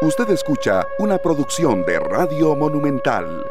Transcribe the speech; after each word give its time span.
Usted 0.00 0.30
escucha 0.30 0.86
una 1.00 1.18
producción 1.18 1.84
de 1.84 1.98
Radio 1.98 2.54
Monumental. 2.54 3.44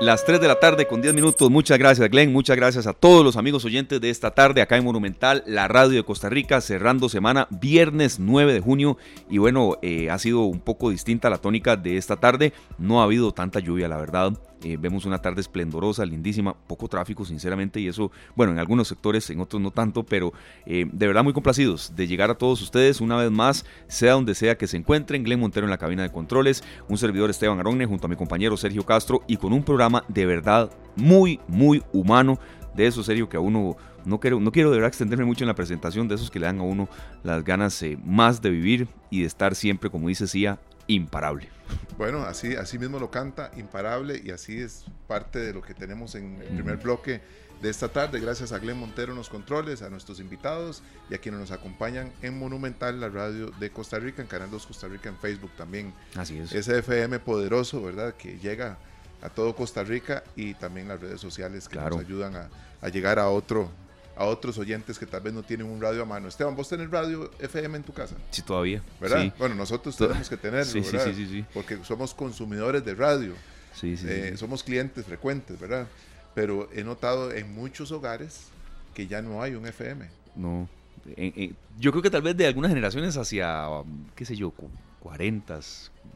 Las 0.00 0.24
3 0.24 0.40
de 0.40 0.48
la 0.48 0.58
tarde 0.58 0.86
con 0.86 1.02
10 1.02 1.12
minutos. 1.12 1.50
Muchas 1.50 1.78
gracias, 1.78 2.08
Glenn. 2.08 2.32
Muchas 2.32 2.56
gracias 2.56 2.86
a 2.86 2.94
todos 2.94 3.22
los 3.22 3.36
amigos 3.36 3.62
oyentes 3.66 4.00
de 4.00 4.08
esta 4.08 4.30
tarde 4.30 4.62
acá 4.62 4.78
en 4.78 4.84
Monumental, 4.84 5.42
la 5.46 5.68
radio 5.68 5.96
de 5.96 6.02
Costa 6.02 6.30
Rica, 6.30 6.62
cerrando 6.62 7.10
semana, 7.10 7.46
viernes 7.50 8.18
9 8.18 8.54
de 8.54 8.60
junio. 8.60 8.96
Y 9.28 9.36
bueno, 9.36 9.76
eh, 9.82 10.08
ha 10.08 10.18
sido 10.18 10.44
un 10.44 10.60
poco 10.60 10.88
distinta 10.88 11.28
la 11.28 11.36
tónica 11.36 11.76
de 11.76 11.98
esta 11.98 12.16
tarde. 12.16 12.54
No 12.78 13.02
ha 13.02 13.04
habido 13.04 13.32
tanta 13.32 13.60
lluvia, 13.60 13.86
la 13.86 13.98
verdad. 13.98 14.32
Eh, 14.62 14.76
vemos 14.80 15.04
una 15.04 15.18
tarde 15.18 15.42
esplendorosa, 15.42 16.04
lindísima, 16.04 16.54
poco 16.54 16.88
tráfico, 16.88 17.24
sinceramente, 17.24 17.78
y 17.78 17.88
eso, 17.88 18.10
bueno, 18.34 18.52
en 18.52 18.58
algunos 18.58 18.88
sectores, 18.88 19.28
en 19.30 19.40
otros 19.40 19.60
no 19.60 19.70
tanto, 19.70 20.02
pero 20.02 20.32
eh, 20.64 20.86
de 20.90 21.06
verdad 21.06 21.22
muy 21.22 21.32
complacidos 21.32 21.92
de 21.94 22.06
llegar 22.06 22.30
a 22.30 22.34
todos 22.36 22.62
ustedes 22.62 23.00
una 23.00 23.16
vez 23.16 23.30
más, 23.30 23.66
sea 23.86 24.12
donde 24.12 24.34
sea 24.34 24.56
que 24.56 24.66
se 24.66 24.76
encuentren. 24.76 25.24
Glenn 25.24 25.40
Montero 25.40 25.66
en 25.66 25.70
la 25.70 25.78
cabina 25.78 26.02
de 26.02 26.10
controles, 26.10 26.64
un 26.88 26.96
servidor 26.96 27.30
Esteban 27.30 27.60
Aronne 27.60 27.86
junto 27.86 28.06
a 28.06 28.10
mi 28.10 28.16
compañero 28.16 28.56
Sergio 28.56 28.84
Castro 28.84 29.22
y 29.26 29.36
con 29.36 29.52
un 29.52 29.62
programa 29.62 30.04
de 30.08 30.26
verdad 30.26 30.70
muy, 30.96 31.40
muy 31.48 31.82
humano. 31.92 32.38
De 32.74 32.86
eso, 32.86 33.02
serio, 33.02 33.28
que 33.28 33.38
a 33.38 33.40
uno 33.40 33.76
no 34.04 34.20
quiero, 34.20 34.38
no 34.38 34.52
quiero 34.52 34.70
de 34.70 34.76
verdad 34.76 34.88
extenderme 34.88 35.24
mucho 35.24 35.44
en 35.44 35.48
la 35.48 35.54
presentación, 35.54 36.08
de 36.08 36.14
esos 36.14 36.30
que 36.30 36.38
le 36.38 36.46
dan 36.46 36.60
a 36.60 36.62
uno 36.62 36.88
las 37.22 37.42
ganas 37.44 37.82
eh, 37.82 37.98
más 38.04 38.40
de 38.40 38.50
vivir 38.50 38.88
y 39.10 39.20
de 39.20 39.26
estar 39.26 39.54
siempre, 39.54 39.90
como 39.90 40.08
dice 40.08 40.26
Cia, 40.26 40.58
imparable. 40.86 41.48
Bueno, 41.98 42.22
así, 42.22 42.54
así 42.54 42.78
mismo 42.78 42.98
lo 42.98 43.10
canta, 43.10 43.50
imparable, 43.56 44.20
y 44.22 44.30
así 44.30 44.60
es 44.60 44.84
parte 45.06 45.38
de 45.38 45.52
lo 45.52 45.62
que 45.62 45.74
tenemos 45.74 46.14
en 46.14 46.40
el 46.42 46.48
primer 46.48 46.76
bloque 46.76 47.20
de 47.62 47.70
esta 47.70 47.88
tarde. 47.88 48.20
Gracias 48.20 48.52
a 48.52 48.58
Glenn 48.58 48.78
Montero 48.78 49.12
en 49.12 49.18
los 49.18 49.28
controles, 49.28 49.82
a 49.82 49.88
nuestros 49.88 50.20
invitados 50.20 50.82
y 51.10 51.14
a 51.14 51.18
quienes 51.18 51.40
nos 51.40 51.50
acompañan 51.50 52.12
en 52.22 52.38
Monumental, 52.38 53.00
la 53.00 53.08
radio 53.08 53.50
de 53.58 53.70
Costa 53.70 53.98
Rica, 53.98 54.22
en 54.22 54.28
Canal 54.28 54.50
2 54.50 54.66
Costa 54.66 54.88
Rica, 54.88 55.08
en 55.08 55.16
Facebook 55.16 55.52
también. 55.56 55.94
Así 56.16 56.38
es. 56.38 56.52
Ese 56.52 56.78
FM 56.78 57.18
poderoso, 57.20 57.82
¿verdad? 57.82 58.14
Que 58.14 58.38
llega 58.38 58.78
a 59.22 59.30
todo 59.30 59.56
Costa 59.56 59.82
Rica 59.82 60.22
y 60.36 60.54
también 60.54 60.88
las 60.88 61.00
redes 61.00 61.20
sociales 61.20 61.68
que 61.68 61.76
nos 61.78 61.98
ayudan 61.98 62.36
a, 62.36 62.50
a 62.82 62.88
llegar 62.88 63.18
a 63.18 63.30
otro 63.30 63.70
a 64.16 64.24
otros 64.24 64.56
oyentes 64.58 64.98
que 64.98 65.06
tal 65.06 65.20
vez 65.20 65.32
no 65.32 65.42
tienen 65.42 65.66
un 65.66 65.80
radio 65.80 66.02
a 66.02 66.04
mano. 66.06 66.28
Esteban, 66.28 66.56
¿vos 66.56 66.68
tenés 66.68 66.90
radio 66.90 67.30
FM 67.38 67.76
en 67.76 67.82
tu 67.82 67.92
casa? 67.92 68.16
Sí, 68.30 68.42
todavía. 68.42 68.82
¿Verdad? 69.00 69.32
Bueno, 69.38 69.54
nosotros 69.54 69.96
tenemos 69.96 70.28
que 70.28 70.36
tenerlo, 70.36 70.64
sí, 70.64 70.80
¿verdad? 70.80 71.12
Sí, 71.14 71.26
sí, 71.26 71.44
Porque 71.52 71.78
somos 71.84 72.14
consumidores 72.14 72.84
de 72.84 72.94
radio. 72.94 73.34
Sí, 73.74 73.96
sí, 73.96 74.06
eh, 74.08 74.34
Somos 74.36 74.62
clientes 74.62 75.04
frecuentes, 75.04 75.60
¿verdad? 75.60 75.86
Pero 76.34 76.68
he 76.72 76.82
notado 76.82 77.32
en 77.32 77.54
muchos 77.54 77.92
hogares 77.92 78.48
que 78.94 79.06
ya 79.06 79.20
no 79.20 79.42
hay 79.42 79.54
un 79.54 79.66
FM. 79.66 80.06
No. 80.34 80.68
yo 81.78 81.90
creo 81.92 82.02
que 82.02 82.10
tal 82.10 82.22
vez 82.22 82.36
de 82.36 82.46
algunas 82.46 82.70
generaciones 82.70 83.16
hacia, 83.18 83.66
qué 84.14 84.24
sé 84.24 84.34
yo, 84.34 84.52
40, 85.00 85.60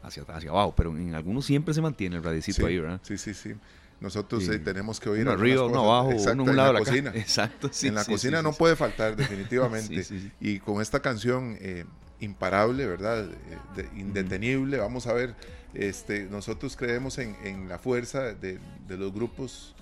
hacia, 0.02 0.22
hacia 0.22 0.50
abajo, 0.50 0.74
pero 0.74 0.96
en 0.96 1.14
algunos 1.14 1.44
siempre 1.44 1.74
se 1.74 1.82
mantiene 1.82 2.16
el 2.16 2.24
radicito 2.24 2.64
ahí, 2.64 2.78
¿verdad? 2.78 3.00
Sí, 3.02 3.18
sí, 3.18 3.34
sí. 3.34 3.54
Nosotros 4.00 4.48
eh, 4.48 4.58
tenemos 4.58 4.98
que 4.98 5.10
oír 5.10 5.22
uno 5.22 5.32
arriba, 5.32 5.66
uno 5.66 5.92
abajo, 5.92 6.16
uno 6.32 6.44
un 6.44 6.56
lado 6.56 6.70
en 6.70 6.74
la 6.74 6.80
cocina. 6.80 7.12
Exacto, 7.14 7.68
sí, 7.70 7.88
En 7.88 7.94
la 7.94 8.04
cocina 8.04 8.40
no 8.40 8.52
puede 8.52 8.74
faltar, 8.74 9.14
definitivamente. 9.14 10.04
y 10.40 10.58
con 10.58 10.80
esta 10.80 11.00
canción 11.00 11.58
eh, 11.60 11.84
imparable, 12.20 12.86
¿verdad? 12.86 13.28
Eh, 13.76 13.88
indetenible, 13.96 14.78
vamos 14.78 15.06
a 15.06 15.12
ver. 15.12 15.34
Este, 15.74 16.24
nosotros 16.24 16.76
creemos 16.76 17.18
en, 17.18 17.68
la 17.68 17.78
fuerza 17.78 18.34
de, 18.34 18.58
los 18.88 19.12
grupos 19.12 19.74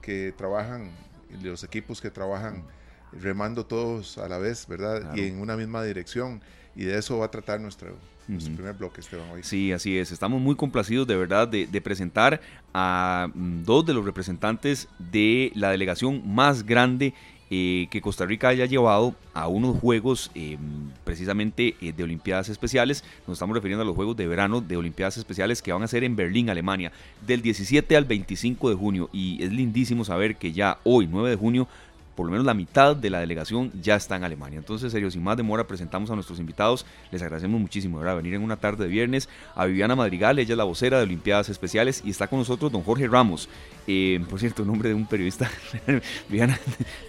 que 0.00 0.34
trabajan, 0.36 0.90
de 1.30 1.50
los 1.50 1.62
equipos 1.62 2.00
que 2.00 2.10
trabajan 2.10 2.64
remando 3.12 3.64
todos 3.64 4.18
a 4.18 4.28
la 4.28 4.38
vez, 4.38 4.66
¿verdad? 4.66 5.14
Y 5.14 5.28
en 5.28 5.40
una 5.40 5.56
misma 5.56 5.84
dirección. 5.84 6.42
Y 6.74 6.84
de 6.84 6.98
eso 6.98 7.18
va 7.18 7.26
a 7.26 7.30
tratar 7.30 7.60
nuestro, 7.60 7.96
nuestro 8.28 8.54
primer 8.54 8.74
bloque, 8.74 9.00
Esteban, 9.00 9.28
hoy. 9.30 9.42
Sí, 9.42 9.72
así 9.72 9.98
es. 9.98 10.10
Estamos 10.10 10.40
muy 10.40 10.56
complacidos 10.56 11.06
de 11.06 11.16
verdad 11.16 11.46
de, 11.48 11.80
presentar 11.80 12.40
a 12.72 13.28
mm, 13.34 13.64
dos 13.64 13.84
de 13.84 13.94
los 13.94 14.04
representantes 14.04 14.88
de 14.98 15.52
la 15.54 15.70
delegación 15.70 16.22
más 16.26 16.64
grande 16.64 17.14
eh, 17.54 17.88
que 17.90 18.00
Costa 18.00 18.24
Rica 18.24 18.48
haya 18.48 18.64
llevado 18.64 19.14
a 19.34 19.46
unos 19.46 19.78
Juegos 19.78 20.30
eh, 20.34 20.56
precisamente 21.04 21.76
eh, 21.82 21.92
de 21.92 22.02
Olimpiadas 22.02 22.48
Especiales. 22.48 23.04
Nos 23.26 23.34
estamos 23.34 23.54
refiriendo 23.54 23.82
a 23.82 23.84
los 23.84 23.94
Juegos 23.94 24.16
de 24.16 24.26
Verano 24.26 24.62
de 24.62 24.78
Olimpiadas 24.78 25.18
Especiales 25.18 25.60
que 25.60 25.70
van 25.70 25.82
a 25.82 25.88
ser 25.88 26.02
en 26.02 26.16
Berlín, 26.16 26.48
Alemania, 26.48 26.92
del 27.26 27.42
17 27.42 27.94
al 27.94 28.06
25 28.06 28.70
de 28.70 28.76
junio. 28.76 29.10
Y 29.12 29.42
es 29.44 29.52
lindísimo 29.52 30.06
saber 30.06 30.36
que 30.36 30.52
ya 30.52 30.78
hoy, 30.84 31.06
9 31.06 31.28
de 31.28 31.36
junio, 31.36 31.68
por 32.14 32.26
lo 32.26 32.32
menos 32.32 32.46
la 32.46 32.54
mitad 32.54 32.94
de 32.94 33.10
la 33.10 33.20
delegación 33.20 33.70
ya 33.80 33.96
está 33.96 34.16
en 34.16 34.24
Alemania. 34.24 34.58
Entonces, 34.58 34.92
serio, 34.92 35.10
sin 35.10 35.22
más 35.22 35.36
demora, 35.36 35.66
presentamos 35.66 36.10
a 36.10 36.14
nuestros 36.14 36.38
invitados. 36.38 36.84
Les 37.10 37.22
agradecemos 37.22 37.60
muchísimo, 37.60 37.98
¿verdad? 37.98 38.16
Venir 38.16 38.34
en 38.34 38.42
una 38.42 38.56
tarde 38.56 38.84
de 38.84 38.90
viernes 38.90 39.28
a 39.54 39.66
Viviana 39.66 39.96
Madrigal, 39.96 40.38
ella 40.38 40.52
es 40.52 40.58
la 40.58 40.64
vocera 40.64 40.98
de 40.98 41.04
Olimpiadas 41.04 41.48
Especiales 41.48 42.02
y 42.04 42.10
está 42.10 42.26
con 42.26 42.38
nosotros 42.38 42.70
don 42.70 42.82
Jorge 42.82 43.08
Ramos. 43.08 43.48
Eh, 43.86 44.20
por 44.28 44.38
cierto, 44.38 44.64
nombre 44.64 44.88
de 44.88 44.94
un 44.94 45.06
periodista. 45.06 45.50
Viviana, 46.28 46.58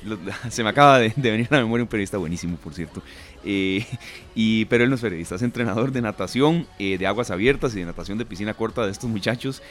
se 0.49 0.63
me 0.63 0.69
acaba 0.69 0.99
de, 0.99 1.13
venir 1.15 1.47
a 1.51 1.55
la 1.55 1.61
memoria 1.61 1.83
un 1.83 1.89
periodista 1.89 2.17
buenísimo, 2.17 2.57
por 2.57 2.73
cierto. 2.73 3.01
Eh, 3.43 3.85
y, 4.35 4.65
pero 4.65 4.83
él 4.83 4.89
no 4.89 4.95
es 4.95 5.01
periodista, 5.01 5.35
es 5.35 5.41
entrenador 5.41 5.91
de 5.91 6.01
natación, 6.01 6.67
eh, 6.79 6.97
de 6.97 7.07
aguas 7.07 7.31
abiertas 7.31 7.75
y 7.75 7.79
de 7.79 7.85
natación 7.85 8.17
de 8.17 8.25
piscina 8.25 8.53
corta 8.53 8.85
de 8.85 8.91
estos 8.91 9.09
muchachos. 9.09 9.61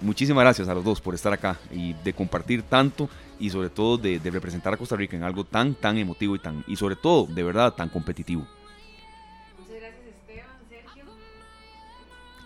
muchísimas 0.00 0.42
gracias 0.42 0.68
a 0.68 0.74
los 0.74 0.84
dos 0.84 1.00
por 1.00 1.14
estar 1.14 1.32
acá 1.32 1.58
y 1.72 1.94
de 2.04 2.12
compartir 2.12 2.62
tanto 2.62 3.08
y 3.38 3.50
sobre 3.50 3.70
todo 3.70 3.98
de, 3.98 4.20
representar 4.24 4.72
a 4.72 4.76
Costa 4.76 4.96
Rica 4.96 5.16
en 5.16 5.24
algo 5.24 5.44
tan, 5.44 5.74
tan 5.74 5.98
emotivo 5.98 6.36
y, 6.36 6.38
tan, 6.38 6.64
y 6.66 6.76
sobre 6.76 6.96
todo, 6.96 7.26
de 7.26 7.42
verdad, 7.42 7.74
tan 7.74 7.88
competitivo. 7.88 8.46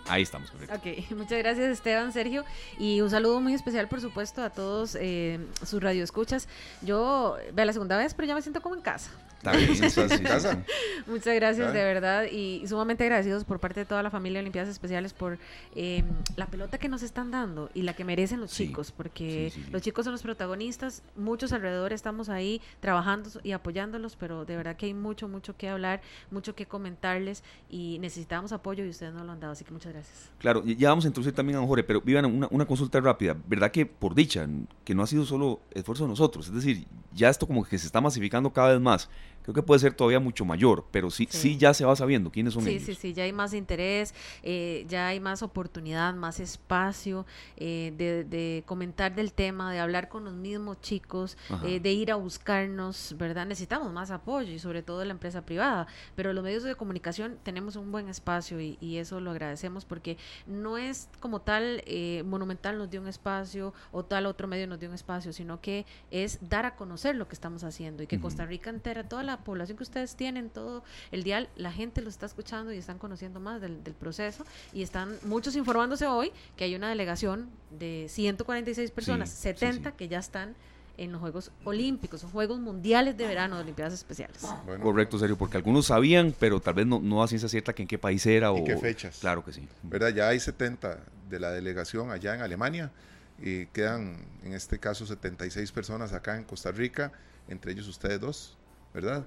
Ahí 0.08 0.22
estamos, 0.22 0.50
correcto. 0.50 0.74
Ok, 0.74 1.10
muchas 1.16 1.38
gracias 1.38 1.70
Esteban, 1.70 2.12
Sergio. 2.12 2.44
Y 2.78 3.00
un 3.00 3.10
saludo 3.10 3.40
muy 3.40 3.54
especial, 3.54 3.88
por 3.88 4.00
supuesto, 4.00 4.42
a 4.42 4.50
todos 4.50 4.96
eh, 5.00 5.38
sus 5.64 5.82
radioescuchas. 5.82 6.48
Yo, 6.82 7.36
vea 7.52 7.64
la 7.64 7.72
segunda 7.72 7.96
vez, 7.96 8.14
pero 8.14 8.28
ya 8.28 8.34
me 8.34 8.42
siento 8.42 8.62
como 8.62 8.74
en 8.74 8.82
casa. 8.82 9.10
Muchas 11.06 11.34
gracias, 11.34 11.72
de 11.72 11.84
verdad, 11.84 12.24
y, 12.30 12.66
sumamente 12.66 13.04
agradecidos 13.04 13.44
por 13.44 13.60
parte 13.60 13.80
de 13.80 13.86
toda 13.86 14.02
la 14.02 14.10
familia 14.10 14.38
de 14.38 14.44
Olimpiadas 14.44 14.70
Especiales 14.70 15.12
por 15.12 15.38
eh, 15.74 16.02
la 16.36 16.46
pelota 16.46 16.78
que 16.78 16.88
nos 16.88 17.02
están 17.02 17.30
dando 17.30 17.70
y 17.74 17.82
la 17.82 17.94
que 17.94 18.04
merecen 18.04 18.40
los 18.40 18.52
chicos, 18.52 18.92
porque 18.92 19.52
los 19.70 19.82
chicos 19.82 20.04
son 20.04 20.12
los 20.12 20.22
protagonistas, 20.22 21.02
muchos 21.14 21.52
alrededor 21.52 21.92
estamos 21.92 22.28
ahí 22.28 22.60
trabajando 22.80 23.30
y 23.42 23.52
apoyándolos, 23.52 24.16
pero 24.16 24.44
de 24.44 24.56
verdad 24.56 24.76
que 24.76 24.86
hay 24.86 24.94
mucho, 24.94 25.28
mucho 25.28 25.56
que 25.56 25.68
hablar, 25.68 26.00
mucho 26.30 26.54
que 26.54 26.66
comentarles 26.66 27.42
y 27.70 27.98
necesitamos 28.00 28.52
apoyo 28.52 28.84
y 28.84 28.88
ustedes 28.88 29.14
no 29.14 29.24
lo 29.24 29.32
han 29.32 29.40
dado, 29.40 29.52
así 29.52 29.64
que 29.64 29.72
muchas 29.72 29.92
gracias. 29.92 29.95
Claro, 30.38 30.62
ya 30.64 30.90
vamos 30.90 31.04
a 31.04 31.08
introducir 31.08 31.34
también 31.34 31.58
a 31.58 31.66
Jorge, 31.66 31.82
pero 31.82 32.00
vivan 32.02 32.26
una, 32.26 32.46
una 32.50 32.66
consulta 32.66 33.00
rápida, 33.00 33.36
¿verdad 33.46 33.70
que 33.70 33.86
por 33.86 34.14
dicha, 34.14 34.46
que 34.84 34.94
no 34.94 35.02
ha 35.02 35.06
sido 35.06 35.24
solo 35.24 35.60
esfuerzo 35.72 36.04
de 36.04 36.10
nosotros, 36.10 36.48
es 36.48 36.54
decir, 36.54 36.86
ya 37.14 37.30
esto 37.30 37.46
como 37.46 37.64
que 37.64 37.78
se 37.78 37.86
está 37.86 38.00
masificando 38.00 38.52
cada 38.52 38.72
vez 38.72 38.80
más? 38.80 39.08
Creo 39.46 39.54
que 39.54 39.62
puede 39.62 39.78
ser 39.78 39.94
todavía 39.94 40.18
mucho 40.18 40.44
mayor, 40.44 40.86
pero 40.90 41.08
sí, 41.08 41.28
sí, 41.30 41.56
ya 41.56 41.72
se 41.72 41.84
va 41.84 41.94
sabiendo 41.94 42.32
quiénes 42.32 42.54
son 42.54 42.66
ellos. 42.66 42.82
Sí, 42.82 42.94
sí, 42.96 43.00
sí, 43.00 43.14
ya 43.14 43.22
hay 43.22 43.32
más 43.32 43.54
interés, 43.54 44.12
eh, 44.42 44.84
ya 44.88 45.06
hay 45.06 45.20
más 45.20 45.40
oportunidad, 45.44 46.14
más 46.14 46.40
espacio 46.40 47.26
eh, 47.56 47.94
de, 47.96 48.64
comentar 48.66 49.14
del 49.14 49.32
tema, 49.32 49.72
de 49.72 49.78
hablar 49.78 50.08
con 50.08 50.24
los 50.24 50.34
mismos 50.34 50.80
chicos, 50.80 51.38
eh, 51.64 51.78
de 51.78 51.92
ir 51.92 52.10
a 52.10 52.16
buscarnos, 52.16 53.14
¿verdad? 53.18 53.46
Necesitamos 53.46 53.92
más 53.92 54.10
apoyo 54.10 54.52
y 54.52 54.58
sobre 54.58 54.82
todo 54.82 54.98
de 54.98 55.04
la 55.04 55.12
empresa 55.12 55.42
privada, 55.42 55.86
pero 56.16 56.32
los 56.32 56.42
medios 56.42 56.64
de 56.64 56.74
comunicación 56.74 57.38
tenemos 57.44 57.76
un 57.76 57.92
buen 57.92 58.08
espacio 58.08 58.60
y, 58.60 58.78
y 58.80 58.96
eso 58.96 59.20
lo 59.20 59.30
agradecemos 59.30 59.84
porque 59.84 60.16
no 60.48 60.76
es 60.76 61.08
como 61.20 61.40
tal 61.40 61.84
Monumental 62.24 62.78
nos 62.78 62.90
dio 62.90 63.00
un 63.00 63.06
espacio 63.06 63.72
o 63.92 64.04
tal 64.04 64.26
otro 64.26 64.48
medio 64.48 64.66
nos 64.66 64.80
dio 64.80 64.88
un 64.88 64.96
espacio, 64.96 65.32
sino 65.32 65.60
que 65.60 65.86
es 66.10 66.40
dar 66.48 66.66
a 66.66 66.74
conocer 66.74 67.14
lo 67.14 67.28
que 67.28 67.34
estamos 67.34 67.62
haciendo 67.62 68.02
y 68.02 68.08
que 68.08 68.18
Costa 68.18 68.44
Rica 68.44 68.70
entera, 68.70 69.08
toda 69.08 69.22
la 69.22 69.35
población 69.38 69.76
que 69.76 69.82
ustedes 69.82 70.16
tienen, 70.16 70.50
todo 70.50 70.82
el 71.10 71.22
día, 71.22 71.48
la 71.56 71.72
gente 71.72 72.02
lo 72.02 72.08
está 72.08 72.26
escuchando 72.26 72.72
y 72.72 72.78
están 72.78 72.98
conociendo 72.98 73.40
más 73.40 73.60
del, 73.60 73.76
proceso 73.98 74.44
y 74.72 74.82
están 74.82 75.16
muchos 75.24 75.56
informándose 75.56 76.06
hoy 76.06 76.32
que 76.56 76.64
hay 76.64 76.74
una 76.74 76.88
delegación 76.88 77.48
de 77.70 78.06
146 78.08 78.90
personas, 78.90 79.30
70 79.30 79.92
que 79.92 80.08
ya 80.08 80.18
están 80.18 80.54
en 80.98 81.12
los 81.12 81.20
Juegos 81.20 81.50
Olímpicos, 81.64 82.20
son 82.22 82.30
Juegos 82.30 82.58
Mundiales 82.58 83.16
de 83.16 83.26
Verano 83.26 83.56
de 83.56 83.62
Olimpiadas 83.62 83.94
Especiales. 83.94 84.38
Correcto, 84.82 85.18
serio, 85.18 85.36
porque 85.36 85.56
algunos 85.56 85.86
sabían, 85.86 86.34
pero 86.38 86.60
tal 86.60 86.74
vez 86.74 86.86
no, 86.86 87.00
no 87.00 87.22
a 87.22 87.28
ciencia 87.28 87.48
cierta 87.48 87.74
que 87.74 87.82
en 87.82 87.88
qué 87.88 87.98
país 87.98 88.24
era 88.26 88.52
o 88.52 88.64
qué 88.64 88.76
fechas. 88.76 89.18
Claro 89.20 89.44
que 89.44 89.52
sí. 89.52 89.68
¿Verdad? 89.82 90.10
Ya 90.10 90.28
hay 90.28 90.40
70 90.40 90.98
de 91.28 91.40
la 91.40 91.50
delegación 91.50 92.10
allá 92.10 92.34
en 92.34 92.40
Alemania 92.40 92.90
y 93.38 93.66
quedan 93.66 94.16
en 94.44 94.52
este 94.52 94.78
caso 94.78 95.06
76 95.06 95.70
personas 95.72 96.12
acá 96.12 96.36
en 96.36 96.44
Costa 96.44 96.72
Rica, 96.72 97.12
entre 97.48 97.72
ellos 97.72 97.88
ustedes 97.88 98.20
dos. 98.20 98.56
¿Verdad? 98.96 99.26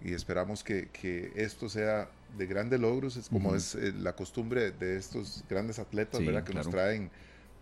Y 0.00 0.14
esperamos 0.14 0.64
que, 0.64 0.88
que 0.88 1.32
esto 1.36 1.68
sea 1.68 2.10
de 2.36 2.46
grandes 2.46 2.80
logros, 2.80 3.16
es 3.16 3.28
como 3.28 3.54
es 3.54 3.74
eh, 3.74 3.92
la 3.92 4.16
costumbre 4.16 4.72
de 4.72 4.96
estos 4.96 5.44
grandes 5.50 5.78
atletas, 5.78 6.24
¿verdad? 6.24 6.44
Que 6.44 6.54
nos 6.54 6.70
traen 6.70 7.10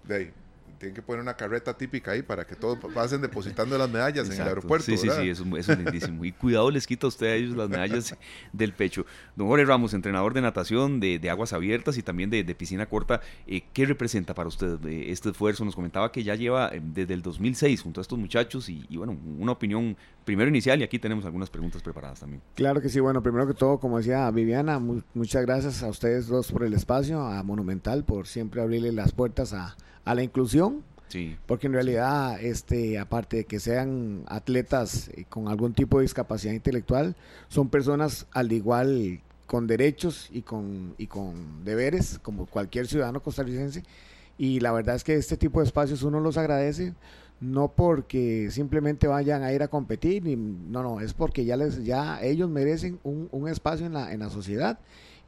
de 0.05 0.32
tienen 0.80 0.94
que 0.94 1.02
poner 1.02 1.20
una 1.20 1.34
carreta 1.34 1.76
típica 1.76 2.12
ahí 2.12 2.22
para 2.22 2.46
que 2.46 2.56
todos 2.56 2.78
pasen 2.94 3.20
depositando 3.20 3.76
las 3.76 3.90
medallas 3.90 4.30
en 4.30 4.40
el 4.40 4.48
aeropuerto. 4.48 4.86
Sí, 4.86 4.96
sí, 4.96 5.10
sí, 5.10 5.28
eso, 5.28 5.44
es 5.54 5.68
lindísimo. 5.68 6.24
Y 6.24 6.32
cuidado 6.32 6.70
les 6.70 6.86
quita 6.86 7.06
a 7.06 7.08
usted 7.08 7.26
a 7.26 7.34
ellos 7.34 7.54
las 7.54 7.68
medallas 7.68 8.16
del 8.54 8.72
pecho. 8.72 9.04
Don 9.36 9.46
Jorge 9.46 9.66
Ramos, 9.66 9.92
entrenador 9.92 10.32
de 10.32 10.40
natación, 10.40 10.98
de, 10.98 11.20
aguas 11.28 11.52
abiertas 11.52 11.98
y 11.98 12.02
también 12.02 12.30
de, 12.30 12.42
piscina 12.54 12.86
corta, 12.86 13.20
eh, 13.46 13.62
¿qué 13.74 13.84
representa 13.84 14.34
para 14.34 14.48
usted 14.48 14.82
eh, 14.86 15.10
este 15.10 15.28
esfuerzo? 15.28 15.66
Nos 15.66 15.74
comentaba 15.74 16.10
que 16.10 16.24
ya 16.24 16.34
lleva 16.34 16.70
eh, 16.72 16.80
desde 16.82 17.12
el 17.12 17.20
2006 17.20 17.82
junto 17.82 18.00
a 18.00 18.02
estos 18.02 18.18
muchachos 18.18 18.70
y, 18.70 18.96
bueno, 18.96 19.18
una 19.38 19.52
opinión 19.52 19.98
primero 20.24 20.48
inicial 20.48 20.80
y 20.80 20.84
aquí 20.84 20.98
tenemos 20.98 21.26
algunas 21.26 21.50
preguntas 21.50 21.82
preparadas 21.82 22.20
también. 22.20 22.40
Claro 22.54 22.80
que 22.80 22.88
sí, 22.88 23.00
bueno, 23.00 23.22
primero 23.22 23.46
que 23.46 23.54
todo, 23.54 23.78
como 23.78 23.98
decía 23.98 24.30
Viviana, 24.30 24.78
muchas 24.78 25.44
gracias 25.44 25.82
a 25.82 25.88
ustedes 25.88 26.26
dos 26.26 26.50
por 26.50 26.64
el 26.64 26.72
espacio, 26.72 27.20
a 27.20 27.42
Monumental 27.42 28.04
por 28.04 28.26
siempre 28.26 28.62
abrirle 28.62 28.92
las 28.92 29.12
puertas 29.12 29.52
a, 29.52 29.76
a 30.10 30.14
la 30.14 30.22
inclusión 30.22 30.82
porque 31.46 31.66
en 31.66 31.72
realidad, 31.72 32.40
este, 32.40 32.98
aparte 32.98 33.38
de 33.38 33.44
que 33.44 33.58
sean 33.58 34.22
atletas 34.28 35.10
eh, 35.14 35.24
con 35.28 35.48
algún 35.48 35.72
tipo 35.72 35.98
de 35.98 36.02
discapacidad 36.02 36.52
intelectual, 36.52 37.16
son 37.48 37.68
personas 37.68 38.26
al 38.32 38.52
igual 38.52 39.20
con 39.46 39.66
derechos 39.66 40.28
y 40.32 40.42
con, 40.42 40.94
y 40.98 41.08
con 41.08 41.64
deberes, 41.64 42.20
como 42.20 42.46
cualquier 42.46 42.86
ciudadano 42.86 43.22
costarricense. 43.22 43.82
Y 44.38 44.60
la 44.60 44.72
verdad 44.72 44.94
es 44.94 45.04
que 45.04 45.16
este 45.16 45.36
tipo 45.36 45.60
de 45.60 45.66
espacios 45.66 46.02
uno 46.02 46.20
los 46.20 46.38
agradece, 46.38 46.94
no 47.40 47.72
porque 47.72 48.48
simplemente 48.50 49.08
vayan 49.08 49.42
a 49.42 49.52
ir 49.52 49.62
a 49.62 49.68
competir, 49.68 50.22
no, 50.24 50.82
no, 50.82 51.00
es 51.00 51.12
porque 51.12 51.44
ya, 51.44 51.56
les, 51.56 51.84
ya 51.84 52.22
ellos 52.22 52.48
merecen 52.48 53.00
un, 53.02 53.28
un 53.32 53.48
espacio 53.48 53.86
en 53.86 53.94
la, 53.94 54.12
en 54.12 54.20
la 54.20 54.30
sociedad 54.30 54.78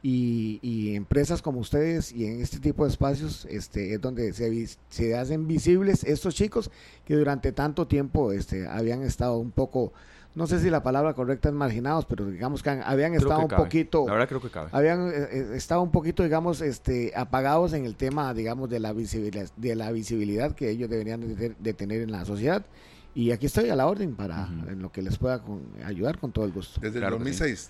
y, 0.05 0.95
empresas 0.95 1.41
como 1.41 1.59
ustedes 1.59 2.11
y 2.11 2.25
en 2.25 2.41
este 2.41 2.59
tipo 2.59 2.83
de 2.83 2.91
espacios 2.91 3.45
este, 3.49 3.93
es 3.93 4.01
donde 4.01 4.33
se, 4.33 4.67
se 4.89 5.15
hacen 5.15 5.47
visibles 5.47 6.03
estos 6.03 6.35
chicos 6.35 6.69
que 7.05 7.15
durante 7.15 7.53
tanto 7.53 7.87
tiempo 7.87 8.33
este, 8.33 8.67
habían 8.67 9.01
estado 9.01 9.37
un 9.37 9.51
poco, 9.51 9.93
no 10.35 10.45
sé 10.45 10.59
si 10.59 10.69
la 10.69 10.83
palabra 10.83 11.13
correcta 11.13 11.47
es 11.47 11.55
marginados, 11.55 12.05
pero 12.05 12.25
digamos 12.25 12.61
que 12.61 12.69
habían 12.69 13.13
estado 13.13 13.39
un 13.39 13.47
poquito, 13.47 14.05
la 14.05 14.13
verdad 14.13 14.27
creo 14.27 14.41
que 14.41 14.49
cabe. 14.49 14.69
habían 14.73 15.07
eh, 15.07 15.13
eh, 15.13 15.49
estado 15.55 15.81
un 15.81 15.91
poquito, 15.91 16.21
digamos, 16.23 16.59
este, 16.59 17.13
apagados 17.15 17.71
en 17.71 17.85
el 17.85 17.95
tema, 17.95 18.33
digamos, 18.33 18.69
de 18.69 18.81
la 18.81 18.91
visibilidad, 18.91 19.49
de 19.55 19.75
la 19.75 19.89
visibilidad 19.91 20.53
que 20.53 20.69
ellos 20.69 20.89
deberían 20.89 21.55
de, 21.57 21.73
tener 21.73 22.01
en 22.01 22.11
la 22.11 22.25
sociedad. 22.25 22.65
Y 23.15 23.31
aquí 23.31 23.45
estoy 23.45 23.69
a 23.69 23.75
la 23.75 23.85
orden 23.85 24.15
para 24.15 24.47
en 24.67 24.81
lo 24.81 24.91
que 24.91 25.03
les 25.03 25.19
pueda 25.19 25.39
ayudar 25.85 26.17
con 26.17 26.31
todo 26.31 26.45
el 26.45 26.51
gusto. 26.51 26.81
Desde 26.81 26.97
el 26.97 27.09
2006. 27.09 27.69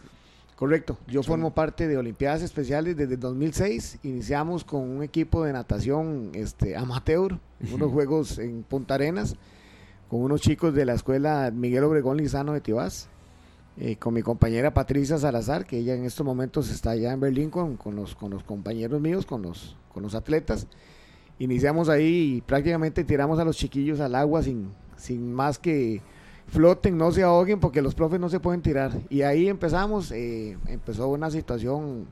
Correcto, 0.64 0.98
yo 1.08 1.24
formo 1.24 1.54
parte 1.54 1.90
de 1.90 1.98
Olimpiadas 1.98 2.42
Especiales 2.42 2.96
desde 2.96 3.18
2006. 3.18 4.00
Iniciamos 4.04 4.64
con 4.64 4.80
un 4.80 5.04
equipo 5.04 5.44
de 5.44 5.52
natación 5.52 6.32
este, 6.36 6.78
amateur, 6.78 7.38
unos 7.74 7.92
juegos 7.92 8.40
en 8.40 8.64
Punta 8.64 8.94
Arenas, 8.94 9.36
con 10.08 10.22
unos 10.22 10.40
chicos 10.40 10.74
de 10.74 10.86
la 10.86 10.94
escuela 10.94 11.52
Miguel 11.54 11.84
Obregón 11.84 12.16
Lizano 12.16 12.54
de 12.54 12.62
Tibás, 12.62 13.10
eh, 13.76 13.98
con 13.98 14.14
mi 14.14 14.22
compañera 14.22 14.74
Patricia 14.74 15.18
Salazar, 15.18 15.66
que 15.66 15.80
ella 15.80 15.96
en 15.96 16.06
estos 16.06 16.26
momentos 16.26 16.70
está 16.70 16.92
allá 16.92 17.12
en 17.12 17.20
Berlín 17.20 17.50
con, 17.50 17.78
los, 17.94 18.16
con 18.16 18.32
los 18.32 18.46
compañeros 18.46 19.02
míos, 19.02 19.26
con 19.26 19.42
los, 19.42 19.76
con 19.94 20.02
los 20.02 20.16
atletas. 20.16 20.68
Iniciamos 21.40 21.90
ahí 21.90 22.36
y 22.38 22.42
prácticamente 22.42 23.04
tiramos 23.04 23.38
a 23.38 23.44
los 23.44 23.58
chiquillos 23.58 24.00
al 24.00 24.16
agua 24.16 24.42
sin, 24.42 24.72
sin 24.96 25.34
más 25.34 25.60
que 25.60 26.02
floten, 26.48 26.98
no 26.98 27.12
se 27.12 27.24
ahoguen 27.24 27.60
porque 27.60 27.82
los 27.82 27.96
profes 27.96 28.20
no 28.20 28.30
se 28.30 28.40
pueden 28.40 28.62
tirar. 28.62 28.92
Y 29.10 29.22
ahí 29.22 29.48
empezamos, 29.48 30.12
eh, 30.12 30.58
empezó 30.68 31.08
una 31.10 31.32
situación 31.32 32.06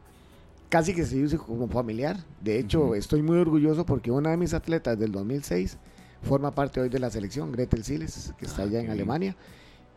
casi 0.69 0.93
que 0.93 1.05
se 1.05 1.17
dice 1.17 1.37
como 1.37 1.67
familiar. 1.67 2.17
De 2.41 2.57
hecho, 2.57 2.95
estoy 2.95 3.21
muy 3.21 3.37
orgulloso 3.37 3.85
porque 3.85 4.11
una 4.11 4.31
de 4.31 4.37
mis 4.37 4.53
atletas 4.53 4.97
del 4.97 5.11
2006 5.11 5.77
forma 6.23 6.51
parte 6.51 6.79
hoy 6.79 6.89
de 6.89 6.99
la 6.99 7.09
selección, 7.09 7.51
Gretel 7.51 7.83
Siles, 7.83 8.33
que 8.37 8.45
está 8.45 8.63
ah, 8.63 8.65
allá 8.65 8.79
en 8.79 8.89
Alemania. 8.89 9.35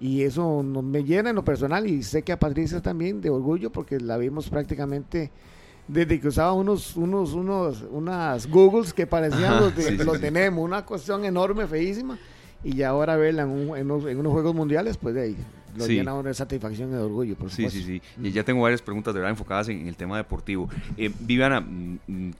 Y 0.01 0.23
eso 0.23 0.63
me 0.63 1.05
llena 1.05 1.31
en 1.31 1.37
lo 1.37 1.45
personal 1.45 1.87
y 1.87 2.03
sé 2.03 2.23
que 2.23 2.33
a 2.33 2.39
Patricia 2.39 2.83
también 2.83 3.21
de 3.21 3.31
orgullo 3.31 3.71
porque 3.71 4.01
la 4.01 4.17
vimos 4.17 4.51
prácticamente 4.51 5.31
desde 5.87 6.21
que 6.21 6.29
usaba 6.29 6.53
unos, 6.53 6.97
unos, 6.97 7.35
unos, 7.35 7.85
unas 7.91 8.47
Googles 8.49 8.93
que 8.93 9.07
parecían 9.07 9.61
los 9.61 9.77
de, 9.77 10.05
lo 10.05 10.19
tenemos, 10.19 10.65
una 10.65 10.85
cuestión 10.85 11.25
enorme, 11.25 11.67
feísima 11.67 12.19
y 12.65 12.77
ya 12.77 12.89
ahora 12.89 13.17
verla 13.17 13.43
en, 13.43 13.77
en, 13.77 13.91
unos, 13.91 14.33
Juegos 14.33 14.55
Mundiales, 14.55 14.97
pues 14.97 15.15
de 15.15 15.23
ahí 15.23 15.37
lo 15.77 15.87
llena 15.87 16.23
de 16.23 16.35
satisfacción 16.35 16.91
y 16.91 16.93
de 16.93 16.99
orgullo, 16.99 17.37
por 17.37 17.51
supuesto. 17.51 17.79
Sí, 17.79 17.85
sí, 17.85 18.01
sí. 18.01 18.27
Y 18.27 18.33
ya 18.33 18.43
tengo 18.45 18.63
varias 18.63 18.81
preguntas 18.81 19.13
de 19.13 19.21
verdad 19.21 19.33
enfocadas 19.33 19.69
en, 19.69 19.87
el 19.87 19.97
tema 19.97 20.17
deportivo. 20.17 20.69
Eh, 20.97 21.13
Viviana, 21.21 21.61
mm, 21.61 21.99
mm, 22.07 22.31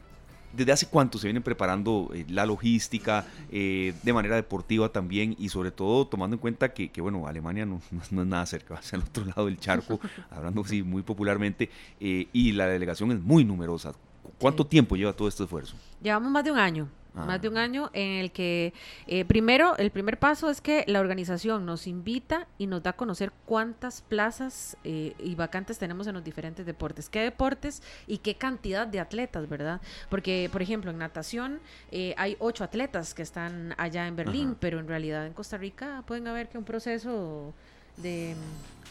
¿desde 0.57 0.73
hace 0.73 0.87
cuánto 0.87 1.19
se 1.19 1.27
viene 1.27 1.41
preparando 1.41 2.11
eh, 2.15 2.25
la 2.29 2.47
logística 2.47 3.27
eh, 3.51 3.93
de 4.03 4.13
manera 4.13 4.37
deportiva 4.37 4.89
también 4.89 5.37
y 5.39 5.49
sobre 5.49 5.73
todo 5.73 6.07
tomando 6.07 6.37
en 6.37 6.41
cuenta 6.41 6.73
que, 6.73 6.91
que 6.91 7.01
bueno, 7.01 7.27
Alemania 7.27 7.67
no, 7.67 7.81
no, 8.11 8.23
es 8.23 8.29
nada 8.29 8.47
cerca, 8.47 8.75
va 8.75 8.81
hacia 8.81 8.97
el 8.97 9.03
otro 9.03 9.25
lado 9.25 9.47
del 9.47 9.59
charco, 9.59 10.01
hablando 10.31 10.63
así 10.63 10.83
muy 10.83 11.03
popularmente, 11.03 11.71
y 12.01 12.53
la 12.53 12.67
delegación 12.67 13.13
es 13.13 13.21
muy 13.21 13.45
numerosa. 13.45 13.93
¿Cuánto 14.39 14.67
tiempo 14.67 14.97
lleva 14.97 15.13
todo 15.13 15.29
este 15.29 15.43
esfuerzo? 15.43 15.77
Llevamos 16.01 16.31
más 16.31 16.45
de 16.45 16.51
un 16.51 16.59
año 16.59 16.89
más 17.15 17.41
de 17.41 17.49
un 17.49 17.57
año 17.57 17.91
en 17.93 18.19
el 18.19 18.33
que 18.33 18.73
eh, 19.07 19.25
primero, 19.25 19.77
el 19.77 19.91
primer 19.91 20.19
paso 20.19 20.51
es 20.51 20.61
que 20.61 20.85
la 20.89 21.01
organización 21.01 21.65
nos 21.65 21.87
invita 21.87 22.47
y 22.59 22.67
nos 22.67 22.83
da 22.83 22.91
a 22.91 22.93
conocer 22.95 23.33
cuántas 23.47 24.03
plazas 24.03 24.77
eh, 24.85 25.15
y 25.19 25.35
vacantes 25.35 25.79
tenemos 25.79 26.07
en 26.07 26.15
los 26.15 26.25
diferentes 26.25 26.67
deportes, 26.67 27.09
qué 27.09 27.21
deportes 27.21 27.83
y 28.07 28.19
qué 28.19 28.35
cantidad 28.35 28.87
de 28.87 29.01
atletas, 29.01 29.49
¿verdad? 29.49 29.81
Porque, 30.09 30.49
por 30.51 30.63
ejemplo, 30.63 30.91
en 30.91 30.99
natación 30.99 31.61
eh, 31.93 32.15
hay 32.17 32.37
ocho 32.41 32.65
atletas 32.65 33.15
que 33.15 33.23
están 33.23 33.75
allá 33.79 34.07
en 34.07 34.17
Berlín, 34.17 34.57
pero 34.59 34.81
en 34.81 34.89
realidad 34.89 35.27
en 35.27 35.33
Costa 35.33 35.57
Rica 35.57 36.03
pueden 36.07 36.27
haber 36.27 36.49
que 36.49 36.59
un 36.59 36.65
proceso 36.65 37.55
de... 37.97 38.35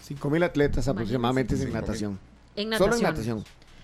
Cinco 0.01 0.29
mil 0.29 0.43
atletas 0.43 0.87
aproximadamente 0.87 1.55
en 1.55 1.73
natación. 1.73 2.19
En 2.55 2.69
natación. 2.69 2.91
Solo 2.91 3.07
en 3.07 3.13
natación 3.13 3.43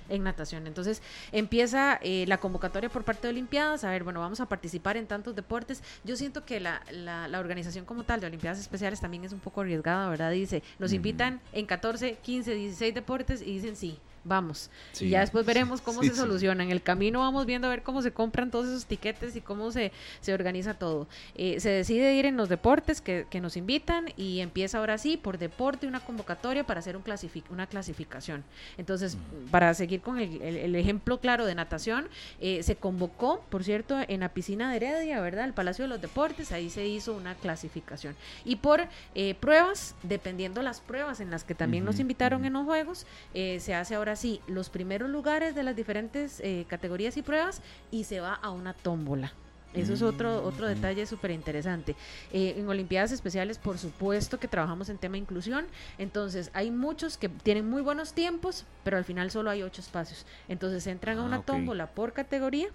en 0.09 0.23
natación. 0.23 0.67
Entonces 0.67 1.01
empieza 1.31 1.99
eh, 2.01 2.25
la 2.27 2.39
convocatoria 2.39 2.89
por 2.89 3.03
parte 3.03 3.27
de 3.27 3.31
Olimpiadas, 3.31 3.83
a 3.83 3.91
ver, 3.91 4.03
bueno, 4.03 4.19
vamos 4.19 4.39
a 4.39 4.47
participar 4.47 4.97
en 4.97 5.07
tantos 5.07 5.35
deportes. 5.35 5.83
Yo 6.03 6.15
siento 6.15 6.45
que 6.45 6.59
la, 6.59 6.81
la, 6.91 7.39
organización 7.39 7.85
como 7.85 8.03
tal 8.03 8.19
de 8.19 8.27
Olimpiadas 8.27 8.59
Especiales 8.59 8.99
también 8.99 9.23
es 9.23 9.31
un 9.31 9.39
poco 9.39 9.61
arriesgada, 9.61 10.09
¿verdad? 10.09 10.31
Dice, 10.31 10.61
nos 10.77 10.91
invitan 10.93 11.41
en 11.53 11.65
14, 11.65 12.17
15, 12.21 12.53
16 12.53 12.93
deportes 12.93 13.41
y 13.41 13.53
dicen 13.53 13.75
sí, 13.75 13.97
vamos. 14.29 14.69
y 15.01 15.09
ya 15.09 15.19
después 15.19 15.45
veremos 15.45 15.81
cómo 15.81 16.01
se 16.01 16.15
soluciona. 16.15 16.63
En 16.63 16.71
el 16.71 16.81
camino 16.81 17.19
vamos 17.19 17.45
viendo 17.45 17.67
a 17.67 17.69
ver 17.69 17.83
cómo 17.83 18.01
se 18.01 18.11
compran 18.13 18.49
todos 18.49 18.67
esos 18.67 18.85
tiquetes 18.85 19.35
y 19.35 19.41
cómo 19.41 19.71
se, 19.71 19.91
se 20.21 20.33
organiza 20.33 20.75
todo. 20.75 21.09
Eh, 21.35 21.59
se 21.59 21.69
decide 21.69 22.13
ir 22.13 22.25
en 22.25 22.37
los 22.37 22.47
deportes 22.47 23.01
que, 23.01 23.27
que, 23.29 23.41
nos 23.41 23.57
invitan 23.57 24.05
y 24.15 24.39
empieza 24.39 24.77
ahora 24.77 24.97
sí 24.97 25.17
por 25.17 25.37
deporte 25.37 25.87
una 25.87 25.99
convocatoria 25.99 26.65
para 26.65 26.79
hacer 26.79 26.95
un 26.95 27.03
una 27.49 27.65
clasificación. 27.65 28.43
Entonces, 28.77 29.17
para 29.49 29.73
seguir 29.73 30.01
con 30.01 30.19
el, 30.19 30.41
el, 30.41 30.75
ejemplo 30.75 31.19
claro 31.19 31.45
de 31.45 31.55
natación, 31.55 32.07
eh, 32.39 32.61
se 32.61 32.75
convocó, 32.75 33.43
por 33.49 33.63
cierto, 33.63 33.97
en 34.07 34.19
la 34.19 34.29
piscina 34.29 34.69
de 34.69 34.75
Heredia, 34.75 35.19
¿verdad? 35.21 35.45
El 35.45 35.53
Palacio 35.53 35.85
de 35.85 35.89
los 35.89 36.01
Deportes, 36.01 36.51
ahí 36.51 36.69
se 36.69 36.85
hizo 36.85 37.13
una 37.13 37.33
clasificación. 37.33 38.15
Y 38.45 38.57
por 38.57 38.87
eh, 39.15 39.33
pruebas, 39.39 39.95
dependiendo 40.03 40.61
las 40.61 40.81
pruebas 40.81 41.19
en 41.19 41.31
las 41.31 41.43
que 41.43 41.55
también 41.55 41.83
nos 41.83 41.99
invitaron 41.99 42.45
en 42.45 42.53
los 42.53 42.65
Juegos, 42.65 43.07
se 43.33 43.73
hace 43.73 43.95
ahora 43.95 44.15
sí 44.19 44.41
los 44.47 44.69
primeros 44.69 45.09
lugares 45.09 45.55
de 45.55 45.63
las 45.63 45.75
diferentes 45.75 46.39
eh, 46.41 46.65
categorías 46.67 47.17
y 47.17 47.21
pruebas 47.21 47.61
y 47.91 48.03
se 48.03 48.19
va 48.19 48.33
a 48.33 48.51
una 48.51 48.73
tómbola. 48.73 49.33
Eso 49.73 49.93
es 49.93 50.01
otro, 50.01 50.43
otro 50.43 50.65
mm. 50.65 50.69
detalle 50.69 51.05
súper 51.05 51.31
interesante. 51.31 51.95
Eh, 52.33 52.55
en 52.57 52.67
Olimpiadas 52.67 53.11
Especiales, 53.11 53.59
por 53.59 53.77
supuesto 53.77 54.39
que 54.39 54.47
trabajamos 54.47 54.89
en 54.89 54.97
tema 54.97 55.17
inclusión. 55.17 55.67
Entonces, 55.99 56.49
hay 56.53 56.71
muchos 56.71 57.17
que 57.17 57.29
tienen 57.29 57.69
muy 57.69 57.83
buenos 57.83 58.13
tiempos, 58.13 58.65
pero 58.83 58.97
al 58.97 59.05
final 59.05 59.29
solo 59.29 59.51
hay 59.51 59.61
ocho 59.61 59.81
espacios. 59.81 60.25
Entonces, 60.47 60.87
entran 60.87 61.19
a 61.19 61.21
ah, 61.21 61.25
una 61.25 61.41
tómbola 61.43 61.87
por 61.87 62.13
categoría 62.13 62.69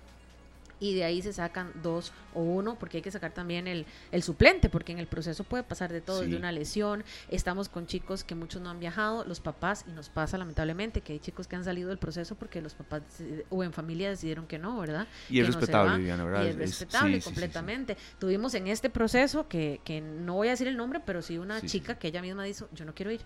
y 0.81 0.95
de 0.95 1.05
ahí 1.05 1.23
se 1.23 1.33
sacan 1.33 1.73
dos 1.83 2.13
o 2.35 2.41
uno, 2.41 2.77
porque 2.79 2.99
hay 2.99 3.03
que 3.03 3.11
sacar 3.11 3.33
también 3.33 3.67
el, 3.67 3.87
el 4.13 4.23
suplente, 4.23 4.69
porque 4.69 4.93
en 4.93 4.99
el 4.99 5.07
proceso 5.07 5.45
puede 5.45 5.63
pasar 5.63 5.93
de 5.93 6.01
todo, 6.01 6.23
de 6.23 6.37
una 6.37 6.53
lesión. 6.53 7.05
Estamos 7.29 7.69
con 7.69 7.87
chicos 7.87 8.25
que 8.25 8.35
muchos 8.35 8.61
no 8.61 8.71
han 8.71 8.81
viajado, 8.81 9.25
los 9.25 9.41
papás, 9.41 9.85
y 9.89 9.93
nos 9.93 10.09
pasa 10.09 10.39
lamentablemente 10.39 11.01
que 11.01 11.15
hay 11.15 11.19
chicos 11.21 11.47
que 11.47 11.57
han 11.57 11.65
salido 11.65 11.89
del 11.89 11.99
proceso 11.99 12.35
porque 12.35 12.61
los 12.61 12.75
papás 12.75 13.03
o 13.51 13.63
en 13.63 13.73
familia 13.73 14.11
decidieron 14.11 14.47
que 14.47 14.59
no, 14.59 14.79
¿verdad? 14.81 15.07
Y 15.31 15.41
es 15.41 15.47
respetable, 15.47 16.05
¿verdad? 16.05 16.45
Y 16.45 16.49
es 16.49 16.57
respetable 16.57 17.21
completamente. 17.21 17.97
Tuvimos 18.19 18.55
en 18.55 18.67
este 18.67 18.91
proceso, 18.91 19.49
que, 19.49 19.81
que 19.85 20.01
no 20.01 20.35
voy 20.35 20.49
a 20.49 20.53
decir 20.53 20.69
el 20.69 20.77
nombre, 20.77 21.01
pero 21.05 21.23
sí 21.23 21.39
una 21.39 21.61
chica 21.61 21.99
que 21.99 22.09
ella 22.09 22.23
misma 22.23 22.45
dijo, 22.45 22.69
yo 22.73 22.85
no 22.85 22.95
quiero 22.95 23.11
ir 23.11 23.21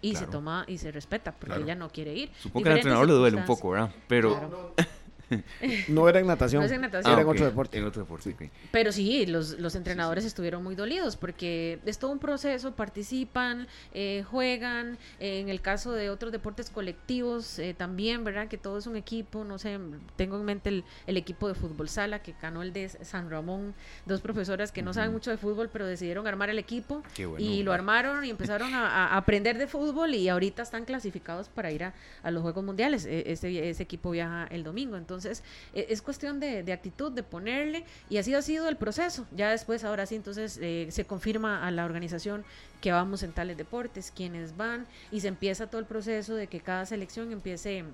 y 0.00 0.14
se 0.14 0.26
toma 0.26 0.64
y 0.68 0.78
se 0.78 0.92
respeta 0.92 1.32
porque 1.32 1.60
ella 1.60 1.74
no 1.74 1.88
quiere 1.88 2.14
ir. 2.14 2.30
Supongo 2.40 2.64
que 2.64 2.70
al 2.70 2.76
entrenador 2.76 3.06
le 3.06 3.14
duele 3.14 3.36
un 3.36 3.44
poco, 3.44 3.70
¿verdad? 3.70 3.90
Pero 4.08 4.74
no 5.88 6.08
era 6.08 6.20
en 6.20 6.26
natación. 6.26 6.60
No 6.60 6.66
es 6.66 6.72
en 6.72 6.80
natación. 6.80 7.12
era 7.12 7.22
en 7.22 7.26
Ah, 7.26 7.30
otro 7.30 7.44
ok, 7.44 7.50
deporte. 7.50 7.78
En 7.78 7.84
otro 7.84 8.02
deporte. 8.02 8.50
Pero 8.70 8.92
sí, 8.92 9.26
los, 9.26 9.58
los 9.58 9.74
entrenadores 9.74 10.24
estuvieron 10.24 10.62
muy 10.62 10.74
dolidos 10.74 11.16
porque 11.16 11.78
es 11.84 11.98
todo 11.98 12.10
un 12.12 12.18
proceso, 12.18 12.74
participan, 12.74 13.66
eh, 13.92 14.24
juegan, 14.30 14.98
eh, 15.20 15.40
en 15.40 15.48
el 15.48 15.60
caso 15.60 15.92
de 15.92 16.10
otros 16.10 16.32
deportes 16.32 16.70
colectivos 16.70 17.58
eh, 17.58 17.74
también, 17.74 18.24
¿verdad? 18.24 18.48
Que 18.48 18.58
todo 18.58 18.78
es 18.78 18.86
un 18.86 18.96
equipo, 18.96 19.44
no 19.44 19.58
sé, 19.58 19.78
tengo 20.16 20.36
en 20.36 20.44
mente 20.44 20.68
el, 20.68 20.84
el 21.06 21.16
equipo 21.16 21.48
de 21.48 21.54
fútbol 21.54 21.88
sala 21.88 22.20
que 22.20 22.34
ganó 22.40 22.62
el 22.62 22.72
de 22.72 22.88
San 22.88 23.30
Ramón, 23.30 23.74
dos 24.04 24.20
profesoras 24.20 24.70
que 24.72 24.82
no 24.82 24.92
saben 24.94 25.12
mucho 25.12 25.30
de 25.30 25.36
fútbol, 25.36 25.68
pero 25.72 25.86
decidieron 25.86 26.26
armar 26.26 26.50
el 26.50 26.58
equipo 26.58 27.02
Qué 27.14 27.26
bueno, 27.26 27.44
y 27.44 27.62
lo 27.62 27.72
armaron 27.72 28.24
y 28.24 28.30
empezaron 28.30 28.74
a, 28.74 29.08
a 29.08 29.16
aprender 29.16 29.58
de 29.58 29.66
fútbol 29.66 30.14
y 30.14 30.28
ahorita 30.28 30.62
están 30.62 30.84
clasificados 30.84 31.48
para 31.48 31.70
ir 31.72 31.84
a, 31.84 31.94
a 32.22 32.30
los 32.30 32.42
Juegos 32.42 32.64
Mundiales. 32.64 33.06
E- 33.06 33.32
Ese, 33.32 33.68
ese 33.70 33.82
equipo 33.82 34.10
viaja 34.10 34.46
el 34.50 34.62
domingo, 34.62 34.96
entonces 34.96 35.15
e- 35.24 35.86
es 35.88 36.02
cuestión 36.02 36.40
de, 36.40 36.62
de 36.62 36.72
actitud, 36.72 37.12
de 37.12 37.22
ponerle 37.22 37.84
y 38.10 38.18
así 38.18 38.34
ha 38.34 38.42
sido 38.42 38.68
el 38.68 38.76
proceso. 38.76 39.26
Ya 39.34 39.50
después, 39.50 39.84
ahora 39.84 40.06
sí, 40.06 40.16
entonces 40.16 40.58
eh, 40.60 40.88
se 40.90 41.04
confirma 41.04 41.66
a 41.66 41.70
la 41.70 41.84
organización 41.84 42.44
que 42.80 42.92
vamos 42.92 43.22
en 43.22 43.32
tales 43.32 43.56
deportes, 43.56 44.12
quienes 44.14 44.56
van 44.56 44.86
y 45.10 45.20
se 45.20 45.28
empieza 45.28 45.68
todo 45.68 45.80
el 45.80 45.86
proceso 45.86 46.34
de 46.34 46.46
que 46.46 46.60
cada 46.60 46.84
selección 46.84 47.32
empiece 47.32 47.84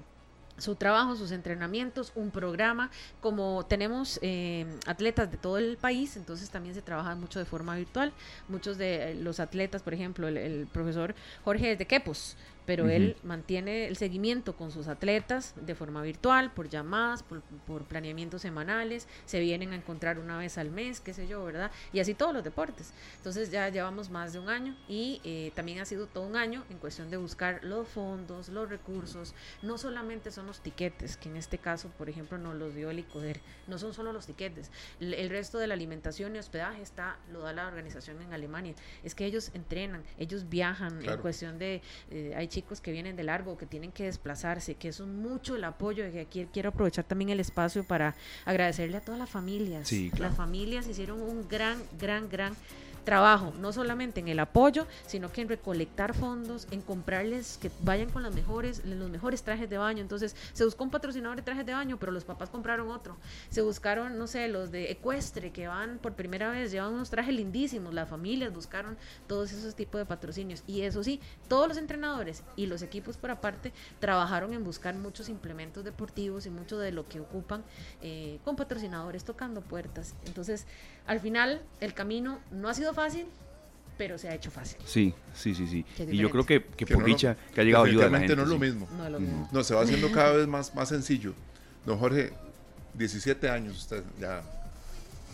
su 0.58 0.74
trabajo, 0.74 1.16
sus 1.16 1.32
entrenamientos, 1.32 2.12
un 2.14 2.30
programa. 2.30 2.90
Como 3.20 3.64
tenemos 3.66 4.18
eh, 4.22 4.66
atletas 4.86 5.30
de 5.30 5.38
todo 5.38 5.56
el 5.56 5.78
país, 5.78 6.16
entonces 6.16 6.50
también 6.50 6.74
se 6.74 6.82
trabaja 6.82 7.14
mucho 7.14 7.38
de 7.38 7.46
forma 7.46 7.74
virtual. 7.74 8.12
Muchos 8.48 8.76
de 8.76 9.12
eh, 9.12 9.14
los 9.14 9.40
atletas, 9.40 9.82
por 9.82 9.94
ejemplo, 9.94 10.28
el, 10.28 10.36
el 10.36 10.66
profesor 10.66 11.14
Jorge 11.44 11.72
es 11.72 11.78
de 11.78 11.86
Quepos, 11.86 12.36
pero 12.66 12.88
él 12.88 13.16
mantiene 13.22 13.86
el 13.86 13.96
seguimiento 13.96 14.56
con 14.56 14.70
sus 14.70 14.88
atletas 14.88 15.54
de 15.60 15.74
forma 15.74 16.02
virtual, 16.02 16.52
por 16.52 16.68
llamadas, 16.68 17.22
por, 17.22 17.42
por 17.66 17.84
planeamientos 17.84 18.42
semanales, 18.42 19.08
se 19.24 19.40
vienen 19.40 19.72
a 19.72 19.76
encontrar 19.76 20.18
una 20.18 20.38
vez 20.38 20.58
al 20.58 20.70
mes, 20.70 21.00
qué 21.00 21.12
sé 21.14 21.26
yo, 21.26 21.44
¿verdad? 21.44 21.70
Y 21.92 22.00
así 22.00 22.14
todos 22.14 22.32
los 22.32 22.44
deportes. 22.44 22.92
Entonces 23.16 23.50
ya 23.50 23.68
llevamos 23.68 24.10
más 24.10 24.32
de 24.32 24.38
un 24.38 24.48
año 24.48 24.76
y 24.88 25.20
eh, 25.24 25.52
también 25.54 25.80
ha 25.80 25.84
sido 25.84 26.06
todo 26.06 26.24
un 26.26 26.36
año 26.36 26.64
en 26.70 26.78
cuestión 26.78 27.10
de 27.10 27.16
buscar 27.16 27.60
los 27.64 27.88
fondos, 27.88 28.48
los 28.48 28.68
recursos. 28.68 29.34
No 29.62 29.78
solamente 29.78 30.30
son 30.30 30.46
los 30.46 30.60
tiquetes, 30.60 31.16
que 31.16 31.28
en 31.28 31.36
este 31.36 31.58
caso, 31.58 31.88
por 31.98 32.08
ejemplo, 32.08 32.38
nos 32.38 32.54
los 32.54 32.74
dio 32.74 32.90
el 32.90 32.98
ICODER, 33.00 33.40
no 33.66 33.78
son 33.78 33.92
solo 33.94 34.12
los 34.12 34.26
tiquetes. 34.26 34.70
El, 35.00 35.14
el 35.14 35.30
resto 35.30 35.58
de 35.58 35.66
la 35.66 35.74
alimentación 35.74 36.36
y 36.36 36.38
hospedaje 36.38 36.82
está, 36.82 37.16
lo 37.32 37.40
da 37.40 37.52
la 37.52 37.66
organización 37.66 38.20
en 38.22 38.32
Alemania. 38.32 38.74
Es 39.02 39.14
que 39.14 39.24
ellos 39.24 39.50
entrenan, 39.54 40.02
ellos 40.18 40.48
viajan 40.48 40.92
en 40.98 41.02
Claro. 41.02 41.22
cuestión 41.22 41.58
de, 41.58 41.82
eh, 42.10 42.32
hay 42.36 42.48
chicos 42.52 42.80
que 42.80 42.92
vienen 42.92 43.16
de 43.16 43.22
largo, 43.22 43.56
que 43.56 43.66
tienen 43.66 43.90
que 43.92 44.04
desplazarse, 44.04 44.74
que 44.74 44.88
es 44.88 45.00
un 45.00 45.16
mucho 45.16 45.56
el 45.56 45.64
apoyo. 45.64 46.06
Y 46.06 46.18
aquí 46.18 46.46
quiero 46.52 46.68
aprovechar 46.68 47.04
también 47.04 47.30
el 47.30 47.40
espacio 47.40 47.82
para 47.82 48.14
agradecerle 48.44 48.98
a 48.98 49.00
todas 49.00 49.18
las 49.18 49.30
familias. 49.30 49.88
Sí, 49.88 50.10
claro. 50.10 50.26
Las 50.26 50.36
familias 50.36 50.86
hicieron 50.86 51.20
un 51.20 51.48
gran, 51.48 51.82
gran, 51.98 52.28
gran 52.28 52.54
trabajo, 53.04 53.52
no 53.58 53.72
solamente 53.72 54.20
en 54.20 54.28
el 54.28 54.38
apoyo, 54.38 54.86
sino 55.06 55.30
que 55.30 55.42
en 55.42 55.48
recolectar 55.48 56.14
fondos, 56.14 56.66
en 56.70 56.80
comprarles 56.80 57.58
que 57.58 57.70
vayan 57.80 58.10
con 58.10 58.22
las 58.22 58.34
mejores, 58.34 58.84
los 58.84 59.10
mejores 59.10 59.42
trajes 59.42 59.68
de 59.68 59.78
baño. 59.78 60.00
Entonces, 60.00 60.36
se 60.52 60.64
buscó 60.64 60.84
un 60.84 60.90
patrocinador 60.90 61.36
de 61.36 61.42
trajes 61.42 61.66
de 61.66 61.72
baño, 61.72 61.98
pero 61.98 62.12
los 62.12 62.24
papás 62.24 62.50
compraron 62.50 62.90
otro. 62.90 63.16
Se 63.50 63.62
buscaron, 63.62 64.18
no 64.18 64.26
sé, 64.26 64.48
los 64.48 64.70
de 64.70 64.90
ecuestre 64.90 65.50
que 65.50 65.68
van 65.68 65.98
por 65.98 66.14
primera 66.14 66.50
vez, 66.50 66.70
llevan 66.70 66.94
unos 66.94 67.10
trajes 67.10 67.34
lindísimos, 67.34 67.94
las 67.94 68.08
familias 68.08 68.52
buscaron 68.52 68.96
todos 69.26 69.52
esos 69.52 69.74
tipos 69.74 69.98
de 69.98 70.06
patrocinios. 70.06 70.62
Y 70.66 70.82
eso 70.82 71.02
sí, 71.02 71.20
todos 71.48 71.68
los 71.68 71.76
entrenadores 71.76 72.42
y 72.56 72.66
los 72.66 72.82
equipos 72.82 73.16
por 73.16 73.30
aparte 73.30 73.72
trabajaron 74.00 74.52
en 74.52 74.64
buscar 74.64 74.94
muchos 74.94 75.28
implementos 75.28 75.84
deportivos 75.84 76.46
y 76.46 76.50
mucho 76.50 76.78
de 76.78 76.92
lo 76.92 77.08
que 77.08 77.20
ocupan 77.20 77.64
eh, 78.00 78.38
con 78.44 78.56
patrocinadores 78.56 79.24
tocando 79.24 79.60
puertas. 79.60 80.14
Entonces, 80.26 80.66
al 81.06 81.20
final, 81.20 81.62
el 81.80 81.94
camino 81.94 82.40
no 82.50 82.68
ha 82.68 82.74
sido 82.74 82.94
fácil, 82.94 83.26
pero 83.98 84.18
se 84.18 84.28
ha 84.28 84.34
hecho 84.34 84.50
fácil. 84.50 84.78
Sí, 84.86 85.14
sí, 85.34 85.54
sí, 85.54 85.66
sí. 85.66 85.84
Y 86.10 86.16
yo 86.16 86.30
creo 86.30 86.44
que, 86.46 86.64
que 86.64 86.84
no 86.86 86.94
por 86.94 87.02
lo- 87.02 87.06
dicha 87.06 87.36
que 87.54 87.60
ha 87.60 87.64
llegado 87.64 87.84
ayuda 87.84 88.04
de 88.06 88.10
la 88.10 88.18
gente. 88.20 88.36
no 88.36 88.42
es 88.42 88.48
lo 88.48 88.54
sí. 88.54 88.60
mismo. 88.60 88.88
No 88.96 89.04
es 89.06 89.10
lo 89.12 89.18
Ujú. 89.18 89.26
mismo. 89.26 89.48
No, 89.52 89.62
se 89.64 89.74
va 89.74 89.82
haciendo 89.82 90.10
cada 90.12 90.32
vez 90.32 90.46
más, 90.48 90.74
más 90.74 90.88
sencillo. 90.88 91.34
Don 91.84 91.98
Jorge, 91.98 92.32
17 92.94 93.48
años, 93.50 93.76
usted 93.76 94.02
ya, 94.20 94.42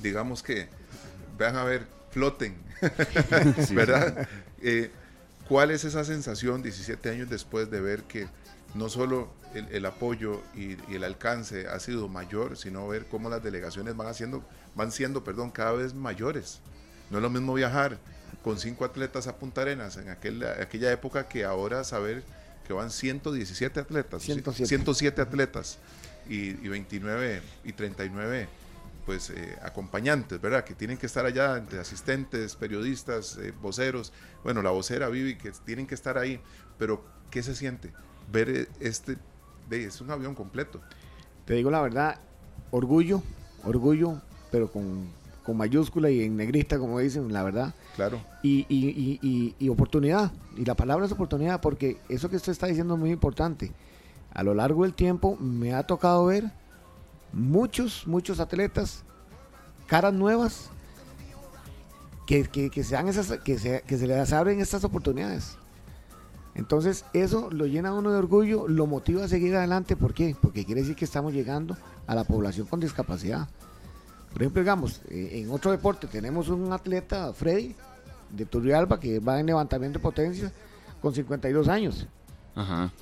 digamos 0.02 0.42
que, 0.42 0.68
vean 1.38 1.56
a 1.56 1.64
ver, 1.64 1.87
floten, 2.10 2.56
Sí, 3.66 3.75
¿verdad? 3.75 4.26
Eh, 4.62 4.90
¿Cuál 5.48 5.70
es 5.70 5.84
esa 5.84 6.04
sensación 6.04 6.62
17 6.62 7.08
años 7.10 7.28
después 7.30 7.70
de 7.70 7.80
ver 7.80 8.02
que 8.04 8.28
no 8.75 8.88
solo 8.88 9.30
el, 9.54 9.66
el 9.68 9.87
apoyo 9.87 10.42
y, 10.54 10.76
y 10.92 10.94
el 10.96 11.04
alcance 11.04 11.66
ha 11.68 11.78
sido 11.80 12.08
mayor, 12.08 12.56
sino 12.56 12.87
ver 12.87 13.06
cómo 13.06 13.30
las 13.30 13.42
delegaciones 13.42 13.96
van, 13.96 14.08
haciendo, 14.08 14.44
van 14.78 14.92
siendo 14.92 15.23
perdón, 15.23 15.50
cada 15.50 15.73
vez 15.73 15.92
mayores? 15.92 16.61
No 17.11 17.18
es 17.18 17.23
lo 17.23 17.28
mismo 17.28 17.52
viajar 17.52 17.99
con 18.42 18.58
cinco 18.58 18.85
atletas 18.87 19.26
a 19.26 19.37
Punta 19.37 19.62
Arenas 19.62 19.99
en 19.99 20.08
aquel, 20.08 20.42
aquella 20.47 20.90
época 20.92 21.28
que 21.28 21.44
ahora 21.44 21.85
saber 21.85 22.23
que 22.66 22.73
van 22.73 22.90
117 22.90 23.80
atletas, 23.80 24.23
107. 24.23 24.68
107 24.68 25.20
atletas 25.20 25.78
y, 26.28 26.50
y 26.50 26.68
29 26.68 27.42
y 27.64 27.73
39 27.73 28.49
pues 29.08 29.30
eh, 29.30 29.56
acompañantes, 29.62 30.38
¿verdad? 30.38 30.64
Que 30.64 30.75
tienen 30.75 30.99
que 30.99 31.06
estar 31.06 31.25
allá 31.25 31.56
entre 31.56 31.78
asistentes, 31.78 32.54
periodistas, 32.56 33.38
eh, 33.38 33.54
voceros, 33.58 34.12
bueno, 34.44 34.61
la 34.61 34.68
vocera 34.68 35.08
Vivi, 35.08 35.38
que 35.38 35.50
tienen 35.64 35.87
que 35.87 35.94
estar 35.94 36.18
ahí, 36.18 36.38
pero 36.78 37.02
¿qué 37.30 37.42
se 37.42 37.54
siente? 37.54 37.90
Ver 38.30 38.50
eh, 38.50 38.68
este, 38.80 39.16
es 39.70 40.02
un 40.02 40.11
avión 40.11 40.35
completo. 40.35 40.82
Te 41.47 41.54
digo 41.54 41.70
la 41.70 41.80
verdad, 41.80 42.20
orgullo, 42.70 43.23
orgullo, 43.64 44.20
pero 44.50 44.71
con, 44.71 45.07
con 45.45 45.57
mayúscula 45.57 46.11
y 46.11 46.23
en 46.23 46.37
negrita, 46.37 46.78
como 46.78 46.99
dicen, 46.99 47.33
la 47.33 47.43
verdad. 47.43 47.75
Claro, 47.97 48.21
Y, 48.43 48.67
y, 48.69 49.19
y, 49.23 49.55
y- 49.59 49.69
oportunidad. 49.69 50.31
Y 50.57 50.64
la 50.64 50.75
palabra 50.75 51.07
es 51.07 51.12
oportunidad, 51.12 51.61
porque 51.61 51.99
eso 52.09 52.28
que 52.31 52.37
usted 52.37 52.52
está 52.52 52.67
diciendo 52.67 52.95
es 52.95 53.00
muy 53.00 53.11
importante. 53.11 53.73
A 54.33 54.43
lo 54.43 54.55
largo 54.55 54.85
del 54.85 54.95
tiempo 54.95 55.37
me 55.37 55.75
ha 55.75 55.83
tocado 55.85 56.26
ver 56.26 56.50
muchos, 57.33 58.07
muchos 58.07 58.40
atletas, 58.40 59.02
caras 59.87 60.12
nuevas, 60.14 60.71
que, 62.26 62.45
que, 62.45 62.71
que, 62.71 62.85
se, 62.85 62.95
dan 62.95 63.09
esas, 63.09 63.38
que, 63.40 63.59
se, 63.59 63.83
que 63.87 63.97
se 63.97 64.07
les 64.07 64.33
abren 64.33 64.61
estas 64.61 64.85
oportunidades. 64.85 65.57
Entonces 66.55 67.05
eso 67.12 67.50
lo 67.50 67.67
llena 67.67 67.90
a 67.90 67.95
uno 67.95 68.11
de 68.11 68.19
orgullo, 68.19 68.69
lo 68.69 68.87
motiva 68.87 69.25
a 69.25 69.28
seguir 69.28 69.55
adelante. 69.57 69.97
¿Por 69.97 70.12
qué? 70.12 70.37
Porque 70.40 70.64
quiere 70.64 70.83
decir 70.83 70.97
que 70.97 71.05
estamos 71.05 71.33
llegando 71.33 71.76
a 72.07 72.14
la 72.14 72.25
población 72.25 72.67
con 72.67 72.81
discapacidad. 72.81 73.49
Por 74.32 74.42
ejemplo, 74.42 74.61
digamos, 74.62 75.00
eh, 75.08 75.40
en 75.42 75.50
otro 75.50 75.70
deporte 75.70 76.06
tenemos 76.06 76.49
un 76.49 76.73
atleta, 76.73 77.32
Freddy, 77.32 77.75
de 78.30 78.44
Turrialba, 78.44 79.00
que 79.00 79.18
va 79.20 79.40
en 79.40 79.47
levantamiento 79.47 79.99
de 79.99 80.02
potencia 80.02 80.52
con 81.00 81.14
52 81.14 81.66
años. 81.68 82.06
Ajá. 82.54 82.92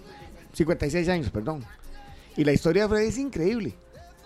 56 0.52 1.08
años, 1.08 1.30
perdón. 1.30 1.64
Y 2.36 2.44
la 2.44 2.52
historia 2.52 2.82
de 2.84 2.88
Freddy 2.88 3.06
es 3.08 3.18
increíble. 3.18 3.74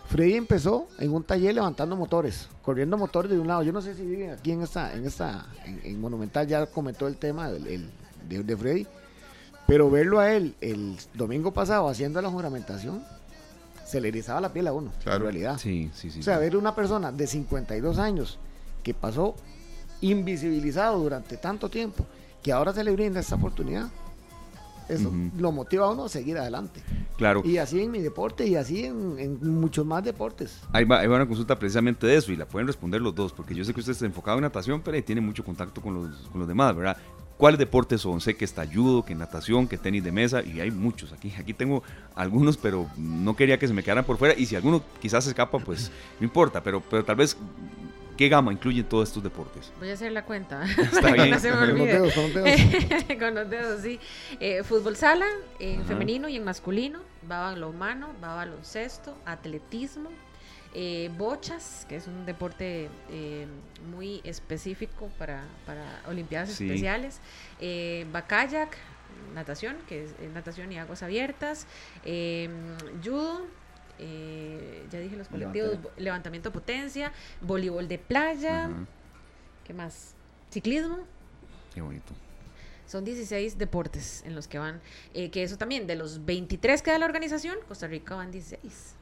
Freddy 0.09 0.35
empezó 0.35 0.89
en 0.99 1.13
un 1.13 1.23
taller 1.23 1.55
levantando 1.55 1.97
motores, 1.97 2.49
corriendo 2.63 2.99
motores 2.99 3.31
de 3.31 3.39
un 3.39 3.47
lado. 3.47 3.63
Yo 3.63 3.73
no 3.73 3.81
sé 3.81 3.95
si 3.95 4.03
viven 4.05 4.31
aquí 4.31 4.51
en 4.53 4.63
esta, 4.63 4.93
en 4.95 5.07
esta, 5.07 5.47
en, 5.65 5.81
en 5.85 6.01
Monumental 6.01 6.47
ya 6.49 6.67
comentó 6.67 7.07
el 7.07 7.17
tema 7.17 7.49
del- 7.51 7.67
el- 7.69 7.91
de, 8.29 8.43
de 8.43 8.57
Freddy, 8.57 8.87
pero 9.67 9.89
verlo 9.91 10.19
a 10.21 10.33
él 10.33 10.55
el 10.61 10.97
domingo 11.15 11.53
pasado 11.53 11.89
haciendo 11.89 12.21
la 12.21 12.29
juramentación, 12.29 13.03
se 13.91 14.01
le 14.01 14.09
erizaba 14.09 14.41
la 14.41 14.53
piel 14.53 14.67
a 14.69 14.73
uno, 14.73 14.91
Claro. 15.03 15.19
en 15.19 15.23
realidad. 15.33 15.59
Sí, 15.59 15.91
sí, 15.95 16.11
sí. 16.11 16.21
O 16.21 16.23
sea, 16.23 16.37
sí. 16.37 16.41
ver 16.41 16.57
una 16.57 16.75
persona 16.75 17.11
de 17.13 17.27
52 17.27 17.99
años 17.99 18.39
que 18.83 18.95
pasó 18.95 19.35
invisibilizado 20.01 20.99
durante 20.99 21.37
tanto 21.37 21.69
tiempo, 21.69 22.07
que 22.43 22.53
ahora 22.53 22.73
se 22.73 22.83
le 22.85 22.93
brinda 22.93 23.21
esta 23.21 23.35
oportunidad, 23.35 23.89
eso 24.89 25.13
lo 25.39 25.53
motiva 25.53 25.87
a 25.87 25.91
uno 25.91 26.05
a 26.05 26.09
seguir 26.09 26.37
adelante. 26.39 26.81
Claro. 27.17 27.43
Y 27.45 27.59
así 27.59 27.81
en 27.81 27.91
mi 27.93 28.01
deporte 28.01 28.47
y 28.47 28.57
así 28.57 28.85
en, 28.87 29.17
en 29.19 29.61
muchos 29.61 29.85
más 29.87 30.03
deportes. 30.03 30.59
Ahí 30.73 30.85
va, 30.85 31.01
ahí 31.01 31.07
va 31.07 31.17
una 31.17 31.27
consulta 31.29 31.57
precisamente 31.59 32.07
de 32.07 32.17
eso 32.17 32.33
y 32.33 32.37
la 32.37 32.47
pueden 32.47 32.67
responder 32.67 33.01
los 33.01 33.15
dos, 33.15 33.33
porque 33.33 33.55
yo 33.55 33.65
sé 33.65 33.73
que 33.75 33.81
usted 33.81 33.93
está 33.93 34.07
enfocado 34.07 34.39
en 34.39 34.43
natación, 34.43 34.81
pero 34.83 34.97
ahí 34.97 35.03
tiene 35.03 35.21
mucho 35.21 35.45
contacto 35.45 35.81
con 35.81 35.95
los, 35.95 36.17
con 36.31 36.41
los 36.41 36.49
demás, 36.49 36.75
¿verdad? 36.75 36.97
¿Cuáles 37.41 37.59
deportes 37.59 38.03
son? 38.03 38.21
Sé 38.21 38.37
que 38.37 38.45
está 38.45 38.67
judo, 38.67 39.03
que 39.05 39.15
natación, 39.15 39.67
que 39.67 39.79
tenis 39.79 40.05
de 40.05 40.13
mesa, 40.13 40.43
y 40.43 40.61
hay 40.61 40.71
muchos 40.71 41.11
aquí. 41.13 41.33
Aquí 41.39 41.55
tengo 41.55 41.83
algunos, 42.15 42.59
pero 42.59 42.87
no 42.99 43.35
quería 43.35 43.59
que 43.59 43.67
se 43.67 43.73
me 43.73 43.83
quedaran 43.83 44.05
por 44.05 44.19
fuera, 44.19 44.35
y 44.39 44.45
si 44.45 44.57
alguno 44.57 44.83
quizás 45.01 45.25
se 45.25 45.31
escapa, 45.31 45.59
pues 45.59 45.91
no 46.21 46.25
importa, 46.27 46.63
pero, 46.63 46.83
pero 46.83 47.03
tal 47.03 47.17
vez, 47.17 47.37
¿qué 48.19 48.29
gama 48.29 48.53
incluyen 48.53 48.85
todos 48.85 49.09
estos 49.09 49.23
deportes? 49.23 49.73
Voy 49.79 49.89
a 49.89 49.95
hacer 49.95 50.13
la 50.13 50.25
cuenta. 50.27 50.63
Está 50.79 51.01
Para 51.01 51.15
que 51.15 51.23
bien. 51.23 51.31
no 51.31 51.39
se 51.41 51.51
me 51.51 51.57
Con 51.57 51.79
los 51.79 51.87
dedos, 51.89 52.13
con 52.13 52.23
los 52.25 52.35
dedos. 52.35 53.19
con 53.19 53.35
los 53.35 53.51
dedos, 53.51 53.81
sí. 53.83 53.99
Eh, 54.39 54.63
fútbol 54.63 54.97
sala, 54.97 55.27
en 55.59 55.81
Ajá. 55.81 55.89
femenino 55.89 56.29
y 56.29 56.37
en 56.37 56.45
masculino. 56.45 57.01
Va 57.31 57.41
balonmano, 57.41 58.09
va 58.23 58.35
baloncesto, 58.35 59.17
atletismo, 59.25 60.11
eh, 60.75 61.11
bochas, 61.19 61.85
que 61.89 61.97
es 61.97 62.07
un 62.07 62.25
deporte 62.27 62.89
eh, 63.11 63.47
muy 63.91 64.21
específico 64.25 65.11
para, 65.19 65.45
para 65.67 66.03
Olimpiadas 66.07 66.51
Sí. 66.51 66.65
especiales. 66.67 67.21
Eh, 67.61 68.07
natación, 69.35 69.77
que 69.89 70.05
es 70.05 70.11
eh, 70.21 70.31
natación 70.33 70.71
y 70.73 70.79
aguas 70.79 71.03
abiertas. 71.03 71.67
eh, 72.05 72.49
judo. 73.05 73.47
ya 74.91 74.99
dije 75.01 75.17
los 75.17 75.29
colectivos, 75.29 75.79
levantamiento 75.99 76.51
potencia, 76.53 77.13
voleibol 77.43 77.87
de 77.87 77.99
playa, 77.99 78.71
¿qué 79.65 79.75
más? 79.75 80.15
Ciclismo. 80.51 81.01
Qué 81.75 81.83
bonito. 81.83 82.15
Son 82.87 83.05
16 83.05 83.59
deportes 83.59 84.23
en 84.25 84.35
los 84.35 84.49
que 84.49 84.59
van, 84.59 84.81
que 85.13 85.43
eso 85.43 85.57
también, 85.59 85.87
de 85.87 85.97
los 85.97 86.25
23 86.25 86.81
que 86.83 86.91
da 86.91 86.99
la 86.99 87.05
organización, 87.07 87.59
Costa 87.69 87.87
Rica 87.89 88.15
van 88.17 88.31
16. 88.33 88.95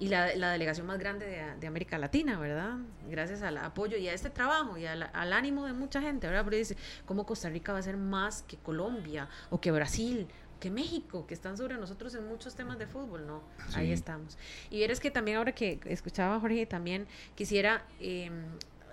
Y 0.00 0.08
la, 0.08 0.26
delegación 0.26 0.86
más 0.86 0.98
grande 0.98 1.26
de, 1.60 1.66
América 1.66 1.96
Latina, 1.96 2.38
¿verdad? 2.38 2.78
Gracias 3.08 3.42
al 3.42 3.56
apoyo 3.58 3.96
y 3.96 4.08
a 4.08 4.14
este 4.14 4.30
trabajo 4.30 4.76
y 4.76 4.86
al, 4.86 5.32
ánimo 5.32 5.64
de 5.64 5.74
mucha 5.74 6.00
gente, 6.00 6.26
¿verdad? 6.26 6.42
Porque 6.42 6.56
dice, 6.56 6.76
¿cómo 7.06 7.24
Costa 7.24 7.48
Rica 7.48 7.72
va 7.72 7.78
a 7.78 7.82
ser 7.82 7.96
más 7.96 8.42
que 8.42 8.56
Colombia 8.56 9.28
o 9.50 9.60
que 9.60 9.70
Brasil 9.70 10.26
que 10.58 10.70
México, 10.70 11.26
que 11.26 11.34
están 11.34 11.56
sobre 11.56 11.76
nosotros 11.76 12.14
en 12.14 12.24
muchos 12.28 12.54
temas 12.54 12.78
de 12.78 12.86
fútbol, 12.86 13.26
¿no? 13.26 13.42
Ahí 13.74 13.90
estamos. 13.90 14.38
Y 14.70 14.84
eres 14.84 15.00
que 15.00 15.10
también 15.10 15.38
ahora 15.38 15.50
que 15.50 15.80
escuchaba 15.86 16.36
a 16.36 16.40
Jorge, 16.40 16.66
también 16.66 17.08
quisiera 17.34 17.84
em, 17.98 18.44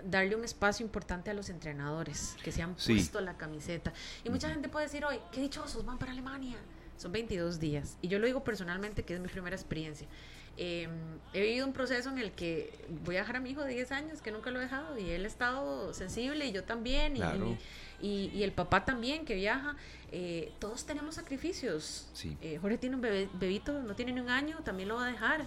darle 0.04 0.34
un 0.34 0.44
espacio 0.44 0.84
importante 0.84 1.30
a 1.30 1.34
los 1.34 1.48
entrenadores 1.48 2.36
que 2.42 2.50
se 2.50 2.62
han 2.62 2.74
puesto 2.74 3.20
la 3.20 3.36
camiseta. 3.36 3.92
Y 4.24 4.30
mucha 4.30 4.48
gente 4.50 4.68
puede 4.68 4.86
decir 4.86 5.04
hoy, 5.04 5.20
qué 5.30 5.40
dichosos, 5.40 5.84
van 5.84 5.96
para 5.96 6.10
Alemania. 6.10 6.56
Son 6.96 7.12
22 7.12 7.60
días. 7.60 7.96
Y 8.02 8.08
yo 8.08 8.18
lo 8.18 8.26
digo 8.26 8.42
personalmente 8.42 9.04
que 9.04 9.14
es 9.14 9.20
mi 9.20 9.28
primera 9.28 9.54
experiencia. 9.54 10.08
Em, 10.56 10.90
he 11.32 11.40
vivido 11.40 11.66
un 11.66 11.72
proceso 11.72 12.10
en 12.10 12.18
el 12.18 12.32
que 12.32 12.72
voy 13.04 13.16
a 13.16 13.20
dejar 13.20 13.36
a 13.36 13.40
mi 13.40 13.50
hijo 13.50 13.62
de 13.62 13.72
10 13.72 13.92
años, 13.92 14.20
que 14.20 14.30
nunca 14.30 14.50
lo 14.50 14.58
he 14.58 14.62
dejado, 14.62 14.98
y 14.98 15.10
él 15.10 15.24
ha 15.24 15.28
estado 15.28 15.94
sensible, 15.94 16.46
y 16.46 16.52
yo 16.52 16.64
también, 16.64 17.16
y, 17.16 18.30
y, 18.32 18.42
el 18.42 18.52
papá 18.52 18.84
también, 18.84 19.24
que 19.24 19.34
viaja. 19.34 19.76
Eh, 20.12 20.52
todos 20.58 20.84
tenemos 20.84 21.14
sacrificios. 21.14 22.08
Eh, 22.42 22.58
Jorge 22.60 22.78
tiene 22.78 22.96
un 22.96 23.02
bebito, 23.02 23.82
no 23.82 23.94
tiene 23.94 24.12
ni 24.12 24.20
un 24.20 24.28
año, 24.28 24.58
también 24.64 24.88
lo 24.88 24.96
va 24.96 25.06
a 25.06 25.12
dejar. 25.12 25.46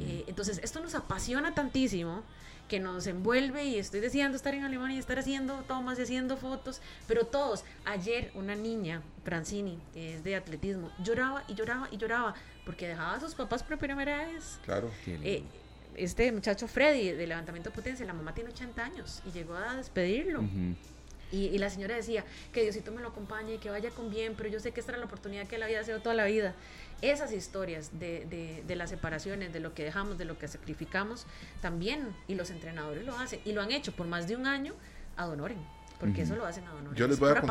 Eh, 0.00 0.24
entonces, 0.26 0.60
esto 0.62 0.80
nos 0.80 0.94
apasiona 0.94 1.54
tantísimo 1.54 2.22
que 2.68 2.80
nos 2.80 3.06
envuelve 3.06 3.64
y 3.64 3.76
estoy 3.76 4.00
deseando 4.00 4.36
estar 4.36 4.54
en 4.54 4.64
Alemania 4.64 4.96
y 4.96 4.98
estar 4.98 5.18
haciendo 5.18 5.62
tomas 5.68 5.98
y 5.98 6.02
haciendo 6.02 6.36
fotos, 6.36 6.80
pero 7.06 7.26
todos, 7.26 7.64
ayer 7.84 8.30
una 8.34 8.54
niña, 8.54 9.02
Francini, 9.24 9.78
que 9.92 10.14
es 10.14 10.24
de 10.24 10.36
atletismo, 10.36 10.90
lloraba 11.02 11.44
y 11.48 11.54
lloraba 11.54 11.88
y 11.90 11.98
lloraba 11.98 12.34
porque 12.64 12.88
dejaba 12.88 13.14
a 13.14 13.20
sus 13.20 13.34
papás 13.34 13.62
por 13.62 13.76
primera 13.78 14.26
vez. 14.26 14.58
Claro. 14.64 14.90
Eh, 15.06 15.42
este 15.96 16.32
muchacho 16.32 16.66
Freddy 16.66 17.12
de 17.12 17.26
levantamiento 17.26 17.70
de 17.70 17.76
potencia, 17.76 18.06
la 18.06 18.14
mamá 18.14 18.34
tiene 18.34 18.50
80 18.50 18.82
años 18.82 19.22
y 19.26 19.32
llegó 19.32 19.54
a 19.54 19.76
despedirlo. 19.76 20.42
y, 21.30 21.58
la 21.58 21.70
señora 21.70 21.96
decía 21.96 22.24
que 22.52 22.62
Diosito 22.62 22.92
me 22.92 23.02
lo 23.02 23.08
acompañe 23.08 23.54
y 23.54 23.58
que 23.58 23.70
vaya 23.70 23.90
con 23.90 24.10
bien, 24.10 24.34
pero 24.36 24.48
yo 24.48 24.60
sé 24.60 24.72
que 24.72 24.80
esta 24.80 24.92
era 24.92 24.98
la 24.98 25.06
oportunidad 25.06 25.46
que 25.46 25.56
él 25.56 25.62
había 25.62 25.82
sido 25.84 26.00
toda 26.00 26.14
la 26.14 26.24
vida. 26.24 26.54
Esas 27.02 27.32
historias 27.32 27.98
de, 27.98 28.26
de, 28.26 28.64
de, 28.66 28.76
las 28.76 28.90
separaciones, 28.90 29.52
de 29.52 29.60
lo 29.60 29.74
que 29.74 29.84
dejamos, 29.84 30.18
de 30.18 30.24
lo 30.24 30.38
que 30.38 30.48
sacrificamos, 30.48 31.26
también, 31.60 32.14
y 32.28 32.34
los 32.34 32.50
entrenadores 32.50 33.04
lo 33.04 33.18
hacen, 33.18 33.40
y 33.44 33.52
lo 33.52 33.60
han 33.60 33.72
hecho 33.72 33.92
por 33.92 34.06
más 34.06 34.28
de 34.28 34.36
un 34.36 34.46
año, 34.46 34.74
a 35.16 35.26
Donoren, 35.26 35.58
porque 36.00 36.22
eso 36.22 36.36
lo 36.36 36.46
hacen 36.46 36.64
a 36.64 36.70
Donoren. 36.70 36.94
Yo 36.94 37.06
les 37.06 37.18
voy, 37.18 37.30
a 37.30 37.42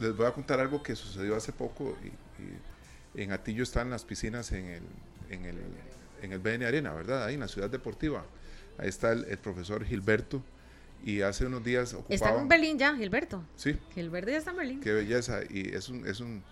les 0.00 0.16
voy 0.16 0.26
a 0.26 0.32
contar 0.32 0.60
algo 0.60 0.82
que 0.82 0.94
sucedió 0.94 1.36
hace 1.36 1.52
poco 1.52 1.96
y 2.04 3.22
en 3.22 3.32
Atillo 3.32 3.62
están 3.62 3.90
las 3.90 4.04
piscinas 4.04 4.52
en 4.52 4.66
el, 4.66 4.82
en 5.30 5.44
el, 5.46 5.56
en 6.22 6.32
el 6.32 6.38
BN 6.38 6.66
Arena, 6.66 6.92
¿verdad? 6.92 7.24
Ahí 7.24 7.34
en 7.34 7.40
la 7.40 7.48
ciudad 7.48 7.70
deportiva. 7.70 8.24
Ahí 8.78 8.88
está 8.88 9.12
el, 9.12 9.38
profesor 9.38 9.84
Gilberto 9.84 10.42
y 11.04 11.22
hace 11.22 11.46
unos 11.46 11.64
días 11.64 11.94
ocupaba... 11.94 12.14
Está 12.14 12.38
en 12.38 12.48
Berlín 12.48 12.78
ya, 12.78 12.94
Gilberto. 12.94 13.42
Sí. 13.56 13.78
Gilberto 13.94 14.30
ya 14.30 14.38
está 14.38 14.50
en 14.50 14.56
Berlín. 14.56 14.80
Qué 14.80 14.92
belleza. 14.92 15.40
Y 15.48 15.74
es 15.74 15.88
un... 15.88 16.06
Es 16.06 16.20
un 16.20 16.42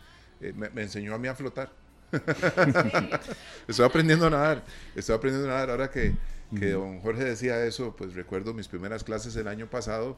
eh, 0.41 0.53
me, 0.53 0.83
enseñó 0.83 1.15
a 1.15 1.19
mí 1.19 1.29
a 1.29 1.35
flotar. 1.35 1.71
Estoy 3.69 3.85
aprendiendo 3.85 4.27
a 4.27 4.31
nadar. 4.31 4.65
Estoy 4.95 5.17
aprendiendo 5.17 5.49
a 5.49 5.53
nadar. 5.53 5.71
Ahora 5.71 5.91
que, 5.91 6.15
que 6.59 6.71
don 6.71 7.01
Jorge 7.01 7.25
decía 7.25 7.65
eso, 7.65 7.95
pues 7.97 8.15
recuerdo 8.15 8.55
mis 8.55 8.69
primeras 8.69 9.05
clases 9.05 9.35
el 9.37 9.49
año 9.49 9.69
pasado, 9.69 10.17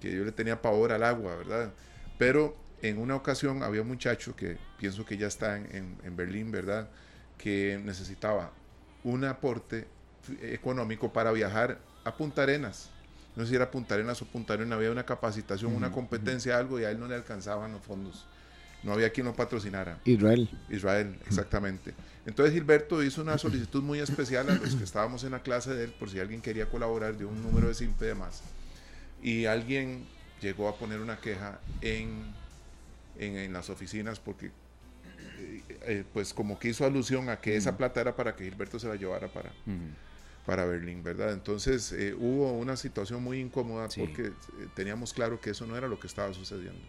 que 0.00 0.14
yo 0.14 0.24
le 0.24 0.32
tenía 0.32 0.60
pavor 0.60 0.92
al 0.92 1.02
agua, 1.02 1.36
¿verdad? 1.36 1.72
Pero 2.18 2.56
en 2.82 2.98
una 2.98 3.16
ocasión 3.16 3.62
había 3.62 3.82
un 3.82 3.88
muchacho 3.88 4.36
que 4.36 4.58
pienso 4.78 5.04
que 5.04 5.16
ya 5.16 5.26
está 5.26 5.56
en, 5.56 5.98
en, 6.02 6.16
Berlín, 6.16 6.50
¿verdad? 6.50 6.88
Que 7.36 7.80
necesitaba 7.82 8.52
un 9.04 9.24
aporte 9.24 9.86
económico 10.42 11.12
para 11.12 11.32
viajar 11.32 11.78
a 12.04 12.16
Punta 12.16 12.42
Arenas. 12.42 12.90
No 13.36 13.44
sé 13.44 13.50
si 13.50 13.56
era 13.56 13.70
Punta 13.70 13.94
Arenas 13.94 14.20
o 14.22 14.26
Punta 14.26 14.54
Arenas, 14.54 14.76
había 14.76 14.90
una 14.90 15.06
capacitación, 15.06 15.74
una 15.74 15.92
competencia, 15.92 16.58
algo, 16.58 16.80
y 16.80 16.84
a 16.84 16.90
él 16.90 16.98
no 16.98 17.06
le 17.06 17.14
alcanzaban 17.14 17.72
los 17.72 17.82
fondos. 17.82 18.26
No 18.82 18.92
había 18.92 19.10
quien 19.10 19.26
lo 19.26 19.34
patrocinara. 19.34 19.98
Israel. 20.04 20.48
Israel, 20.70 21.16
exactamente. 21.26 21.94
Entonces 22.26 22.54
Gilberto 22.54 23.02
hizo 23.02 23.22
una 23.22 23.38
solicitud 23.38 23.82
muy 23.82 23.98
especial 23.98 24.48
a 24.50 24.54
los 24.54 24.74
que 24.74 24.84
estábamos 24.84 25.24
en 25.24 25.32
la 25.32 25.42
clase 25.42 25.74
de 25.74 25.84
él, 25.84 25.94
por 25.98 26.10
si 26.10 26.20
alguien 26.20 26.40
quería 26.40 26.66
colaborar 26.66 27.16
de 27.16 27.24
un 27.24 27.42
número 27.42 27.68
de 27.68 27.74
simple 27.74 28.06
de 28.06 28.14
más. 28.14 28.42
Y 29.22 29.46
alguien 29.46 30.06
llegó 30.40 30.68
a 30.68 30.76
poner 30.76 31.00
una 31.00 31.18
queja 31.18 31.58
en 31.80 32.32
en, 33.18 33.52
las 33.52 33.70
oficinas 33.70 34.20
porque 34.20 34.46
eh, 34.46 35.62
eh, 35.82 36.04
pues 36.12 36.32
como 36.32 36.58
que 36.58 36.68
hizo 36.68 36.84
alusión 36.84 37.28
a 37.28 37.40
que 37.40 37.56
esa 37.56 37.76
plata 37.76 38.00
era 38.00 38.16
para 38.16 38.34
que 38.34 38.44
Gilberto 38.44 38.78
se 38.78 38.88
la 38.88 38.96
llevara 38.96 39.28
para, 39.28 39.52
para 40.46 40.64
Berlín, 40.64 41.02
¿verdad? 41.02 41.32
Entonces 41.32 41.92
eh, 41.92 42.14
hubo 42.14 42.52
una 42.52 42.76
situación 42.76 43.22
muy 43.22 43.40
incómoda 43.40 43.88
porque 43.96 44.32
teníamos 44.74 45.12
claro 45.12 45.40
que 45.40 45.50
eso 45.50 45.66
no 45.66 45.76
era 45.76 45.88
lo 45.88 45.98
que 45.98 46.06
estaba 46.06 46.32
sucediendo. 46.32 46.80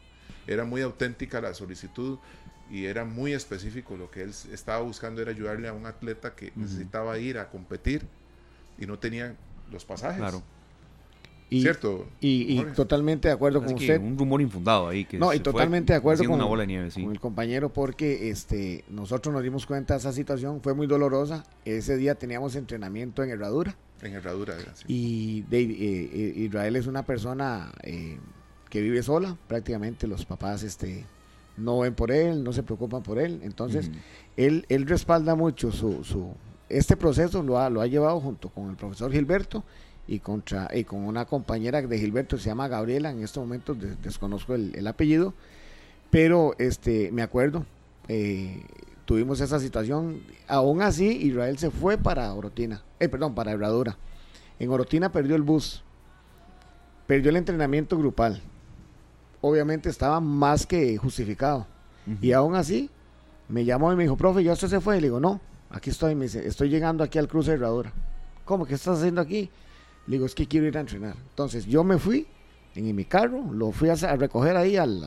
Era 0.48 0.66
muy 0.66 0.82
auténtica 0.82 1.42
la 1.42 1.54
solicitud 1.54 2.18
y 2.70 2.86
era 2.86 3.06
muy 3.06 3.34
específico. 3.34 3.98
Lo 3.98 4.10
que 4.12 4.24
él 4.24 4.34
estaba 4.52 4.82
buscando 4.82 5.22
era 5.22 5.32
ayudarle 5.32 5.68
a 5.68 5.74
un 5.74 5.86
atleta 5.86 6.36
que 6.36 6.52
necesitaba 6.56 7.18
ir 7.18 7.38
a 7.38 7.50
competir 7.50 8.06
y 8.78 8.86
no 8.86 9.00
tenía 9.00 9.36
los 9.72 9.86
pasajes. 9.86 10.18
Claro. 10.18 10.44
Y, 11.52 11.62
¿Cierto? 11.62 12.08
Y, 12.20 12.64
totalmente 12.76 13.28
de 13.28 13.34
acuerdo 13.34 13.64
con 13.64 13.74
usted. 13.74 14.00
Un 14.00 14.18
rumor 14.18 14.40
infundado 14.40 14.88
ahí. 14.88 15.06
Que 15.06 15.18
no, 15.18 15.34
y 15.34 15.40
totalmente 15.40 15.94
de 15.94 15.98
acuerdo 15.98 16.24
con, 16.26 16.40
el 17.12 17.20
compañero 17.20 17.74
porque 17.74 18.30
este, 18.30 18.84
nosotros 18.88 19.34
nos 19.34 19.42
dimos 19.42 19.66
cuenta 19.66 19.96
de 19.96 20.00
esa 20.00 20.14
situación, 20.14 20.62
fue 20.62 20.76
muy 20.76 20.86
dolorosa. 20.86 21.44
Ese 21.66 21.98
día 21.98 22.14
teníamos 22.16 22.56
entrenamiento 22.56 23.24
en 23.24 23.32
Herradura. 23.32 23.76
En 24.04 24.14
Herradura, 24.14 24.56
Y 24.88 25.44
eh, 25.52 25.58
eh, 25.60 26.34
Israel 26.38 26.76
es 26.76 26.86
una 26.86 27.04
persona 27.04 27.72
eh, 27.82 28.20
que 28.70 28.82
vive 28.82 29.04
sola, 29.04 29.36
prácticamente 29.48 30.08
los 30.08 30.26
papás 30.26 30.64
este, 30.64 31.06
no 31.58 31.80
ven 31.80 31.96
por 31.96 32.12
él, 32.12 32.44
no 32.44 32.54
se 32.54 32.64
preocupan 32.64 33.04
por 33.04 33.20
él. 33.20 33.42
Entonces, 33.44 33.92
él, 34.38 34.66
él 34.70 34.86
respalda 34.88 35.36
mucho 35.36 35.72
su, 35.72 36.04
su, 36.04 36.34
este 36.70 36.96
proceso, 36.96 37.44
lo 37.44 37.60
ha, 37.60 37.70
lo 37.70 37.82
ha 37.82 37.88
llevado 37.88 38.20
junto 38.20 38.50
con 38.50 38.70
el 38.70 38.76
profesor 38.76 39.12
Gilberto 39.12 39.64
y, 40.08 40.20
contra, 40.20 40.70
y 40.74 40.84
con 40.84 41.02
una 41.02 41.26
compañera 41.26 41.82
de 41.82 42.00
Gilberto, 42.00 42.38
se 42.38 42.50
llama 42.50 42.68
Gabriela, 42.68 43.12
en 43.12 43.24
este 43.24 43.40
momento 43.40 43.76
desconozco 43.76 44.56
el, 44.56 44.88
apellido, 44.88 45.34
pero 46.10 46.56
este, 46.58 47.12
me 47.12 47.22
acuerdo, 47.22 47.66
eh, 48.08 48.64
tuvimos 49.06 49.40
esa 49.42 49.60
situación, 49.60 50.22
aún 50.48 50.82
así 50.82 51.08
Israel 51.08 51.58
se 51.58 51.72
fue 51.72 51.98
para 51.98 52.34
Orotina, 52.34 52.84
eh, 53.00 53.10
perdón, 53.10 53.36
para 53.36 53.52
Herradura. 53.52 53.98
En 54.60 54.70
Orotina 54.72 55.12
perdió 55.12 55.36
el 55.36 55.42
bus, 55.42 55.84
perdió 57.08 57.30
el 57.30 57.38
entrenamiento 57.38 57.98
grupal, 57.98 58.42
obviamente 59.42 59.90
estaba 59.90 60.20
más 60.20 60.66
que 60.66 60.98
justificado, 60.98 61.68
y 62.22 62.32
aún 62.32 62.56
así 62.56 62.90
me 63.50 63.66
llamó 63.66 63.92
y 63.92 63.96
me 63.96 64.04
dijo, 64.04 64.16
profe, 64.16 64.44
¿ya 64.44 64.54
usted 64.54 64.68
se 64.68 64.80
fue? 64.80 64.98
Y 64.98 65.02
le 65.02 65.08
digo, 65.08 65.20
no, 65.20 65.42
aquí 65.70 65.90
estoy, 65.90 66.16
me 66.16 66.26
dice, 66.26 66.48
estoy 66.48 66.70
llegando 66.70 67.04
aquí 67.04 67.18
al 67.18 67.28
cruce 67.28 67.52
de 67.52 67.58
Herradura. 67.58 67.92
¿Cómo? 68.46 68.66
¿Qué 68.66 68.76
estás 68.76 69.00
haciendo 69.00 69.22
aquí? 69.22 69.50
Le 70.08 70.16
digo, 70.16 70.26
es 70.26 70.34
que 70.34 70.48
quiero 70.48 70.66
ir 70.68 70.78
a 70.78 70.82
entrenar. 70.82 71.16
Entonces 71.30 71.66
yo 71.66 71.84
me 71.84 71.98
fui 71.98 72.26
en, 72.76 72.96
mi 72.96 73.06
carro, 73.06 73.44
lo 73.52 73.72
fui 73.72 73.90
a, 73.90 73.96
recoger 73.96 74.56
ahí, 74.56 74.78
al, 74.78 75.04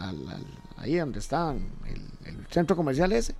ahí 0.76 0.96
donde 0.96 1.18
está 1.18 1.52
el, 1.52 2.46
centro 2.50 2.76
comercial 2.76 3.12
ese, 3.12 3.34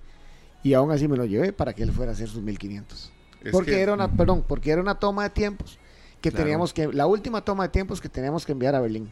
y 0.63 0.73
aún 0.73 0.91
así 0.91 1.07
me 1.07 1.15
lo 1.15 1.25
llevé 1.25 1.53
para 1.53 1.73
que 1.73 1.83
él 1.83 1.91
fuera 1.91 2.11
a 2.11 2.15
hacer 2.15 2.27
sus 2.27 2.41
1500. 2.41 3.11
porque 3.51 3.79
era 3.79 3.93
una, 3.93 4.11
perdón, 4.11 4.43
porque 4.47 4.71
era 4.71 4.81
una 4.81 4.95
toma 4.95 5.23
de 5.23 5.29
tiempos 5.29 5.77
que 6.19 6.31
teníamos 6.31 6.73
que, 6.73 6.87
la 6.87 7.05
última 7.05 7.43
toma 7.43 7.63
de 7.63 7.69
tiempos 7.69 7.99
que 7.99 8.09
teníamos 8.09 8.45
que 8.45 8.53
enviar 8.53 8.75
a 8.75 8.79
Berlín. 8.79 9.11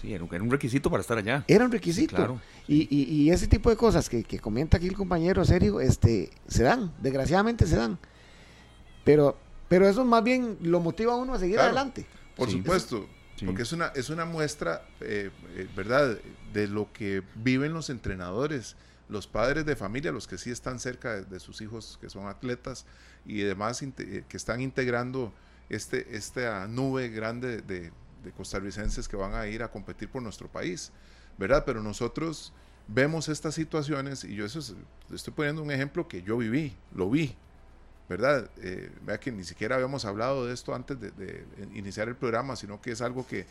Sí, 0.00 0.12
era 0.12 0.24
un, 0.24 0.50
requisito 0.50 0.90
para 0.90 1.00
estar 1.00 1.18
allá. 1.18 1.44
Era 1.48 1.64
un 1.64 1.72
requisito. 1.72 2.16
claro. 2.16 2.40
y, 2.68 2.86
y, 2.92 3.30
ese 3.30 3.46
tipo 3.46 3.70
de 3.70 3.76
cosas 3.76 4.08
que, 4.08 4.24
que 4.24 4.38
comenta 4.38 4.76
aquí 4.76 4.86
el 4.86 4.94
compañero 4.94 5.44
serio, 5.44 5.80
este, 5.80 6.30
se 6.46 6.62
dan, 6.62 6.92
desgraciadamente 7.00 7.66
se 7.66 7.76
dan. 7.76 7.98
Pero 9.04 9.38
pero 9.68 9.88
eso 9.88 10.04
más 10.04 10.22
bien 10.22 10.58
lo 10.62 10.80
motiva 10.80 11.14
a 11.14 11.16
uno 11.16 11.34
a 11.34 11.38
seguir 11.38 11.58
adelante. 11.58 12.06
Por 12.36 12.50
supuesto, 12.50 13.08
porque 13.44 13.62
es 13.62 13.72
una, 13.72 13.86
es 13.88 14.10
una 14.10 14.24
muestra, 14.24 14.86
eh, 15.00 15.30
eh, 15.54 15.68
¿verdad?, 15.74 16.18
de 16.52 16.68
lo 16.68 16.92
que 16.92 17.22
viven 17.34 17.72
los 17.72 17.90
entrenadores, 17.90 18.76
los 19.08 19.26
padres 19.26 19.66
de 19.66 19.76
familia, 19.76 20.12
los 20.12 20.26
que 20.26 20.38
sí 20.38 20.50
están 20.50 20.78
cerca 20.78 21.22
de, 21.22 21.40
sus 21.40 21.60
hijos 21.60 21.98
que 22.00 22.10
son 22.10 22.28
atletas 22.28 22.86
y 23.24 23.40
demás 23.40 23.82
eh, 23.82 24.24
que 24.28 24.36
están 24.36 24.60
integrando 24.60 25.32
este, 25.68 26.16
esta 26.16 26.66
nube 26.68 27.08
grande 27.08 27.62
de, 27.62 27.92
de 28.26 28.32
costarricenses 28.32 29.06
que 29.08 29.16
van 29.16 29.34
a 29.34 29.46
ir 29.46 29.62
a 29.62 29.70
competir 29.70 30.08
por 30.08 30.20
nuestro 30.20 30.48
país, 30.48 30.90
¿verdad? 31.38 31.62
Pero 31.64 31.82
nosotros 31.82 32.52
vemos 32.88 33.28
estas 33.28 33.54
situaciones 33.54 34.24
y 34.24 34.34
yo 34.34 34.44
eso 34.44 34.60
estoy 35.12 35.32
poniendo 35.32 35.62
un 35.62 35.70
ejemplo 35.70 36.08
que 36.08 36.22
yo 36.22 36.36
viví, 36.36 36.74
lo 36.92 37.08
vi, 37.08 37.34
¿verdad? 38.08 38.50
Eh, 38.58 38.90
vea 39.02 39.18
que 39.18 39.30
ni 39.30 39.44
siquiera 39.44 39.76
habíamos 39.76 40.04
hablado 40.04 40.46
de 40.46 40.54
esto 40.54 40.74
antes 40.74 40.98
de, 41.00 41.44
iniciar 41.74 42.08
el 42.08 42.16
programa, 42.16 42.56
sino 42.56 42.80
que 42.80 42.90
es 42.90 43.00
algo 43.00 43.26
que, 43.26 43.46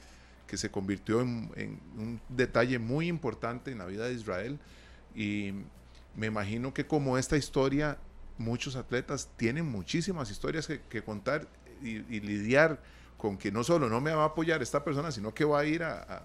que 0.46 0.58
se 0.58 0.70
convirtió 0.70 1.22
en, 1.22 1.80
un 1.98 2.20
detalle 2.30 2.78
muy 2.78 3.08
importante 3.08 3.72
en 3.72 3.80
la 3.80 3.86
vida 3.86 4.06
de 4.06 4.14
Israel. 4.14 4.60
Y 5.16 5.54
me 6.16 6.28
imagino 6.28 6.74
que 6.74 6.86
como 6.86 7.18
esta 7.18 7.38
historia, 7.38 7.98
muchos 8.38 8.76
atletas 8.76 9.30
tienen 9.38 9.66
muchísimas 9.66 10.30
historias 10.30 10.68
que, 10.68 11.04
contar 11.04 11.48
y, 11.82 12.00
lidiar 12.20 12.82
con 13.18 13.38
que 13.38 13.52
no 13.52 13.64
solo 13.64 13.90
no 13.90 14.02
me 14.02 14.14
va 14.14 14.24
a 14.24 14.28
apoyar 14.28 14.62
esta 14.62 14.84
persona, 14.84 15.12
sino 15.12 15.34
que 15.34 15.46
va 15.46 15.60
a 15.60 15.66
ir 15.66 15.84
a, 15.84 16.24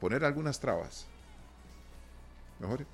poner 0.00 0.24
algunas 0.24 0.58
trabas. 0.58 1.06
Mejor. 2.58 2.84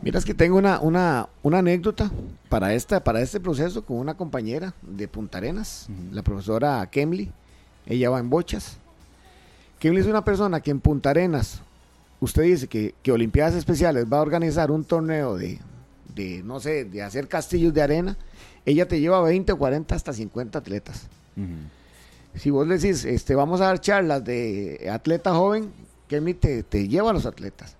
Miras 0.00 0.24
que 0.24 0.34
tengo 0.34 0.56
una, 0.56 0.80
una, 0.80 1.28
una, 1.42 1.58
anécdota 1.58 2.10
para, 2.48 2.74
esta, 2.74 3.02
para 3.02 3.20
este 3.22 3.40
proceso 3.40 3.84
con 3.84 3.96
una 3.96 4.14
compañera 4.14 4.74
de 4.82 5.08
Punta 5.08 5.38
Arenas, 5.38 5.88
la 6.12 6.22
profesora 6.22 6.86
Kemley. 6.90 7.32
Ella 7.86 8.10
va 8.10 8.20
en 8.20 8.28
bochas. 8.28 8.76
Kemley 9.78 10.02
es 10.02 10.06
una 10.06 10.24
persona 10.24 10.60
que 10.60 10.70
en 10.70 10.80
Punta 10.80 11.10
Arenas, 11.10 11.62
usted 12.20 12.42
dice 12.42 12.68
que, 12.68 12.94
que 13.02 13.12
Olimpiadas 13.12 13.54
Especiales 13.54 14.06
va 14.10 14.18
a 14.18 14.22
organizar 14.22 14.70
un 14.70 14.84
torneo 14.84 15.36
de, 15.36 15.58
de, 16.14 16.42
no 16.42 16.60
sé, 16.60 16.84
de 16.84 17.02
hacer 17.02 17.28
castillos 17.28 17.72
de 17.72 17.82
arena. 17.82 18.16
Ella 18.64 18.86
te 18.88 19.00
lleva 19.00 19.20
20, 19.22 19.54
40, 19.54 19.94
hasta 19.94 20.12
50 20.12 20.58
atletas. 20.58 21.08
Si 22.36 22.50
vos 22.50 22.68
decís, 22.68 23.04
este, 23.04 23.34
vamos 23.34 23.60
a 23.60 23.66
dar 23.66 23.80
charlas 23.80 24.24
de 24.24 24.88
atleta 24.92 25.34
joven, 25.34 25.72
Kemley 26.08 26.34
te, 26.34 26.62
te 26.62 26.86
lleva 26.88 27.10
a 27.10 27.12
los 27.12 27.26
atletas 27.26 27.76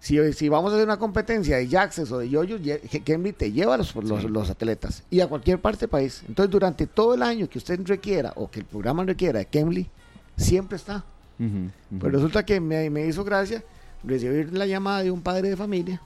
si, 0.00 0.48
vamos 0.48 0.72
a 0.72 0.76
hacer 0.76 0.86
una 0.86 0.98
competencia 0.98 1.58
de 1.58 1.68
jaxes 1.68 2.10
o 2.10 2.18
de 2.18 2.30
yoyos, 2.30 2.60
Kemli 3.04 3.32
te 3.32 3.52
lleva 3.52 3.74
a 3.74 3.78
los, 3.78 3.94
los, 3.94 4.50
atletas 4.50 5.04
y 5.10 5.20
a 5.20 5.28
cualquier 5.28 5.60
parte 5.60 5.80
del 5.80 5.90
país. 5.90 6.24
Entonces, 6.26 6.50
durante 6.50 6.86
todo 6.86 7.14
el 7.14 7.22
año 7.22 7.48
que 7.48 7.58
usted 7.58 7.78
requiera 7.84 8.32
o 8.36 8.50
que 8.50 8.60
el 8.60 8.66
programa 8.66 9.04
requiera 9.04 9.40
de 9.40 9.46
Kemli, 9.46 9.88
siempre 10.36 10.76
está. 10.76 11.04
Pues 11.36 12.12
resulta 12.12 12.44
que 12.44 12.60
me, 12.60 12.90
me, 12.90 13.06
hizo 13.06 13.24
gracia 13.24 13.62
recibir 14.04 14.52
la 14.52 14.66
llamada 14.66 15.02
de 15.02 15.10
un 15.10 15.22
padre 15.22 15.48
de 15.48 15.56
familia, 15.56 16.00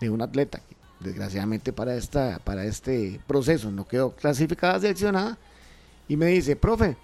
de 0.00 0.10
un 0.10 0.22
atleta 0.22 0.58
que 0.58 0.76
desgraciadamente 1.00 1.72
para, 1.72 1.94
esta, 1.94 2.40
para 2.42 2.64
este 2.64 3.20
proceso 3.28 3.70
no 3.70 3.86
quedó 3.86 4.10
clasificada, 4.12 4.80
seleccionada, 4.80 5.38
y 6.08 6.16
me 6.16 6.26
dice, 6.26 6.56
profe, 6.56 6.96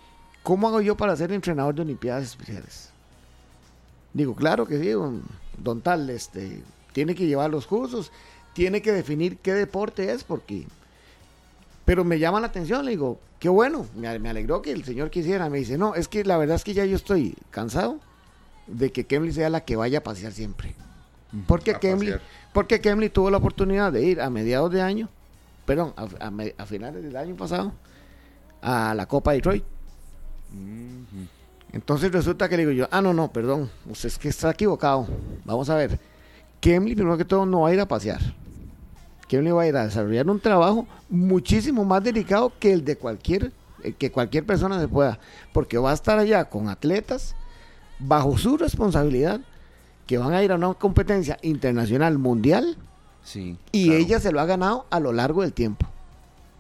¿cómo 0.43 0.69
hago 0.69 0.81
yo 0.81 0.97
para 0.97 1.17
ser 1.17 1.33
entrenador 1.33 1.75
de 1.75 1.83
Olimpiadas 1.83 2.25
Especiales? 2.25 2.91
Digo, 4.13 4.35
claro 4.35 4.67
que 4.67 4.79
sí, 4.79 4.91
don 5.59 5.81
tal, 5.83 6.09
este, 6.11 6.63
tiene 6.93 7.15
que 7.15 7.27
llevar 7.27 7.51
los 7.51 7.67
cursos, 7.67 8.13
tiene 8.55 8.81
que 8.81 8.93
definir 8.93 9.39
qué 9.39 9.53
deporte 9.53 10.13
es, 10.13 10.25
porque... 10.25 10.67
Pero 11.85 12.03
me 12.03 12.19
llama 12.19 12.41
la 12.41 12.47
atención, 12.47 12.85
le 12.87 12.93
digo, 12.93 13.19
qué 13.45 13.51
bueno, 13.51 13.87
me, 13.95 14.09
alegró 14.09 14.63
que 14.63 14.73
el 14.73 14.85
señor 14.85 15.11
quisiera. 15.11 15.51
Me 15.51 15.59
dice, 15.59 15.77
no, 15.77 15.95
es 15.95 16.09
que 16.09 16.25
la 16.25 16.39
verdad 16.39 16.57
es 16.57 16.65
que 16.65 16.73
ya 16.73 16.87
yo 16.87 16.97
estoy 16.97 17.37
cansado 17.51 18.01
de 18.67 18.91
que 18.91 19.05
Kemley 19.05 19.35
sea 19.35 19.51
la 19.51 19.67
que 19.67 19.77
vaya 19.77 19.99
a 19.99 20.03
pasear 20.03 20.33
siempre. 20.33 20.75
Porque 21.47 21.75
Kemley, 21.75 22.15
porque 22.55 22.81
Kemley 22.81 23.11
tuvo 23.11 23.31
la 23.31 23.37
oportunidad 23.37 23.93
de 23.93 24.03
ir 24.03 24.23
a 24.23 24.31
mediados 24.31 24.73
de 24.73 24.81
año, 24.81 25.11
perdón, 25.67 25.93
a, 25.97 26.65
finales 26.65 27.03
del 27.03 27.17
año 27.17 27.37
pasado, 27.37 27.75
a 28.65 28.95
la 28.95 29.07
Copa 29.07 29.33
Detroit. 29.33 29.63
Entonces 31.73 32.11
resulta 32.11 32.49
que 32.49 32.57
le 32.57 32.63
digo 32.63 32.73
yo, 32.73 32.89
ah, 32.91 33.03
no, 33.03 33.13
no, 33.13 33.31
perdón, 33.31 33.71
usted 33.91 34.09
es 34.09 34.19
que 34.19 34.29
está 34.29 34.51
equivocado. 34.51 35.07
Vamos 35.45 35.69
a 35.69 35.75
ver. 35.75 36.01
Kemley, 36.61 36.95
primero 36.95 37.19
que 37.19 37.25
todo, 37.25 37.45
no 37.45 37.63
va 37.63 37.69
a 37.69 37.75
ir 37.75 37.81
a 37.81 37.87
pasear. 37.87 38.21
Kemley 39.29 39.53
va 39.53 39.63
a 39.63 39.67
ir 39.67 39.77
a 39.77 39.85
desarrollar 39.85 40.29
un 40.31 40.41
trabajo 40.41 40.87
muchísimo 41.11 41.85
más 41.85 42.03
delicado 42.03 42.53
que 42.59 42.73
el 42.73 42.85
de 42.85 42.97
cualquier, 42.97 43.53
eh, 43.83 43.93
que 43.93 44.11
cualquier 44.11 44.47
persona 44.47 44.81
se 44.81 44.89
pueda. 44.89 45.19
Porque 45.53 45.77
va 45.77 45.91
a 45.91 45.95
estar 45.95 46.19
allá 46.19 46.45
con 46.47 46.69
atletas 46.69 47.35
bajo 47.99 48.39
su 48.39 48.57
responsabilidad 48.57 49.41
que 50.07 50.17
van 50.17 50.33
a 50.33 50.43
ir 50.43 50.53
a 50.53 50.55
una 50.55 50.73
competencia 50.75 51.39
internacional 51.43 52.19
mundial. 52.19 52.77
Sí, 53.25 53.59
y 53.73 53.93
ella 53.93 54.21
se 54.21 54.33
lo 54.33 54.41
ha 54.41 54.47
ganado 54.47 54.87
a 54.91 55.01
lo 55.01 55.13
largo 55.13 55.43
del 55.43 55.53
tiempo. 55.53 55.87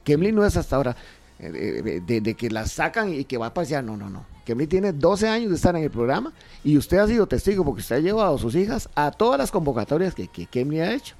Kemley 0.02 0.32
no 0.32 0.44
es 0.44 0.56
hasta 0.56 0.76
ahora 0.76 0.96
eh, 1.38 2.02
de, 2.06 2.20
de, 2.20 2.34
que 2.34 2.50
la 2.50 2.66
sacan 2.66 3.12
y 3.12 3.24
que 3.24 3.36
va 3.36 3.46
a 3.46 3.54
pasear. 3.54 3.82
No, 3.82 3.96
no, 3.96 4.08
no. 4.08 4.24
Kemley 4.44 4.66
tiene 4.66 4.92
12 4.92 5.28
años 5.28 5.50
de 5.50 5.56
estar 5.56 5.74
en 5.74 5.82
el 5.82 5.90
programa 5.90 6.32
y 6.62 6.76
usted 6.76 6.98
ha 6.98 7.06
sido 7.06 7.26
testigo 7.26 7.64
porque 7.64 7.80
usted 7.80 7.96
ha 7.96 8.00
llevado 8.00 8.34
a 8.34 8.38
sus 8.38 8.54
hijas 8.54 8.88
a 8.94 9.10
todas 9.10 9.38
las 9.38 9.50
convocatorias 9.50 10.14
que, 10.14 10.28
que 10.28 10.46
Kemley 10.46 10.80
ha 10.80 10.92
hecho. 10.92 11.14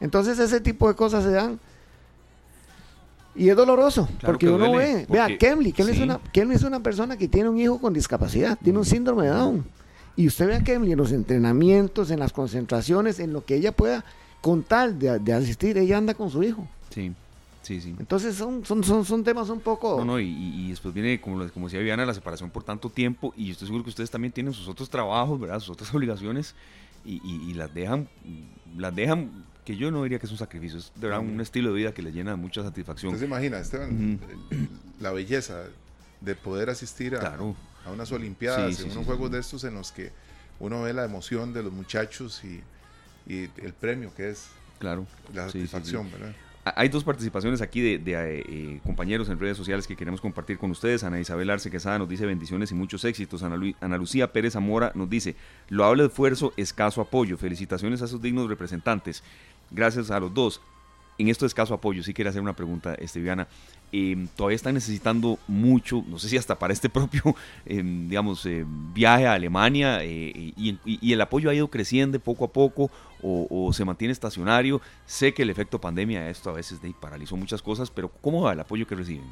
Entonces 0.00 0.38
ese 0.38 0.60
tipo 0.60 0.88
de 0.88 0.94
cosas 0.94 1.24
se 1.24 1.30
dan 1.30 1.58
y 3.34 3.50
es 3.50 3.56
doloroso 3.56 4.08
porque 4.22 4.48
uno 4.48 4.72
ve, 4.72 5.06
vea, 5.08 5.36
Kemley, 5.36 5.72
Kemley, 5.72 5.94
es 5.94 6.00
una, 6.00 6.20
es 6.32 6.62
una 6.62 6.80
persona 6.80 7.18
que 7.18 7.28
tiene 7.28 7.48
un 7.48 7.58
hijo 7.58 7.78
con 7.78 7.92
discapacidad, 7.92 8.58
tiene 8.62 8.78
un 8.78 8.84
síndrome 8.84 9.24
de 9.24 9.30
Down. 9.30 9.66
Y 10.16 10.26
usted 10.26 10.46
ve 10.46 10.54
a 10.54 10.64
Kemley 10.64 10.92
en 10.92 10.98
los 10.98 11.12
entrenamientos, 11.12 12.10
en 12.10 12.20
las 12.20 12.32
concentraciones, 12.32 13.20
en 13.20 13.34
lo 13.34 13.44
que 13.44 13.56
ella 13.56 13.72
pueda, 13.72 14.04
con 14.40 14.62
tal 14.62 14.98
de, 14.98 15.18
de 15.18 15.32
asistir, 15.34 15.76
ella 15.76 15.98
anda 15.98 16.14
con 16.14 16.30
su 16.30 16.42
hijo. 16.42 16.66
Sí. 16.88 17.12
Sí, 17.66 17.80
sí. 17.80 17.96
Entonces 17.98 18.36
son, 18.36 18.64
son, 18.64 18.84
son, 18.84 19.04
son 19.04 19.24
temas 19.24 19.48
un 19.48 19.58
poco... 19.58 19.98
No, 19.98 20.04
no, 20.04 20.20
y, 20.20 20.70
después 20.70 20.94
viene, 20.94 21.20
como, 21.20 21.48
como 21.48 21.66
decía 21.66 21.80
Viviana, 21.80 22.06
la 22.06 22.14
separación 22.14 22.48
por 22.48 22.62
tanto 22.62 22.90
tiempo 22.90 23.34
y 23.36 23.50
estoy 23.50 23.66
seguro 23.66 23.82
que 23.82 23.90
ustedes 23.90 24.08
también 24.08 24.30
tienen 24.30 24.52
sus 24.52 24.68
otros 24.68 24.88
trabajos, 24.88 25.40
¿verdad? 25.40 25.58
Sus 25.58 25.70
otras 25.70 25.92
obligaciones 25.94 26.54
y, 27.04 27.20
y, 27.24 27.54
las 27.54 27.74
dejan, 27.74 28.08
las 28.76 28.94
dejan, 28.94 29.44
que 29.64 29.76
yo 29.76 29.90
no 29.90 30.04
diría 30.04 30.20
que 30.20 30.26
es 30.26 30.32
un 30.32 30.38
sacrificio, 30.38 30.78
es 30.78 30.92
de 30.94 31.08
verdad 31.08 31.18
un 31.18 31.40
estilo 31.40 31.70
de 31.70 31.76
vida 31.76 31.92
que 31.92 32.02
le 32.02 32.12
llena 32.12 32.36
mucha 32.36 32.62
satisfacción. 32.62 33.12
Usted 33.12 33.26
se 33.26 33.26
imagina, 33.26 33.58
Esteban, 33.58 34.20
la 35.00 35.10
belleza 35.10 35.64
de 36.20 36.36
poder 36.36 36.70
asistir 36.70 37.16
a, 37.16 37.36
a 37.84 37.90
unas 37.90 38.12
Olimpiadas, 38.12 38.78
en 38.78 38.92
unos 38.92 39.06
juegos 39.06 39.32
de 39.32 39.40
estos 39.40 39.64
en 39.64 39.74
los 39.74 39.90
que 39.90 40.12
uno 40.60 40.82
ve 40.82 40.92
la 40.92 41.04
emoción 41.04 41.52
de 41.52 41.64
los 41.64 41.72
muchachos 41.72 42.44
y, 42.44 42.62
y 43.26 43.50
el 43.60 43.72
premio 43.72 44.14
que 44.14 44.30
es 44.30 44.50
claro. 44.78 45.04
la 45.34 45.46
satisfacción, 45.46 46.12
¿verdad? 46.12 46.32
Hay 46.74 46.88
dos 46.88 47.04
participaciones 47.04 47.62
aquí 47.62 47.80
de, 47.80 47.94
eh, 47.94 48.44
eh, 48.48 48.80
compañeros 48.82 49.28
en 49.28 49.38
redes 49.38 49.56
sociales 49.56 49.86
que 49.86 49.94
queremos 49.94 50.20
compartir 50.20 50.58
con 50.58 50.72
ustedes. 50.72 51.04
Ana 51.04 51.20
Isabel 51.20 51.48
Arce 51.48 51.70
Quesada 51.70 51.96
nos 51.96 52.08
dice 52.08 52.26
bendiciones 52.26 52.72
y 52.72 52.74
muchos 52.74 53.04
éxitos. 53.04 53.44
Ana, 53.44 53.96
Lucía 53.96 54.32
Pérez 54.32 54.54
Zamora 54.54 54.90
nos 54.96 55.08
dice 55.08 55.36
loable 55.68 56.06
esfuerzo, 56.06 56.52
escaso 56.56 57.00
apoyo. 57.00 57.38
Felicitaciones 57.38 58.02
a 58.02 58.08
sus 58.08 58.20
dignos 58.20 58.48
representantes. 58.48 59.22
Gracias 59.70 60.10
a 60.10 60.18
los 60.18 60.34
dos. 60.34 60.60
En 61.18 61.28
esto 61.28 61.46
escaso 61.46 61.72
apoyo, 61.72 62.02
sí 62.02 62.12
quiero 62.12 62.30
hacer 62.30 62.42
una 62.42 62.56
pregunta, 62.56 62.94
Esteviana. 62.94 63.46
Em, 63.92 64.26
todavía 64.26 64.56
están 64.56 64.74
necesitando 64.74 65.38
mucho, 65.46 66.04
no 66.08 66.18
sé 66.18 66.28
si 66.28 66.36
hasta 66.36 66.58
para 66.58 66.72
este 66.72 66.88
propio, 66.90 67.22
em, 67.64 68.08
digamos, 68.08 68.44
eh, 68.44 68.64
viaje 68.92 69.26
a 69.26 69.34
Alemania 69.34 70.04
y, 70.04 70.52
y, 70.84 71.12
el 71.12 71.20
apoyo 71.20 71.48
ha 71.48 71.54
ido 71.54 71.68
creciendo 71.68 72.18
poco 72.18 72.44
a 72.44 72.52
poco 72.52 72.90
o, 73.22 73.72
se 73.72 73.84
mantiene 73.84 74.12
estacionario. 74.12 74.80
Sé 75.06 75.34
que 75.34 75.42
el 75.42 75.50
efecto 75.50 75.80
pandemia 75.80 76.28
esto 76.28 76.50
a 76.50 76.54
veces 76.54 76.80
de, 76.80 76.94
paralizó 76.98 77.36
muchas 77.36 77.62
cosas, 77.62 77.90
pero 77.90 78.08
¿cómo 78.20 78.42
va 78.42 78.52
el 78.52 78.60
apoyo 78.60 78.86
que 78.86 78.94
reciben? 78.94 79.26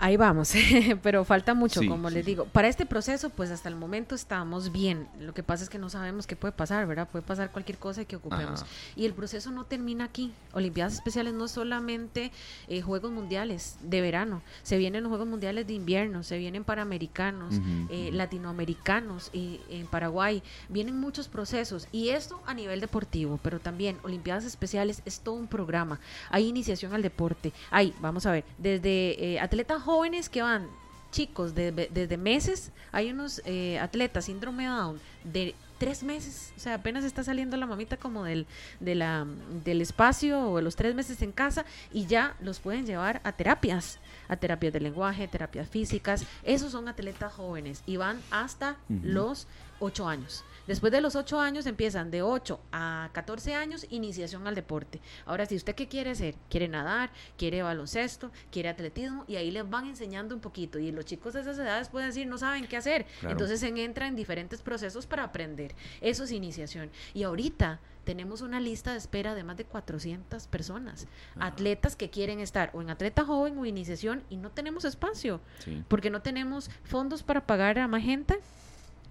Ahí 0.00 0.16
vamos, 0.16 0.52
pero 1.02 1.24
falta 1.24 1.54
mucho, 1.54 1.80
como 1.88 2.08
les 2.08 2.24
digo. 2.24 2.44
Para 2.44 2.68
este 2.68 2.86
proceso, 2.86 3.30
pues 3.30 3.50
hasta 3.50 3.68
el 3.68 3.74
momento 3.74 4.14
estamos 4.14 4.70
bien. 4.70 5.08
Lo 5.18 5.34
que 5.34 5.42
pasa 5.42 5.64
es 5.64 5.70
que 5.70 5.78
no 5.78 5.90
sabemos 5.90 6.28
qué 6.28 6.36
puede 6.36 6.52
pasar, 6.52 6.86
¿verdad? 6.86 7.08
Puede 7.10 7.24
pasar 7.24 7.50
cualquier 7.50 7.78
cosa 7.78 8.04
que 8.04 8.14
ocupemos. 8.14 8.64
Y 8.94 9.06
el 9.06 9.12
proceso 9.12 9.50
no 9.50 9.64
termina 9.64 10.04
aquí. 10.04 10.32
Olimpiadas 10.52 10.94
Especiales 10.94 11.34
no 11.34 11.46
es 11.46 11.50
solamente 11.50 12.30
eh, 12.68 12.80
Juegos 12.80 13.10
Mundiales 13.10 13.76
de 13.82 14.00
verano. 14.00 14.42
Se 14.62 14.78
vienen 14.78 15.02
los 15.02 15.10
Juegos 15.10 15.26
Mundiales 15.26 15.66
de 15.66 15.72
invierno, 15.72 16.22
se 16.22 16.38
vienen 16.38 16.62
Panamericanos, 16.62 17.56
eh, 17.90 18.10
Latinoamericanos 18.12 19.30
y 19.32 19.60
en 19.68 19.88
Paraguay. 19.88 20.44
Vienen 20.68 21.00
muchos 21.00 21.26
procesos. 21.26 21.88
Y 21.90 22.10
esto 22.10 22.40
a 22.46 22.54
nivel 22.54 22.80
deportivo, 22.80 23.40
pero 23.42 23.58
también 23.58 23.98
Olimpiadas 24.04 24.44
Especiales 24.44 25.02
es 25.04 25.20
todo 25.20 25.34
un 25.34 25.48
programa. 25.48 25.98
Hay 26.30 26.46
iniciación 26.46 26.94
al 26.94 27.02
deporte. 27.02 27.52
Hay, 27.72 27.94
vamos 28.00 28.26
a 28.26 28.30
ver, 28.30 28.44
desde 28.58 29.34
eh, 29.34 29.40
atletas 29.40 29.87
jóvenes 29.88 30.28
que 30.28 30.42
van, 30.42 30.68
chicos, 31.12 31.54
desde 31.54 32.18
meses, 32.18 32.72
hay 32.92 33.10
unos 33.10 33.40
eh, 33.46 33.78
atletas 33.78 34.26
síndrome 34.26 34.66
Down 34.66 35.00
de 35.24 35.54
tres 35.78 36.02
meses, 36.02 36.52
o 36.58 36.60
sea, 36.60 36.74
apenas 36.74 37.04
está 37.04 37.24
saliendo 37.24 37.56
la 37.56 37.64
mamita 37.64 37.96
como 37.96 38.24
del, 38.24 38.46
de 38.80 38.94
la, 38.94 39.26
del 39.64 39.80
espacio 39.80 40.50
o 40.50 40.56
de 40.58 40.62
los 40.62 40.76
tres 40.76 40.94
meses 40.94 41.22
en 41.22 41.32
casa 41.32 41.64
y 41.90 42.04
ya 42.04 42.36
los 42.42 42.58
pueden 42.58 42.84
llevar 42.84 43.22
a 43.24 43.32
terapias, 43.32 43.98
a 44.28 44.36
terapias 44.36 44.74
de 44.74 44.80
lenguaje, 44.80 45.26
terapias 45.26 45.66
físicas, 45.70 46.26
esos 46.42 46.70
son 46.72 46.86
atletas 46.86 47.32
jóvenes 47.32 47.82
y 47.86 47.96
van 47.96 48.20
hasta 48.30 48.76
los 48.90 49.46
ocho 49.80 50.06
años. 50.06 50.44
Después 50.68 50.92
de 50.92 51.00
los 51.00 51.16
8 51.16 51.40
años 51.40 51.64
empiezan 51.64 52.10
de 52.10 52.20
8 52.20 52.60
a 52.72 53.08
14 53.14 53.54
años, 53.54 53.86
iniciación 53.88 54.46
al 54.46 54.54
deporte. 54.54 55.00
Ahora, 55.24 55.46
si 55.46 55.56
usted 55.56 55.74
qué 55.74 55.88
quiere 55.88 56.10
hacer, 56.10 56.34
quiere 56.50 56.68
nadar, 56.68 57.10
quiere 57.38 57.62
baloncesto, 57.62 58.30
quiere 58.52 58.68
atletismo, 58.68 59.24
y 59.26 59.36
ahí 59.36 59.50
les 59.50 59.68
van 59.68 59.86
enseñando 59.86 60.34
un 60.34 60.42
poquito. 60.42 60.78
Y 60.78 60.92
los 60.92 61.06
chicos 61.06 61.32
de 61.32 61.40
esas 61.40 61.58
edades 61.58 61.88
pueden 61.88 62.10
decir, 62.10 62.26
no 62.26 62.36
saben 62.36 62.66
qué 62.66 62.76
hacer. 62.76 63.06
Entonces 63.22 63.60
se 63.60 63.68
entra 63.68 64.08
en 64.08 64.14
diferentes 64.14 64.60
procesos 64.60 65.06
para 65.06 65.24
aprender. 65.24 65.74
Eso 66.02 66.24
es 66.24 66.32
iniciación. 66.32 66.90
Y 67.14 67.22
ahorita 67.22 67.80
tenemos 68.04 68.42
una 68.42 68.60
lista 68.60 68.92
de 68.92 68.98
espera 68.98 69.34
de 69.34 69.44
más 69.44 69.56
de 69.56 69.64
400 69.64 70.48
personas, 70.48 71.06
atletas 71.38 71.96
que 71.96 72.10
quieren 72.10 72.40
estar 72.40 72.70
o 72.74 72.82
en 72.82 72.90
atleta 72.90 73.24
joven 73.24 73.56
o 73.56 73.64
iniciación 73.64 74.22
y 74.28 74.36
no 74.36 74.50
tenemos 74.50 74.84
espacio, 74.84 75.40
porque 75.88 76.10
no 76.10 76.20
tenemos 76.20 76.70
fondos 76.84 77.22
para 77.22 77.46
pagar 77.46 77.78
a 77.78 77.88
más 77.88 78.02
gente 78.02 78.38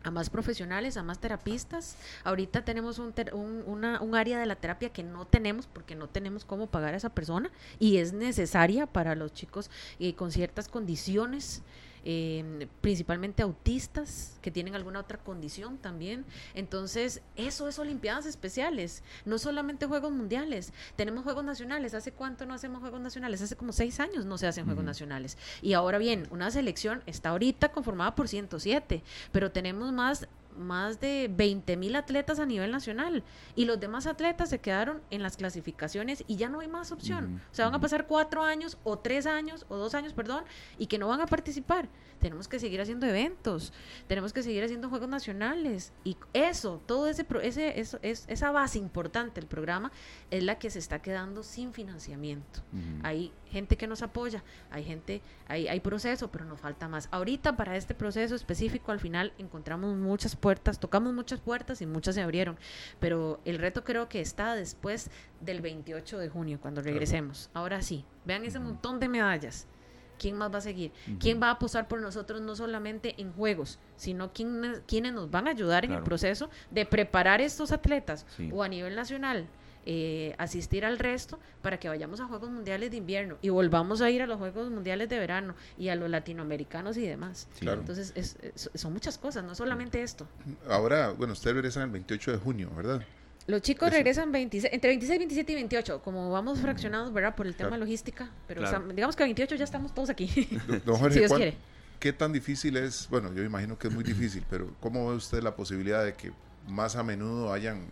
a 0.07 0.11
más 0.11 0.29
profesionales, 0.29 0.97
a 0.97 1.03
más 1.03 1.19
terapistas. 1.19 1.97
Ahorita 2.23 2.63
tenemos 2.63 2.97
un, 2.99 3.13
un, 3.33 4.15
área 4.15 4.39
de 4.39 4.45
la 4.45 4.55
terapia 4.55 4.89
que 4.89 5.03
no 5.03 5.25
tenemos 5.25 5.67
porque 5.67 5.95
no 5.95 6.07
tenemos 6.07 6.45
cómo 6.45 6.67
pagar 6.67 6.93
a 6.93 6.97
esa 6.97 7.09
persona 7.09 7.51
y 7.79 7.97
es 7.97 8.13
necesaria 8.13 8.87
para 8.87 9.15
los 9.15 9.33
chicos 9.33 9.69
eh, 9.99 10.15
con 10.15 10.31
ciertas 10.31 10.69
condiciones 10.69 11.61
eh, 12.09 12.69
principalmente 12.79 13.43
autistas 13.43 14.39
que 14.41 14.49
tienen 14.49 14.75
alguna 14.75 15.01
otra 15.01 15.17
condición 15.17 15.77
también. 15.77 16.23
Entonces, 16.53 17.21
eso 17.35 17.67
es 17.67 17.79
Olimpiadas 17.79 18.25
Especiales, 18.25 19.03
no 19.25 19.37
solamente 19.37 19.87
Juegos 19.87 20.13
Mundiales. 20.13 20.71
Tenemos 20.95 21.25
Juegos 21.25 21.43
Nacionales. 21.43 21.93
¿Hace 21.93 22.13
cuánto 22.13 22.45
no 22.45 22.53
hacemos 22.53 22.79
Juegos 22.79 23.01
Nacionales? 23.01 23.41
Hace 23.41 23.57
como 23.57 23.73
seis 23.73 23.99
años 23.99 24.23
no 24.23 24.37
se 24.37 24.47
hacen 24.47 24.63
Juegos 24.63 24.85
Nacionales. 24.85 25.37
Y 25.61 25.73
ahora 25.73 25.97
bien, 25.97 26.29
una 26.31 26.49
selección 26.49 27.03
está 27.07 27.31
ahorita 27.31 27.73
conformada 27.73 28.15
por 28.15 28.29
107, 28.29 29.03
pero 29.33 29.51
tenemos 29.51 29.91
más 29.91 30.29
más 30.57 30.99
de 30.99 31.29
20 31.31 31.77
mil 31.77 31.95
atletas 31.95 32.39
a 32.39 32.45
nivel 32.45 32.71
nacional 32.71 33.23
y 33.55 33.65
los 33.65 33.79
demás 33.79 34.07
atletas 34.07 34.49
se 34.49 34.59
quedaron 34.59 35.01
en 35.09 35.23
las 35.23 35.37
clasificaciones 35.37 36.23
y 36.27 36.35
ya 36.35 36.49
no 36.49 36.59
hay 36.59 36.67
más 36.67 36.91
opción. 36.91 37.41
O 37.51 37.55
sea, 37.55 37.65
van 37.65 37.75
a 37.75 37.79
pasar 37.79 38.07
cuatro 38.07 38.43
años 38.43 38.77
o 38.83 38.97
tres 38.97 39.25
años 39.25 39.65
o 39.69 39.77
dos 39.77 39.95
años, 39.95 40.13
perdón, 40.13 40.43
y 40.77 40.87
que 40.87 40.97
no 40.97 41.07
van 41.07 41.21
a 41.21 41.27
participar. 41.27 41.87
Tenemos 42.19 42.47
que 42.47 42.59
seguir 42.59 42.81
haciendo 42.81 43.05
eventos, 43.05 43.73
tenemos 44.07 44.33
que 44.33 44.43
seguir 44.43 44.63
haciendo 44.63 44.89
juegos 44.89 45.09
nacionales 45.09 45.93
y 46.03 46.17
eso, 46.33 46.81
todo 46.85 47.07
ese, 47.07 47.25
ese 47.43 47.79
eso, 47.79 47.99
es, 48.01 48.25
esa 48.27 48.51
base 48.51 48.79
importante 48.79 49.39
del 49.39 49.47
programa 49.47 49.91
es 50.31 50.43
la 50.43 50.57
que 50.59 50.69
se 50.69 50.79
está 50.79 51.01
quedando 51.01 51.43
sin 51.43 51.73
financiamiento. 51.73 52.61
Hay 53.03 53.31
gente 53.49 53.77
que 53.77 53.87
nos 53.87 54.01
apoya, 54.01 54.43
hay 54.71 54.83
gente, 54.83 55.21
hay, 55.47 55.67
hay 55.67 55.79
proceso, 55.79 56.29
pero 56.31 56.45
nos 56.45 56.59
falta 56.59 56.87
más. 56.87 57.07
Ahorita 57.11 57.55
para 57.55 57.75
este 57.77 57.93
proceso 57.93 58.35
específico 58.35 58.91
al 58.91 58.99
final 58.99 59.33
encontramos 59.37 59.95
muchas 59.95 60.35
puertas, 60.35 60.79
tocamos 60.79 61.13
muchas 61.13 61.39
puertas 61.39 61.81
y 61.81 61.85
muchas 61.85 62.15
se 62.15 62.21
abrieron, 62.21 62.57
pero 62.99 63.39
el 63.45 63.57
reto 63.57 63.83
creo 63.83 64.09
que 64.09 64.21
está 64.21 64.55
después 64.55 65.09
del 65.41 65.61
28 65.61 66.17
de 66.17 66.29
junio, 66.29 66.59
cuando 66.61 66.81
regresemos. 66.81 67.49
Ahora 67.53 67.81
sí, 67.81 68.05
vean 68.25 68.45
ese 68.45 68.59
montón 68.59 68.99
de 68.99 69.09
medallas. 69.09 69.67
¿Quién 70.17 70.37
más 70.37 70.53
va 70.53 70.57
a 70.57 70.61
seguir? 70.61 70.91
¿Quién 71.19 71.41
va 71.41 71.47
a 71.47 71.51
apostar 71.51 71.87
por 71.87 72.01
nosotros 72.01 72.41
no 72.41 72.55
solamente 72.55 73.15
en 73.17 73.33
juegos, 73.33 73.79
sino 73.95 74.33
quién, 74.33 74.81
quiénes 74.87 75.13
nos 75.13 75.29
van 75.31 75.47
a 75.47 75.51
ayudar 75.51 75.85
en 75.85 75.91
el 75.91 76.03
proceso 76.03 76.49
de 76.71 76.85
preparar 76.85 77.41
estos 77.41 77.71
atletas 77.71 78.25
o 78.51 78.63
a 78.63 78.67
nivel 78.67 78.95
nacional? 78.95 79.47
Eh, 79.89 80.35
asistir 80.37 80.83
al 80.83 80.99
resto 80.99 81.39
para 81.61 81.79
que 81.79 81.87
vayamos 81.87 82.19
a 82.19 82.25
Juegos 82.25 82.49
Mundiales 82.49 82.91
de 82.91 82.97
invierno 82.97 83.37
y 83.41 83.47
volvamos 83.47 84.01
a 84.01 84.09
ir 84.09 84.21
a 84.21 84.27
los 84.27 84.37
Juegos 84.37 84.69
Mundiales 84.69 85.07
de 85.07 85.17
verano 85.17 85.55
y 85.77 85.87
a 85.87 85.95
los 85.95 86.09
latinoamericanos 86.09 86.97
y 86.97 87.07
demás. 87.07 87.47
Entonces, 87.61 88.35
son 88.75 88.91
muchas 88.91 89.17
cosas, 89.17 89.45
no 89.45 89.55
solamente 89.55 90.03
esto. 90.03 90.27
Ahora, 90.69 91.11
bueno, 91.11 91.31
ustedes 91.31 91.55
regresan 91.55 91.83
el 91.83 91.91
28 91.91 92.33
de 92.33 92.37
junio, 92.37 92.69
¿verdad? 92.75 93.01
Los 93.47 93.61
chicos 93.61 93.89
regresan 93.89 94.31
26, 94.31 94.73
entre 94.73 94.89
26, 94.89 95.19
27 95.19 95.51
y 95.51 95.55
28, 95.55 96.01
como 96.01 96.29
vamos 96.31 96.59
fraccionados, 96.59 97.13
¿verdad? 97.13 97.33
Por 97.33 97.47
el 97.47 97.55
tema 97.55 97.77
logística, 97.77 98.29
pero 98.45 98.61
digamos 98.93 99.15
que 99.15 99.23
28 99.23 99.55
ya 99.55 99.63
estamos 99.63 99.93
todos 99.93 100.09
aquí. 100.09 100.27
si 101.09 101.19
Dios 101.19 101.33
quiere. 101.33 101.57
¿Qué 101.99 102.13
tan 102.13 102.31
difícil 102.31 102.77
es? 102.77 103.07
Bueno, 103.09 103.33
yo 103.33 103.43
imagino 103.43 103.77
que 103.79 103.87
es 103.87 103.93
muy 103.93 104.03
difícil, 104.03 104.45
pero 104.49 104.75
¿cómo 104.79 105.09
ve 105.09 105.15
usted 105.15 105.41
la 105.41 105.55
posibilidad 105.55 106.05
de 106.05 106.13
que 106.13 106.31
más 106.67 106.95
a 106.95 107.03
menudo 107.03 107.51
hayan 107.51 107.87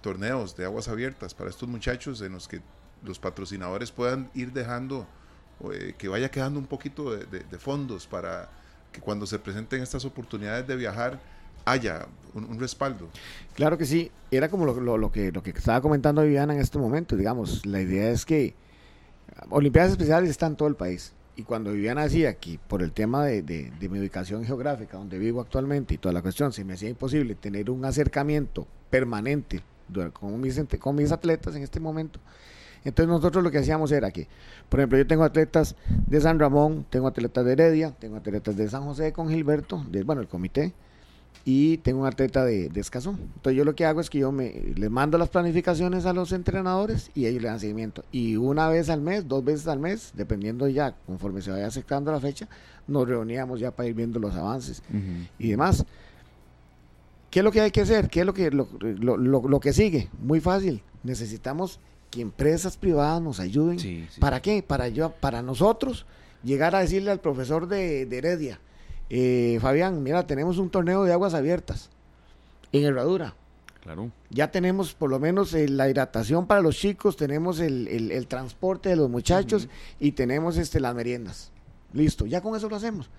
torneos 0.00 0.56
de 0.56 0.64
aguas 0.64 0.88
abiertas 0.88 1.34
para 1.34 1.50
estos 1.50 1.68
muchachos 1.68 2.22
en 2.22 2.32
los 2.32 2.48
que 2.48 2.60
los 3.02 3.18
patrocinadores 3.18 3.90
puedan 3.90 4.30
ir 4.34 4.52
dejando, 4.52 5.06
eh, 5.72 5.94
que 5.98 6.08
vaya 6.08 6.30
quedando 6.30 6.58
un 6.58 6.66
poquito 6.66 7.10
de, 7.10 7.58
fondos 7.58 8.06
para 8.06 8.48
que 8.92 9.00
cuando 9.00 9.26
se 9.26 9.38
presenten 9.38 9.82
estas 9.82 10.04
oportunidades 10.04 10.66
de 10.66 10.76
viajar 10.76 11.20
haya 11.70 12.06
un, 12.34 12.58
respaldo. 12.58 13.08
Claro 13.54 13.78
que 13.78 13.84
sí, 13.84 14.10
era 14.30 14.48
como 14.48 14.64
lo, 14.64 14.96
lo, 14.96 15.12
que, 15.12 15.32
lo 15.32 15.42
que 15.42 15.50
estaba 15.50 15.80
comentando 15.80 16.22
Viviana 16.22 16.54
en 16.54 16.60
este 16.60 16.78
momento, 16.78 17.16
digamos, 17.16 17.66
la 17.66 17.80
idea 17.80 18.10
es 18.10 18.24
que 18.24 18.54
Olimpiadas 19.48 19.92
Especiales 19.92 20.30
están 20.30 20.52
en 20.52 20.56
todo 20.56 20.68
el 20.68 20.76
país. 20.76 21.12
Y 21.36 21.42
cuando 21.42 21.72
Viviana 21.72 22.02
decía 22.02 22.34
que 22.34 22.58
por 22.68 22.82
el 22.82 22.92
tema 22.92 23.24
de, 23.24 23.42
de, 23.42 23.70
de, 23.70 23.88
mi 23.88 23.98
ubicación 23.98 24.44
geográfica, 24.44 24.98
donde 24.98 25.18
vivo 25.18 25.40
actualmente 25.40 25.94
y 25.94 25.98
toda 25.98 26.12
la 26.12 26.22
cuestión, 26.22 26.52
se 26.52 26.64
me 26.64 26.74
hacía 26.74 26.90
imposible 26.90 27.34
tener 27.34 27.70
un 27.70 27.84
acercamiento 27.84 28.66
permanente 28.90 29.62
con 30.12 30.40
mis, 30.40 30.60
con 30.78 30.96
mis 30.96 31.12
atletas 31.12 31.54
en 31.56 31.62
este 31.62 31.80
momento. 31.80 32.20
Entonces 32.84 33.08
nosotros 33.08 33.44
lo 33.44 33.50
que 33.50 33.58
hacíamos 33.58 33.92
era 33.92 34.10
que, 34.10 34.26
por 34.68 34.80
ejemplo, 34.80 34.98
yo 34.98 35.06
tengo 35.06 35.24
atletas 35.24 35.76
de 36.06 36.20
San 36.20 36.38
Ramón, 36.38 36.86
tengo 36.88 37.08
atletas 37.08 37.44
de 37.44 37.52
Heredia, 37.52 37.90
tengo 37.98 38.16
atletas 38.16 38.56
de 38.56 38.68
San 38.68 38.84
José 38.84 39.12
con 39.12 39.28
Gilberto, 39.28 39.84
de, 39.90 40.02
bueno, 40.02 40.22
el 40.22 40.28
comité, 40.28 40.72
y 41.44 41.78
tengo 41.78 42.00
un 42.00 42.06
atleta 42.06 42.44
de, 42.44 42.68
de 42.68 42.80
Escazón. 42.80 43.18
Entonces 43.20 43.56
yo 43.56 43.64
lo 43.64 43.74
que 43.74 43.86
hago 43.86 44.00
es 44.00 44.10
que 44.10 44.18
yo 44.18 44.30
me 44.30 44.52
les 44.76 44.90
mando 44.90 45.16
las 45.18 45.30
planificaciones 45.30 46.06
a 46.06 46.12
los 46.12 46.32
entrenadores 46.32 47.10
y 47.14 47.26
ellos 47.26 47.42
le 47.42 47.48
dan 47.48 47.60
seguimiento. 47.60 48.04
Y 48.12 48.36
una 48.36 48.68
vez 48.68 48.90
al 48.90 49.00
mes, 49.00 49.26
dos 49.26 49.44
veces 49.44 49.66
al 49.66 49.78
mes, 49.78 50.12
dependiendo 50.14 50.68
ya, 50.68 50.94
conforme 51.06 51.42
se 51.42 51.50
vaya 51.50 51.66
acercando 51.66 52.12
la 52.12 52.20
fecha, 52.20 52.48
nos 52.86 53.08
reuníamos 53.08 53.60
ya 53.60 53.70
para 53.70 53.88
ir 53.88 53.94
viendo 53.94 54.18
los 54.18 54.34
avances 54.34 54.82
y 55.38 55.48
demás. 55.48 55.84
¿Qué 57.30 57.38
es 57.40 57.44
lo 57.44 57.52
que 57.52 57.60
hay 57.60 57.70
que 57.70 57.82
hacer? 57.82 58.08
¿Qué 58.08 58.20
es 58.20 58.26
lo 58.26 58.34
que, 58.34 58.50
lo, 58.50 58.66
lo, 59.16 59.60
que 59.60 59.72
sigue? 59.72 60.08
Muy 60.20 60.40
fácil. 60.40 60.82
Necesitamos 61.04 61.78
que 62.10 62.20
empresas 62.20 62.76
privadas 62.76 63.22
nos 63.22 63.38
ayuden. 63.38 64.08
¿Para 64.18 64.42
qué? 64.42 64.62
Para, 64.62 64.88
yo, 64.88 65.12
para 65.12 65.40
nosotros 65.40 66.06
llegar 66.42 66.74
a 66.74 66.80
decirle 66.80 67.12
al 67.12 67.20
profesor 67.20 67.68
de, 67.68 68.02
Heredia, 68.02 68.58
eh, 69.10 69.58
Fabián, 69.60 70.02
mira, 70.04 70.24
tenemos 70.26 70.58
un 70.58 70.70
torneo 70.70 71.02
de 71.02 71.12
aguas 71.12 71.34
abiertas 71.34 71.90
en 72.72 72.84
Herradura. 72.84 73.34
Claro. 73.82 74.12
Ya 74.28 74.50
tenemos 74.52 74.94
por 74.94 75.10
lo 75.10 75.18
menos 75.18 75.52
eh, 75.54 75.68
la 75.68 75.88
hidratación 75.88 76.46
para 76.46 76.60
los 76.60 76.76
chicos, 76.76 77.16
tenemos 77.16 77.58
el, 77.58 78.26
transporte 78.28 78.90
de 78.90 78.96
los 78.96 79.10
muchachos 79.10 79.68
y 79.98 80.12
tenemos 80.12 80.56
este, 80.58 80.78
las 80.78 80.94
meriendas. 80.94 81.50
Listo, 81.92 82.26
ya 82.26 82.40
con 82.40 82.54
eso 82.54 82.68
lo 82.68 82.76
hacemos. 82.76 83.10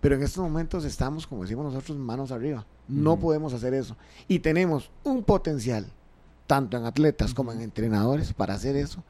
Pero 0.00 0.14
en 0.14 0.22
estos 0.22 0.42
momentos 0.42 0.84
estamos, 0.84 1.26
como 1.26 1.42
decimos 1.42 1.66
nosotros, 1.72 1.98
manos 1.98 2.32
arriba. 2.32 2.64
No 2.88 3.18
podemos 3.18 3.52
hacer 3.52 3.74
eso. 3.74 3.96
Y 4.28 4.38
tenemos 4.38 4.90
un 5.04 5.22
potencial, 5.22 5.86
tanto 6.46 6.76
en 6.76 6.84
atletas 6.84 7.34
como 7.34 7.52
en 7.52 7.60
entrenadores, 7.60 8.32
para 8.32 8.54
hacer 8.54 8.76
eso. 8.76 9.02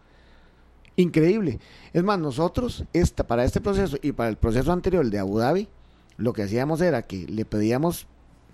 Increíble. 0.96 1.60
Es 1.92 2.02
más, 2.02 2.18
nosotros, 2.18 2.84
esta, 2.92 3.26
para 3.26 3.44
este 3.44 3.60
proceso 3.60 3.98
y 4.00 4.12
para 4.12 4.30
el 4.30 4.36
proceso 4.36 4.72
anterior 4.72 5.08
de 5.08 5.18
Abu 5.18 5.38
Dhabi, 5.38 5.68
lo 6.16 6.32
que 6.32 6.42
hacíamos 6.42 6.80
era 6.80 7.02
que 7.02 7.26
le 7.26 7.44
pedíamos 7.44 8.06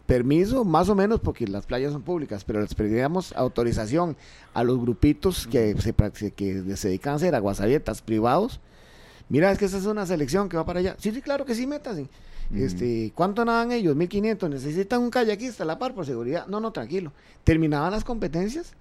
permiso, 0.07 0.64
más 0.64 0.88
o 0.88 0.94
menos, 0.94 1.20
porque 1.20 1.46
las 1.46 1.66
playas 1.66 1.92
son 1.92 2.03
públicas, 2.03 2.44
pero 2.44 2.61
les 2.61 2.75
pedíamos 2.75 3.33
autorización 3.37 4.16
a 4.53 4.64
los 4.64 4.81
grupitos 4.81 5.46
que 5.46 5.75
se, 5.81 5.94
que 6.33 6.77
se 6.77 6.88
dedican 6.88 7.14
a 7.14 7.16
hacer 7.16 7.35
aguas 7.35 7.61
abiertas 7.61 8.03
privados 8.03 8.61
Mira, 9.33 9.51
es 9.51 9.57
que 9.57 9.64
esa 9.64 9.79
es 9.79 9.87
una 9.87 10.05
selección 10.05 10.46
que 10.51 10.59
va 10.59 10.66
para 10.66 10.81
allá. 10.81 10.94
Sí, 10.98 11.11
sí, 11.11 11.22
claro 11.22 11.46
que 11.46 11.55
sí, 11.55 11.66
metas. 11.66 11.96
Este, 12.55 13.12
¿Cuánto 13.14 13.46
nadan 13.46 13.72
ellos? 13.72 13.96
1500. 13.96 14.51
Necesitan 14.51 15.01
un 15.01 15.09
kayakista 15.09 15.62
a 15.62 15.66
la 15.66 15.79
par 15.79 15.94
por 15.94 16.05
seguridad. 16.05 16.46
No, 16.48 16.61
no, 16.61 16.70
tranquilo. 16.70 17.12
Terminaban 17.42 17.92
las 17.92 18.05
competencias 18.05 18.75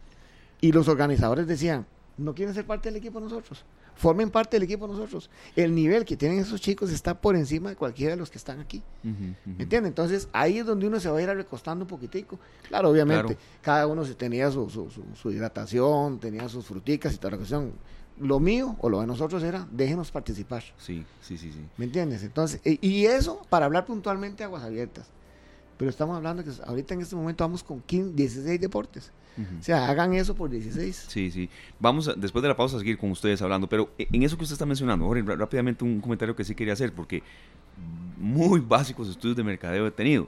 y 0.59 0.73
los 0.73 0.89
organizadores 0.89 1.47
decían, 1.47 1.85
no 2.17 2.35
quieren 2.35 2.53
ser 2.53 2.65
parte 2.65 2.89
del 2.89 2.97
equipo 2.97 3.21
nosotros. 3.21 3.63
Formen 3.95 4.31
parte 4.31 4.57
del 4.57 4.63
equipo 4.63 4.87
nosotros. 4.87 5.29
El 5.55 5.75
nivel 5.75 6.05
que 6.05 6.17
tienen 6.17 6.39
esos 6.39 6.59
chicos 6.59 6.91
está 6.91 7.19
por 7.19 7.35
encima 7.35 7.69
de 7.69 7.75
cualquiera 7.75 8.11
de 8.11 8.17
los 8.17 8.29
que 8.31 8.37
están 8.37 8.59
aquí. 8.59 8.81
¿Me 9.03 9.63
entiendes? 9.63 9.89
Entonces 9.89 10.27
ahí 10.33 10.59
es 10.59 10.65
donde 10.65 10.87
uno 10.87 10.99
se 10.99 11.09
va 11.09 11.19
a 11.19 11.21
ir 11.21 11.29
recostando 11.29 11.85
un 11.85 11.89
poquitico. 11.89 12.39
Claro, 12.67 12.89
obviamente, 12.89 13.37
cada 13.61 13.87
uno 13.87 14.03
se 14.05 14.15
tenía 14.15 14.49
su, 14.49 14.69
su, 14.69 14.89
su, 15.15 15.31
hidratación, 15.31 16.19
tenía 16.19 16.49
sus 16.49 16.65
fruticas 16.65 17.13
y 17.13 17.17
toda 17.17 17.31
la 17.31 17.37
cuestión 17.37 17.73
lo 18.19 18.39
mío 18.39 18.75
o 18.79 18.89
lo 18.89 19.01
de 19.01 19.07
nosotros 19.07 19.43
era, 19.43 19.67
déjenos 19.71 20.11
participar. 20.11 20.63
Sí, 20.77 21.05
sí, 21.21 21.37
sí, 21.37 21.51
sí. 21.51 21.65
¿Me 21.77 21.85
entiendes? 21.85 22.23
Entonces, 22.23 22.61
y 22.63 23.05
eso 23.05 23.41
para 23.49 23.65
hablar 23.65 23.85
puntualmente 23.85 24.39
de 24.39 24.43
aguas 24.45 24.63
abiertas. 24.63 25.07
Pero 25.81 25.89
estamos 25.89 26.15
hablando 26.15 26.43
que 26.43 26.51
ahorita 26.63 26.93
en 26.93 27.01
este 27.01 27.15
momento 27.15 27.43
vamos 27.43 27.63
con 27.63 27.81
15, 27.81 28.13
16 28.13 28.61
deportes. 28.61 29.11
O 29.59 29.63
sea, 29.63 29.89
hagan 29.89 30.13
eso 30.13 30.35
por 30.35 30.47
16. 30.47 31.05
Sí, 31.07 31.31
sí. 31.31 31.49
Vamos 31.79 32.13
después 32.17 32.43
de 32.43 32.49
la 32.49 32.55
pausa 32.55 32.75
a 32.75 32.79
seguir 32.79 32.99
con 32.99 33.09
ustedes 33.09 33.41
hablando, 33.41 33.67
pero 33.67 33.89
e, 33.97 34.07
en 34.11 34.21
eso 34.21 34.37
que 34.37 34.43
usted 34.43 34.53
está 34.53 34.67
mencionando, 34.67 35.07
Jorge, 35.07 35.23
rápidamente 35.23 35.83
un 35.83 35.99
comentario 35.99 36.35
que 36.35 36.43
sí 36.43 36.53
quería 36.53 36.73
hacer, 36.73 36.93
porque 36.93 37.23
muy 38.19 38.59
básicos 38.67 39.09
estudios 39.09 39.35
de 39.35 39.43
mercadeo 39.43 39.87
he 39.87 39.91
tenido. 39.91 40.27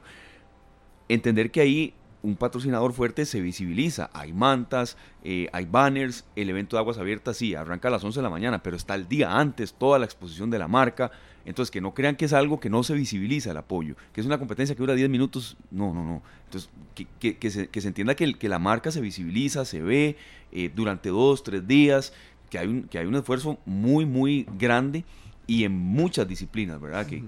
Entender 1.08 1.52
que 1.52 1.60
ahí 1.60 1.94
un 2.24 2.34
patrocinador 2.34 2.92
fuerte 2.92 3.24
se 3.24 3.40
visibiliza. 3.40 4.10
Hay 4.12 4.32
mantas, 4.32 4.96
eh, 5.22 5.48
hay 5.52 5.66
banners, 5.66 6.24
el 6.34 6.50
evento 6.50 6.74
de 6.74 6.80
aguas 6.80 6.98
abiertas 6.98 7.36
sí, 7.36 7.54
arranca 7.54 7.86
a 7.86 7.92
las 7.92 8.02
11 8.02 8.18
de 8.18 8.24
la 8.24 8.30
mañana, 8.30 8.60
pero 8.60 8.74
está 8.74 8.96
el 8.96 9.06
día 9.06 9.38
antes, 9.38 9.72
toda 9.72 10.00
la 10.00 10.06
exposición 10.06 10.50
de 10.50 10.58
la 10.58 10.66
marca. 10.66 11.12
Entonces, 11.46 11.70
que 11.70 11.80
no 11.80 11.94
crean 11.94 12.16
que 12.16 12.24
es 12.24 12.32
algo 12.32 12.58
que 12.58 12.70
no 12.70 12.82
se 12.82 12.94
visibiliza 12.94 13.50
el 13.50 13.56
apoyo, 13.56 13.96
que 14.12 14.20
es 14.20 14.26
una 14.26 14.38
competencia 14.38 14.74
que 14.74 14.80
dura 14.80 14.94
10 14.94 15.10
minutos. 15.10 15.56
No, 15.70 15.92
no, 15.92 16.02
no. 16.02 16.22
Entonces, 16.46 16.70
que, 16.94 17.50
se, 17.50 17.88
entienda 17.88 18.14
que, 18.14 18.34
que, 18.34 18.48
la 18.48 18.58
marca 18.58 18.90
se 18.90 19.00
visibiliza, 19.00 19.64
se 19.64 19.82
ve 19.82 20.16
eh, 20.52 20.70
durante 20.74 21.10
dos, 21.10 21.42
tres 21.42 21.66
días, 21.66 22.12
que 22.50 22.58
hay, 22.58 22.68
un, 22.68 22.84
que 22.84 22.98
hay 22.98 23.06
un 23.06 23.16
esfuerzo 23.16 23.58
muy, 23.66 24.06
muy 24.06 24.46
grande 24.58 25.04
y 25.46 25.64
en 25.64 25.76
muchas 25.76 26.26
disciplinas, 26.26 26.80
¿verdad? 26.80 27.06
que, 27.06 27.22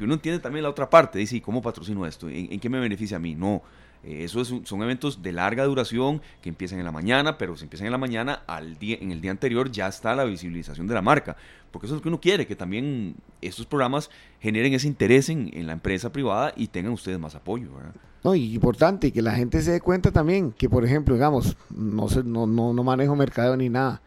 uno 0.00 0.14
entiende 0.14 0.40
también 0.40 0.62
la 0.62 0.70
otra 0.70 0.88
parte, 0.88 1.18
dice, 1.18 1.40
¿cómo 1.42 1.60
patrocino 1.60 2.06
esto? 2.06 2.28
¿En, 2.28 2.58
qué 2.58 2.68
me 2.70 2.80
beneficia 2.80 3.18
a 3.18 3.20
mí? 3.20 3.34
No. 3.34 3.62
Eh, 4.04 4.24
eso 4.24 4.44
son 4.44 4.82
eventos 4.82 5.22
de 5.22 5.32
larga 5.32 5.64
duración 5.64 6.20
que 6.42 6.48
empiezan 6.48 6.78
en 6.78 6.84
la 6.84 6.92
mañana, 6.92 7.38
pero 7.38 7.56
si 7.56 7.64
empiezan 7.64 7.86
en 7.86 7.92
la 7.92 7.98
mañana, 7.98 8.42
al 8.46 8.78
día, 8.78 8.98
en 9.00 9.10
el 9.10 9.20
día 9.20 9.30
anterior 9.30 9.70
ya 9.70 9.88
está 9.88 10.14
la 10.14 10.24
visibilización 10.24 10.86
de 10.86 10.94
la 10.94 11.02
marca. 11.02 11.36
Porque 11.70 11.86
eso 11.86 11.94
es 11.94 11.98
lo 11.98 12.02
que 12.02 12.08
uno 12.08 12.20
quiere, 12.20 12.46
que 12.46 12.54
también 12.54 13.16
estos 13.40 13.66
programas 13.66 14.10
generen 14.40 14.74
ese 14.74 14.86
interés 14.86 15.28
en, 15.28 15.66
la 15.66 15.72
empresa 15.72 16.12
privada 16.12 16.52
y 16.56 16.68
tengan 16.68 16.92
ustedes 16.92 17.18
más 17.18 17.34
apoyo. 17.34 17.68
No, 18.22 18.34
y 18.34 18.54
importante, 18.54 19.12
que 19.12 19.22
la 19.22 19.32
gente 19.32 19.60
se 19.60 19.72
dé 19.72 19.80
cuenta 19.80 20.12
también 20.12 20.52
que, 20.52 20.68
por 20.68 20.84
ejemplo, 20.84 21.14
digamos, 21.14 21.56
no, 21.70 22.08
sé, 22.08 22.22
no, 22.22 22.46
no, 22.46 22.72
no 22.72 22.84
manejo 22.84 23.16
mercado 23.16 23.56
ni 23.56 23.68
nada 23.68 24.00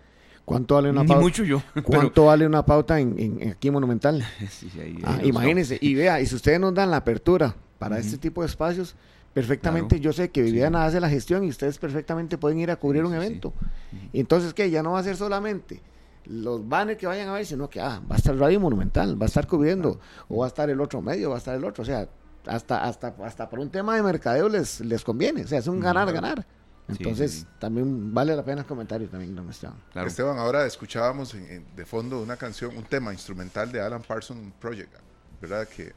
¿Cuánto 0.48 0.76
vale 0.76 0.90
una 0.90 1.04
pauta? 1.04 1.22
mucho 1.22 1.44
yo. 1.44 1.62
¿Cuánto 1.84 2.24
vale 2.28 2.48
una 2.48 2.66
pauta 2.66 3.02
en, 3.02 3.52
aquí 3.52 3.70
Monumental? 3.70 4.26
Ah, 5.04 5.20
imagínense. 5.22 5.78
Y 5.82 5.94
vea, 5.94 6.22
y 6.22 6.26
si 6.26 6.36
ustedes 6.36 6.58
nos 6.58 6.74
dan 6.74 6.90
la 6.90 6.98
apertura 6.98 7.54
para 7.78 8.00
este 8.00 8.18
tipo 8.18 8.42
de 8.42 8.48
espacios, 8.48 8.96
perfectamente 9.38 10.00
yo 10.00 10.14
sé 10.14 10.32
que 10.32 10.42
Viviana 10.42 10.84
hace 10.84 11.00
la 11.00 11.08
gestión 11.08 11.44
y 11.44 11.50
ustedes 11.50 11.78
perfectamente 11.78 12.40
pueden 12.40 12.58
ir 12.58 12.72
a 12.72 12.78
cubrir 12.78 13.06
un 13.06 13.14
evento. 13.14 13.54
Entonces, 14.12 14.52
¿qué? 14.52 14.72
Ya 14.72 14.82
no 14.82 14.94
va 14.94 15.00
a 15.00 15.04
ser 15.04 15.16
solamente 15.16 15.80
los 16.26 16.68
banners 16.68 16.98
que 16.98 17.06
vayan 17.06 17.30
a 17.30 17.34
ver, 17.34 17.46
sino 17.46 17.70
que 17.70 17.80
ah, 17.80 18.02
va 18.10 18.16
a 18.16 18.18
estar 18.18 18.36
Radio 18.36 18.60
Monumental, 18.60 19.22
va 19.22 19.26
a 19.26 19.28
estar 19.28 19.46
cubriendo, 19.46 20.00
o 20.28 20.40
va 20.40 20.46
a 20.46 20.48
estar 20.48 20.68
el 20.72 20.82
otro 20.82 21.04
medio, 21.04 21.30
va 21.30 21.36
a 21.36 21.38
estar 21.38 21.56
el 21.56 21.64
otro. 21.64 21.84
O 21.84 21.86
sea, 21.86 22.10
hasta, 22.48 22.84
hasta, 22.84 23.14
hasta 23.24 23.48
por 23.48 23.60
un 23.60 23.70
tema 23.70 23.96
de 23.96 24.02
mercadeo 24.02 24.50
les, 24.50 24.80
les 24.80 25.04
conviene. 25.04 25.44
O 25.44 25.48
sea, 25.48 25.60
es 25.60 25.68
un 25.68 25.80
ganar-ganar. 25.80 26.44
Entonces, 26.88 27.46
también 27.60 28.12
vale 28.16 28.36
la 28.36 28.44
pena 28.44 28.62
el 28.62 28.68
comentario 28.68 29.08
también, 29.08 29.36
don 29.36 29.48
Esteban. 29.52 29.76
Esteban, 29.94 30.40
ahora 30.40 30.66
escuchábamos 30.66 31.36
de 31.76 31.86
fondo 31.86 32.24
una 32.24 32.38
canción, 32.38 32.76
un 32.76 32.86
tema 32.86 33.14
instrumental 33.14 33.72
de 33.72 33.82
Alan 33.82 34.02
Parsons 34.02 34.52
Project, 34.60 34.96
¿verdad? 35.40 35.68
Que 35.68 35.94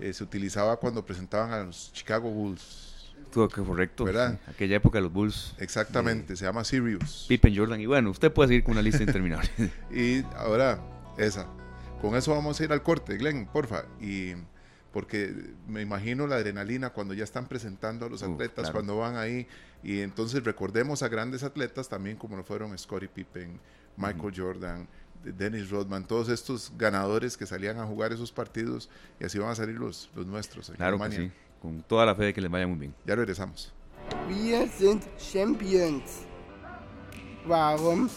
eh, 0.00 0.12
se 0.12 0.24
utilizaba 0.24 0.76
cuando 0.76 1.04
presentaban 1.04 1.52
a 1.52 1.64
los 1.64 1.92
Chicago 1.92 2.30
Bulls. 2.30 2.94
Correcto. 3.32 4.04
¿verdad? 4.04 4.38
Aquella 4.46 4.76
época 4.76 4.98
de 4.98 5.02
los 5.02 5.12
Bulls. 5.12 5.54
Exactamente, 5.58 6.36
se 6.36 6.44
llama 6.44 6.64
Sirius. 6.64 7.26
Pippen 7.28 7.54
Jordan. 7.54 7.80
Y 7.80 7.86
bueno, 7.86 8.10
usted 8.10 8.32
puede 8.32 8.48
seguir 8.48 8.64
con 8.64 8.72
una 8.72 8.82
lista 8.82 9.02
interminable. 9.02 9.50
y 9.90 10.22
ahora, 10.36 10.80
esa. 11.18 11.46
Con 12.00 12.14
eso 12.14 12.32
vamos 12.32 12.60
a 12.60 12.64
ir 12.64 12.72
al 12.72 12.82
corte, 12.82 13.16
Glenn, 13.16 13.46
porfa. 13.46 13.84
Y 14.00 14.34
porque 14.92 15.34
me 15.66 15.82
imagino 15.82 16.26
la 16.26 16.36
adrenalina 16.36 16.90
cuando 16.90 17.12
ya 17.12 17.24
están 17.24 17.46
presentando 17.46 18.06
a 18.06 18.08
los 18.08 18.22
atletas, 18.22 18.70
cuando 18.70 18.96
van 18.96 19.16
ahí. 19.16 19.46
Y 19.82 20.00
entonces 20.00 20.42
recordemos 20.42 21.02
a 21.02 21.08
grandes 21.08 21.42
atletas 21.42 21.88
también 21.88 22.16
como 22.16 22.36
lo 22.36 22.44
fueron 22.44 22.76
Scottie 22.78 23.08
Pippen, 23.08 23.60
Michael 23.98 24.32
Jordan, 24.34 24.88
Dennis 25.32 25.70
Rodman, 25.70 26.04
todos 26.06 26.28
estos 26.28 26.72
ganadores 26.76 27.36
que 27.36 27.46
salían 27.46 27.78
a 27.78 27.86
jugar 27.86 28.12
esos 28.12 28.32
partidos 28.32 28.88
y 29.20 29.24
así 29.24 29.38
van 29.38 29.50
a 29.50 29.54
salir 29.54 29.76
los, 29.76 30.10
los 30.14 30.26
nuestros. 30.26 30.70
claro 30.70 30.98
que 30.98 31.10
sí, 31.10 31.32
con 31.60 31.82
toda 31.82 32.06
la 32.06 32.14
fe 32.14 32.26
de 32.26 32.34
que 32.34 32.40
les 32.40 32.50
vaya 32.50 32.66
muy 32.66 32.78
bien. 32.78 32.94
Ya 33.04 33.14
regresamos. 33.14 33.72
Wir 34.28 34.68
sind 34.68 35.02
Champions. 35.18 36.22
Warum? 37.46 38.08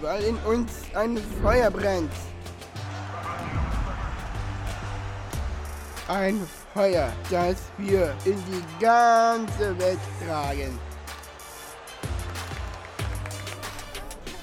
Weil 0.00 0.24
in 0.24 0.36
uns 0.44 0.72
ein 0.94 1.16
Feuer 1.42 1.70
brennt. 1.70 2.10
Ein 6.08 6.40
Feuer, 6.74 7.12
das 7.30 7.70
wir 7.78 8.14
in 8.24 8.36
die 8.46 8.62
ganze 8.80 9.78
Welt 9.78 10.00
tragen. 10.24 10.78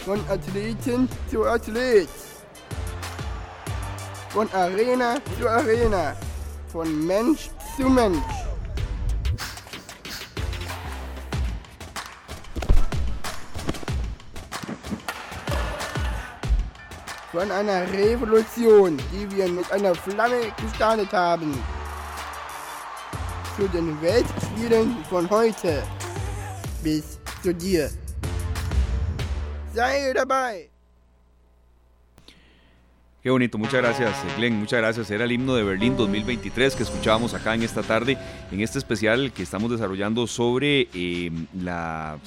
Von 0.10 0.28
Athleten 0.28 1.08
zu 1.30 1.46
Athlet. 1.46 2.10
Von 4.30 4.52
Arena 4.54 5.18
zu 5.40 5.48
Arena. 5.48 6.16
Von 6.72 7.06
Mensch 7.06 7.52
zu 7.78 7.88
Mensch. 7.88 8.18
von 17.32 17.52
einer 17.52 17.88
Revolution, 17.94 18.98
die 19.14 19.38
wir 19.38 19.48
mit 19.48 19.72
einer 19.72 19.94
Flamme 19.94 20.52
gestartet 20.60 21.14
haben. 21.14 21.54
Zu 23.56 23.68
den 23.68 24.02
Weltspielen 24.02 25.06
von 25.08 25.30
heute 25.30 25.84
bis 26.82 27.20
zu 27.44 27.54
dir. 27.54 27.92
Qué 33.22 33.30
bonito, 33.30 33.58
muchas 33.58 33.82
gracias 33.82 34.16
Glenn, 34.38 34.56
muchas 34.56 34.80
gracias. 34.80 35.12
Era 35.12 35.26
el 35.26 35.32
himno 35.34 35.54
de 35.54 35.64
Berlín 35.64 35.98
2023 35.98 36.76
que 36.76 36.84
escuchábamos 36.84 37.34
acá 37.34 37.54
en 37.54 37.64
esta 37.64 37.84
tarde, 37.84 38.18
en 38.52 38.62
este 38.62 38.80
especial 38.80 39.34
que 39.34 39.44
estamos 39.44 39.70
desarrollando 39.70 40.26
sobre 40.26 40.88
eh, 40.94 41.30
la 41.54 42.18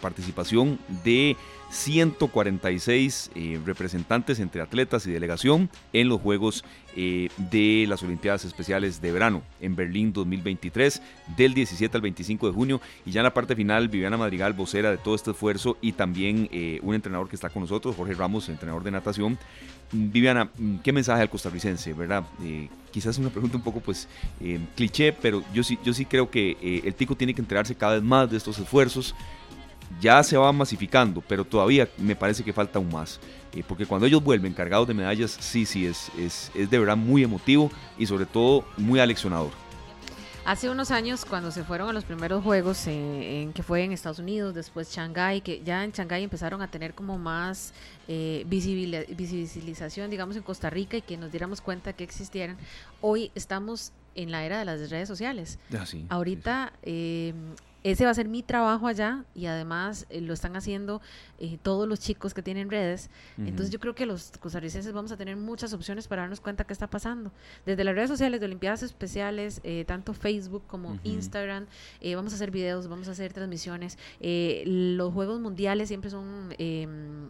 participación 0.00 0.80
de 1.04 1.36
146 1.70 3.30
eh, 3.34 3.60
representantes 3.64 4.40
entre 4.40 4.60
atletas 4.60 5.06
y 5.06 5.12
delegación 5.12 5.70
en 5.92 6.08
los 6.08 6.20
Juegos 6.20 6.64
eh, 6.96 7.28
de 7.36 7.86
las 7.88 8.02
Olimpiadas 8.02 8.44
Especiales 8.44 9.00
de 9.00 9.12
Verano 9.12 9.42
en 9.60 9.76
Berlín 9.76 10.12
2023 10.12 11.00
del 11.36 11.54
17 11.54 11.96
al 11.96 12.02
25 12.02 12.48
de 12.48 12.52
junio 12.52 12.80
y 13.06 13.12
ya 13.12 13.20
en 13.20 13.24
la 13.24 13.34
parte 13.34 13.54
final 13.54 13.88
Viviana 13.88 14.16
Madrigal, 14.16 14.52
vocera 14.52 14.90
de 14.90 14.98
todo 14.98 15.14
este 15.14 15.30
esfuerzo 15.30 15.76
y 15.80 15.92
también 15.92 16.48
eh, 16.50 16.80
un 16.82 16.96
entrenador 16.96 17.28
que 17.28 17.36
está 17.36 17.48
con 17.50 17.62
nosotros, 17.62 17.94
Jorge 17.94 18.14
Ramos, 18.14 18.48
entrenador 18.48 18.82
de 18.82 18.90
natación. 18.90 19.38
Viviana, 19.92 20.50
¿qué 20.84 20.92
mensaje 20.92 21.22
al 21.22 21.30
costarricense, 21.30 21.92
verdad? 21.94 22.24
quizás 22.92 23.18
una 23.18 23.30
pregunta 23.30 23.56
un 23.56 23.62
poco 23.64 23.80
pues 23.80 24.08
cliché, 24.76 25.12
pero 25.12 25.42
yo 25.52 25.64
sí, 25.64 25.80
yo 25.84 25.92
sí 25.92 26.04
creo 26.04 26.30
que 26.30 26.80
el 26.84 26.94
tico 26.94 27.16
tiene 27.16 27.34
que 27.34 27.40
enterarse 27.40 27.74
cada 27.74 27.94
vez 27.94 28.02
más 28.02 28.30
de 28.30 28.36
estos 28.36 28.56
esfuerzos 28.60 29.16
ya 30.00 30.22
se 30.22 30.36
va 30.36 30.52
masificando, 30.52 31.22
pero 31.26 31.44
todavía 31.44 31.88
me 31.98 32.14
parece 32.14 32.44
que 32.44 32.52
falta 32.52 32.78
aún 32.78 32.90
más. 32.90 33.18
Eh, 33.52 33.64
porque 33.66 33.86
cuando 33.86 34.06
ellos 34.06 34.22
vuelven 34.22 34.52
cargados 34.52 34.86
de 34.86 34.94
medallas, 34.94 35.36
sí, 35.40 35.66
sí, 35.66 35.86
es, 35.86 36.10
es, 36.16 36.52
es 36.54 36.70
de 36.70 36.78
verdad 36.78 36.96
muy 36.96 37.24
emotivo 37.24 37.70
y 37.98 38.06
sobre 38.06 38.26
todo 38.26 38.64
muy 38.76 39.00
aleccionador. 39.00 39.50
Hace 40.44 40.70
unos 40.70 40.90
años, 40.90 41.26
cuando 41.26 41.50
se 41.50 41.64
fueron 41.64 41.90
a 41.90 41.92
los 41.92 42.04
primeros 42.04 42.42
juegos, 42.42 42.86
eh, 42.86 43.42
en 43.42 43.52
que 43.52 43.62
fue 43.62 43.84
en 43.84 43.92
Estados 43.92 44.18
Unidos, 44.18 44.54
después 44.54 44.90
Shanghái, 44.90 45.42
que 45.42 45.62
ya 45.62 45.84
en 45.84 45.92
Shanghái 45.92 46.24
empezaron 46.24 46.62
a 46.62 46.68
tener 46.68 46.94
como 46.94 47.18
más 47.18 47.74
eh, 48.08 48.44
visibilización, 48.46 50.10
digamos, 50.10 50.36
en 50.36 50.42
Costa 50.42 50.70
Rica 50.70 50.96
y 50.96 51.02
que 51.02 51.18
nos 51.18 51.30
diéramos 51.30 51.60
cuenta 51.60 51.92
que 51.92 52.04
existieran. 52.04 52.56
Hoy 53.02 53.30
estamos 53.34 53.92
en 54.14 54.30
la 54.30 54.44
era 54.44 54.58
de 54.58 54.64
las 54.64 54.90
redes 54.90 55.08
sociales. 55.08 55.58
Ah, 55.74 55.84
Ahorita 56.08 56.72
Eh, 56.82 57.34
ese 57.82 58.04
va 58.04 58.10
a 58.10 58.14
ser 58.14 58.28
mi 58.28 58.42
trabajo 58.42 58.86
allá 58.86 59.24
y 59.34 59.46
además 59.46 60.06
eh, 60.10 60.20
lo 60.20 60.34
están 60.34 60.56
haciendo 60.56 61.00
eh, 61.38 61.58
todos 61.62 61.88
los 61.88 62.00
chicos 62.00 62.34
que 62.34 62.42
tienen 62.42 62.70
redes. 62.70 63.10
Entonces 63.38 63.70
yo 63.70 63.80
creo 63.80 63.94
que 63.94 64.06
los 64.06 64.32
costarricenses 64.38 64.92
vamos 64.92 65.12
a 65.12 65.16
tener 65.16 65.36
muchas 65.36 65.72
opciones 65.72 66.06
para 66.06 66.22
darnos 66.22 66.40
cuenta 66.40 66.64
qué 66.64 66.72
está 66.72 66.88
pasando. 66.88 67.32
Desde 67.64 67.84
las 67.84 67.94
redes 67.94 68.10
sociales 68.10 68.40
de 68.40 68.46
Olimpiadas 68.46 68.82
Especiales, 68.82 69.60
eh, 69.64 69.84
tanto 69.86 70.12
Facebook 70.12 70.62
como 70.66 70.98
Instagram, 71.04 71.66
vamos 72.14 72.32
a 72.32 72.36
hacer 72.36 72.50
videos, 72.50 72.88
vamos 72.88 73.08
a 73.08 73.12
hacer 73.12 73.32
transmisiones. 73.32 73.98
los 74.20 75.12
Juegos 75.12 75.40
Mundiales 75.40 75.88
siempre 75.88 76.10
son 76.10 76.54
em, 76.58 77.28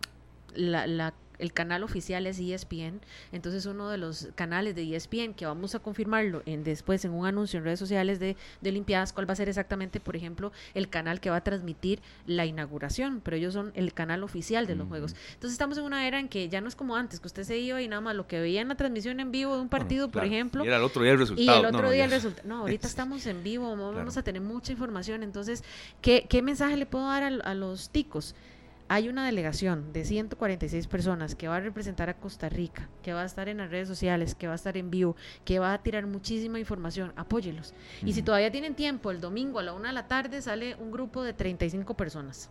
la, 0.54 0.86
la 0.86 1.14
el 1.40 1.53
canal 1.53 1.83
oficial 1.83 2.26
es 2.26 2.38
ESPN, 2.38 3.00
entonces 3.33 3.66
uno 3.66 3.88
de 3.88 3.98
los 3.98 4.29
canales 4.35 4.74
de 4.74 4.94
ESPN 4.94 5.35
que 5.35 5.46
vamos 5.46 5.74
a 5.74 5.81
confirmarlo 5.81 6.42
en 6.46 6.64
después 6.64 7.05
en 7.05 7.12
un 7.12 7.26
anuncio 7.26 7.59
en 7.59 7.64
redes 7.64 7.79
sociales 7.79 8.20
de, 8.20 8.37
de 8.61 8.70
Olimpiadas, 8.70 9.12
cuál 9.12 9.29
va 9.29 9.33
a 9.33 9.37
ser 9.37 9.48
exactamente, 9.48 10.00
por 10.00 10.16
ejemplo, 10.16 10.53
el 10.74 10.88
canal 10.88 11.20
que 11.20 11.31
va 11.31 11.37
a 11.37 11.44
transmitir 11.44 12.00
la 12.26 12.46
inauguración, 12.46 13.20
pero 13.24 13.37
ellos 13.37 13.55
son 13.55 13.72
el 13.74 13.92
canal 13.92 14.22
oficial 14.22 14.66
de 14.66 14.74
los 14.74 14.88
juegos. 14.88 15.14
Entonces 15.35 15.53
estamos 15.53 15.79
en 15.79 15.85
una 15.85 16.07
era 16.07 16.18
en 16.18 16.29
que 16.29 16.48
ya 16.48 16.61
no 16.61 16.68
es 16.68 16.76
como 16.76 16.96
antes, 16.96 17.20
que 17.20 17.26
usted 17.26 17.44
se 17.44 17.59
iba 17.59 17.81
y 17.83 17.88
nada 17.88 18.00
más 18.00 18.14
lo 18.14 18.26
que 18.26 18.40
veía 18.40 18.61
en 18.61 18.68
la 18.68 18.74
transmisión 18.74 19.20
en 19.20 19.31
vivo 19.33 19.55
de 19.55 19.62
un 19.62 19.68
partido, 19.68 20.09
por 20.09 20.24
ejemplo. 20.24 20.64
Y 20.64 20.68
era 20.68 20.76
el 20.76 20.83
otro 20.83 21.03
día 21.03 21.12
el 21.12 21.18
resultado. 21.18 21.57
Y 21.57 21.61
el 21.61 21.66
otro 21.66 21.90
día 21.90 22.05
el 22.05 22.11
resultado. 22.11 22.48
No, 22.48 22.59
ahorita 22.59 22.87
estamos 22.87 23.26
en 23.26 23.42
vivo, 23.42 23.76
vamos 23.76 24.16
a 24.16 24.22
tener 24.22 24.42
mucha 24.42 24.72
información. 24.72 25.22
Entonces, 25.22 25.64
¿qué, 26.00 26.26
qué 26.29 26.42
mensaje 26.42 26.76
le 26.76 26.87
puedo 26.87 27.07
dar 27.07 27.22
a, 27.22 27.26
a 27.26 27.55
los 27.55 27.90
ticos? 27.90 28.35
Hay 28.90 29.09
una 29.09 29.24
delegación 29.24 29.92
de 29.92 30.05
146 30.05 30.88
personas 30.88 31.37
que 31.37 31.46
va 31.46 31.59
a 31.59 31.61
representar 31.61 32.11
a 32.11 32.14
Costa 32.14 32.48
Rica, 32.48 32.88
que 33.05 33.12
va 33.12 33.22
a 33.22 33.24
estar 33.24 33.48
en 33.48 33.59
las 33.59 33.70
redes 33.70 33.87
sociales, 33.87 34.35
que 34.35 34.48
va 34.48 34.55
a 34.55 34.57
estar 34.57 34.76
en 34.76 34.90
vivo, 34.90 35.14
que 35.44 35.61
va 35.61 35.72
a 35.72 35.81
tirar 35.81 36.09
muchísima 36.09 36.59
información, 36.59 37.12
apóyelos. 37.14 37.72
Y 38.05 38.14
si 38.14 38.22
todavía 38.22 38.51
tienen 38.51 38.74
tiempo, 38.74 39.12
el 39.12 39.20
domingo 39.20 39.61
a 39.61 39.62
la 39.62 39.74
una 39.74 39.91
de 39.91 39.95
la 39.95 40.09
tarde 40.09 40.43
sale 40.43 40.74
un 40.74 40.91
grupo 40.91 41.22
de 41.22 41.32
35 41.32 41.95
personas. 41.95 42.51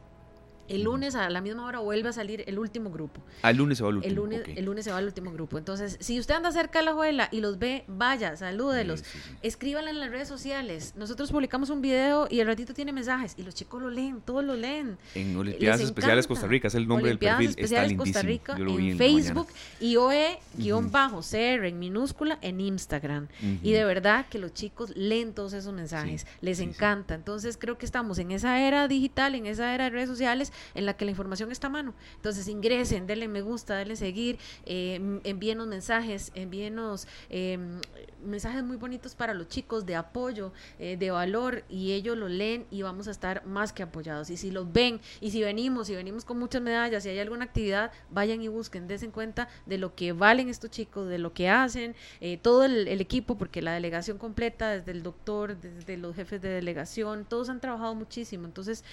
El 0.70 0.84
lunes 0.84 1.16
a 1.16 1.30
la 1.30 1.42
misma 1.42 1.66
hora 1.66 1.80
vuelve 1.80 2.10
a 2.10 2.14
salir 2.14 2.44
el 2.48 2.60
último 2.60 2.92
grupo. 2.92 3.22
Al 3.42 3.58
lunes 3.58 3.80
se 3.80 3.84
va 3.84 3.90
el 3.90 3.98
último. 3.98 4.10
El 4.10 4.16
lunes, 4.16 4.42
el 4.56 4.66
lunes 4.66 4.86
se 4.86 4.92
va 4.92 5.00
el 5.00 5.06
último 5.06 5.32
grupo. 5.32 5.58
Entonces, 5.58 5.98
si 6.00 6.20
usted 6.20 6.36
anda 6.36 6.52
cerca 6.52 6.80
de 6.80 6.86
la 6.86 6.94
juela 6.94 7.28
y 7.32 7.42
los 7.42 7.58
ve, 7.58 7.84
vaya, 7.88 8.38
salúdelos. 8.38 9.04
Escríbanle 9.42 9.90
en 9.90 10.00
las 10.00 10.12
redes 10.12 10.28
sociales. 10.28 10.94
Nosotros 10.96 11.32
publicamos 11.32 11.70
un 11.72 11.82
video 11.82 12.28
y 12.30 12.40
el 12.40 12.48
ratito 12.48 12.74
tiene 12.74 12.92
mensajes 12.92 13.34
y 13.38 13.44
los 13.44 13.56
chicos 13.56 13.82
lo 13.82 13.90
leen, 13.90 14.22
todos 14.22 14.44
lo 14.44 14.56
leen. 14.56 14.98
En 15.16 15.36
Olimpiadas 15.36 15.82
Especiales 15.82 16.28
Costa 16.28 16.48
Rica 16.48 16.68
es 16.68 16.76
el 16.76 16.88
nombre 16.88 17.10
del 17.10 17.18
perfil. 17.18 17.50
Especiales 17.50 17.94
Costa 17.98 18.22
Rica 18.22 18.56
en, 18.58 18.98
Facebook 18.98 19.48
y 19.80 19.96
OE-CR 19.96 21.66
en 21.66 21.80
minúscula 21.80 22.38
en 22.42 22.62
Instagram. 22.62 23.28
Y 23.64 23.72
de 23.72 23.84
verdad 23.84 24.28
que 24.30 24.38
los 24.38 24.54
chicos 24.54 24.96
leen 24.96 25.34
todos 25.34 25.54
esos 25.54 25.74
mensajes. 25.74 26.28
Les 26.42 26.60
encanta. 26.60 27.16
Entonces, 27.16 27.58
creo 27.58 27.78
que 27.78 27.86
estamos 27.86 28.20
en 28.20 28.32
esa 28.32 28.60
era 28.62 28.88
digital, 28.88 29.36
en 29.36 29.48
esa 29.48 29.74
era 29.74 29.86
de 29.86 29.90
redes 29.90 30.10
sociales 30.10 30.54
en 30.76 30.86
la 30.86 30.95
que 30.95 31.05
la 31.05 31.12
información 31.12 31.51
está 31.51 31.68
a 31.68 31.70
mano. 31.70 31.93
Entonces 32.16 32.47
ingresen, 32.47 33.07
denle 33.07 33.28
me 33.28 33.41
gusta, 33.41 33.76
denle 33.78 33.95
seguir, 33.95 34.39
eh, 34.66 35.20
envíenos 35.24 35.68
mensajes, 35.68 36.32
envíenos 36.36 37.07
em, 37.30 37.80
mensajes 38.24 38.64
muy 38.64 38.78
bonitos 38.78 39.16
para 39.16 39.34
los 39.34 39.48
chicos 39.48 39.86
de 39.86 39.96
apoyo, 39.96 40.52
eh, 40.80 40.98
de 40.98 41.12
valor, 41.12 41.64
y 41.70 41.94
ellos 41.94 42.18
lo 42.18 42.28
leen 42.28 42.66
y 42.72 42.82
vamos 42.82 43.08
a 43.08 43.12
estar 43.12 43.46
más 43.46 43.74
que 43.74 43.84
apoyados. 43.84 44.30
Y 44.30 44.38
si 44.38 44.52
los 44.52 44.72
ven, 44.72 45.00
y 45.22 45.32
si 45.32 45.42
venimos, 45.44 45.90
y 45.90 45.96
venimos 45.96 46.26
con 46.26 46.40
muchas 46.40 46.62
medallas, 46.62 47.04
si 47.04 47.10
hay 47.10 47.20
alguna 47.20 47.46
actividad, 47.46 47.92
vayan 48.10 48.42
y 48.42 48.48
busquen, 48.48 48.88
desen 48.88 49.12
cuenta 49.12 49.50
de 49.66 49.78
lo 49.78 49.96
que 49.96 50.14
valen 50.14 50.50
estos 50.50 50.70
chicos, 50.72 51.08
de 51.08 51.18
lo 51.18 51.34
que 51.34 51.50
hacen, 51.50 51.96
eh, 52.22 52.38
todo 52.38 52.66
el, 52.66 52.88
el 52.88 53.02
equipo, 53.02 53.38
porque 53.38 53.62
la 53.62 53.74
delegación 53.74 54.18
completa, 54.18 54.70
desde 54.70 54.92
el 54.92 55.04
doctor, 55.04 55.60
desde 55.60 55.98
los 55.98 56.16
jefes 56.16 56.42
de 56.42 56.50
delegación, 56.50 57.26
todos 57.26 57.50
han 57.50 57.60
trabajado 57.60 57.96
muchísimo. 57.96 58.46
Entonces, 58.46 58.84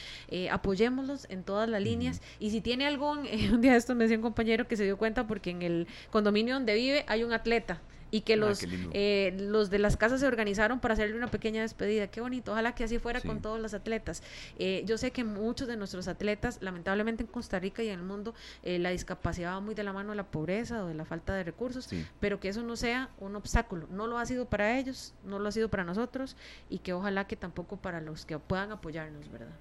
apoyémoslos 0.50 1.26
en 1.30 1.42
todas 1.42 1.68
las 1.68 1.82
líneas. 1.82 2.20
Y 2.38 2.50
si 2.50 2.60
tiene 2.60 2.86
algún, 2.86 3.18
un 3.52 3.60
día 3.60 3.72
de 3.72 3.78
esto 3.78 3.94
me 3.94 4.04
decía 4.04 4.16
un 4.16 4.22
compañero 4.22 4.66
que 4.66 4.76
se 4.76 4.84
dio 4.84 4.96
cuenta 4.96 5.26
porque 5.26 5.50
en 5.50 5.62
el 5.62 5.86
condominio 6.10 6.54
donde 6.54 6.74
vive 6.74 7.04
hay 7.08 7.24
un 7.24 7.32
atleta 7.32 7.80
y 8.10 8.22
que 8.22 8.34
ah, 8.34 8.36
los, 8.36 8.60
eh, 8.92 9.34
los 9.38 9.70
de 9.70 9.78
las 9.78 9.96
casas 9.96 10.20
se 10.20 10.26
organizaron 10.26 10.80
para 10.80 10.94
hacerle 10.94 11.16
una 11.16 11.28
pequeña 11.28 11.62
despedida. 11.62 12.06
Qué 12.08 12.20
bonito, 12.20 12.52
ojalá 12.52 12.74
que 12.74 12.84
así 12.84 12.98
fuera 12.98 13.20
con 13.20 13.40
todos 13.40 13.60
los 13.60 13.74
atletas. 13.74 14.22
Eh, 14.58 14.82
yo 14.86 14.98
sé 14.98 15.10
que 15.10 15.24
muchos 15.24 15.68
de 15.68 15.76
nuestros 15.76 16.08
atletas, 16.08 16.58
lamentablemente 16.60 17.22
en 17.24 17.28
Costa 17.28 17.58
Rica 17.58 17.82
y 17.82 17.88
en 17.88 18.00
el 18.00 18.04
mundo, 18.04 18.34
eh, 18.62 18.78
la 18.78 18.90
discapacidad 18.90 19.54
va 19.54 19.60
muy 19.60 19.74
de 19.74 19.84
la 19.84 19.92
mano 19.92 20.10
de 20.10 20.16
la 20.16 20.26
pobreza 20.26 20.84
o 20.84 20.88
de 20.88 20.94
la 20.94 21.04
falta 21.04 21.34
de 21.34 21.44
recursos, 21.44 21.88
pero 22.20 22.40
que 22.40 22.48
eso 22.48 22.62
no 22.62 22.76
sea 22.76 23.10
un 23.18 23.36
obstáculo. 23.36 23.86
No 23.90 24.06
lo 24.06 24.18
ha 24.18 24.26
sido 24.26 24.46
para 24.46 24.78
ellos, 24.78 25.14
no 25.24 25.38
lo 25.38 25.48
ha 25.48 25.52
sido 25.52 25.68
para 25.68 25.84
nosotros 25.84 26.36
y 26.70 26.78
que 26.78 26.92
ojalá 26.92 27.26
que 27.26 27.36
tampoco 27.36 27.76
para 27.76 28.00
los 28.00 28.24
que 28.24 28.38
puedan 28.38 28.72
apoyarnos, 28.72 29.30
¿verdad? 29.30 29.54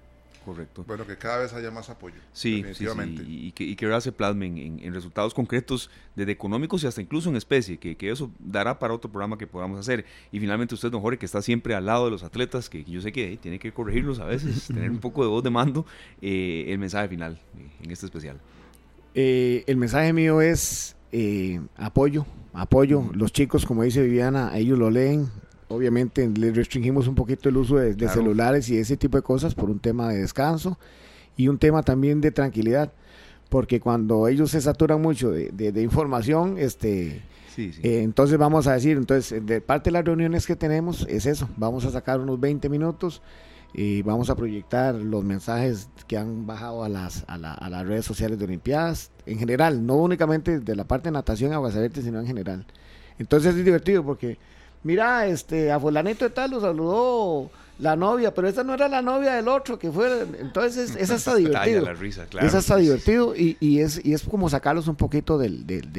Correcto. 0.46 0.84
Bueno, 0.86 1.04
que 1.04 1.16
cada 1.16 1.38
vez 1.38 1.52
haya 1.52 1.72
más 1.72 1.90
apoyo. 1.90 2.14
Sí, 2.32 2.62
definitivamente. 2.62 3.24
Y, 3.26 3.50
que, 3.50 3.64
y 3.64 3.74
que 3.74 3.84
ahora 3.84 4.00
se 4.00 4.12
plasmen 4.12 4.78
en, 4.80 4.94
resultados 4.94 5.34
concretos, 5.34 5.90
desde 6.14 6.30
económicos 6.30 6.84
y 6.84 6.86
hasta 6.86 7.02
incluso 7.02 7.28
en 7.28 7.36
especie, 7.36 7.78
que, 7.78 7.96
que, 7.96 8.10
eso 8.10 8.30
dará 8.38 8.78
para 8.78 8.94
otro 8.94 9.10
programa 9.10 9.36
que 9.36 9.48
podamos 9.48 9.80
hacer. 9.80 10.04
Y 10.30 10.38
finalmente 10.38 10.74
usted, 10.74 10.88
don 10.88 11.02
Jorge, 11.02 11.18
que 11.18 11.26
está 11.26 11.42
siempre 11.42 11.74
al 11.74 11.86
lado 11.86 12.04
de 12.04 12.12
los 12.12 12.22
atletas, 12.22 12.70
que 12.70 12.84
yo 12.84 13.00
sé 13.00 13.10
que 13.10 13.36
tiene 13.42 13.58
que 13.58 13.72
corregirlos 13.72 14.20
a 14.20 14.24
veces, 14.24 14.66
tener 14.68 14.88
un 14.88 15.00
poco 15.00 15.22
de 15.22 15.28
voz 15.28 15.42
de 15.42 15.50
mando, 15.50 15.84
eh, 16.22 16.66
el 16.68 16.78
mensaje 16.78 17.08
final 17.08 17.40
eh, 17.58 17.68
en 17.82 17.90
este 17.90 18.06
especial. 18.06 18.40
Eh, 19.16 19.64
el 19.66 19.76
mensaje 19.76 20.12
mío 20.12 20.40
es 20.40 20.94
apoyo, 21.76 22.24
apoyo. 22.52 23.10
Los 23.14 23.32
chicos, 23.32 23.66
como 23.66 23.82
dice 23.82 24.00
Viviana, 24.00 24.56
ellos 24.56 24.78
lo 24.78 24.90
leen, 24.90 25.28
obviamente 25.68 26.28
le 26.28 26.52
restringimos 26.52 27.08
un 27.08 27.14
poquito 27.14 27.48
el 27.48 27.56
uso 27.56 27.76
de, 27.76 28.08
celulares 28.08 28.68
y 28.68 28.78
ese 28.78 28.96
tipo 28.96 29.16
de 29.16 29.22
cosas 29.22 29.54
por 29.54 29.70
un 29.70 29.78
tema 29.78 30.08
de 30.10 30.18
descanso 30.18 30.78
y 31.36 31.48
un 31.48 31.58
tema 31.58 31.82
también 31.82 32.20
de 32.20 32.30
tranquilidad, 32.30 32.92
porque 33.48 33.80
cuando 33.80 34.28
ellos 34.28 34.50
se 34.50 34.60
saturan 34.60 35.00
mucho 35.02 35.30
de, 35.30 35.82
información, 35.82 36.56
este, 36.58 37.22
eh, 37.56 38.02
entonces 38.02 38.38
vamos 38.38 38.66
a 38.66 38.74
decir, 38.74 38.96
entonces 38.96 39.44
de 39.44 39.60
parte 39.60 39.90
de 39.90 39.92
las 39.92 40.04
reuniones 40.04 40.46
que 40.46 40.56
tenemos 40.56 41.06
es 41.08 41.26
eso, 41.26 41.48
vamos 41.56 41.84
a 41.84 41.90
sacar 41.90 42.20
unos 42.20 42.40
20 42.40 42.68
minutos 42.68 43.22
y 43.74 44.00
vamos 44.02 44.30
a 44.30 44.36
proyectar 44.36 44.94
los 44.94 45.22
mensajes 45.22 45.90
que 46.06 46.16
han 46.16 46.46
bajado 46.46 46.82
a 46.82 46.88
las, 46.88 47.24
a, 47.28 47.36
las 47.36 47.86
redes 47.86 48.06
sociales 48.06 48.38
de 48.38 48.46
Olimpiadas, 48.46 49.10
en 49.26 49.38
general, 49.38 49.84
no 49.84 49.96
únicamente 49.96 50.60
de 50.60 50.76
la 50.76 50.84
parte 50.84 51.08
de 51.08 51.12
natación 51.12 51.52
a 51.52 51.56
Aguasarete, 51.56 52.00
sino 52.00 52.18
en 52.18 52.26
general. 52.26 52.66
Entonces 53.18 53.54
es 53.54 53.64
divertido 53.64 54.02
porque 54.02 54.38
mira, 54.86 55.26
este, 55.26 55.72
a 55.72 55.80
fulanito 55.80 56.24
de 56.24 56.30
tal 56.30 56.52
lo 56.52 56.60
saludó 56.60 57.50
la 57.78 57.96
novia, 57.96 58.32
pero 58.32 58.48
esa 58.48 58.62
no 58.62 58.72
era 58.72 58.88
la 58.88 59.02
novia 59.02 59.34
del 59.34 59.48
otro 59.48 59.78
que 59.78 59.90
fue, 59.90 60.26
entonces 60.40 60.94
esa 60.96 61.16
está 61.16 61.34
divertido. 61.36 61.84
La 61.84 61.92
risa, 61.92 62.26
claro. 62.26 62.46
Esa 62.46 62.58
está 62.58 62.76
divertido 62.76 63.34
y, 63.36 63.56
y, 63.60 63.80
es, 63.80 64.00
y 64.04 64.14
es 64.14 64.22
como 64.22 64.48
sacarlos 64.48 64.86
un 64.86 64.94
poquito 64.94 65.38
del, 65.38 65.66
del, 65.66 65.92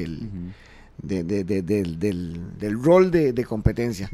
del, 1.02 2.00
del, 2.58 2.82
rol 2.82 3.10
de, 3.10 3.44
competencia. 3.44 4.10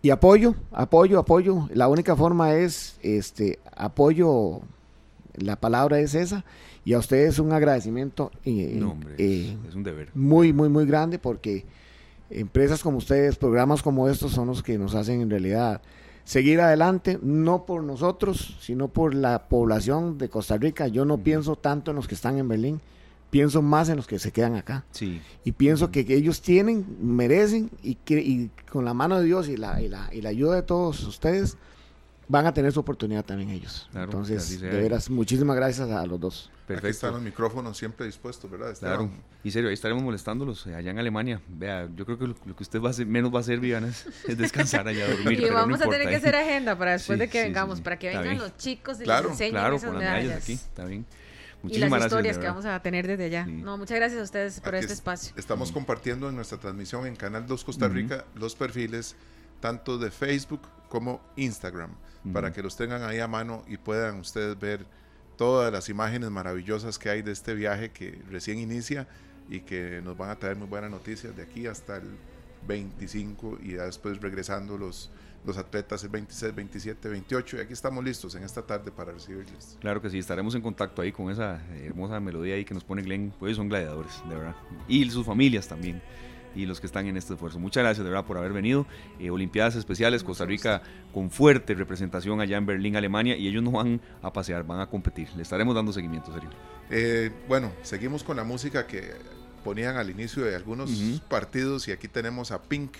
Y 0.00 0.10
apoyo, 0.10 0.54
apoyo, 0.72 1.18
apoyo. 1.18 1.68
La 1.72 1.88
única 1.88 2.16
forma 2.16 2.54
es 2.54 2.98
este 3.02 3.58
apoyo, 3.76 4.62
la 5.34 5.56
palabra 5.56 6.00
es 6.00 6.14
esa. 6.14 6.44
Y 6.86 6.94
a 6.94 6.98
ustedes 6.98 7.38
un 7.38 7.52
agradecimiento 7.52 8.30
eh, 8.44 8.82
eh, 9.16 9.56
es 9.68 9.74
un 9.74 9.82
deber. 9.82 10.10
muy, 10.14 10.52
muy, 10.52 10.68
muy 10.68 10.84
grande 10.84 11.18
porque 11.18 11.64
empresas 12.34 12.82
como 12.82 12.98
ustedes, 12.98 13.36
programas 13.36 13.82
como 13.82 14.08
estos 14.08 14.32
son 14.32 14.48
los 14.48 14.62
que 14.62 14.78
nos 14.78 14.94
hacen 14.94 15.20
en 15.20 15.30
realidad 15.30 15.80
seguir 16.24 16.60
adelante, 16.60 17.18
no 17.22 17.66
por 17.66 17.82
nosotros, 17.82 18.56
sino 18.60 18.88
por 18.88 19.14
la 19.14 19.48
población 19.48 20.18
de 20.18 20.28
Costa 20.28 20.56
Rica. 20.56 20.88
Yo 20.88 21.04
no 21.04 21.18
pienso 21.18 21.56
tanto 21.56 21.90
en 21.90 21.96
los 21.96 22.08
que 22.08 22.14
están 22.14 22.38
en 22.38 22.48
Berlín, 22.48 22.80
pienso 23.30 23.62
más 23.62 23.88
en 23.88 23.96
los 23.96 24.06
que 24.06 24.18
se 24.18 24.32
quedan 24.32 24.56
acá. 24.56 24.84
Sí. 24.90 25.20
Y 25.44 25.52
pienso 25.52 25.90
que, 25.90 26.00
ellos 26.08 26.40
tienen, 26.40 26.84
merecen 27.00 27.70
y 27.82 27.96
que 27.96 28.20
y 28.20 28.50
con 28.70 28.84
la 28.84 28.94
mano 28.94 29.18
de 29.18 29.26
Dios 29.26 29.48
y 29.48 29.56
la, 29.56 29.82
y 29.82 29.88
la, 29.88 30.08
y 30.12 30.22
la 30.22 30.30
ayuda 30.30 30.56
de 30.56 30.62
todos 30.62 31.04
ustedes, 31.04 31.56
van 32.28 32.46
a 32.46 32.54
tener 32.54 32.72
su 32.72 32.80
oportunidad 32.80 33.24
también 33.24 33.50
ellos. 33.50 33.88
Entonces, 33.94 34.60
de 34.60 34.68
veras, 34.68 35.10
muchísimas 35.10 35.56
gracias 35.56 35.90
a 35.90 36.06
los 36.06 36.20
dos. 36.20 36.50
Perfecto. 36.66 36.86
Aquí 36.86 36.90
están 36.92 37.12
los 37.12 37.22
micrófonos 37.22 37.76
siempre 37.76 38.06
dispuestos, 38.06 38.50
¿verdad? 38.50 38.74
Claro. 38.78 39.10
Y 39.42 39.50
serio, 39.50 39.68
ahí 39.68 39.74
estaremos 39.74 40.02
molestándolos 40.02 40.66
eh, 40.66 40.74
allá 40.74 40.90
en 40.90 40.98
Alemania. 40.98 41.40
Vea, 41.46 41.88
yo 41.94 42.06
creo 42.06 42.18
que 42.18 42.26
lo, 42.28 42.34
que 42.34 42.62
usted 42.62 42.80
va 42.80 42.88
a 42.88 42.90
hacer, 42.90 43.06
menos 43.06 43.32
va 43.32 43.38
a 43.38 43.40
hacer, 43.40 43.60
Viviana, 43.60 43.88
es, 43.88 44.06
descansar 44.38 44.88
allá, 44.88 45.06
dormir. 45.08 45.40
y 45.40 45.50
vamos 45.50 45.82
a 45.82 45.88
tener 45.88 46.08
que 46.08 46.16
hacer 46.16 46.34
agenda 46.34 46.76
para 46.78 46.92
después 46.92 47.18
de 47.18 47.28
que 47.28 47.42
vengamos, 47.42 47.80
para 47.82 47.98
que 47.98 48.08
vengan 48.08 48.38
los 48.38 48.56
chicos 48.56 49.00
y 49.00 49.04
claro, 49.04 49.24
les 49.24 49.32
enseñen 49.32 49.52
claro, 49.52 49.76
esas 49.76 49.90
con 49.90 49.98
medallas. 49.98 50.42
aquí, 50.42 50.52
está 50.54 50.86
bien. 50.86 51.04
Muchísimas 51.62 51.88
y 51.88 52.00
las 52.00 52.04
historias 52.04 52.38
que 52.38 52.46
vamos 52.46 52.66
a 52.66 52.80
tener 52.80 53.06
desde 53.06 53.24
allá. 53.24 53.46
No, 53.46 53.78
muchas 53.78 53.96
gracias 53.96 54.20
a 54.20 54.24
ustedes 54.24 54.60
por 54.60 54.74
este 54.74 54.92
espacio. 54.92 55.32
Estamos 55.36 55.72
compartiendo 55.72 56.28
en 56.28 56.36
nuestra 56.36 56.58
transmisión 56.58 57.06
en 57.06 57.16
Canal 57.16 57.46
2 57.46 57.64
Costa 57.64 57.88
Rica 57.88 58.24
los 58.34 58.54
perfiles 58.54 59.16
tanto 59.60 59.96
de 59.96 60.10
Facebook 60.10 60.60
como 60.90 61.22
Instagram, 61.36 61.90
para 62.32 62.52
que 62.52 62.62
los 62.62 62.76
tengan 62.76 63.02
ahí 63.02 63.20
a 63.20 63.28
mano 63.28 63.64
y 63.66 63.76
puedan 63.76 64.20
ustedes 64.20 64.58
ver 64.58 64.86
todas 65.36 65.72
las 65.72 65.88
imágenes 65.88 66.30
maravillosas 66.30 66.98
que 66.98 67.10
hay 67.10 67.22
de 67.22 67.32
este 67.32 67.54
viaje 67.54 67.90
que 67.90 68.22
recién 68.30 68.58
inicia 68.58 69.06
y 69.48 69.60
que 69.60 70.00
nos 70.02 70.16
van 70.16 70.30
a 70.30 70.36
traer 70.36 70.56
muy 70.56 70.68
buenas 70.68 70.90
noticias 70.90 71.36
de 71.36 71.42
aquí 71.42 71.66
hasta 71.66 71.96
el 71.96 72.16
25 72.66 73.58
y 73.62 73.72
después 73.72 74.20
regresando 74.20 74.78
los, 74.78 75.10
los 75.44 75.58
atletas 75.58 76.02
el 76.04 76.10
26, 76.10 76.54
27, 76.54 77.08
28 77.08 77.56
y 77.56 77.60
aquí 77.60 77.72
estamos 77.72 78.02
listos 78.02 78.34
en 78.36 78.42
esta 78.42 78.62
tarde 78.62 78.90
para 78.90 79.12
recibirles. 79.12 79.76
Claro 79.80 80.00
que 80.00 80.08
sí, 80.08 80.18
estaremos 80.18 80.54
en 80.54 80.62
contacto 80.62 81.02
ahí 81.02 81.12
con 81.12 81.30
esa 81.30 81.60
hermosa 81.74 82.20
melodía 82.20 82.54
ahí 82.54 82.64
que 82.64 82.74
nos 82.74 82.84
pone 82.84 83.02
Glenn, 83.02 83.34
pues 83.38 83.56
son 83.56 83.68
gladiadores, 83.68 84.22
de 84.28 84.34
verdad, 84.34 84.56
y 84.88 85.08
sus 85.10 85.26
familias 85.26 85.68
también 85.68 86.00
y 86.54 86.66
los 86.66 86.80
que 86.80 86.86
están 86.86 87.06
en 87.06 87.16
este 87.16 87.34
esfuerzo. 87.34 87.58
Muchas 87.58 87.82
gracias 87.82 88.04
de 88.04 88.10
verdad 88.10 88.26
por 88.26 88.38
haber 88.38 88.52
venido. 88.52 88.86
Eh, 89.18 89.30
Olimpiadas 89.30 89.76
Especiales, 89.76 90.24
Costa 90.24 90.44
Rica 90.44 90.82
con 91.12 91.30
fuerte 91.30 91.74
representación 91.74 92.40
allá 92.40 92.56
en 92.56 92.66
Berlín, 92.66 92.96
Alemania, 92.96 93.36
y 93.36 93.48
ellos 93.48 93.62
no 93.62 93.72
van 93.72 94.00
a 94.22 94.32
pasear, 94.32 94.64
van 94.64 94.80
a 94.80 94.86
competir. 94.86 95.28
Le 95.36 95.42
estaremos 95.42 95.74
dando 95.74 95.92
seguimiento, 95.92 96.32
serio. 96.32 96.50
Eh, 96.90 97.30
bueno, 97.48 97.72
seguimos 97.82 98.24
con 98.24 98.36
la 98.36 98.44
música 98.44 98.86
que 98.86 99.12
ponían 99.64 99.96
al 99.96 100.10
inicio 100.10 100.44
de 100.44 100.54
algunos 100.54 100.90
partidos 101.28 101.88
y 101.88 101.92
aquí 101.92 102.06
tenemos 102.06 102.50
a 102.50 102.62
Pink 102.62 102.92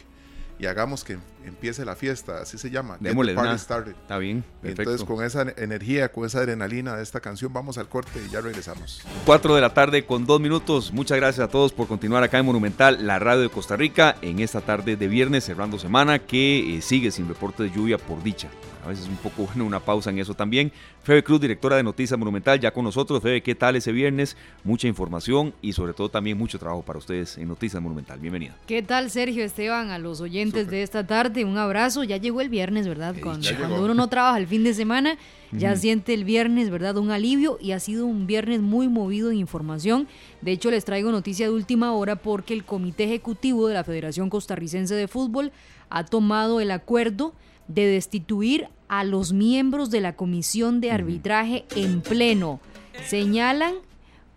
y 0.65 0.67
hagamos 0.67 1.05
que 1.05 1.19
empiece 1.45 1.85
la 1.85 1.95
fiesta, 1.95 2.41
así 2.41 2.57
se 2.57 2.71
llama. 2.71 2.97
Démosle, 2.99 3.35
Está 3.35 4.17
bien. 4.17 4.43
Entonces 4.62 5.05
con 5.05 5.23
esa 5.23 5.43
energía, 5.59 6.11
con 6.11 6.25
esa 6.25 6.39
adrenalina 6.39 6.97
de 6.97 7.03
esta 7.03 7.21
canción, 7.21 7.53
vamos 7.53 7.77
al 7.77 7.87
corte 7.87 8.19
y 8.27 8.31
ya 8.31 8.41
regresamos. 8.41 9.03
4 9.27 9.57
de 9.57 9.61
la 9.61 9.75
tarde 9.75 10.07
con 10.07 10.25
dos 10.25 10.41
minutos. 10.41 10.91
Muchas 10.91 11.19
gracias 11.19 11.47
a 11.47 11.51
todos 11.51 11.75
por 11.75 11.87
continuar 11.87 12.23
acá 12.23 12.39
en 12.39 12.47
Monumental, 12.47 13.07
la 13.07 13.19
radio 13.19 13.43
de 13.43 13.51
Costa 13.51 13.77
Rica, 13.77 14.17
en 14.23 14.39
esta 14.39 14.62
tarde 14.62 14.97
de 14.97 15.07
viernes, 15.07 15.45
cerrando 15.45 15.79
semana, 15.79 16.19
que 16.19 16.79
eh, 16.79 16.81
sigue 16.81 17.11
sin 17.11 17.29
reporte 17.29 17.65
de 17.65 17.71
lluvia 17.71 17.99
por 17.99 18.23
dicha. 18.23 18.49
A 18.85 18.89
veces 18.89 19.05
es 19.05 19.11
un 19.11 19.16
poco 19.16 19.45
bueno 19.47 19.64
una 19.64 19.80
pausa 19.80 20.11
en 20.11 20.18
eso 20.18 20.35
también. 20.35 20.70
Febe 21.03 21.24
Cruz, 21.24 21.41
directora 21.41 21.76
de 21.76 21.82
Noticias 21.82 22.18
Monumental, 22.18 22.61
ya 22.61 22.70
con 22.70 22.85
nosotros. 22.85 23.22
Febe, 23.22 23.43
¿qué 23.43 23.55
tal 23.55 23.76
ese 23.76 23.93
viernes? 23.93 24.37
Mucha 24.62 24.87
información 24.87 25.55
y 25.62 25.72
sobre 25.72 25.95
todo 25.95 26.11
también 26.11 26.37
mucho 26.37 26.59
trabajo 26.59 26.82
para 26.82 26.99
ustedes 26.99 27.39
en 27.39 27.49
Noticias 27.49 27.82
Monumental. 27.82 28.18
Bienvenida. 28.18 28.57
¿Qué 28.66 28.82
tal, 28.82 29.11
Sergio 29.11 29.43
Esteban? 29.43 29.91
A 29.91 29.99
los 29.99 30.20
oyentes 30.20 30.68
de 30.68 30.82
esta 30.82 31.07
tarde, 31.07 31.45
un 31.45 31.57
abrazo. 31.57 32.05
Ya 32.05 32.18
llegó 32.18 32.41
el 32.41 32.49
viernes, 32.51 32.87
¿verdad? 32.87 33.14
Cuando, 33.22 33.49
cuando, 33.59 33.82
uno 33.82 33.95
no 33.95 34.09
trabaja 34.09 34.39
el 34.39 34.47
fin 34.47 34.64
de 34.64 34.74
semana, 34.74 35.16
ya 35.53 35.76
siente 35.76 36.12
el 36.12 36.24
viernes, 36.24 36.68
¿verdad? 36.68 36.97
Un 36.99 37.11
alivio 37.11 37.59
y 37.61 37.72
ha 37.72 37.80
sido 37.80 38.07
un 38.07 38.26
viernes 38.26 38.61
muy 38.61 38.89
movido 38.89 39.30
en 39.30 39.39
información. 39.39 40.09
De 40.43 40.53
hecho, 40.53 40.70
les 40.70 40.85
traigo 40.85 41.11
noticia 41.11 41.47
de 41.47 41.53
última 41.53 41.93
hora 41.93 42.16
porque 42.16 42.53
el 42.53 42.64
Comité 42.64 43.05
Ejecutivo 43.05 43.68
de 43.68 43.74
la 43.74 43.85
Federación 43.85 44.28
Costarricense 44.28 44.95
de 44.95 45.09
Fútbol 45.09 45.53
ha 45.89 46.05
tomado 46.05 46.61
el 46.61 46.70
acuerdo 46.70 47.35
de 47.68 47.87
destituir 47.87 48.68
a 48.89 49.05
los 49.05 49.32
miembros 49.32 49.91
de 49.91 50.01
la 50.01 50.16
comisión 50.16 50.80
de 50.80 50.91
arbitraje 50.91 51.64
en 51.74 52.01
pleno. 52.01 52.61
Señalan 53.07 53.74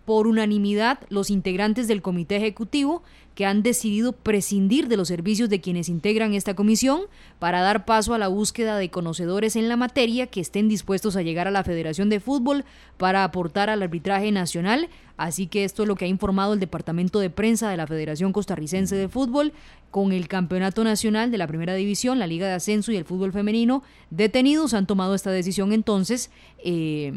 por 0.04 0.26
unanimidad 0.26 1.00
los 1.10 1.30
integrantes 1.30 1.86
del 1.86 2.02
comité 2.02 2.36
ejecutivo 2.36 3.02
que 3.38 3.46
han 3.46 3.62
decidido 3.62 4.14
prescindir 4.14 4.88
de 4.88 4.96
los 4.96 5.06
servicios 5.06 5.48
de 5.48 5.60
quienes 5.60 5.88
integran 5.88 6.34
esta 6.34 6.54
comisión 6.54 7.02
para 7.38 7.60
dar 7.60 7.84
paso 7.84 8.12
a 8.12 8.18
la 8.18 8.26
búsqueda 8.26 8.76
de 8.78 8.90
conocedores 8.90 9.54
en 9.54 9.68
la 9.68 9.76
materia 9.76 10.26
que 10.26 10.40
estén 10.40 10.68
dispuestos 10.68 11.14
a 11.14 11.22
llegar 11.22 11.46
a 11.46 11.52
la 11.52 11.62
Federación 11.62 12.08
de 12.08 12.18
Fútbol 12.18 12.64
para 12.96 13.22
aportar 13.22 13.70
al 13.70 13.80
arbitraje 13.80 14.32
nacional. 14.32 14.88
Así 15.16 15.46
que 15.46 15.62
esto 15.62 15.84
es 15.84 15.88
lo 15.88 15.94
que 15.94 16.06
ha 16.06 16.08
informado 16.08 16.52
el 16.52 16.58
Departamento 16.58 17.20
de 17.20 17.30
Prensa 17.30 17.70
de 17.70 17.76
la 17.76 17.86
Federación 17.86 18.32
Costarricense 18.32 18.96
de 18.96 19.08
Fútbol 19.08 19.52
con 19.92 20.10
el 20.10 20.26
Campeonato 20.26 20.82
Nacional 20.82 21.30
de 21.30 21.38
la 21.38 21.46
Primera 21.46 21.74
División, 21.74 22.18
la 22.18 22.26
Liga 22.26 22.48
de 22.48 22.54
Ascenso 22.54 22.90
y 22.90 22.96
el 22.96 23.04
Fútbol 23.04 23.30
Femenino 23.30 23.84
detenidos. 24.10 24.74
Han 24.74 24.88
tomado 24.88 25.14
esta 25.14 25.30
decisión 25.30 25.72
entonces 25.72 26.32
eh, 26.64 27.12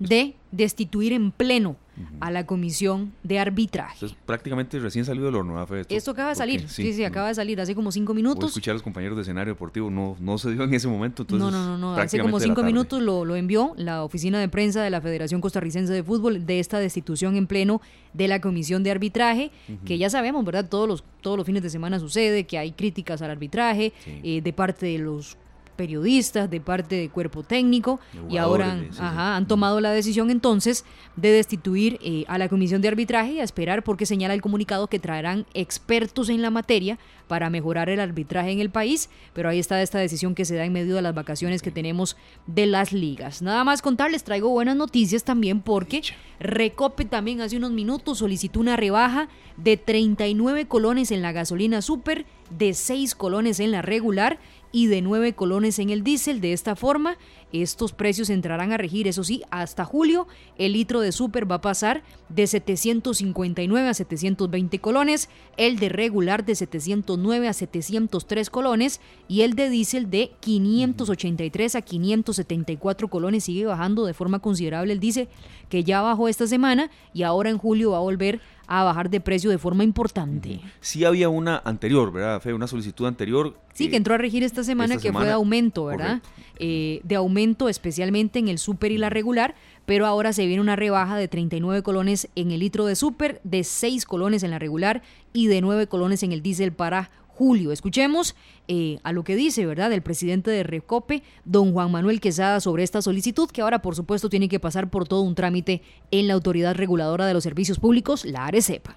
de 0.00 0.34
destituir 0.50 1.12
en 1.12 1.30
pleno 1.30 1.76
a 2.20 2.30
la 2.30 2.46
comisión 2.46 3.12
de 3.22 3.38
arbitraje. 3.38 3.94
Entonces, 3.94 4.18
prácticamente 4.26 4.78
recién 4.78 5.04
salido 5.04 5.26
del 5.26 5.36
horno. 5.36 5.66
Esto 5.88 6.10
acaba 6.12 6.30
de 6.30 6.34
salir, 6.34 6.68
sí, 6.68 6.92
sí, 6.92 7.04
acaba 7.04 7.28
de 7.28 7.34
salir 7.34 7.60
hace 7.60 7.74
como 7.74 7.92
cinco 7.92 8.14
minutos. 8.14 8.50
escuchar 8.50 8.72
a 8.72 8.74
los 8.74 8.82
compañeros 8.82 9.16
de 9.16 9.22
escenario 9.22 9.54
deportivo, 9.54 9.90
no, 9.90 10.16
no 10.20 10.38
se 10.38 10.52
dio 10.52 10.62
en 10.62 10.74
ese 10.74 10.88
momento. 10.88 11.22
Entonces, 11.22 11.50
no, 11.50 11.50
no, 11.50 11.66
no, 11.66 11.78
no. 11.78 11.94
hace 12.00 12.18
como 12.20 12.40
cinco 12.40 12.62
minutos 12.62 13.02
lo, 13.02 13.24
lo, 13.24 13.36
envió 13.36 13.74
la 13.76 14.04
oficina 14.04 14.40
de 14.40 14.48
prensa 14.48 14.82
de 14.82 14.90
la 14.90 15.00
Federación 15.00 15.40
Costarricense 15.40 15.92
de 15.92 16.02
Fútbol 16.02 16.46
de 16.46 16.60
esta 16.60 16.78
destitución 16.78 17.36
en 17.36 17.46
pleno 17.46 17.80
de 18.12 18.28
la 18.28 18.40
comisión 18.40 18.82
de 18.82 18.90
arbitraje, 18.90 19.50
que 19.84 19.98
ya 19.98 20.10
sabemos, 20.10 20.44
¿verdad? 20.44 20.68
Todos 20.68 20.88
los, 20.88 21.04
todos 21.20 21.36
los 21.36 21.46
fines 21.46 21.62
de 21.62 21.70
semana 21.70 21.98
sucede 21.98 22.44
que 22.44 22.58
hay 22.58 22.72
críticas 22.72 23.22
al 23.22 23.30
arbitraje 23.30 23.92
eh, 24.06 24.40
de 24.40 24.52
parte 24.52 24.86
de 24.86 24.98
los 24.98 25.36
periodistas, 25.78 26.50
de 26.50 26.60
parte 26.60 26.96
de 26.96 27.08
cuerpo 27.08 27.44
técnico, 27.44 28.00
y 28.28 28.36
ahora 28.36 28.76
han 28.98 29.46
tomado 29.46 29.80
la 29.80 29.92
decisión 29.92 30.30
entonces 30.30 30.84
de 31.14 31.30
destituir 31.30 32.00
eh, 32.02 32.24
a 32.26 32.36
la 32.36 32.48
comisión 32.48 32.82
de 32.82 32.88
arbitraje 32.88 33.34
y 33.34 33.40
a 33.40 33.44
esperar 33.44 33.84
porque 33.84 34.04
señala 34.04 34.34
el 34.34 34.42
comunicado 34.42 34.88
que 34.88 34.98
traerán 34.98 35.46
expertos 35.54 36.28
en 36.30 36.42
la 36.42 36.50
materia 36.50 36.98
para 37.28 37.48
mejorar 37.48 37.88
el 37.90 38.00
arbitraje 38.00 38.50
en 38.50 38.58
el 38.58 38.70
país, 38.70 39.08
pero 39.34 39.48
ahí 39.48 39.60
está 39.60 39.80
esta 39.80 39.98
decisión 39.98 40.34
que 40.34 40.44
se 40.44 40.56
da 40.56 40.64
en 40.64 40.72
medio 40.72 40.96
de 40.96 41.02
las 41.02 41.14
vacaciones 41.14 41.62
que 41.62 41.70
tenemos 41.70 42.16
de 42.46 42.66
las 42.66 42.92
ligas. 42.92 43.40
Nada 43.40 43.62
más 43.62 43.80
contarles, 43.80 44.24
traigo 44.24 44.48
buenas 44.48 44.74
noticias 44.74 45.22
también 45.22 45.60
porque 45.60 46.02
Recope 46.40 47.04
también 47.04 47.40
hace 47.40 47.56
unos 47.56 47.70
minutos 47.70 48.18
solicitó 48.18 48.60
una 48.60 48.76
rebaja 48.76 49.28
de 49.56 49.76
39 49.76 50.66
colones 50.66 51.10
en 51.10 51.22
la 51.22 51.32
gasolina 51.32 51.82
super, 51.82 52.26
de 52.50 52.74
6 52.74 53.14
colones 53.14 53.60
en 53.60 53.72
la 53.72 53.82
regular 53.82 54.38
y 54.72 54.86
de 54.86 55.02
9 55.02 55.34
colones 55.34 55.78
en 55.78 55.90
el 55.90 56.02
diésel. 56.02 56.40
De 56.40 56.52
esta 56.52 56.76
forma, 56.76 57.16
estos 57.52 57.92
precios 57.92 58.30
entrarán 58.30 58.72
a 58.72 58.76
regir, 58.76 59.08
eso 59.08 59.24
sí, 59.24 59.42
hasta 59.50 59.84
julio. 59.84 60.26
El 60.56 60.74
litro 60.74 61.00
de 61.00 61.12
super 61.12 61.50
va 61.50 61.56
a 61.56 61.60
pasar 61.60 62.02
de 62.28 62.46
759 62.46 63.88
a 63.88 63.94
720 63.94 64.78
colones, 64.80 65.28
el 65.56 65.78
de 65.78 65.88
regular 65.88 66.44
de 66.44 66.54
709 66.54 67.48
a 67.48 67.52
703 67.52 68.50
colones 68.50 69.00
y 69.28 69.42
el 69.42 69.54
de 69.54 69.70
diésel 69.70 70.10
de 70.10 70.32
583 70.40 71.74
a 71.74 71.82
574 71.82 73.08
colones. 73.08 73.44
Sigue 73.44 73.66
bajando 73.66 74.04
de 74.04 74.14
forma 74.14 74.40
considerable 74.40 74.92
el 74.92 75.00
diésel 75.00 75.28
que 75.68 75.84
ya 75.84 76.02
bajó 76.02 76.28
esta 76.28 76.46
semana 76.46 76.90
y 77.14 77.22
ahora 77.22 77.50
en 77.50 77.58
julio 77.58 77.92
va 77.92 77.98
a 77.98 78.00
volver 78.00 78.36
a 78.36 78.57
bajar 78.68 79.10
de 79.10 79.20
precio 79.20 79.50
de 79.50 79.58
forma 79.58 79.82
importante. 79.82 80.60
Sí 80.80 81.04
había 81.04 81.28
una 81.28 81.62
anterior, 81.64 82.12
¿verdad, 82.12 82.40
Fe? 82.40 82.52
Una 82.52 82.66
solicitud 82.66 83.06
anterior. 83.06 83.58
Sí, 83.72 83.88
que 83.88 83.96
entró 83.96 84.14
a 84.14 84.18
regir 84.18 84.42
esta 84.42 84.62
semana, 84.62 84.98
que 84.98 85.12
fue 85.12 85.24
de 85.24 85.32
aumento, 85.32 85.86
¿verdad? 85.86 86.20
Eh, 86.58 87.00
de 87.04 87.14
aumento 87.14 87.68
especialmente 87.68 88.38
en 88.38 88.48
el 88.48 88.58
súper 88.58 88.92
y 88.92 88.98
la 88.98 89.10
regular, 89.10 89.54
pero 89.86 90.06
ahora 90.06 90.32
se 90.32 90.44
viene 90.46 90.60
una 90.60 90.76
rebaja 90.76 91.16
de 91.16 91.28
39 91.28 91.82
colones 91.82 92.28
en 92.34 92.50
el 92.50 92.60
litro 92.60 92.84
de 92.84 92.96
súper, 92.96 93.40
de 93.44 93.64
6 93.64 94.04
colones 94.04 94.42
en 94.42 94.50
la 94.50 94.58
regular 94.58 95.02
y 95.32 95.46
de 95.46 95.60
9 95.60 95.86
colones 95.86 96.22
en 96.22 96.32
el 96.32 96.42
diésel 96.42 96.72
para 96.72 97.10
julio. 97.38 97.70
Escuchemos 97.70 98.34
eh, 98.66 98.98
a 99.04 99.12
lo 99.12 99.22
que 99.22 99.36
dice, 99.36 99.64
¿verdad?, 99.64 99.92
el 99.92 100.02
presidente 100.02 100.50
de 100.50 100.64
Recope, 100.64 101.22
don 101.44 101.72
Juan 101.72 101.92
Manuel 101.92 102.20
Quesada, 102.20 102.58
sobre 102.58 102.82
esta 102.82 103.00
solicitud, 103.00 103.48
que 103.48 103.62
ahora, 103.62 103.80
por 103.80 103.94
supuesto, 103.94 104.28
tiene 104.28 104.48
que 104.48 104.58
pasar 104.58 104.90
por 104.90 105.06
todo 105.06 105.22
un 105.22 105.36
trámite 105.36 105.82
en 106.10 106.26
la 106.26 106.34
Autoridad 106.34 106.74
Reguladora 106.74 107.26
de 107.26 107.34
los 107.34 107.44
Servicios 107.44 107.78
Públicos, 107.78 108.24
la 108.24 108.46
ARECEP. 108.46 108.88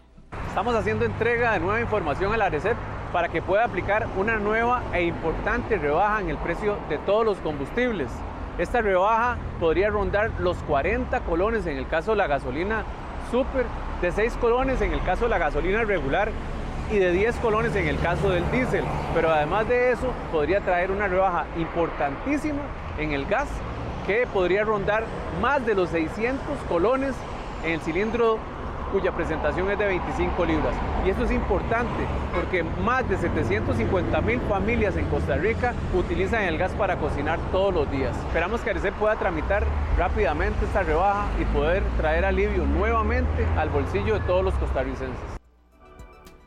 Estamos 0.47 0.73
haciendo 0.73 1.05
entrega 1.05 1.53
de 1.53 1.59
nueva 1.59 1.81
información 1.81 2.33
a 2.33 2.37
la 2.37 2.45
ARECEP 2.45 2.75
para 3.13 3.29
que 3.29 3.43
pueda 3.43 3.63
aplicar 3.63 4.07
una 4.17 4.37
nueva 4.37 4.81
e 4.91 5.03
importante 5.03 5.77
rebaja 5.77 6.21
en 6.21 6.29
el 6.29 6.37
precio 6.37 6.79
de 6.89 6.97
todos 6.97 7.23
los 7.23 7.37
combustibles. 7.37 8.09
Esta 8.57 8.81
rebaja 8.81 9.37
podría 9.59 9.91
rondar 9.91 10.31
los 10.39 10.57
40 10.63 11.19
colones 11.21 11.67
en 11.67 11.77
el 11.77 11.87
caso 11.87 12.11
de 12.11 12.17
la 12.17 12.27
gasolina 12.27 12.85
super, 13.29 13.67
de 14.01 14.11
6 14.11 14.33
colones 14.41 14.81
en 14.81 14.93
el 14.93 15.03
caso 15.03 15.25
de 15.25 15.29
la 15.29 15.37
gasolina 15.37 15.83
regular 15.83 16.31
y 16.91 16.99
de 16.99 17.11
10 17.11 17.37
colones 17.37 17.75
en 17.75 17.87
el 17.87 17.99
caso 17.99 18.29
del 18.29 18.49
diésel. 18.51 18.83
Pero 19.13 19.29
además 19.29 19.67
de 19.67 19.91
eso, 19.91 20.13
podría 20.31 20.59
traer 20.61 20.91
una 20.91 21.07
rebaja 21.07 21.45
importantísima 21.57 22.61
en 22.97 23.13
el 23.13 23.25
gas 23.25 23.47
que 24.05 24.27
podría 24.31 24.63
rondar 24.63 25.05
más 25.41 25.65
de 25.65 25.75
los 25.75 25.89
600 25.89 26.41
colones 26.67 27.15
en 27.63 27.73
el 27.73 27.81
cilindro 27.81 28.39
cuya 28.91 29.13
presentación 29.13 29.71
es 29.71 29.79
de 29.79 29.85
25 29.85 30.45
libras. 30.45 30.75
Y 31.05 31.09
esto 31.09 31.23
es 31.23 31.31
importante 31.31 32.05
porque 32.35 32.63
más 32.63 33.07
de 33.07 33.17
750 33.17 34.21
mil 34.21 34.41
familias 34.41 34.97
en 34.97 35.05
Costa 35.05 35.35
Rica 35.35 35.73
utilizan 35.95 36.43
el 36.43 36.57
gas 36.57 36.73
para 36.73 36.97
cocinar 36.97 37.39
todos 37.51 37.73
los 37.73 37.89
días. 37.89 38.17
Esperamos 38.27 38.59
que 38.61 38.71
Arecep 38.71 38.93
pueda 38.95 39.15
tramitar 39.15 39.63
rápidamente 39.97 40.65
esta 40.65 40.83
rebaja 40.83 41.27
y 41.39 41.45
poder 41.45 41.83
traer 41.97 42.25
alivio 42.25 42.65
nuevamente 42.65 43.45
al 43.57 43.69
bolsillo 43.69 44.15
de 44.15 44.19
todos 44.21 44.43
los 44.43 44.53
costarricenses. 44.55 45.40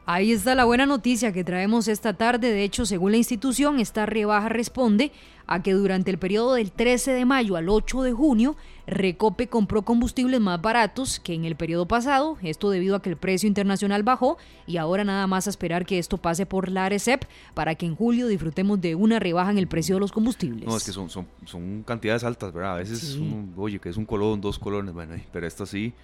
Ahí 0.07 0.32
está 0.32 0.55
la 0.55 0.66
buena 0.66 0.84
noticia 0.84 1.32
que 1.32 1.44
traemos 1.44 1.88
esta 1.88 2.12
tarde. 2.12 2.52
De 2.52 2.62
hecho, 2.62 2.84
según 2.84 3.12
la 3.12 3.16
institución, 3.16 3.80
esta 3.80 4.05
rebaja 4.05 4.50
responde 4.50 5.12
a 5.46 5.62
que 5.62 5.72
durante 5.72 6.11
el 6.11 6.18
periodo 6.18 6.55
del 6.55 6.72
13 6.72 7.12
de 7.12 7.24
mayo 7.24 7.57
al 7.57 7.70
8 7.70 8.02
de 8.02 8.12
junio, 8.12 8.57
Recope 8.86 9.48
compró 9.48 9.82
combustibles 9.82 10.40
más 10.40 10.61
baratos 10.61 11.20
que 11.20 11.32
en 11.32 11.46
el 11.46 11.57
periodo 11.57 11.86
pasado, 11.86 12.36
esto 12.42 12.70
debido 12.70 12.96
a 12.96 13.02
que 13.02 13.09
el 13.09 13.16
precio 13.16 13.46
internacional 13.46 14.02
bajó 14.02 14.36
y 14.66 14.76
ahora 14.76 15.05
nada 15.05 15.26
más 15.26 15.46
a 15.46 15.50
esperar 15.50 15.86
que 15.86 15.98
esto 15.98 16.18
pase 16.18 16.44
por 16.44 16.70
la 16.70 16.84
ARECEP 16.84 17.24
para 17.55 17.74
que 17.74 17.86
en 17.86 17.96
julio 17.96 18.26
disfrutemos 18.26 18.80
de 18.80 18.94
una 18.94 19.18
rebaja 19.20 19.50
en 19.50 19.59
el 19.59 19.68
precio 19.68 19.96
de 19.96 20.00
los 20.00 20.12
combustibles. 20.12 20.66
No, 20.66 20.76
es 20.76 20.84
que 20.84 20.92
son, 20.92 21.09
son, 21.09 21.26
son 21.46 21.82
cantidades 21.82 22.24
altas, 22.24 22.52
¿verdad? 22.52 22.74
A 22.74 22.76
veces, 22.76 23.18
oye, 23.57 23.78
que 23.78 23.88
es 23.88 23.96
un 23.96 24.05
colón, 24.05 24.42
dos 24.42 24.59
colones, 24.59 24.92
bueno, 24.92 25.14
pero 25.32 25.46
esto 25.46 25.64
sí 25.64 25.94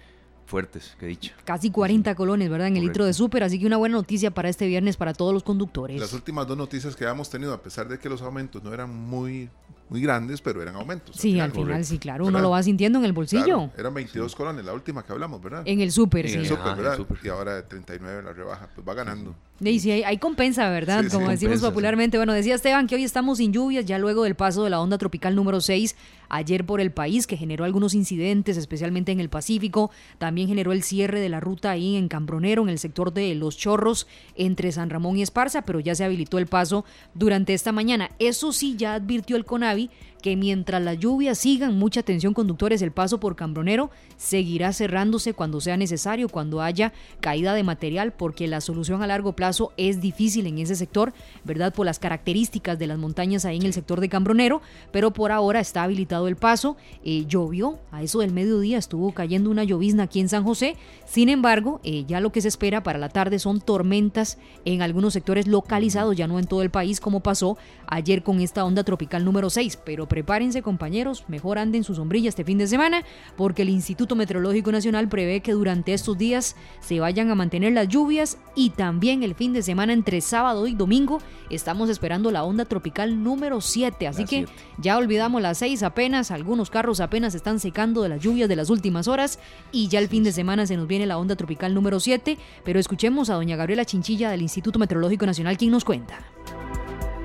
fuertes, 0.51 0.95
que 0.99 1.05
dicha. 1.05 1.33
Casi 1.45 1.71
40 1.71 2.13
colones, 2.13 2.49
¿verdad? 2.49 2.67
En 2.67 2.75
el 2.75 2.83
litro 2.83 3.05
de 3.05 3.13
súper, 3.13 3.43
así 3.43 3.57
que 3.57 3.65
una 3.65 3.77
buena 3.77 3.95
noticia 3.95 4.31
para 4.31 4.49
este 4.49 4.67
viernes 4.67 4.97
para 4.97 5.13
todos 5.13 5.33
los 5.33 5.43
conductores. 5.43 5.99
Las 5.99 6.11
últimas 6.11 6.45
dos 6.45 6.57
noticias 6.57 6.93
que 6.95 7.05
hemos 7.05 7.29
tenido, 7.29 7.53
a 7.53 7.61
pesar 7.61 7.87
de 7.87 7.97
que 7.97 8.09
los 8.09 8.21
aumentos 8.21 8.61
no 8.61 8.73
eran 8.73 8.93
muy 8.93 9.49
muy 9.87 10.01
grandes, 10.01 10.41
pero 10.41 10.61
eran 10.61 10.75
aumentos. 10.75 11.17
Sí, 11.17 11.39
al 11.39 11.51
final, 11.51 11.83
sí, 11.83 11.99
claro, 11.99 12.25
uno 12.25 12.39
lo 12.39 12.49
va 12.49 12.63
sintiendo 12.63 12.99
en 12.99 13.05
el 13.05 13.13
bolsillo. 13.13 13.71
eran 13.77 13.93
22 13.93 14.35
colones, 14.35 14.63
la 14.63 14.73
última 14.73 15.03
que 15.03 15.11
hablamos, 15.13 15.41
¿verdad? 15.41 15.63
En 15.65 15.81
el 15.81 15.91
súper, 15.91 16.27
sí. 16.27 16.35
En 16.35 16.39
el 16.41 16.47
súper, 16.47 16.75
¿verdad? 16.75 16.99
Y 17.23 17.27
ahora 17.29 17.55
de 17.55 17.63
39 17.63 18.23
la 18.23 18.33
rebaja, 18.33 18.69
pues 18.75 18.87
va 18.87 18.93
ganando. 18.93 19.35
Y 19.63 19.79
sí, 19.79 19.91
hay, 19.91 20.17
compensa, 20.17 20.69
¿verdad? 20.71 21.05
Como 21.11 21.29
decimos 21.29 21.61
popularmente. 21.61 22.17
Bueno, 22.17 22.33
decía 22.33 22.55
Esteban 22.55 22.87
que 22.87 22.95
hoy 22.95 23.03
estamos 23.03 23.37
sin 23.37 23.53
lluvias, 23.53 23.85
ya 23.85 23.99
luego 23.99 24.23
del 24.23 24.33
paso 24.33 24.63
de 24.63 24.71
la 24.71 24.81
onda 24.81 24.97
tropical 24.97 25.35
número 25.35 25.61
6 25.61 25.95
ayer 26.29 26.65
por 26.65 26.81
el 26.81 26.91
país, 26.91 27.27
que 27.27 27.37
generó 27.37 27.63
algunos 27.63 27.93
incidentes, 27.93 28.57
especialmente 28.57 29.11
en 29.11 29.19
el 29.19 29.29
Pacífico. 29.29 29.91
También 30.17 30.47
generó 30.47 30.71
el 30.71 30.81
cierre 30.81 31.19
de 31.19 31.29
la 31.29 31.39
ruta 31.39 31.69
ahí 31.69 31.95
en 31.95 32.07
Cambronero, 32.07 32.63
en 32.63 32.69
el 32.69 32.79
sector 32.79 33.13
de 33.13 33.35
Los 33.35 33.55
Chorros, 33.55 34.07
entre 34.35 34.71
San 34.71 34.89
Ramón 34.89 35.17
y 35.17 35.21
Esparza, 35.21 35.61
pero 35.61 35.79
ya 35.79 35.93
se 35.93 36.05
habilitó 36.05 36.39
el 36.39 36.47
paso 36.47 36.83
durante 37.13 37.53
esta 37.53 37.71
mañana. 37.71 38.09
Eso 38.17 38.53
sí, 38.53 38.75
ya 38.77 38.95
advirtió 38.95 39.35
el 39.35 39.45
CONAVI 39.45 39.91
que 40.21 40.35
mientras 40.35 40.81
las 40.81 40.99
lluvias 40.99 41.37
sigan, 41.37 41.77
mucha 41.77 42.01
atención 42.01 42.33
conductores, 42.33 42.81
el 42.81 42.91
paso 42.91 43.19
por 43.19 43.35
Cambronero 43.35 43.89
seguirá 44.17 44.71
cerrándose 44.71 45.33
cuando 45.33 45.59
sea 45.59 45.77
necesario, 45.77 46.29
cuando 46.29 46.61
haya 46.61 46.93
caída 47.19 47.53
de 47.53 47.63
material, 47.63 48.13
porque 48.13 48.47
la 48.47 48.61
solución 48.61 49.01
a 49.01 49.07
largo 49.07 49.33
plazo 49.33 49.73
es 49.77 49.99
difícil 49.99 50.45
en 50.47 50.59
ese 50.59 50.75
sector, 50.75 51.13
¿verdad? 51.43 51.73
Por 51.73 51.85
las 51.85 51.99
características 51.99 52.77
de 52.77 52.87
las 52.87 52.99
montañas 52.99 53.45
ahí 53.45 53.57
en 53.57 53.65
el 53.65 53.73
sector 53.73 53.99
de 53.99 54.09
Cambronero, 54.09 54.61
pero 54.91 55.11
por 55.11 55.31
ahora 55.31 55.59
está 55.59 55.83
habilitado 55.83 56.27
el 56.27 56.35
paso. 56.35 56.77
Eh, 57.03 57.25
llovió, 57.27 57.79
a 57.91 58.03
eso 58.03 58.19
del 58.19 58.31
mediodía 58.31 58.77
estuvo 58.77 59.11
cayendo 59.13 59.49
una 59.49 59.63
llovizna 59.63 60.03
aquí 60.03 60.19
en 60.19 60.29
San 60.29 60.43
José, 60.43 60.75
sin 61.05 61.29
embargo, 61.29 61.81
eh, 61.83 62.05
ya 62.07 62.19
lo 62.19 62.31
que 62.31 62.41
se 62.41 62.47
espera 62.47 62.83
para 62.83 62.99
la 62.99 63.09
tarde 63.09 63.39
son 63.39 63.59
tormentas 63.59 64.37
en 64.65 64.81
algunos 64.81 65.13
sectores 65.13 65.47
localizados, 65.47 66.15
ya 66.15 66.27
no 66.27 66.39
en 66.39 66.45
todo 66.45 66.61
el 66.61 66.69
país 66.69 66.99
como 66.99 67.21
pasó 67.21 67.57
ayer 67.87 68.23
con 68.23 68.39
esta 68.39 68.63
onda 68.63 68.83
tropical 68.83 69.25
número 69.25 69.49
6, 69.49 69.79
pero 69.83 70.07
prepárense 70.11 70.61
compañeros, 70.61 71.23
mejor 71.29 71.57
anden 71.57 71.85
su 71.85 71.95
sombrilla 71.95 72.27
este 72.27 72.43
fin 72.43 72.57
de 72.57 72.67
semana, 72.67 73.05
porque 73.37 73.61
el 73.61 73.69
Instituto 73.69 74.13
Meteorológico 74.13 74.69
Nacional 74.69 75.07
prevé 75.07 75.39
que 75.39 75.53
durante 75.53 75.93
estos 75.93 76.17
días 76.17 76.57
se 76.81 76.99
vayan 76.99 77.31
a 77.31 77.35
mantener 77.35 77.71
las 77.71 77.87
lluvias 77.87 78.37
y 78.53 78.71
también 78.71 79.23
el 79.23 79.35
fin 79.35 79.53
de 79.53 79.61
semana 79.61 79.93
entre 79.93 80.19
sábado 80.19 80.67
y 80.67 80.75
domingo 80.75 81.19
estamos 81.49 81.89
esperando 81.89 82.29
la 82.29 82.43
onda 82.43 82.65
tropical 82.65 83.23
número 83.23 83.61
7, 83.61 84.05
así 84.05 84.25
que 84.25 84.47
ya 84.79 84.97
olvidamos 84.97 85.41
las 85.41 85.59
6 85.59 85.81
apenas, 85.81 86.29
algunos 86.29 86.69
carros 86.69 86.99
apenas 86.99 87.33
están 87.33 87.61
secando 87.61 88.03
de 88.03 88.09
las 88.09 88.21
lluvias 88.21 88.49
de 88.49 88.57
las 88.57 88.69
últimas 88.69 89.07
horas 89.07 89.39
y 89.71 89.87
ya 89.87 89.99
el 89.99 90.09
fin 90.09 90.25
de 90.25 90.33
semana 90.33 90.67
se 90.67 90.75
nos 90.75 90.87
viene 90.87 91.05
la 91.05 91.19
onda 91.19 91.37
tropical 91.37 91.73
número 91.73 92.01
7, 92.01 92.37
pero 92.65 92.81
escuchemos 92.81 93.29
a 93.29 93.35
doña 93.35 93.55
Gabriela 93.55 93.85
Chinchilla 93.85 94.29
del 94.29 94.41
Instituto 94.41 94.77
Meteorológico 94.77 95.25
Nacional 95.25 95.57
quien 95.57 95.71
nos 95.71 95.85
cuenta. 95.85 96.19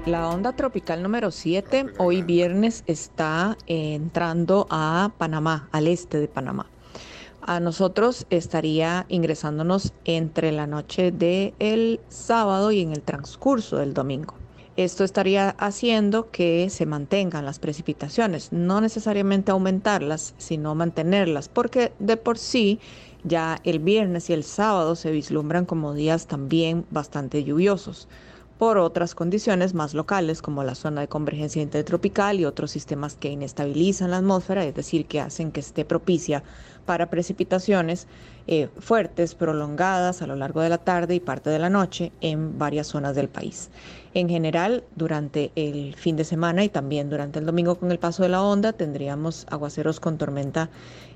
La 0.06 0.28
onda 0.28 0.52
tropical 0.52 1.02
número 1.02 1.32
7 1.32 1.86
hoy 1.98 2.22
viernes 2.22 2.84
está 2.86 3.58
entrando 3.66 4.68
a 4.70 5.10
Panamá, 5.18 5.68
al 5.72 5.88
este 5.88 6.20
de 6.20 6.28
Panamá. 6.28 6.66
A 7.42 7.58
nosotros 7.58 8.24
estaría 8.30 9.06
ingresándonos 9.08 9.92
entre 10.04 10.52
la 10.52 10.68
noche 10.68 11.10
del 11.10 11.98
sábado 12.08 12.70
y 12.70 12.82
en 12.82 12.92
el 12.92 13.02
transcurso 13.02 13.78
del 13.78 13.94
domingo. 13.94 14.34
Esto 14.76 15.02
estaría 15.02 15.50
haciendo 15.58 16.30
que 16.30 16.70
se 16.70 16.86
mantengan 16.86 17.44
las 17.44 17.58
precipitaciones, 17.58 18.52
no 18.52 18.80
necesariamente 18.80 19.50
aumentarlas, 19.50 20.34
sino 20.38 20.76
mantenerlas, 20.76 21.48
porque 21.48 21.92
de 21.98 22.16
por 22.16 22.38
sí 22.38 22.78
ya 23.24 23.58
el 23.64 23.80
viernes 23.80 24.30
y 24.30 24.34
el 24.34 24.44
sábado 24.44 24.94
se 24.94 25.10
vislumbran 25.10 25.64
como 25.64 25.94
días 25.94 26.28
también 26.28 26.86
bastante 26.90 27.42
lluviosos 27.42 28.06
por 28.58 28.78
otras 28.78 29.14
condiciones 29.14 29.74
más 29.74 29.92
locales 29.92 30.40
como 30.40 30.64
la 30.64 30.74
zona 30.74 31.02
de 31.02 31.08
convergencia 31.08 31.60
intertropical 31.60 32.40
y 32.40 32.46
otros 32.46 32.70
sistemas 32.70 33.14
que 33.16 33.30
inestabilizan 33.30 34.10
la 34.10 34.18
atmósfera, 34.18 34.64
es 34.64 34.74
decir, 34.74 35.06
que 35.06 35.20
hacen 35.20 35.52
que 35.52 35.60
esté 35.60 35.84
propicia 35.84 36.42
para 36.86 37.10
precipitaciones 37.10 38.06
eh, 38.46 38.68
fuertes, 38.78 39.34
prolongadas 39.34 40.22
a 40.22 40.26
lo 40.26 40.36
largo 40.36 40.60
de 40.60 40.68
la 40.68 40.78
tarde 40.78 41.16
y 41.16 41.20
parte 41.20 41.50
de 41.50 41.58
la 41.58 41.68
noche 41.68 42.12
en 42.20 42.58
varias 42.58 42.86
zonas 42.86 43.14
del 43.14 43.28
país. 43.28 43.70
En 44.14 44.28
general, 44.28 44.84
durante 44.94 45.50
el 45.56 45.94
fin 45.96 46.16
de 46.16 46.24
semana 46.24 46.64
y 46.64 46.70
también 46.70 47.10
durante 47.10 47.38
el 47.38 47.44
domingo 47.44 47.74
con 47.74 47.90
el 47.90 47.98
paso 47.98 48.22
de 48.22 48.30
la 48.30 48.42
onda, 48.42 48.72
tendríamos 48.72 49.46
aguaceros 49.50 50.00
con 50.00 50.16
tormenta 50.16 50.70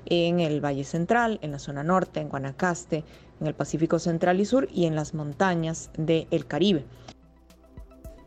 en 0.05 0.39
el 0.39 0.63
Valle 0.63 0.83
Central, 0.83 1.39
en 1.41 1.51
la 1.51 1.59
zona 1.59 1.83
norte, 1.83 2.19
en 2.19 2.29
Guanacaste, 2.29 3.03
en 3.39 3.47
el 3.47 3.55
Pacífico 3.55 3.97
Central 3.97 4.39
y 4.39 4.45
Sur 4.45 4.67
y 4.71 4.85
en 4.85 4.95
las 4.95 5.15
montañas 5.15 5.89
del 5.97 6.45
Caribe. 6.45 6.85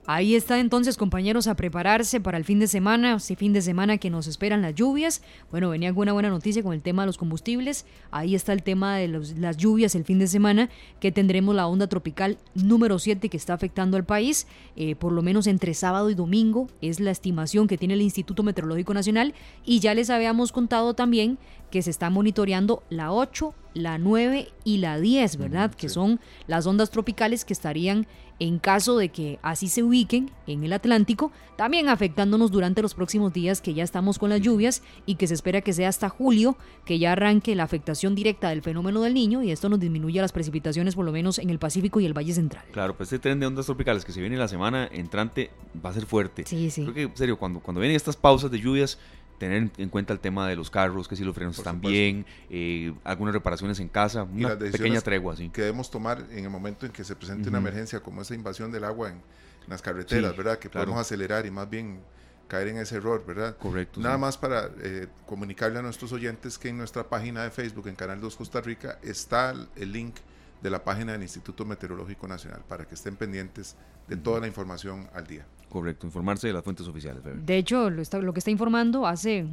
Ahí 0.07 0.35
está 0.35 0.61
entonces, 0.61 0.99
compañeros, 0.99 1.47
a 1.47 1.55
prepararse 1.55 2.21
para 2.21 2.37
el 2.37 2.45
fin 2.45 2.59
de 2.59 2.67
semana, 2.67 3.15
ese 3.15 3.37
fin 3.37 3.55
de 3.55 3.63
semana 3.63 3.97
que 3.97 4.11
nos 4.11 4.27
esperan 4.27 4.61
las 4.61 4.75
lluvias. 4.75 5.23
Bueno, 5.51 5.71
venía 5.71 5.95
con 5.95 6.03
una 6.03 6.13
buena 6.13 6.29
noticia 6.29 6.63
con 6.63 6.75
el 6.75 6.83
tema 6.83 7.03
de 7.03 7.07
los 7.07 7.17
combustibles. 7.17 7.87
Ahí 8.11 8.35
está 8.35 8.53
el 8.53 8.63
tema 8.63 8.97
de 8.97 9.09
las 9.09 9.57
lluvias 9.57 9.95
el 9.95 10.05
fin 10.05 10.19
de 10.19 10.27
semana, 10.27 10.69
que 11.01 11.11
tendremos 11.11 11.55
la 11.55 11.67
onda 11.67 11.87
tropical 11.87 12.37
número 12.55 12.99
7 12.99 13.31
que 13.31 13.37
está 13.39 13.55
afectando 13.55 13.97
al 13.97 14.05
país, 14.05 14.47
eh, 14.77 14.95
por 14.95 15.11
lo 15.11 15.23
menos 15.23 15.47
entre 15.47 15.73
sábado 15.73 16.11
y 16.11 16.15
domingo, 16.15 16.69
es 16.83 17.01
la 17.01 17.11
estimación 17.11 17.67
que 17.67 17.79
tiene 17.79 17.95
el 17.95 18.03
Instituto 18.03 18.43
Meteorológico 18.43 18.93
Nacional. 18.93 19.33
Y 19.65 19.81
ya 19.81 19.95
les 19.95 20.11
habíamos 20.11 20.53
contado 20.53 20.93
también 20.93 21.39
que 21.71 21.83
se 21.83 21.91
está 21.91 22.11
monitoreando 22.11 22.83
la 22.91 23.11
8, 23.11 23.55
la 23.75 23.99
9 23.99 24.49
y 24.65 24.79
la 24.79 25.01
10, 25.01 25.39
¿verdad? 25.39 25.75
Que 25.75 25.89
son 25.89 26.21
las 26.47 26.67
ondas 26.67 26.91
tropicales 26.91 27.45
que 27.45 27.53
estarían 27.53 28.07
en 28.39 28.59
caso 28.59 28.97
de 28.97 29.11
que 29.11 29.39
así 29.43 29.69
se 29.69 29.83
ubiquen 29.83 30.31
en 30.47 30.65
el 30.65 30.73
Atlántico, 30.73 31.31
también 31.57 31.89
afectándonos 31.89 32.51
durante 32.51 32.83
los 32.83 32.95
próximos 32.95 33.33
días 33.33 33.61
que 33.61 33.75
ya 33.75 33.85
estamos 33.85 34.19
con 34.19 34.31
las 34.31 34.41
lluvias 34.41 34.83
y 35.07 35.15
que 35.15 35.27
se 35.27 35.35
espera 35.35 35.61
que 35.61 35.73
sea 35.73 35.89
hasta 35.89 36.09
julio 36.09 36.57
que 36.85 36.99
ya 36.99 37.13
arranque 37.13 37.55
la 37.55 37.63
afectación 37.63 38.15
directa 38.15 38.49
del 38.49 38.63
fenómeno 38.63 39.03
del 39.03 39.15
niño 39.15 39.43
y 39.43 39.51
esto 39.51 39.69
nos 39.69 39.81
disminuye 39.81 40.21
las 40.21 40.33
precipitaciones 40.33 40.97
por 40.97 41.05
lo 41.05 41.13
menos 41.13 41.39
en 41.39 41.51
el 41.51 41.59
Pacífico 41.59 42.01
y 42.01 42.07
el 42.07 42.17
Valle 42.17 42.35
Central. 42.35 42.65
Claro, 42.73 42.97
pues 42.97 43.09
este 43.09 43.21
tren 43.21 43.39
de 43.39 43.47
ondas 43.47 43.67
tropicales 43.67 44.05
que 44.05 44.13
se 44.13 44.21
viene 44.21 44.37
la 44.37 44.49
semana 44.49 44.89
entrante 44.91 45.51
va 45.85 45.91
a 45.91 45.95
ser 45.95 46.07
fuerte. 46.07 46.45
Sí, 46.47 46.71
sí. 46.71 46.83
Creo 46.83 46.95
que, 46.95 47.03
en 47.03 47.17
serio, 47.17 47.39
cuando, 47.39 47.61
cuando 47.61 47.81
vienen 47.81 47.97
estas 47.97 48.17
pausas 48.17 48.51
de 48.51 48.59
lluvias, 48.59 48.99
tener 49.39 49.71
en 49.77 49.89
cuenta 49.89 50.13
el 50.13 50.21
tema 50.21 50.49
de 50.49 50.57
los 50.57 50.71
carros, 50.71 51.09
que 51.09 51.17
si 51.17 51.25
los 51.25 51.35
frenos 51.35 51.59
están 51.59 51.81
bien, 51.81 52.27
eh, 52.51 52.95
algunas 53.05 53.35
reparaciones 53.35 53.81
en 53.81 53.89
casa, 53.89 54.23
una 54.25 54.59
pequeña 54.59 55.01
tregua 55.01 55.35
así. 55.35 55.51
Que 55.51 55.63
debemos 55.63 55.91
tomar 55.91 56.25
en 56.31 56.45
el 56.45 56.51
momento 56.51 56.87
en 56.87 56.93
que 56.93 57.05
se 57.05 57.17
presente 57.17 57.49
una 57.49 57.59
emergencia 57.59 58.01
como 58.01 58.23
esa 58.23 58.35
invasión 58.35 58.71
del 58.71 58.85
agua 58.85 59.11
en, 59.11 59.21
las 59.67 59.81
carreteras, 59.81 60.37
¿verdad? 60.37 60.59
Que 60.59 60.69
podemos 60.69 60.99
acelerar 60.99 61.47
y 61.47 61.51
más 61.51 61.71
bien 61.71 62.01
caer 62.49 62.69
en 62.69 62.77
ese 62.77 62.97
error, 62.97 63.25
¿verdad? 63.27 63.57
Correcto. 63.57 63.99
Nada 63.99 64.19
más 64.19 64.37
para 64.37 64.71
eh, 64.83 65.07
comunicarle 65.27 65.79
a 65.79 65.83
nuestros 65.83 66.13
oyentes 66.13 66.59
que 66.59 66.69
en 66.69 66.77
nuestra 66.77 67.09
página 67.09 67.43
de 67.45 67.51
Facebook, 67.51 67.89
en 67.89 67.95
Canal 67.95 68.21
2 68.21 68.37
Costa 68.37 68.61
Rica, 68.61 68.99
está 69.03 69.55
el 69.77 69.93
link 69.93 70.17
de 70.63 70.71
la 70.71 70.85
página 70.85 71.13
del 71.13 71.23
Instituto 71.23 71.65
Meteorológico 71.65 72.29
Nacional 72.29 72.63
para 72.69 72.87
que 72.87 72.95
estén 72.95 73.17
pendientes 73.17 73.77
de 74.09 74.17
toda 74.17 74.41
la 74.41 74.47
información 74.47 75.09
al 75.15 75.27
día. 75.27 75.47
Correcto, 75.75 76.07
informarse 76.07 76.47
de 76.47 76.53
las 76.53 76.63
fuentes 76.63 76.87
oficiales. 76.87 77.25
De 77.25 77.57
hecho, 77.57 77.91
lo, 77.91 78.01
está, 78.01 78.19
lo 78.21 78.33
que 78.33 78.39
está 78.39 78.53
informando 78.53 79.09
hace 79.09 79.45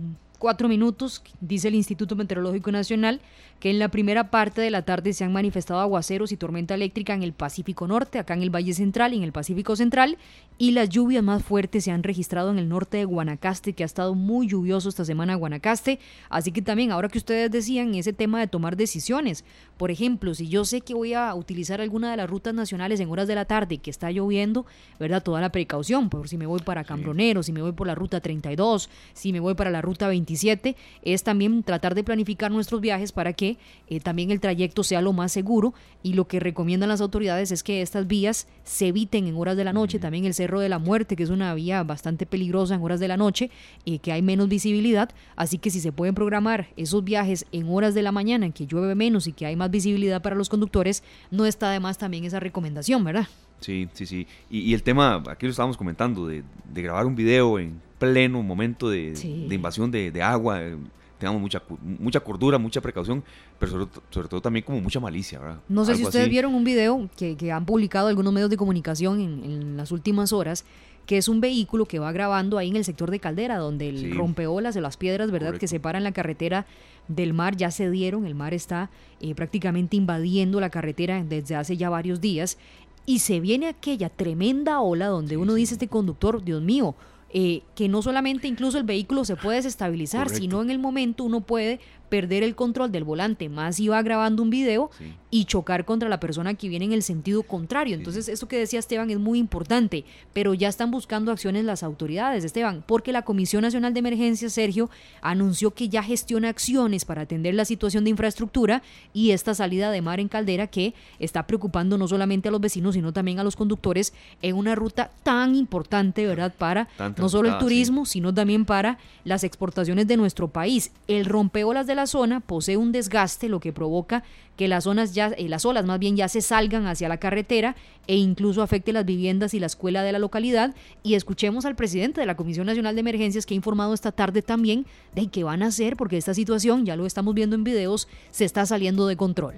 cuatro 0.42 0.68
minutos, 0.68 1.22
dice 1.40 1.68
el 1.68 1.76
Instituto 1.76 2.16
Meteorológico 2.16 2.72
Nacional, 2.72 3.22
que 3.60 3.70
en 3.70 3.78
la 3.78 3.90
primera 3.90 4.32
parte 4.32 4.60
de 4.60 4.72
la 4.72 4.82
tarde 4.82 5.14
se 5.14 5.24
han 5.24 5.32
manifestado 5.32 5.80
aguaceros 5.80 6.32
y 6.32 6.38
tormenta 6.38 6.74
eléctrica 6.74 7.14
en 7.14 7.22
el 7.22 7.32
Pacífico 7.32 7.88
Norte, 7.88 8.18
acá 8.18 8.34
en 8.34 8.42
el 8.42 8.50
Valle 8.50 8.74
Central 8.74 9.14
y 9.14 9.18
en 9.18 9.24
el 9.24 9.34
Pacífico 9.34 9.76
Central, 9.76 10.18
y 10.58 10.72
las 10.72 10.90
lluvias 10.90 11.24
más 11.24 11.44
fuertes 11.44 11.84
se 11.84 11.92
han 11.92 12.02
registrado 12.02 12.50
en 12.50 12.58
el 12.58 12.68
norte 12.70 12.98
de 12.98 13.06
Guanacaste, 13.06 13.74
que 13.74 13.84
ha 13.84 13.86
estado 13.86 14.16
muy 14.16 14.48
lluvioso 14.48 14.90
esta 14.90 15.06
semana 15.06 15.36
Guanacaste. 15.36 16.00
Así 16.30 16.52
que 16.52 16.64
también, 16.64 16.92
ahora 16.92 17.08
que 17.08 17.20
ustedes 17.20 17.52
decían, 17.52 17.94
ese 17.94 18.12
tema 18.12 18.40
de 18.40 18.48
tomar 18.48 18.78
decisiones. 18.78 19.46
Por 19.78 19.92
ejemplo, 19.92 20.34
si 20.34 20.48
yo 20.48 20.66
sé 20.66 20.82
que 20.82 20.96
voy 20.96 21.14
a 21.14 21.34
utilizar 21.36 21.82
alguna 21.82 22.10
de 22.10 22.18
las 22.18 22.30
rutas 22.30 22.56
nacionales 22.56 23.00
en 23.00 23.10
horas 23.12 23.28
de 23.28 23.36
la 23.36 23.46
tarde 23.46 23.78
que 23.78 23.92
está 23.92 24.10
lloviendo, 24.10 24.66
¿verdad? 25.00 25.22
Toda 25.22 25.40
la 25.40 25.52
precaución, 25.52 26.10
por 26.10 26.28
si 26.28 26.38
me 26.38 26.48
voy 26.48 26.62
para 26.62 26.84
Cambronero, 26.84 27.44
si 27.44 27.52
me 27.52 27.62
voy 27.62 27.74
por 27.74 27.86
la 27.86 27.94
ruta 27.94 28.22
32, 28.22 28.90
si 29.14 29.34
me 29.34 29.40
voy 29.40 29.54
para 29.54 29.70
la 29.70 29.82
ruta 29.82 30.10
25 30.32 30.78
es 31.04 31.24
también 31.24 31.64
tratar 31.64 31.96
de 31.96 32.04
planificar 32.04 32.52
nuestros 32.52 32.82
viajes 32.82 33.12
para 33.12 33.34
que 33.34 33.58
eh, 33.88 34.00
también 34.00 34.32
el 34.32 34.40
trayecto 34.40 34.84
sea 34.84 35.02
lo 35.02 35.14
más 35.14 35.32
seguro 35.32 35.74
y 36.04 36.14
lo 36.14 36.28
que 36.28 36.40
recomiendan 36.40 36.90
las 36.90 37.02
autoridades 37.02 37.52
es 37.52 37.64
que 37.64 37.82
estas 37.82 38.08
vías 38.08 38.48
se 38.64 38.88
eviten 38.88 39.28
en 39.28 39.36
horas 39.36 39.58
de 39.58 39.64
la 39.64 39.74
noche, 39.74 40.00
también 40.00 40.26
el 40.26 40.34
Cerro 40.34 40.60
de 40.60 40.70
la 40.70 40.80
Muerte, 40.80 41.16
que 41.16 41.24
es 41.24 41.30
una 41.30 41.54
vía 41.54 41.84
bastante 41.84 42.26
peligrosa 42.26 42.76
en 42.76 42.82
horas 42.82 43.00
de 43.00 43.08
la 43.08 43.18
noche, 43.18 43.52
y 43.86 43.96
eh, 43.96 44.00
que 44.00 44.12
hay 44.12 44.22
menos 44.22 44.50
visibilidad, 44.50 45.10
así 45.36 45.58
que 45.58 45.70
si 45.70 45.80
se 45.80 45.92
pueden 45.92 46.16
programar 46.16 46.68
esos 46.78 47.04
viajes 47.04 47.46
en 47.52 47.68
horas 47.70 47.94
de 47.94 48.02
la 48.02 48.12
mañana 48.12 48.46
en 48.46 48.54
que 48.54 48.66
llueve 48.66 48.96
menos 48.96 49.28
y 49.28 49.34
que 49.34 49.46
hay 49.46 49.56
más 49.56 49.70
visibilidad 49.72 50.22
para 50.22 50.36
los 50.36 50.50
conductores, 50.50 51.04
no 51.30 51.46
está 51.46 51.72
de 51.72 51.80
más 51.80 51.98
también 51.98 52.26
esa 52.26 52.40
recomendación, 52.40 53.04
¿verdad? 53.04 53.28
Sí, 53.62 53.88
sí, 53.94 54.06
sí. 54.08 54.28
Y, 54.50 54.74
el 54.74 54.82
tema, 54.82 55.24
aquí 55.30 55.46
lo 55.46 55.52
estábamos 55.52 55.78
comentando, 55.78 56.28
de, 56.28 56.44
grabar 56.74 57.06
un 57.06 57.16
video 57.16 57.60
en 57.60 57.80
pleno 58.02 58.42
momento 58.42 58.90
de, 58.90 59.14
invasión 59.52 59.92
de, 59.92 60.22
agua. 60.24 60.62
Eh, 60.62 60.76
tengamos 61.20 61.40
mucha, 61.40 61.62
mucha 62.00 62.20
cordura, 62.20 62.58
mucha 62.58 62.82
precaución, 62.82 63.24
pero 63.60 63.88
sobre, 64.10 64.28
todo 64.28 64.42
también 64.42 64.66
como 64.66 64.82
mucha 64.82 65.00
malicia, 65.00 65.38
¿verdad? 65.38 65.60
No 65.70 65.86
sé 65.86 65.96
si 65.96 66.04
ustedes 66.04 66.28
vieron 66.28 66.56
un 66.56 66.64
video 66.64 67.08
que, 67.16 67.52
han 67.52 67.64
publicado 67.64 68.08
algunos 68.08 68.34
medios 68.34 68.50
de 68.50 68.58
comunicación 68.58 69.22
en, 69.22 69.78
las 69.78 69.92
últimas 69.92 70.34
horas, 70.34 70.66
que 71.06 71.18
es 71.18 71.28
un 71.28 71.42
vehículo 71.42 71.86
que 71.86 72.00
va 72.00 72.12
grabando 72.12 72.58
ahí 72.58 72.70
en 72.70 72.76
el 72.76 72.86
sector 72.86 73.12
de 73.12 73.20
Caldera, 73.20 73.58
donde 73.58 73.90
el 73.90 74.16
rompeolas 74.16 74.74
de 74.74 74.82
las 74.82 74.98
piedras, 74.98 75.30
¿verdad?, 75.30 75.58
que 75.58 75.68
separan 75.68 76.04
la 76.04 76.12
carretera 76.12 76.66
del 77.08 77.34
mar 77.34 77.56
ya 77.56 77.70
se 77.70 77.92
dieron, 77.92 78.26
el 78.26 78.34
mar 78.34 78.56
está 78.56 78.90
eh, 79.20 79.36
prácticamente 79.36 79.96
invadiendo 79.96 80.60
la 80.60 80.72
carretera 80.72 81.24
desde 81.24 81.56
hace 81.56 81.78
ya 81.78 81.90
varios 81.92 82.20
días 82.20 82.58
y 83.06 83.20
se 83.20 83.40
viene 83.40 83.68
aquella 83.68 84.10
tremenda 84.10 84.80
ola 84.82 85.08
donde 85.08 85.38
uno 85.38 85.54
dice 85.54 85.74
este 85.74 85.88
conductor, 85.88 86.44
Dios 86.44 86.62
mío, 86.62 86.96
eh, 87.34 87.62
que 87.76 87.88
no 87.88 88.02
solamente 88.02 88.48
incluso 88.48 88.78
el 88.78 88.84
vehículo 88.84 89.24
se 89.24 89.36
puede 89.36 89.58
desestabilizar, 89.58 90.30
sino 90.30 90.62
en 90.62 90.70
el 90.70 90.80
momento 90.80 91.24
uno 91.24 91.42
puede 91.42 91.80
perder 92.12 92.44
el 92.44 92.56
control 92.56 92.92
del 92.92 93.06
volante, 93.06 93.48
más 93.48 93.80
iba 93.80 94.02
grabando 94.02 94.44
un 94.44 94.50
video 94.50 94.92
y 95.30 95.46
chocar 95.46 95.86
contra 95.86 96.10
la 96.10 96.20
persona 96.20 96.56
que 96.56 96.68
viene 96.68 96.84
en 96.84 96.92
el 96.92 97.04
sentido 97.04 97.42
contrario. 97.42 97.96
Entonces, 97.96 98.28
eso 98.28 98.50
que 98.50 98.58
decía 98.58 98.80
Esteban 98.80 99.10
es 99.10 99.18
muy 99.18 99.40
importante, 99.40 100.04
pero 100.34 100.54
ya 100.54 100.68
están 100.68 100.92
buscando 100.92 101.32
acciones 101.32 101.64
las 101.64 101.84
autoridades, 101.84 102.44
Esteban, 102.44 102.84
porque 102.86 103.14
la 103.14 103.22
Comisión 103.22 103.62
Nacional 103.62 103.94
de 103.94 104.00
Emergencia, 104.00 104.50
Sergio, 104.50 104.90
anunció 105.22 105.72
que 105.72 105.88
ya 105.88 106.04
gestiona 106.04 106.50
acciones 106.50 107.06
para 107.06 107.22
atender 107.22 107.54
la 107.54 107.64
situación 107.64 108.04
de 108.04 108.10
infraestructura 108.10 108.84
y 109.14 109.32
esta 109.32 109.56
salida 109.56 109.90
de 109.90 110.02
mar 110.02 110.20
en 110.20 110.28
Caldera 110.28 110.68
que 110.68 110.94
está 111.18 111.48
preocupando 111.48 111.98
no 111.98 112.10
solamente 112.10 112.50
a 112.50 112.52
los 112.52 112.60
vecinos, 112.60 112.96
sino 112.96 113.14
también 113.14 113.40
a 113.40 113.46
los 113.46 113.56
conductores 113.56 114.12
en 114.42 114.58
una 114.58 114.76
ruta 114.76 115.12
tan 115.24 115.56
importante, 115.56 116.28
¿verdad? 116.28 116.54
Para 116.58 116.90
no 117.18 117.30
solo 117.30 117.48
el 117.48 117.58
turismo, 117.58 118.06
sino 118.06 118.34
también 118.34 118.66
para 118.66 118.98
las 119.24 119.46
exportaciones 119.46 120.08
de 120.08 120.18
nuestro 120.18 120.50
país. 120.50 120.92
El 121.08 121.24
rompeolas 121.24 121.88
de 121.88 121.96
la 121.96 122.01
zona 122.08 122.40
posee 122.40 122.78
un 122.78 122.92
desgaste, 122.92 123.50
lo 123.50 123.60
que 123.60 123.74
provoca 123.74 124.24
que 124.56 124.68
las 124.68 124.84
zonas 124.84 125.14
ya, 125.14 125.28
eh, 125.38 125.50
las 125.50 125.66
olas 125.66 125.86
más 125.86 126.00
bien 126.00 126.16
ya 126.16 126.28
se 126.28 126.42
salgan 126.42 126.86
hacia 126.86 127.10
la 127.10 127.18
carretera 127.18 127.76
e 128.08 128.16
incluso 128.16 128.62
afecte 128.62 128.94
las 128.94 129.06
viviendas 129.06 129.54
y 129.54 129.60
la 129.60 129.66
escuela 129.66 130.04
de 130.04 130.12
la 130.12 130.20
localidad. 130.20 130.76
Y 131.04 131.16
escuchemos 131.16 131.66
al 131.66 131.76
presidente 131.76 132.22
de 132.22 132.28
la 132.28 132.36
Comisión 132.36 132.68
Nacional 132.68 132.96
de 132.96 133.02
Emergencias 133.02 133.46
que 133.46 133.54
ha 133.54 133.56
informado 133.56 133.94
esta 133.94 134.12
tarde 134.12 134.42
también 134.42 134.86
de 135.16 135.28
qué 135.28 135.44
van 135.44 135.64
a 135.64 135.68
hacer, 135.68 135.98
porque 135.98 136.18
esta 136.18 136.34
situación, 136.34 136.86
ya 136.86 136.96
lo 136.96 137.06
estamos 137.06 137.34
viendo 137.34 137.56
en 137.56 137.64
videos, 137.64 138.08
se 138.30 138.46
está 138.46 138.66
saliendo 138.66 139.08
de 139.08 139.18
control. 139.18 139.56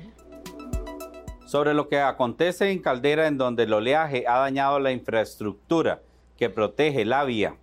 Sobre 1.45 1.73
lo 1.73 1.87
que 1.87 1.99
acontece 1.99 2.71
en 2.71 2.79
Caldera, 2.79 3.27
en 3.27 3.37
donde 3.37 3.63
el 3.63 3.73
oleaje 3.73 4.25
ha 4.27 4.39
dañado 4.39 4.79
la 4.79 4.91
infraestructura 4.91 6.01
que 6.37 6.49
protege 6.49 7.05
la 7.05 7.23
vía, 7.25 7.57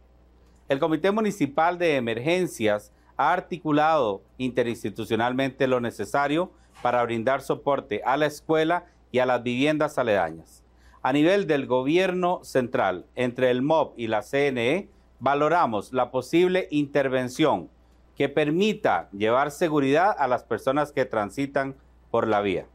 el 0.68 0.78
Comité 0.78 1.11
Municipal 1.11 1.78
de 1.78 1.97
Emergencias 1.97 2.93
ha 3.20 3.34
articulado 3.34 4.22
interinstitucionalmente 4.38 5.66
lo 5.66 5.78
necesario 5.78 6.52
para 6.80 7.02
brindar 7.02 7.42
soporte 7.42 8.00
a 8.02 8.16
la 8.16 8.24
escuela 8.24 8.86
y 9.12 9.18
a 9.18 9.26
las 9.26 9.42
viviendas 9.42 9.98
aledañas. 9.98 10.64
A 11.02 11.12
nivel 11.12 11.46
del 11.46 11.66
gobierno 11.66 12.40
central, 12.44 13.04
entre 13.16 13.50
el 13.50 13.60
MOB 13.60 13.92
y 13.98 14.06
la 14.06 14.22
CNE, 14.22 14.88
valoramos 15.18 15.92
la 15.92 16.10
posible 16.10 16.66
intervención 16.70 17.68
que 18.16 18.30
permita 18.30 19.10
llevar 19.12 19.50
seguridad 19.50 20.16
a 20.18 20.26
las 20.26 20.44
personas 20.44 20.90
que 20.90 21.04
transitan 21.04 21.76
por 22.10 22.26
la 22.26 22.40
vía, 22.40 22.68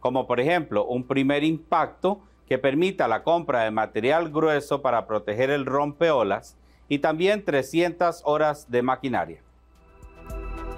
como 0.00 0.26
por 0.26 0.40
ejemplo 0.40 0.86
un 0.86 1.06
primer 1.06 1.44
impacto 1.44 2.22
que 2.48 2.56
permita 2.56 3.08
la 3.08 3.22
compra 3.22 3.64
de 3.64 3.72
material 3.72 4.30
grueso 4.30 4.80
para 4.80 5.06
proteger 5.06 5.50
el 5.50 5.66
rompeolas 5.66 6.56
y 6.88 7.00
también 7.00 7.44
300 7.44 8.22
horas 8.24 8.70
de 8.70 8.80
maquinaria. 8.80 9.45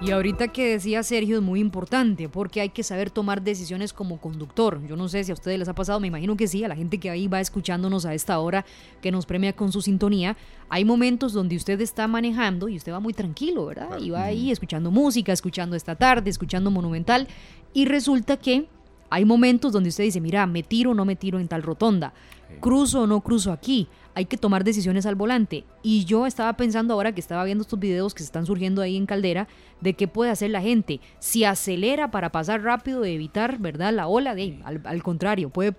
Y 0.00 0.12
ahorita 0.12 0.48
que 0.48 0.70
decía 0.70 1.02
Sergio 1.02 1.38
es 1.38 1.42
muy 1.42 1.58
importante 1.58 2.28
porque 2.28 2.60
hay 2.60 2.68
que 2.68 2.84
saber 2.84 3.10
tomar 3.10 3.42
decisiones 3.42 3.92
como 3.92 4.20
conductor. 4.20 4.80
Yo 4.86 4.96
no 4.96 5.08
sé 5.08 5.24
si 5.24 5.32
a 5.32 5.34
ustedes 5.34 5.58
les 5.58 5.68
ha 5.68 5.74
pasado, 5.74 5.98
me 5.98 6.06
imagino 6.06 6.36
que 6.36 6.46
sí, 6.46 6.62
a 6.62 6.68
la 6.68 6.76
gente 6.76 6.98
que 6.98 7.10
ahí 7.10 7.26
va 7.26 7.40
escuchándonos 7.40 8.06
a 8.06 8.14
esta 8.14 8.38
hora, 8.38 8.64
que 9.02 9.10
nos 9.10 9.26
premia 9.26 9.54
con 9.54 9.72
su 9.72 9.82
sintonía. 9.82 10.36
Hay 10.68 10.84
momentos 10.84 11.32
donde 11.32 11.56
usted 11.56 11.80
está 11.80 12.06
manejando 12.06 12.68
y 12.68 12.76
usted 12.76 12.92
va 12.92 13.00
muy 13.00 13.12
tranquilo, 13.12 13.66
¿verdad? 13.66 13.98
Y 13.98 14.10
va 14.10 14.24
ahí 14.24 14.52
escuchando 14.52 14.92
música, 14.92 15.32
escuchando 15.32 15.74
esta 15.74 15.96
tarde, 15.96 16.30
escuchando 16.30 16.70
Monumental. 16.70 17.26
Y 17.74 17.86
resulta 17.86 18.36
que 18.36 18.68
hay 19.10 19.24
momentos 19.24 19.72
donde 19.72 19.88
usted 19.88 20.04
dice, 20.04 20.20
mira, 20.20 20.46
me 20.46 20.62
tiro 20.62 20.92
o 20.92 20.94
no 20.94 21.04
me 21.04 21.16
tiro 21.16 21.40
en 21.40 21.48
tal 21.48 21.62
rotonda, 21.62 22.12
cruzo 22.60 23.02
o 23.02 23.06
no 23.06 23.20
cruzo 23.20 23.52
aquí, 23.52 23.88
hay 24.14 24.24
que 24.24 24.36
tomar 24.36 24.64
decisiones 24.64 25.06
al 25.06 25.14
volante. 25.14 25.64
Y 25.82 26.04
yo 26.04 26.26
estaba 26.26 26.56
pensando 26.56 26.94
ahora 26.94 27.12
que 27.12 27.20
estaba 27.20 27.44
viendo 27.44 27.62
estos 27.62 27.78
videos 27.78 28.14
que 28.14 28.20
se 28.20 28.26
están 28.26 28.46
surgiendo 28.46 28.82
ahí 28.82 28.96
en 28.96 29.06
Caldera, 29.06 29.46
de 29.80 29.94
qué 29.94 30.08
puede 30.08 30.30
hacer 30.30 30.50
la 30.50 30.60
gente. 30.60 31.00
Si 31.20 31.44
acelera 31.44 32.10
para 32.10 32.32
pasar 32.32 32.62
rápido, 32.62 33.00
de 33.00 33.14
evitar, 33.14 33.58
¿verdad? 33.58 33.92
La 33.92 34.08
ola, 34.08 34.34
de, 34.34 34.60
al, 34.64 35.02
contrario, 35.02 35.50
puede 35.50 35.76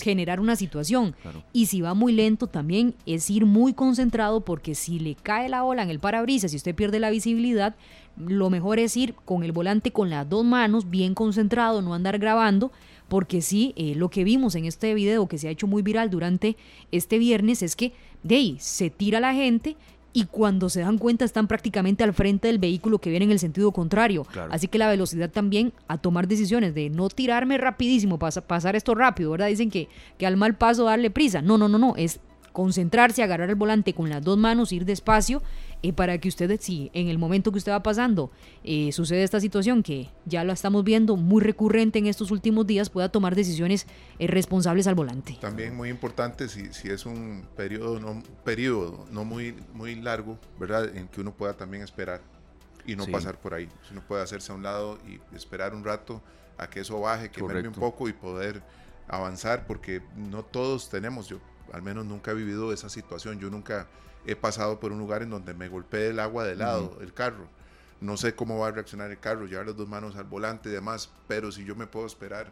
generar 0.00 0.40
una 0.40 0.56
situación. 0.56 1.14
Y 1.52 1.66
si 1.66 1.80
va 1.80 1.94
muy 1.94 2.12
lento 2.12 2.46
también 2.46 2.94
es 3.06 3.30
ir 3.30 3.46
muy 3.46 3.74
concentrado 3.74 4.40
porque 4.40 4.74
si 4.74 4.98
le 4.98 5.14
cae 5.14 5.48
la 5.48 5.64
ola 5.64 5.82
en 5.82 5.90
el 5.90 6.00
parabrisas, 6.00 6.50
si 6.50 6.56
usted 6.56 6.74
pierde 6.74 6.98
la 6.98 7.10
visibilidad, 7.10 7.76
lo 8.16 8.50
mejor 8.50 8.78
es 8.78 8.96
ir 8.96 9.14
con 9.14 9.44
el 9.44 9.52
volante 9.52 9.92
con 9.92 10.10
las 10.10 10.28
dos 10.28 10.44
manos, 10.44 10.90
bien 10.90 11.14
concentrado, 11.14 11.82
no 11.82 11.94
andar 11.94 12.18
grabando, 12.18 12.72
porque 13.14 13.42
sí, 13.42 13.74
eh, 13.76 13.94
lo 13.94 14.10
que 14.10 14.24
vimos 14.24 14.56
en 14.56 14.64
este 14.64 14.92
video 14.92 15.28
que 15.28 15.38
se 15.38 15.46
ha 15.46 15.50
hecho 15.52 15.68
muy 15.68 15.82
viral 15.82 16.10
durante 16.10 16.56
este 16.90 17.16
viernes 17.16 17.62
es 17.62 17.76
que 17.76 17.92
de 18.24 18.34
ahí 18.34 18.56
se 18.58 18.90
tira 18.90 19.20
la 19.20 19.32
gente 19.32 19.76
y 20.12 20.24
cuando 20.24 20.68
se 20.68 20.80
dan 20.80 20.98
cuenta 20.98 21.24
están 21.24 21.46
prácticamente 21.46 22.02
al 22.02 22.12
frente 22.12 22.48
del 22.48 22.58
vehículo 22.58 22.98
que 22.98 23.10
viene 23.10 23.26
en 23.26 23.30
el 23.30 23.38
sentido 23.38 23.70
contrario. 23.70 24.26
Así 24.50 24.66
que 24.66 24.78
la 24.78 24.88
velocidad 24.88 25.30
también 25.30 25.72
a 25.86 25.98
tomar 25.98 26.26
decisiones 26.26 26.74
de 26.74 26.90
no 26.90 27.08
tirarme 27.08 27.56
rapidísimo, 27.56 28.18
pasar 28.18 28.74
esto 28.74 28.96
rápido, 28.96 29.30
¿verdad? 29.30 29.46
Dicen 29.46 29.70
que, 29.70 29.88
que 30.18 30.26
al 30.26 30.36
mal 30.36 30.56
paso 30.56 30.82
darle 30.82 31.08
prisa. 31.12 31.40
No, 31.40 31.56
no, 31.56 31.68
no, 31.68 31.78
no, 31.78 31.94
es 31.94 32.18
concentrarse, 32.54 33.24
agarrar 33.24 33.50
el 33.50 33.56
volante 33.56 33.94
con 33.94 34.08
las 34.08 34.22
dos 34.22 34.38
manos, 34.38 34.70
ir 34.70 34.84
despacio, 34.84 35.42
eh, 35.82 35.92
para 35.92 36.18
que 36.18 36.28
usted, 36.28 36.56
si 36.60 36.88
en 36.94 37.08
el 37.08 37.18
momento 37.18 37.50
que 37.50 37.58
usted 37.58 37.72
va 37.72 37.82
pasando 37.82 38.30
eh, 38.62 38.92
sucede 38.92 39.24
esta 39.24 39.40
situación 39.40 39.82
que 39.82 40.08
ya 40.24 40.44
lo 40.44 40.52
estamos 40.52 40.84
viendo 40.84 41.16
muy 41.16 41.42
recurrente 41.42 41.98
en 41.98 42.06
estos 42.06 42.30
últimos 42.30 42.64
días, 42.64 42.90
pueda 42.90 43.08
tomar 43.08 43.34
decisiones 43.34 43.88
eh, 44.20 44.28
responsables 44.28 44.86
al 44.86 44.94
volante. 44.94 45.36
También 45.40 45.76
muy 45.76 45.88
importante 45.90 46.48
si, 46.48 46.72
si 46.72 46.90
es 46.90 47.06
un 47.06 47.44
periodo 47.56 47.98
no, 47.98 48.22
periodo 48.44 49.04
no 49.10 49.24
muy, 49.24 49.56
muy 49.72 49.96
largo, 49.96 50.38
¿verdad? 50.56 50.96
En 50.96 51.08
que 51.08 51.20
uno 51.20 51.34
pueda 51.34 51.54
también 51.54 51.82
esperar 51.82 52.22
y 52.86 52.94
no 52.94 53.04
pasar 53.06 53.40
por 53.40 53.54
ahí. 53.54 53.68
Si 53.88 53.94
uno 53.94 54.02
puede 54.06 54.22
hacerse 54.22 54.52
a 54.52 54.54
un 54.54 54.62
lado 54.62 55.00
y 55.08 55.18
esperar 55.34 55.74
un 55.74 55.84
rato 55.84 56.22
a 56.56 56.70
que 56.70 56.80
eso 56.80 57.00
baje, 57.00 57.32
que 57.32 57.42
merme 57.42 57.66
un 57.66 57.74
poco 57.74 58.08
y 58.08 58.12
poder 58.12 58.62
avanzar, 59.08 59.66
porque 59.66 60.02
no 60.16 60.44
todos 60.44 60.88
tenemos, 60.88 61.28
yo 61.28 61.40
al 61.74 61.82
menos 61.82 62.06
nunca 62.06 62.30
he 62.30 62.34
vivido 62.34 62.72
esa 62.72 62.88
situación. 62.88 63.40
Yo 63.40 63.50
nunca 63.50 63.88
he 64.26 64.36
pasado 64.36 64.78
por 64.78 64.92
un 64.92 64.98
lugar 64.98 65.22
en 65.22 65.30
donde 65.30 65.54
me 65.54 65.68
golpee 65.68 66.08
el 66.10 66.20
agua 66.20 66.44
de 66.44 66.54
lado, 66.54 66.96
el 67.00 67.12
carro. 67.12 67.48
No 68.00 68.16
sé 68.16 68.34
cómo 68.34 68.58
va 68.58 68.68
a 68.68 68.70
reaccionar 68.70 69.10
el 69.10 69.18
carro, 69.18 69.46
llevar 69.46 69.66
las 69.66 69.76
dos 69.76 69.88
manos 69.88 70.14
al 70.14 70.24
volante 70.24 70.68
y 70.68 70.72
demás, 70.72 71.10
pero 71.26 71.50
si 71.50 71.64
yo 71.64 71.74
me 71.74 71.88
puedo 71.88 72.06
esperar, 72.06 72.46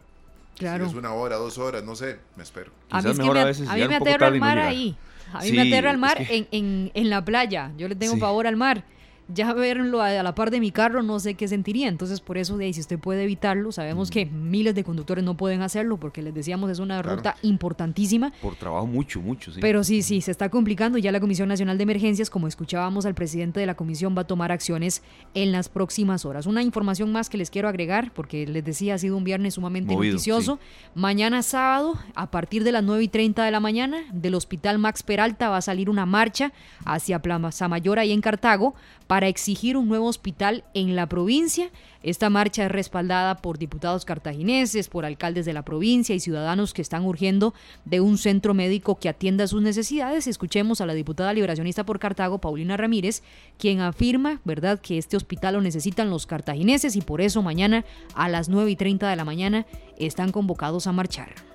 claro. 0.57 0.83
si 0.83 0.91
es 0.91 0.97
una 0.97 1.13
hora, 1.13 1.37
dos 1.37 1.57
horas, 1.57 1.83
no 1.83 1.95
sé, 1.95 2.19
me 2.35 2.43
espero. 2.43 2.71
A 2.89 3.01
mí, 3.01 3.13
me, 3.13 3.39
a 3.39 3.75
mí 3.75 3.87
me 3.87 3.95
aterra 3.95 4.27
el 4.27 4.39
mar 4.39 4.59
ahí. 4.59 4.97
A 5.31 5.41
mí 5.41 5.51
me 5.53 5.61
aterra 5.61 5.91
el 5.91 5.97
mar 5.97 6.17
en, 6.19 6.47
en, 6.51 6.91
en, 6.93 7.09
la 7.09 7.23
playa. 7.23 7.71
Yo 7.77 7.87
le 7.87 7.95
tengo 7.95 8.17
favor 8.17 8.45
al 8.45 8.57
mar 8.57 8.83
ya 9.27 9.53
verlo 9.53 10.01
a, 10.01 10.11
la 10.11 10.35
par 10.35 10.51
de 10.51 10.59
mi 10.59 10.71
carro 10.71 11.01
no 11.03 11.19
sé 11.19 11.35
qué 11.35 11.47
sentiría. 11.47 11.87
Entonces, 11.87 12.19
por 12.19 12.37
eso, 12.37 12.57
de 12.57 12.65
ahí, 12.65 12.73
si 12.73 12.81
usted 12.81 12.99
puede 12.99 13.23
evitarlo, 13.23 13.71
sabemos 13.71 14.11
que 14.11 14.25
miles 14.25 14.75
de 14.75 14.83
conductores 14.83 15.23
no 15.23 15.35
pueden 15.37 15.61
hacerlo 15.61 15.97
porque 15.97 16.21
les 16.21 16.33
decíamos 16.33 16.69
es 16.69 16.79
una 16.79 17.01
ruta 17.01 17.35
importantísima. 17.41 18.33
Por 18.41 18.55
trabajo 18.55 18.87
mucho, 18.87 19.21
mucho, 19.21 19.51
sí. 19.51 19.59
Pero 19.61 19.83
sí, 19.83 20.01
sí, 20.01 20.21
se 20.21 20.31
está 20.31 20.49
complicando. 20.49 20.97
Ya 20.97 21.11
la 21.11 21.19
Comisión 21.19 21.49
Nacional 21.49 21.77
de 21.77 21.83
Emergencias, 21.83 22.29
como 22.29 22.47
escuchábamos 22.47 23.05
al 23.05 23.15
presidente 23.15 23.59
de 23.59 23.65
la 23.65 23.75
comisión, 23.75 24.15
va 24.17 24.21
a 24.21 24.27
tomar 24.27 24.51
acciones 24.51 25.03
en 25.33 25.51
las 25.51 25.69
próximas 25.69 26.25
horas. 26.25 26.45
Una 26.45 26.61
información 26.61 27.11
más 27.11 27.29
que 27.29 27.37
les 27.37 27.49
quiero 27.49 27.67
agregar, 27.67 28.11
porque 28.13 28.45
les 28.45 28.63
decía, 28.63 28.95
ha 28.95 28.97
sido 28.97 29.17
un 29.17 29.23
viernes 29.23 29.55
sumamente 29.55 29.95
noticioso. 29.95 30.59
Mañana 30.95 31.43
sábado, 31.43 31.97
a 32.15 32.29
partir 32.29 32.63
de 32.63 32.71
las 32.71 32.83
9 32.83 33.03
y 33.03 33.07
30 33.07 33.43
de 33.43 33.51
la 33.51 33.59
mañana, 33.59 34.03
del 34.11 34.35
Hospital 34.35 34.79
Max 34.79 35.03
Peralta 35.03 35.49
va 35.49 35.57
a 35.57 35.61
salir 35.61 35.89
una 35.89 36.05
marcha 36.05 36.51
hacia 36.85 37.21
Plaza 37.21 37.67
Mayor 37.67 37.99
ahí 37.99 38.11
en 38.11 38.21
Cartago 38.21 38.75
para 39.13 39.27
exigir 39.27 39.77
un 39.77 39.87
nuevo 39.87 40.07
hospital 40.07 40.63
en 40.73 40.95
la 40.95 41.07
provincia. 41.07 41.69
Esta 42.01 42.31
marcha 42.31 42.65
es 42.65 42.71
respaldada 42.71 43.35
por 43.35 43.59
diputados 43.59 44.05
cartagineses, 44.05 44.89
por 44.89 45.05
alcaldes 45.05 45.45
de 45.45 45.53
la 45.53 45.61
provincia 45.61 46.15
y 46.15 46.19
ciudadanos 46.19 46.73
que 46.73 46.81
están 46.81 47.05
urgiendo 47.05 47.53
de 47.85 48.01
un 48.01 48.17
centro 48.17 48.55
médico 48.55 48.97
que 48.97 49.09
atienda 49.09 49.45
sus 49.45 49.61
necesidades. 49.61 50.25
Escuchemos 50.25 50.81
a 50.81 50.87
la 50.87 50.95
diputada 50.95 51.31
liberacionista 51.31 51.85
por 51.85 51.99
Cartago, 51.99 52.39
Paulina 52.39 52.75
Ramírez, 52.75 53.21
quien 53.59 53.81
afirma, 53.81 54.41
¿verdad?, 54.45 54.81
que 54.81 54.97
este 54.97 55.15
hospital 55.15 55.53
lo 55.53 55.61
necesitan 55.61 56.09
los 56.09 56.25
cartagineses 56.25 56.95
y 56.95 57.01
por 57.01 57.21
eso 57.21 57.43
mañana 57.43 57.85
a 58.15 58.29
las 58.29 58.49
9 58.49 58.71
y 58.71 58.75
30 58.75 59.07
de 59.07 59.15
la 59.15 59.25
mañana 59.25 59.67
están 59.99 60.31
convocados 60.31 60.87
a 60.87 60.91
marchar. 60.91 61.52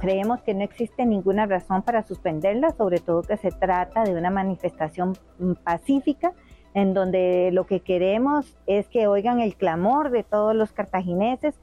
Creemos 0.00 0.42
que 0.42 0.54
no 0.54 0.62
existe 0.62 1.06
ninguna 1.06 1.46
razón 1.46 1.82
para 1.82 2.02
suspenderla, 2.02 2.70
sobre 2.70 2.98
todo 2.98 3.22
que 3.22 3.36
se 3.36 3.50
trata 3.50 4.04
de 4.04 4.14
una 4.14 4.30
manifestación 4.30 5.14
mm, 5.38 5.52
pacífica 5.64 6.32
en 6.74 6.92
donde 6.92 7.50
lo 7.52 7.64
que 7.66 7.80
queremos 7.80 8.58
es 8.66 8.86
que 8.88 9.06
oigan 9.06 9.40
el 9.40 9.56
clamor 9.56 10.10
de 10.10 10.22
todos 10.22 10.54
los 10.54 10.72
cartagineses 10.72 11.54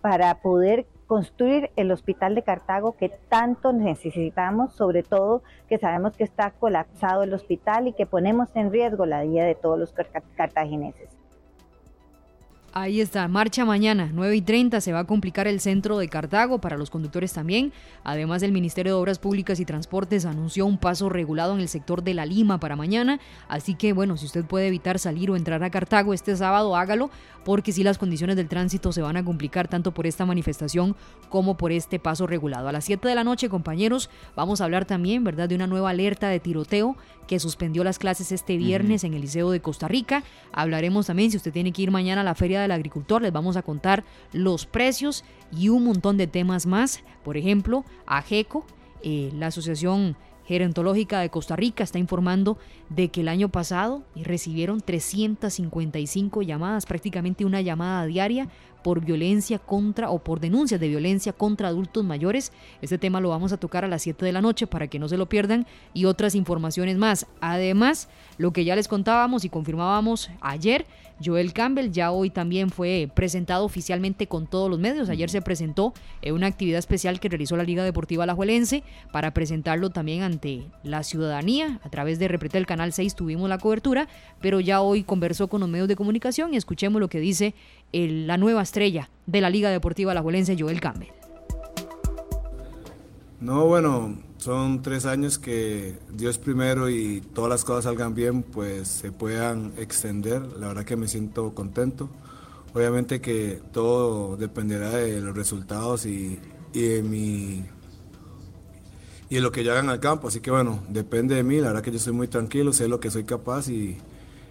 para 0.00 0.40
poder 0.40 0.86
construir 1.06 1.70
el 1.76 1.92
hospital 1.92 2.34
de 2.34 2.42
Cartago 2.42 2.96
que 2.96 3.08
tanto 3.28 3.72
necesitamos, 3.72 4.72
sobre 4.74 5.04
todo 5.04 5.42
que 5.68 5.78
sabemos 5.78 6.16
que 6.16 6.24
está 6.24 6.50
colapsado 6.50 7.22
el 7.22 7.32
hospital 7.32 7.86
y 7.86 7.92
que 7.92 8.06
ponemos 8.06 8.48
en 8.56 8.72
riesgo 8.72 9.06
la 9.06 9.22
vida 9.22 9.44
de 9.44 9.54
todos 9.54 9.78
los 9.78 9.94
cartagineses. 10.36 11.16
Ahí 12.78 13.00
está, 13.00 13.26
marcha 13.26 13.64
mañana, 13.64 14.10
9 14.12 14.36
y 14.36 14.42
30, 14.42 14.82
se 14.82 14.92
va 14.92 14.98
a 14.98 15.06
complicar 15.06 15.46
el 15.46 15.60
centro 15.60 15.96
de 15.96 16.10
Cartago 16.10 16.60
para 16.60 16.76
los 16.76 16.90
conductores 16.90 17.32
también. 17.32 17.72
Además, 18.04 18.42
el 18.42 18.52
Ministerio 18.52 18.92
de 18.92 19.00
Obras 19.00 19.18
Públicas 19.18 19.58
y 19.60 19.64
Transportes 19.64 20.26
anunció 20.26 20.66
un 20.66 20.76
paso 20.76 21.08
regulado 21.08 21.54
en 21.54 21.60
el 21.60 21.68
sector 21.68 22.02
de 22.02 22.12
La 22.12 22.26
Lima 22.26 22.60
para 22.60 22.76
mañana. 22.76 23.18
Así 23.48 23.76
que, 23.76 23.94
bueno, 23.94 24.18
si 24.18 24.26
usted 24.26 24.44
puede 24.44 24.66
evitar 24.66 24.98
salir 24.98 25.30
o 25.30 25.36
entrar 25.36 25.64
a 25.64 25.70
Cartago 25.70 26.12
este 26.12 26.36
sábado, 26.36 26.76
hágalo, 26.76 27.08
porque 27.46 27.72
si 27.72 27.82
las 27.82 27.96
condiciones 27.96 28.36
del 28.36 28.48
tránsito 28.48 28.92
se 28.92 29.00
van 29.00 29.16
a 29.16 29.24
complicar 29.24 29.68
tanto 29.68 29.94
por 29.94 30.06
esta 30.06 30.26
manifestación 30.26 30.96
como 31.30 31.56
por 31.56 31.72
este 31.72 31.98
paso 31.98 32.26
regulado. 32.26 32.68
A 32.68 32.72
las 32.72 32.84
7 32.84 33.08
de 33.08 33.14
la 33.14 33.24
noche, 33.24 33.48
compañeros, 33.48 34.10
vamos 34.34 34.60
a 34.60 34.64
hablar 34.64 34.84
también, 34.84 35.24
¿verdad?, 35.24 35.48
de 35.48 35.54
una 35.54 35.66
nueva 35.66 35.88
alerta 35.88 36.28
de 36.28 36.40
tiroteo 36.40 36.98
que 37.26 37.40
suspendió 37.40 37.84
las 37.84 37.98
clases 37.98 38.32
este 38.32 38.56
viernes 38.56 39.04
en 39.04 39.14
el 39.14 39.22
Liceo 39.22 39.50
de 39.50 39.60
Costa 39.60 39.88
Rica. 39.88 40.22
Hablaremos 40.52 41.06
también, 41.06 41.30
si 41.30 41.36
usted 41.36 41.52
tiene 41.52 41.72
que 41.72 41.82
ir 41.82 41.90
mañana 41.90 42.20
a 42.20 42.24
la 42.24 42.34
Feria 42.34 42.60
del 42.60 42.70
Agricultor, 42.70 43.22
les 43.22 43.32
vamos 43.32 43.56
a 43.56 43.62
contar 43.62 44.04
los 44.32 44.66
precios 44.66 45.24
y 45.56 45.68
un 45.68 45.84
montón 45.84 46.16
de 46.16 46.26
temas 46.26 46.66
más. 46.66 47.02
Por 47.24 47.36
ejemplo, 47.36 47.84
AGECO, 48.06 48.64
eh, 49.02 49.30
la 49.34 49.48
Asociación 49.48 50.16
Gerontológica 50.46 51.20
de 51.20 51.28
Costa 51.28 51.56
Rica 51.56 51.82
está 51.82 51.98
informando 51.98 52.56
de 52.88 53.08
que 53.08 53.22
el 53.22 53.28
año 53.28 53.48
pasado 53.48 54.04
recibieron 54.14 54.80
355 54.80 56.42
llamadas, 56.42 56.86
prácticamente 56.86 57.44
una 57.44 57.60
llamada 57.60 58.06
diaria 58.06 58.48
por 58.86 59.04
violencia 59.04 59.58
contra 59.58 60.10
o 60.10 60.20
por 60.20 60.38
denuncias 60.38 60.78
de 60.78 60.86
violencia 60.86 61.32
contra 61.32 61.66
adultos 61.66 62.04
mayores. 62.04 62.52
Este 62.80 62.98
tema 62.98 63.20
lo 63.20 63.30
vamos 63.30 63.52
a 63.52 63.56
tocar 63.56 63.84
a 63.84 63.88
las 63.88 64.02
7 64.02 64.24
de 64.24 64.30
la 64.30 64.40
noche 64.40 64.68
para 64.68 64.86
que 64.86 65.00
no 65.00 65.08
se 65.08 65.16
lo 65.16 65.28
pierdan 65.28 65.66
y 65.92 66.04
otras 66.04 66.36
informaciones 66.36 66.96
más. 66.96 67.26
Además, 67.40 68.08
lo 68.38 68.52
que 68.52 68.64
ya 68.64 68.76
les 68.76 68.86
contábamos 68.86 69.44
y 69.44 69.48
confirmábamos 69.48 70.30
ayer, 70.40 70.86
Joel 71.24 71.52
Campbell 71.52 71.90
ya 71.90 72.12
hoy 72.12 72.30
también 72.30 72.70
fue 72.70 73.10
presentado 73.12 73.64
oficialmente 73.64 74.28
con 74.28 74.46
todos 74.46 74.70
los 74.70 74.78
medios. 74.78 75.08
Ayer 75.08 75.30
se 75.30 75.40
presentó 75.42 75.94
en 76.22 76.34
una 76.34 76.46
actividad 76.46 76.78
especial 76.78 77.18
que 77.18 77.28
realizó 77.28 77.56
la 77.56 77.64
Liga 77.64 77.82
Deportiva 77.82 78.22
Alajuelense 78.24 78.84
para 79.12 79.32
presentarlo 79.32 79.90
también 79.90 80.22
ante 80.22 80.66
la 80.84 81.02
ciudadanía. 81.02 81.80
A 81.82 81.88
través 81.88 82.18
de 82.18 82.28
Repretel 82.28 82.66
Canal 82.66 82.92
6 82.92 83.16
tuvimos 83.16 83.48
la 83.48 83.58
cobertura, 83.58 84.08
pero 84.40 84.60
ya 84.60 84.80
hoy 84.80 85.02
conversó 85.04 85.48
con 85.48 85.60
los 85.60 85.70
medios 85.70 85.88
de 85.88 85.96
comunicación 85.96 86.52
y 86.54 86.58
escuchemos 86.58 87.00
lo 87.00 87.08
que 87.08 87.18
dice 87.18 87.54
la 87.92 88.36
nueva 88.36 88.60
estrella 88.60 88.75
de 88.76 89.40
la 89.40 89.48
Liga 89.48 89.70
Deportiva 89.70 90.12
Alajuelense, 90.12 90.54
Joel 90.58 90.82
Campbell. 90.82 91.08
No, 93.40 93.64
bueno, 93.64 94.18
son 94.36 94.82
tres 94.82 95.06
años 95.06 95.38
que 95.38 95.98
Dios 96.12 96.36
primero 96.36 96.90
y 96.90 97.22
todas 97.22 97.48
las 97.48 97.64
cosas 97.64 97.84
salgan 97.84 98.14
bien, 98.14 98.42
pues 98.42 98.88
se 98.88 99.12
puedan 99.12 99.72
extender. 99.78 100.42
La 100.58 100.68
verdad 100.68 100.84
que 100.84 100.96
me 100.96 101.08
siento 101.08 101.54
contento. 101.54 102.10
Obviamente 102.74 103.22
que 103.22 103.62
todo 103.72 104.36
dependerá 104.36 104.90
de 104.90 105.22
los 105.22 105.34
resultados 105.34 106.04
y, 106.04 106.38
de 106.74 107.02
mi 107.02 107.64
y 109.30 109.36
de 109.36 109.40
lo 109.40 109.52
que 109.52 109.64
yo 109.64 109.72
hagan 109.72 109.88
al 109.88 110.00
campo. 110.00 110.28
Así 110.28 110.40
que 110.40 110.50
bueno, 110.50 110.82
depende 110.90 111.34
de 111.34 111.42
mí. 111.42 111.60
La 111.60 111.68
verdad 111.68 111.82
que 111.82 111.92
yo 111.92 111.98
soy 111.98 112.12
muy 112.12 112.28
tranquilo, 112.28 112.74
sé 112.74 112.88
lo 112.88 113.00
que 113.00 113.10
soy 113.10 113.24
capaz 113.24 113.70
y 113.70 113.96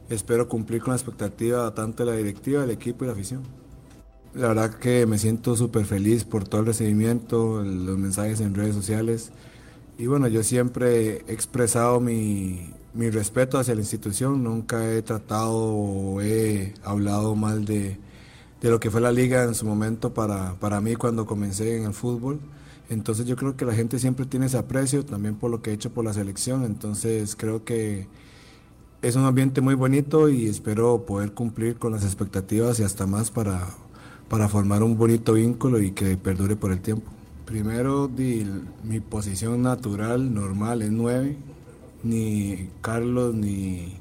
espero 0.09 0.49
cumplir 0.49 0.81
con 0.81 0.91
la 0.91 0.97
expectativa 0.97 1.71
tanto 1.75 2.03
de 2.03 2.11
la 2.11 2.17
directiva, 2.17 2.61
del 2.61 2.71
equipo 2.71 3.03
y 3.03 3.07
la 3.07 3.13
afición. 3.13 3.64
La 4.35 4.49
verdad 4.49 4.73
que 4.73 5.05
me 5.05 5.17
siento 5.17 5.55
súper 5.55 5.85
feliz 5.85 6.25
por 6.25 6.45
todo 6.45 6.59
el 6.59 6.67
recibimiento, 6.67 7.63
los 7.63 7.97
mensajes 7.97 8.41
en 8.41 8.53
redes 8.53 8.75
sociales. 8.75 9.31
Y 9.97 10.07
bueno, 10.07 10.27
yo 10.27 10.43
siempre 10.43 11.23
he 11.25 11.33
expresado 11.33 12.01
mi, 12.01 12.69
respeto 12.93 13.57
hacia 13.57 13.75
la 13.75 13.79
institución, 13.81 14.43
nunca 14.43 14.91
he 14.91 15.01
tratado 15.03 15.55
o 15.55 16.21
he 16.21 16.73
hablado 16.83 17.33
mal 17.35 17.63
de, 17.63 17.97
lo 18.61 18.77
que 18.81 18.91
fue 18.91 18.99
la 18.99 19.13
liga 19.13 19.43
en 19.43 19.55
su 19.55 19.65
momento 19.65 20.13
para, 20.13 20.55
para 20.55 20.81
mí 20.81 20.95
cuando 20.95 21.25
comencé 21.25 21.77
en 21.77 21.85
el 21.85 21.93
fútbol. 21.93 22.41
Entonces 22.89 23.25
yo 23.27 23.37
creo 23.37 23.55
que 23.55 23.63
la 23.63 23.73
gente 23.73 23.99
siempre 23.99 24.25
tiene 24.25 24.47
ese 24.47 24.57
aprecio 24.57 25.05
también 25.05 25.35
por 25.35 25.49
lo 25.49 25.61
que 25.61 25.71
he 25.71 25.73
hecho 25.73 25.91
por 25.93 26.03
la 26.03 26.11
selección. 26.13 26.65
Entonces 26.65 27.37
creo 27.37 27.63
que 27.63 28.07
es 29.01 29.15
un 29.15 29.23
ambiente 29.23 29.61
muy 29.61 29.75
bonito 29.75 30.27
y 30.27 30.47
espero 30.47 31.05
poder 31.05 31.31
cumplir 31.31 31.77
con 31.77 31.93
las 31.93 32.03
expectativas 32.03 32.81
y 32.81 32.83
hasta 32.83 33.07
más 33.07 33.31
para, 33.31 33.67
para 34.29 34.49
formar 34.49 34.83
un 34.83 34.97
bonito 34.97 35.33
vínculo 35.33 35.81
y 35.81 35.91
que 35.91 36.17
perdure 36.17 36.55
por 36.55 36.71
el 36.71 36.81
tiempo. 36.81 37.11
Primero, 37.45 38.09
mi 38.83 38.99
posición 38.99 39.61
natural, 39.61 40.33
normal, 40.33 40.81
es 40.81 40.91
9. 40.91 41.37
Ni 42.03 42.69
Carlos 42.81 43.33
ni, 43.33 43.95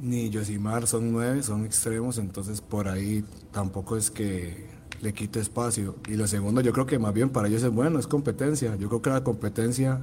ni 0.00 0.30
Yosimar 0.30 0.86
son 0.86 1.12
9, 1.12 1.42
son 1.42 1.64
extremos, 1.64 2.18
entonces 2.18 2.60
por 2.60 2.88
ahí 2.88 3.24
tampoco 3.52 3.96
es 3.96 4.10
que 4.10 4.66
le 5.00 5.12
quite 5.12 5.40
espacio. 5.40 5.96
Y 6.08 6.14
lo 6.14 6.26
segundo, 6.26 6.60
yo 6.60 6.72
creo 6.72 6.86
que 6.86 6.98
más 6.98 7.12
bien 7.14 7.30
para 7.30 7.48
ellos 7.48 7.62
es 7.62 7.70
bueno, 7.70 7.98
es 7.98 8.06
competencia. 8.06 8.76
Yo 8.76 8.88
creo 8.88 9.02
que 9.02 9.10
la 9.10 9.22
competencia 9.22 10.00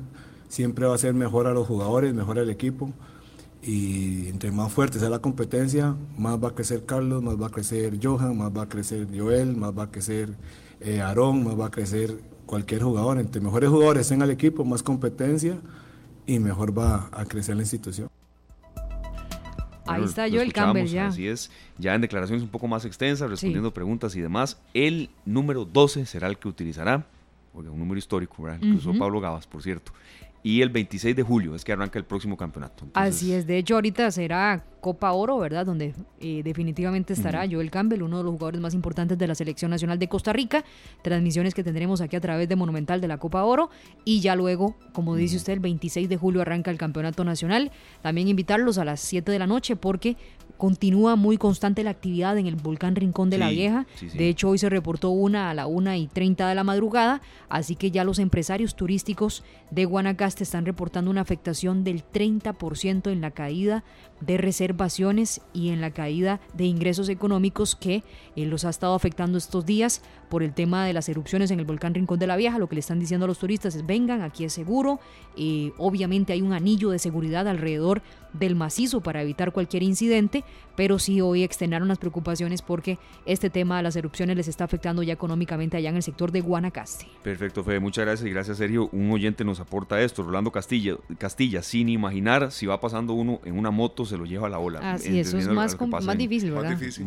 siempre 0.48 0.86
va 0.86 0.96
a 0.96 0.98
ser 0.98 1.14
mejor 1.14 1.48
a 1.48 1.54
los 1.54 1.68
jugadores, 1.68 2.14
mejor 2.14 2.40
al 2.40 2.50
equipo. 2.50 2.92
Y 3.64 4.28
entre 4.28 4.52
más 4.52 4.72
fuerte 4.72 5.00
sea 5.00 5.10
la 5.10 5.20
competencia, 5.20 5.96
más 6.18 6.44
va 6.44 6.50
a 6.50 6.56
crecer 6.56 6.84
Carlos, 6.86 7.22
más 7.22 7.40
va 7.40 7.48
a 7.48 7.50
crecer 7.52 8.00
Johan, 8.02 8.36
más 8.36 8.52
va 8.56 8.64
a 8.64 8.70
crecer 8.70 9.08
Joel, 9.16 9.56
más 9.56 9.78
va 9.78 9.84
a 9.84 9.92
crecer 9.92 10.30
eh, 10.80 11.02
Aarón, 11.02 11.44
más 11.44 11.60
va 11.60 11.68
a 11.68 11.72
crecer 11.72 12.18
cualquier 12.48 12.82
jugador. 12.82 13.20
Entre 13.20 13.40
mejores 13.40 13.70
jugadores 13.70 14.10
en 14.10 14.24
el 14.24 14.32
equipo, 14.32 14.66
más 14.66 14.82
competencia 14.82 15.60
y 16.26 16.40
mejor 16.40 16.78
va 16.78 17.10
a 17.12 17.26
crecer 17.26 17.56
la 17.56 17.62
institución. 17.62 18.10
Ahí 19.86 20.04
está 20.04 20.28
Joel 20.28 20.54
Campbell 20.54 20.88
ya. 20.88 21.08
Así 21.08 21.28
es, 21.28 21.52
ya 21.78 21.94
en 21.94 22.02
declaraciones 22.02 22.44
un 22.44 22.50
poco 22.50 22.68
más 22.68 22.86
extensas, 22.86 23.30
respondiendo 23.30 23.72
preguntas 23.72 24.16
y 24.16 24.22
demás. 24.22 24.60
El 24.74 25.10
número 25.26 25.66
12 25.66 26.08
será 26.08 26.28
el 26.28 26.38
que 26.38 26.48
utilizará, 26.48 27.06
un 27.54 27.78
número 27.78 28.00
histórico, 28.00 28.42
¿verdad? 28.42 28.60
que 28.60 28.72
usó 28.72 28.94
Pablo 28.98 29.20
Gavas, 29.20 29.46
por 29.46 29.62
cierto 29.62 29.92
y 30.44 30.62
el 30.62 30.70
26 30.70 31.16
de 31.16 31.24
julio 31.24 31.56
es 31.56 31.64
que 31.64 31.72
arranca 31.72 32.00
el 32.00 32.06
próximo 32.06 32.38
campeonato. 32.38 32.88
Así 32.94 33.34
es, 33.34 33.46
de 33.46 33.58
hecho 33.58 33.76
ahorita 33.76 34.10
será 34.12 34.64
Copa 34.82 35.12
Oro, 35.14 35.38
¿verdad? 35.38 35.66
Donde 35.66 35.94
eh, 36.20 36.42
definitivamente 36.44 37.14
estará 37.14 37.48
Joel 37.50 37.70
Campbell, 37.70 38.02
uno 38.02 38.18
de 38.18 38.24
los 38.24 38.34
jugadores 38.34 38.60
más 38.60 38.74
importantes 38.74 39.18
de 39.18 39.28
la 39.28 39.36
Selección 39.36 39.70
Nacional 39.70 40.00
de 40.00 40.10
Costa 40.10 40.34
Rica. 40.34 40.66
Transmisiones 41.04 41.54
que 41.54 41.64
tendremos 41.64 42.02
aquí 42.02 42.16
a 42.16 42.22
través 42.22 42.50
de 42.50 42.56
Monumental 42.56 43.00
de 43.00 43.08
la 43.08 43.20
Copa 43.20 43.44
Oro. 43.44 43.70
Y 44.04 44.22
ya 44.22 44.36
luego, 44.36 44.76
como 44.92 45.16
dice 45.16 45.38
usted, 45.38 45.54
el 45.54 45.60
26 45.60 46.10
de 46.10 46.18
julio 46.18 46.42
arranca 46.42 46.72
el 46.72 46.78
Campeonato 46.78 47.24
Nacional. 47.24 47.72
También 48.02 48.28
invitarlos 48.28 48.80
a 48.80 48.86
las 48.86 49.00
7 49.02 49.32
de 49.32 49.40
la 49.40 49.46
noche 49.46 49.76
porque 49.76 50.18
continúa 50.62 51.16
muy 51.16 51.40
constante 51.40 51.84
la 51.84 51.90
actividad 51.90 52.38
en 52.38 52.46
el 52.46 52.56
volcán 52.56 52.96
Rincón 52.96 53.32
de 53.32 53.40
la 53.40 53.50
Vieja. 53.50 53.88
De 54.14 54.30
hecho, 54.30 54.48
hoy 54.48 54.60
se 54.60 54.70
reportó 54.70 55.10
una 55.10 55.50
a 55.50 55.56
la 55.56 55.66
1 55.66 55.96
y 55.96 56.06
30 56.06 56.48
de 56.48 56.54
la 56.54 56.64
madrugada, 56.64 57.20
así 57.50 57.76
que 57.76 57.90
ya 57.90 58.04
los 58.04 58.20
empresarios 58.20 58.76
turísticos 58.76 59.44
de 59.72 59.86
Guanacaste 59.86 60.44
están 60.44 60.68
reportando 60.68 61.10
una 61.10 61.22
afectación 61.22 61.84
del 61.84 62.04
30% 62.04 63.12
en 63.12 63.22
la 63.22 63.32
caída 63.32 63.84
de 64.22 64.38
reservaciones 64.38 65.42
y 65.54 65.70
en 65.70 65.82
la 65.82 65.92
caída 65.92 66.40
de 66.54 66.66
ingresos 66.66 67.10
económicos 67.10 67.76
que 67.76 68.04
eh, 68.36 68.46
los 68.46 68.66
ha 68.66 68.70
estado 68.70 68.96
afectando 68.96 69.38
estos 69.38 69.66
días 69.66 70.02
por 70.30 70.44
el 70.44 70.54
tema 70.54 70.86
de 70.86 70.94
las 70.94 71.10
erupciones 71.10 71.52
en 71.52 71.60
el 71.60 71.66
volcán 71.66 71.94
Rincón 71.94 72.20
de 72.20 72.28
la 72.28 72.38
Vieja. 72.38 72.58
Lo 72.58 72.70
que 72.70 72.76
le 72.76 72.80
están 72.80 73.00
diciendo 73.00 73.26
a 73.26 73.28
los 73.28 73.40
turistas 73.40 73.76
es 73.76 73.86
vengan, 73.86 74.22
aquí 74.22 74.46
es 74.46 74.54
seguro. 74.54 75.00
Eh, 75.36 75.74
obviamente 75.78 76.34
hay 76.34 76.42
un 76.42 76.54
anillo 76.54 76.90
de 76.90 77.00
seguridad 77.00 77.48
alrededor 77.48 78.02
del 78.34 78.56
macizo 78.56 79.02
para 79.02 79.22
evitar 79.22 79.52
cualquier 79.52 79.84
incidente, 79.84 80.44
pero 80.76 81.00
sí 81.00 81.20
hoy 81.20 81.44
externaron 81.44 81.88
las 81.88 81.98
preocupaciones 81.98 82.62
porque 82.62 82.98
este 83.26 83.50
tema 83.50 83.78
de 83.78 83.84
las 83.84 83.96
erupciones 83.96 84.38
les 84.38 84.48
está 84.48 84.64
afectando 84.64 85.04
ya 85.04 85.14
económicamente 85.14 85.76
allá 85.78 85.90
en 85.90 85.98
el 85.98 86.04
sector 86.04 86.32
de 86.32 86.42
Guanacaste. 86.42 87.08
Perfecto, 87.24 87.64
Fede, 87.64 87.80
muchas 87.80 88.06
gracias 88.06 88.28
y 88.28 88.32
gracias 88.32 88.58
Sergio. 88.58 88.90
Un 88.94 89.12
oyente 89.12 89.44
nos 89.44 89.60
aporta 89.60 90.02
esto, 90.02 90.24
Rolando 90.24 90.52
Castilla, 90.52 90.96
Castilla 91.18 91.62
sin 91.62 91.90
imaginar 91.90 92.52
si 92.52 92.66
va 92.66 92.80
pasando 92.80 93.14
uno 93.14 93.42
en 93.44 93.58
una 93.58 93.72
moto 93.72 94.06
se 94.12 94.18
lo 94.18 94.26
lleva 94.26 94.48
a 94.48 94.50
la 94.50 94.60
ola. 94.60 94.94
Así, 94.94 95.20
eso 95.20 95.38
es 95.38 95.48
más, 95.48 95.76
más 95.80 96.18
difícil, 96.18 96.52
¿verdad? 96.52 96.72
Más 96.72 96.80
difícil, 96.80 97.06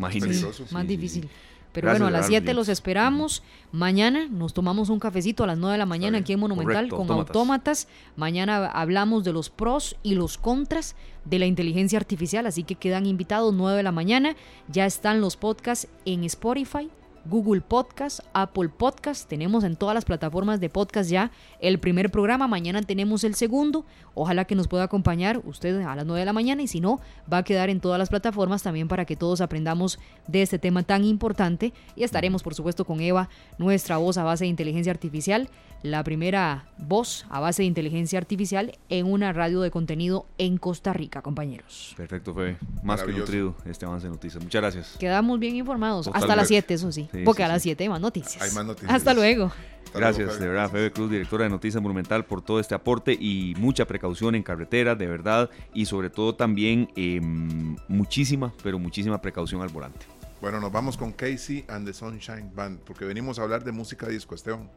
más 0.71 0.87
difícil. 0.87 1.29
Pero 1.75 1.89
bueno, 1.89 2.07
a 2.07 2.11
las 2.11 2.27
7 2.27 2.53
los 2.53 2.69
esperamos. 2.69 3.43
Mañana 3.73 4.27
nos 4.31 4.53
tomamos 4.53 4.89
un 4.89 4.97
cafecito 4.97 5.43
a 5.43 5.47
las 5.47 5.57
9 5.57 5.73
de 5.73 5.77
la 5.77 5.85
mañana 5.85 6.19
aquí 6.19 6.31
en 6.31 6.39
Monumental 6.39 6.87
con 6.87 7.11
autómatas. 7.11 7.89
Mañana 8.15 8.67
hablamos 8.67 9.25
de 9.25 9.33
los 9.33 9.49
pros 9.49 9.97
y 10.01 10.15
los 10.15 10.37
contras 10.37 10.95
de 11.25 11.37
la 11.37 11.45
inteligencia 11.47 11.99
artificial, 11.99 12.45
así 12.45 12.63
que 12.63 12.75
quedan 12.75 13.05
invitados 13.05 13.53
9 13.53 13.75
de 13.75 13.83
la 13.83 13.91
mañana. 13.91 14.37
Ya 14.69 14.85
están 14.85 15.19
los 15.19 15.35
podcasts 15.35 15.89
en 16.05 16.23
Spotify, 16.23 16.89
Google 17.25 17.61
Podcast, 17.61 18.19
Apple 18.33 18.69
Podcast. 18.69 19.27
Tenemos 19.27 19.63
en 19.63 19.75
todas 19.75 19.95
las 19.95 20.05
plataformas 20.05 20.59
de 20.59 20.69
podcast 20.69 21.09
ya 21.09 21.31
el 21.59 21.79
primer 21.79 22.11
programa. 22.11 22.47
Mañana 22.47 22.81
tenemos 22.83 23.23
el 23.23 23.35
segundo. 23.35 23.85
Ojalá 24.13 24.45
que 24.45 24.55
nos 24.55 24.67
pueda 24.67 24.83
acompañar 24.83 25.41
usted 25.43 25.81
a 25.81 25.95
las 25.95 26.05
9 26.05 26.19
de 26.19 26.25
la 26.25 26.33
mañana 26.33 26.61
y 26.61 26.67
si 26.67 26.79
no, 26.79 26.99
va 27.31 27.39
a 27.39 27.43
quedar 27.43 27.69
en 27.69 27.79
todas 27.79 27.97
las 27.97 28.09
plataformas 28.09 28.63
también 28.63 28.87
para 28.87 29.05
que 29.05 29.15
todos 29.15 29.41
aprendamos 29.41 29.99
de 30.27 30.43
este 30.43 30.59
tema 30.59 30.83
tan 30.83 31.03
importante. 31.03 31.73
Y 31.95 32.03
estaremos, 32.03 32.43
por 32.43 32.53
supuesto, 32.53 32.85
con 32.85 33.01
Eva, 33.01 33.29
nuestra 33.57 33.97
voz 33.97 34.17
a 34.17 34.23
base 34.23 34.45
de 34.45 34.49
inteligencia 34.49 34.91
artificial, 34.91 35.49
la 35.81 36.03
primera 36.03 36.65
voz 36.77 37.25
a 37.29 37.39
base 37.39 37.61
de 37.63 37.67
inteligencia 37.67 38.17
artificial 38.17 38.77
en 38.89 39.05
una 39.05 39.33
radio 39.33 39.61
de 39.61 39.71
contenido 39.71 40.25
en 40.37 40.57
Costa 40.57 40.93
Rica, 40.93 41.21
compañeros. 41.21 41.93
Perfecto, 41.97 42.33
fue 42.33 42.57
más 42.83 43.03
que 43.03 43.11
nutrido 43.11 43.55
este 43.65 43.85
avance 43.85 44.07
de 44.07 44.13
noticias. 44.13 44.43
Muchas 44.43 44.61
gracias. 44.61 44.95
Quedamos 44.99 45.39
bien 45.39 45.55
informados. 45.55 46.09
Hasta 46.13 46.35
las 46.35 46.47
7, 46.47 46.73
eso 46.73 46.91
sí. 46.91 47.07
Porque 47.23 47.43
a 47.43 47.47
las 47.47 47.61
7 47.61 47.83
hay 47.83 47.89
más 47.89 48.01
noticias. 48.01 48.41
Hay 48.41 48.51
más 48.51 48.65
noticias. 48.65 48.91
Hasta 48.91 49.13
luego. 49.13 49.51
Gracias, 49.93 50.39
de 50.39 50.47
verdad, 50.47 50.69
Febe 50.69 50.91
Cruz, 50.91 51.09
directora 51.09 51.45
de 51.45 51.49
Noticias 51.49 51.81
Monumental, 51.81 52.25
por 52.25 52.41
todo 52.41 52.59
este 52.59 52.75
aporte 52.75 53.13
y 53.13 53.53
mucha 53.57 53.85
precaución 53.85 54.35
en 54.35 54.43
carretera, 54.43 54.93
de 54.93 55.07
verdad, 55.07 55.49
y 55.73 55.85
sobre 55.85 56.09
todo 56.09 56.35
también 56.35 56.89
em, 56.97 57.77
muchísima, 57.87 58.53
pero 58.61 58.77
muchísima 58.77 59.21
precaución 59.21 59.61
al 59.61 59.69
volante. 59.69 60.05
Bueno, 60.41 60.59
nos 60.59 60.71
vamos 60.71 60.97
con 60.97 61.13
Casey 61.13 61.63
and 61.69 61.87
the 61.87 61.93
Sunshine 61.93 62.51
Band, 62.53 62.79
porque 62.79 63.05
venimos 63.05 63.39
a 63.39 63.43
hablar 63.43 63.63
de 63.63 63.71
música 63.71 64.07
disco, 64.07 64.35
Esteban. 64.35 64.69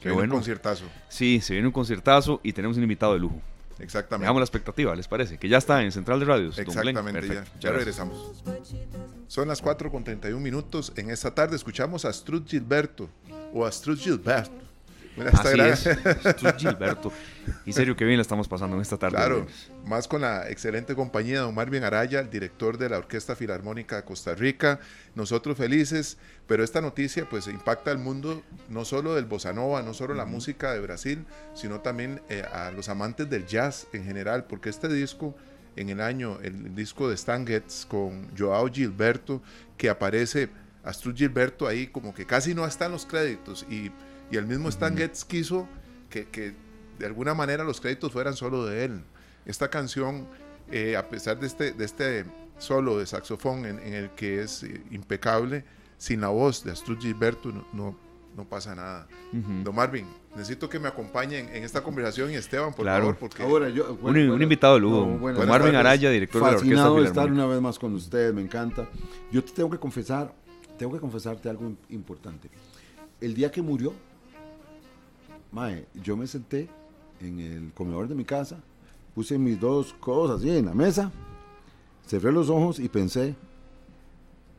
Qué 0.00 0.10
bueno. 0.10 0.32
un 0.32 0.38
conciertazo. 0.38 0.84
Sí, 1.08 1.40
se 1.40 1.52
viene 1.52 1.68
un 1.68 1.72
conciertazo 1.72 2.40
y 2.42 2.52
tenemos 2.52 2.76
un 2.78 2.82
invitado 2.82 3.12
de 3.12 3.20
lujo. 3.20 3.40
Exactamente. 3.78 4.24
Dejamos 4.24 4.40
la 4.40 4.44
expectativa, 4.44 4.94
¿les 4.94 5.08
parece? 5.08 5.38
Que 5.38 5.48
ya 5.48 5.58
está 5.58 5.82
en 5.82 5.92
Central 5.92 6.20
de 6.20 6.26
Radios. 6.26 6.58
Exactamente, 6.58 7.28
ya, 7.28 7.44
ya 7.60 7.72
regresamos. 7.72 8.42
Son 9.28 9.48
las 9.48 9.60
4 9.60 9.90
con 9.90 10.04
31 10.04 10.40
minutos. 10.40 10.92
En 10.96 11.10
esta 11.10 11.34
tarde 11.34 11.56
escuchamos 11.56 12.04
a 12.04 12.12
Strud 12.12 12.46
Gilberto 12.46 13.08
o 13.52 13.66
Astrud 13.66 13.98
Gilberto. 13.98 14.65
Así 15.32 15.60
es, 15.60 15.86
Astrud 16.26 16.54
Gilberto. 16.56 17.12
Y 17.64 17.72
serio, 17.72 17.96
que 17.96 18.04
bien 18.04 18.18
la 18.18 18.22
estamos 18.22 18.48
pasando 18.48 18.76
en 18.76 18.82
esta 18.82 18.96
tarde. 18.96 19.16
Claro, 19.16 19.46
más 19.84 20.08
con 20.08 20.20
la 20.20 20.48
excelente 20.50 20.94
compañía 20.94 21.34
de 21.34 21.40
Don 21.40 21.54
Marvin 21.54 21.84
Araya, 21.84 22.20
el 22.20 22.30
director 22.30 22.76
de 22.78 22.88
la 22.88 22.98
Orquesta 22.98 23.36
Filarmónica 23.36 23.96
de 23.96 24.04
Costa 24.04 24.34
Rica. 24.34 24.80
Nosotros 25.14 25.56
felices, 25.56 26.18
pero 26.46 26.64
esta 26.64 26.80
noticia 26.80 27.28
pues 27.28 27.46
impacta 27.46 27.90
al 27.90 27.98
mundo, 27.98 28.42
no 28.68 28.84
solo 28.84 29.14
del 29.14 29.24
bossa 29.24 29.52
nova, 29.52 29.82
no 29.82 29.94
solo 29.94 30.14
la 30.14 30.26
música 30.26 30.72
de 30.72 30.80
Brasil, 30.80 31.24
sino 31.54 31.80
también 31.80 32.20
eh, 32.28 32.42
a 32.52 32.70
los 32.70 32.88
amantes 32.88 33.30
del 33.30 33.46
jazz 33.46 33.86
en 33.92 34.04
general, 34.04 34.44
porque 34.44 34.68
este 34.68 34.88
disco 34.88 35.34
en 35.76 35.90
el 35.90 36.00
año, 36.00 36.38
el 36.42 36.74
disco 36.74 37.08
de 37.08 37.14
Stan 37.14 37.46
Getz 37.46 37.86
con 37.86 38.28
Joao 38.36 38.68
Gilberto, 38.68 39.42
que 39.76 39.88
aparece 39.90 40.48
Astrud 40.82 41.14
Gilberto 41.14 41.66
ahí 41.66 41.86
como 41.86 42.14
que 42.14 42.24
casi 42.26 42.54
no 42.54 42.66
están 42.66 42.92
los 42.92 43.04
créditos 43.06 43.66
y, 43.68 43.90
y 44.30 44.36
el 44.36 44.46
mismo 44.46 44.68
Stan 44.68 44.96
Getz 44.96 45.24
quiso 45.24 45.68
que, 46.10 46.28
que, 46.28 46.54
de 46.98 47.06
alguna 47.06 47.34
manera 47.34 47.64
los 47.64 47.80
créditos 47.80 48.12
fueran 48.12 48.34
solo 48.34 48.64
de 48.66 48.84
él. 48.84 49.02
Esta 49.44 49.68
canción, 49.68 50.26
eh, 50.70 50.96
a 50.96 51.08
pesar 51.08 51.38
de 51.38 51.46
este, 51.46 51.72
de 51.72 51.84
este 51.84 52.24
solo 52.58 52.98
de 52.98 53.06
saxofón 53.06 53.66
en, 53.66 53.78
el 53.94 54.10
que 54.10 54.42
es 54.42 54.62
eh, 54.62 54.82
impecable, 54.90 55.64
sin 55.98 56.20
la 56.20 56.28
voz 56.28 56.64
de 56.64 56.72
Astrud 56.72 56.98
Gilberto 56.98 57.52
no, 57.72 57.96
no, 58.34 58.44
pasa 58.44 58.74
nada. 58.74 59.06
Don 59.32 59.74
Marvin, 59.74 60.06
necesito 60.34 60.68
que 60.68 60.78
me 60.78 60.88
acompañen 60.88 61.48
en 61.54 61.64
esta 61.64 61.82
conversación 61.82 62.30
y 62.30 62.34
Esteban, 62.34 62.74
por 62.74 62.84
favor, 62.84 63.16
porque 63.16 63.42
Ahora, 63.42 63.68
yo, 63.70 63.98
un, 64.02 64.42
invitado 64.42 64.74
de 64.74 64.80
lujo, 64.80 65.18
Don 65.32 65.48
Marvin 65.48 65.74
Araya, 65.74 66.10
director 66.10 66.42
de 66.42 66.50
la 66.50 66.56
Orquesta 66.58 66.90
de 66.90 67.04
estar 67.04 67.30
una 67.30 67.46
vez 67.46 67.60
más 67.60 67.78
con 67.78 67.94
ustedes, 67.94 68.34
me 68.34 68.42
encanta. 68.42 68.86
Yo 69.32 69.42
te 69.42 69.52
tengo 69.52 69.70
que 69.70 69.78
confesar 69.78 70.32
tengo 70.76 70.92
que 70.92 71.00
confesarte 71.00 71.48
algo 71.48 71.72
importante. 71.88 72.50
El 73.20 73.34
día 73.34 73.50
que 73.50 73.62
murió, 73.62 73.94
Mae, 75.52 75.86
yo 76.02 76.16
me 76.16 76.26
senté 76.26 76.68
en 77.20 77.40
el 77.40 77.72
comedor 77.72 78.08
de 78.08 78.14
mi 78.14 78.24
casa, 78.24 78.58
puse 79.14 79.38
mis 79.38 79.58
dos 79.58 79.94
codos 80.00 80.38
así 80.38 80.50
en 80.50 80.66
la 80.66 80.74
mesa, 80.74 81.10
cerré 82.06 82.32
los 82.32 82.50
ojos 82.50 82.78
y 82.78 82.88
pensé 82.88 83.34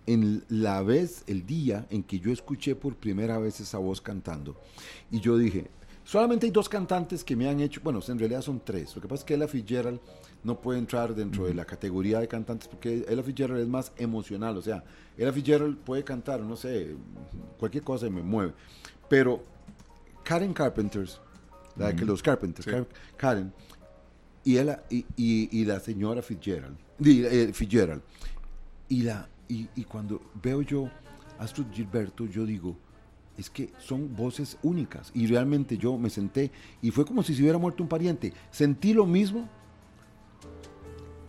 en 0.07 0.43
la 0.47 0.81
vez, 0.81 1.23
el 1.27 1.45
día 1.45 1.85
en 1.89 2.01
que 2.01 2.19
yo 2.19 2.31
escuché 2.31 2.75
por 2.75 2.95
primera 2.95 3.37
vez 3.37 3.59
esa 3.59 3.77
voz 3.77 4.01
cantando. 4.01 4.55
Y 5.11 5.19
yo 5.19 5.37
dije, 5.37 5.69
solamente 6.05 6.45
hay 6.45 6.51
dos 6.51 6.69
cantantes 6.69 7.25
que 7.25 7.35
me 7.35 7.49
han 7.49 7.59
hecho, 7.59 7.81
bueno, 7.83 7.99
en 8.07 8.17
realidad 8.17 8.41
son 8.41 8.61
tres. 8.63 8.95
Lo 8.95 9.01
que 9.01 9.07
pasa 9.09 9.21
es 9.21 9.25
que 9.25 9.33
Ella 9.33 9.47
Fitzgerald 9.47 9.99
no 10.43 10.61
puede 10.61 10.79
entrar 10.79 11.13
dentro 11.13 11.45
de 11.45 11.53
la 11.53 11.65
categoría 11.65 12.21
de 12.21 12.27
cantantes 12.29 12.69
porque 12.69 13.05
Ella 13.07 13.21
Fitzgerald 13.21 13.61
es 13.61 13.67
más 13.67 13.91
emocional, 13.97 14.57
o 14.57 14.61
sea, 14.61 14.83
Ella 15.17 15.33
Fitzgerald 15.33 15.77
puede 15.77 16.05
cantar, 16.05 16.39
no 16.39 16.55
sé, 16.55 16.95
cualquier 17.59 17.83
cosa 17.83 18.09
me 18.09 18.21
mueve, 18.21 18.53
pero 19.09 19.43
Karen 20.27 20.53
Carpenters, 20.53 21.21
la 21.77 21.95
que 21.95 22.03
los 22.03 22.21
Carpenters, 22.21 22.67
Karen, 23.15 23.53
y, 24.43 24.57
ella, 24.57 24.83
y, 24.89 25.63
la 25.63 25.79
señora 25.79 26.21
Fitzgerald, 26.21 26.77
eh, 27.05 27.51
Fitzgerald, 27.53 28.01
y, 28.89 29.03
la, 29.03 29.29
y, 29.47 29.69
y 29.75 29.83
cuando 29.85 30.21
veo 30.43 30.61
yo 30.61 30.91
Astrid 31.39 31.67
Gilberto, 31.71 32.25
yo 32.25 32.45
digo, 32.45 32.75
es 33.37 33.49
que 33.49 33.71
son 33.79 34.15
voces 34.15 34.57
únicas. 34.63 35.11
Y 35.13 35.27
realmente 35.27 35.77
yo 35.77 35.97
me 35.97 36.09
senté 36.09 36.51
y 36.81 36.91
fue 36.91 37.05
como 37.05 37.23
si 37.23 37.33
se 37.33 37.41
hubiera 37.43 37.57
muerto 37.57 37.83
un 37.83 37.89
pariente. 37.89 38.33
Sentí 38.51 38.93
lo 38.93 39.05
mismo 39.05 39.47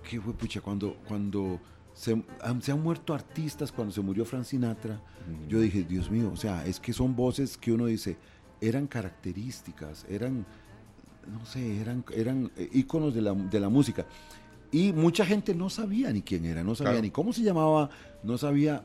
qué 0.09 0.21
fue, 0.21 0.33
pucha, 0.33 0.61
cuando, 0.61 0.97
cuando 1.07 1.61
se, 1.93 2.13
han 2.41 2.83
muerto 2.83 3.13
artistas, 3.13 3.71
cuando 3.71 3.93
se 3.93 4.01
murió 4.01 4.25
Frank 4.25 4.45
Sinatra, 4.45 5.01
yo 5.49 5.61
dije, 5.61 5.85
Dios 5.85 6.11
mío, 6.11 6.31
o 6.33 6.37
sea, 6.37 6.67
es 6.67 6.81
que 6.81 6.93
son 6.93 7.15
voces 7.15 7.59
que 7.59 7.73
uno 7.73 7.87
dice, 7.87 8.17
eran 8.61 8.87
características, 8.87 10.07
eran, 10.09 10.47
no 11.27 11.45
sé, 11.47 11.81
eran, 11.81 12.05
eran 12.15 12.51
eh, 12.57 12.69
íconos 12.73 13.15
de 13.15 13.23
la, 13.23 13.35
de 13.35 13.61
la 13.61 13.69
música. 13.69 14.07
Y 14.71 14.93
mucha 14.93 15.25
gente 15.25 15.55
no 15.55 15.71
sabía 15.71 16.13
ni 16.13 16.23
quién 16.23 16.45
era, 16.45 16.63
no 16.63 16.75
sabía 16.75 17.01
ni 17.01 17.11
cómo 17.11 17.33
se 17.33 17.43
llamaba, 17.43 17.89
no 18.23 18.37
sabía 18.37 18.85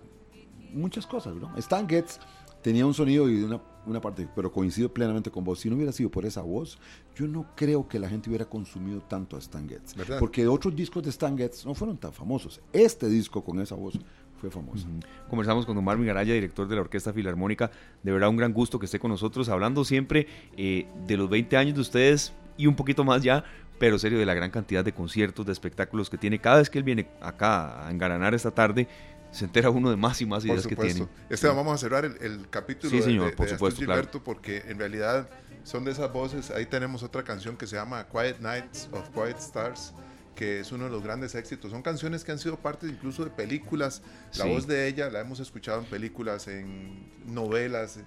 muchas 0.73 1.05
cosas, 1.05 1.35
¿no? 1.35 1.55
Stan 1.57 1.87
Getz 1.87 2.19
tenía 2.61 2.85
un 2.85 2.93
sonido 2.93 3.29
y 3.29 3.43
una 3.43 3.61
una 3.85 4.01
parte, 4.01 4.27
pero 4.35 4.51
coincido 4.51 4.93
plenamente 4.93 5.31
con 5.31 5.43
vos. 5.43 5.59
Si 5.59 5.69
no 5.69 5.75
hubiera 5.75 5.91
sido 5.91 6.09
por 6.09 6.25
esa 6.25 6.41
voz, 6.41 6.77
yo 7.15 7.27
no 7.27 7.47
creo 7.55 7.87
que 7.87 7.99
la 7.99 8.09
gente 8.09 8.29
hubiera 8.29 8.45
consumido 8.45 9.01
tanto 9.01 9.35
a 9.35 9.39
Stan 9.39 9.67
Getz. 9.67 9.95
Porque 10.19 10.47
otros 10.47 10.75
discos 10.75 11.03
de 11.03 11.09
Stan 11.09 11.37
Getz 11.37 11.65
no 11.65 11.73
fueron 11.73 11.97
tan 11.97 12.13
famosos. 12.13 12.61
Este 12.71 13.09
disco 13.09 13.43
con 13.43 13.59
esa 13.59 13.75
voz 13.75 13.99
fue 14.43 14.51
famoso. 14.51 14.87
Conversamos 15.29 15.65
con 15.65 15.75
don 15.75 15.85
Marvin 15.85 16.05
Garaya, 16.05 16.33
director 16.33 16.67
de 16.67 16.75
la 16.75 16.81
Orquesta 16.81 17.13
Filarmónica. 17.13 17.71
De 18.01 18.11
verdad, 18.11 18.27
un 18.27 18.35
gran 18.35 18.51
gusto 18.51 18.77
que 18.77 18.85
esté 18.85 18.99
con 18.99 19.09
nosotros, 19.09 19.47
hablando 19.47 19.85
siempre 19.85 20.27
eh, 20.57 20.85
de 21.07 21.15
los 21.15 21.29
20 21.29 21.55
años 21.55 21.75
de 21.75 21.81
ustedes 21.81 22.33
y 22.57 22.67
un 22.67 22.75
poquito 22.75 23.05
más 23.05 23.23
ya, 23.23 23.45
pero 23.79 23.97
serio, 23.97 24.19
de 24.19 24.25
la 24.25 24.33
gran 24.33 24.51
cantidad 24.51 24.83
de 24.83 24.91
conciertos, 24.91 25.45
de 25.45 25.53
espectáculos 25.53 26.09
que 26.09 26.17
tiene. 26.17 26.39
Cada 26.39 26.57
vez 26.57 26.69
que 26.69 26.77
él 26.77 26.83
viene 26.83 27.07
acá 27.21 27.87
a 27.87 27.89
engaranar 27.89 28.33
esta 28.33 28.51
tarde, 28.51 28.87
se 29.31 29.45
entera 29.45 29.69
uno 29.69 29.89
de 29.89 29.95
más 29.95 30.21
y 30.21 30.25
más 30.25 30.43
ideas 30.43 30.67
que 30.67 30.75
tiene. 30.75 31.07
Esteban, 31.29 31.55
vamos 31.55 31.75
a 31.75 31.77
cerrar 31.77 32.03
el, 32.03 32.49
capítulo 32.49 32.91
sí, 32.91 33.01
señor, 33.01 33.33
por 33.35 33.47
supuesto, 33.47 33.79
Gilberto 33.79 34.21
porque 34.21 34.63
en 34.67 34.77
realidad 34.77 35.29
son 35.63 35.85
de 35.85 35.91
esas 35.91 36.11
voces. 36.11 36.51
Ahí 36.51 36.65
tenemos 36.65 37.01
otra 37.01 37.23
canción 37.23 37.55
que 37.55 37.65
se 37.65 37.77
llama 37.77 38.05
Quiet 38.11 38.39
Nights 38.41 38.89
of 38.91 39.09
Quiet 39.11 39.37
Stars 39.37 39.93
que 40.35 40.59
es 40.59 40.71
uno 40.71 40.85
de 40.85 40.89
los 40.89 41.03
grandes 41.03 41.35
éxitos. 41.35 41.71
Son 41.71 41.81
canciones 41.81 42.23
que 42.23 42.31
han 42.31 42.39
sido 42.39 42.57
parte 42.57 42.87
incluso 42.87 43.23
de 43.23 43.31
películas. 43.31 44.01
La 44.37 44.45
voz 44.45 44.67
de 44.67 44.87
ella 44.87 45.09
la 45.09 45.19
hemos 45.19 45.39
escuchado 45.39 45.79
en 45.79 45.85
películas, 45.85 46.47
en 46.47 47.09
novelas, 47.25 47.99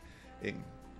en, 0.42 0.56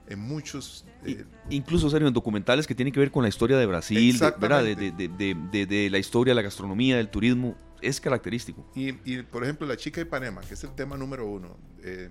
en 0.09 0.19
muchos... 0.19 0.85
Eh, 1.05 1.25
incluso, 1.51 1.91
serio, 1.91 2.09
en 2.09 2.15
documentales 2.15 2.67
que 2.67 2.75
tienen 2.75 2.93
que 2.93 3.01
ver 3.01 3.11
con 3.11 3.23
la 3.23 3.29
historia 3.29 3.57
de 3.57 3.67
Brasil, 3.67 4.19
de, 4.19 4.93
de, 4.93 5.37
de, 5.51 5.67
de, 5.67 5.91
la 5.91 5.99
historia, 5.99 6.35
la 6.35 6.43
gastronomía, 6.43 6.97
del 6.97 7.09
turismo 7.09 7.57
es 7.83 8.01
característico. 8.01 8.67
Y, 8.75 9.23
por 9.23 9.43
ejemplo, 9.45 9.67
La 9.67 9.77
chica 9.77 10.01
de 10.01 10.07
Ipanema, 10.07 10.41
que 10.43 10.55
es 10.55 10.65
el 10.65 10.75
tema 10.75 10.97
número 10.97 11.27
uno, 11.27 11.57
eh, 11.83 12.11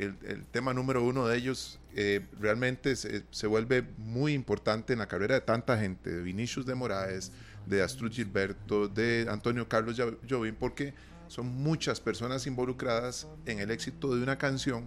el, 0.00 0.44
tema 0.50 0.72
número 0.72 1.04
uno 1.04 1.26
de 1.26 1.36
ellos 1.36 1.78
eh, 1.94 2.26
realmente 2.40 2.96
se, 2.96 3.24
se, 3.30 3.46
vuelve 3.46 3.84
muy 3.98 4.32
importante 4.32 4.92
en 4.92 5.00
la 5.00 5.08
carrera 5.08 5.34
de 5.34 5.40
tanta 5.42 5.78
gente, 5.78 6.10
de 6.10 6.22
Vinicius 6.22 6.64
de 6.64 6.74
Moraes, 6.74 7.32
de 7.66 7.82
Astrud 7.82 8.10
Gilberto, 8.10 8.88
de 8.88 9.26
Antonio 9.28 9.68
Carlos 9.68 10.00
Jobim, 10.28 10.54
porque 10.54 10.94
son 11.28 11.46
muchas 11.46 12.00
personas 12.00 12.46
involucradas 12.46 13.28
en 13.46 13.60
el 13.60 13.70
éxito 13.70 14.14
de 14.14 14.22
una 14.22 14.38
canción 14.38 14.84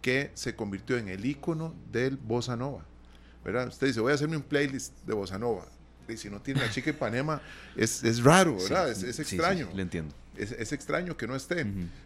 que 0.00 0.30
se 0.34 0.56
convirtió 0.56 0.96
en 0.96 1.08
el 1.08 1.24
icono 1.24 1.74
del 1.92 2.16
bossa 2.16 2.56
nova. 2.56 2.86
¿verdad? 3.44 3.68
Usted 3.68 3.88
dice, 3.88 4.00
voy 4.00 4.12
a 4.12 4.14
hacerme 4.14 4.38
un 4.38 4.42
playlist 4.42 4.96
de 5.04 5.12
bossa 5.12 5.38
nova 5.38 5.66
y 6.08 6.16
si 6.16 6.30
no 6.30 6.40
tiene 6.40 6.60
la 6.60 6.70
chica 6.70 6.86
de 6.86 6.94
Panema, 6.94 7.40
es, 7.76 8.02
es 8.04 8.22
raro, 8.22 8.56
¿verdad? 8.56 8.90
es, 8.90 9.18
extraño. 9.18 9.68
le 9.74 9.82
entiendo. 9.82 10.14
Es, 10.36 10.72
extraño 10.72 11.16
que 11.16 11.26
no 11.26 11.36
esté. 11.36 11.64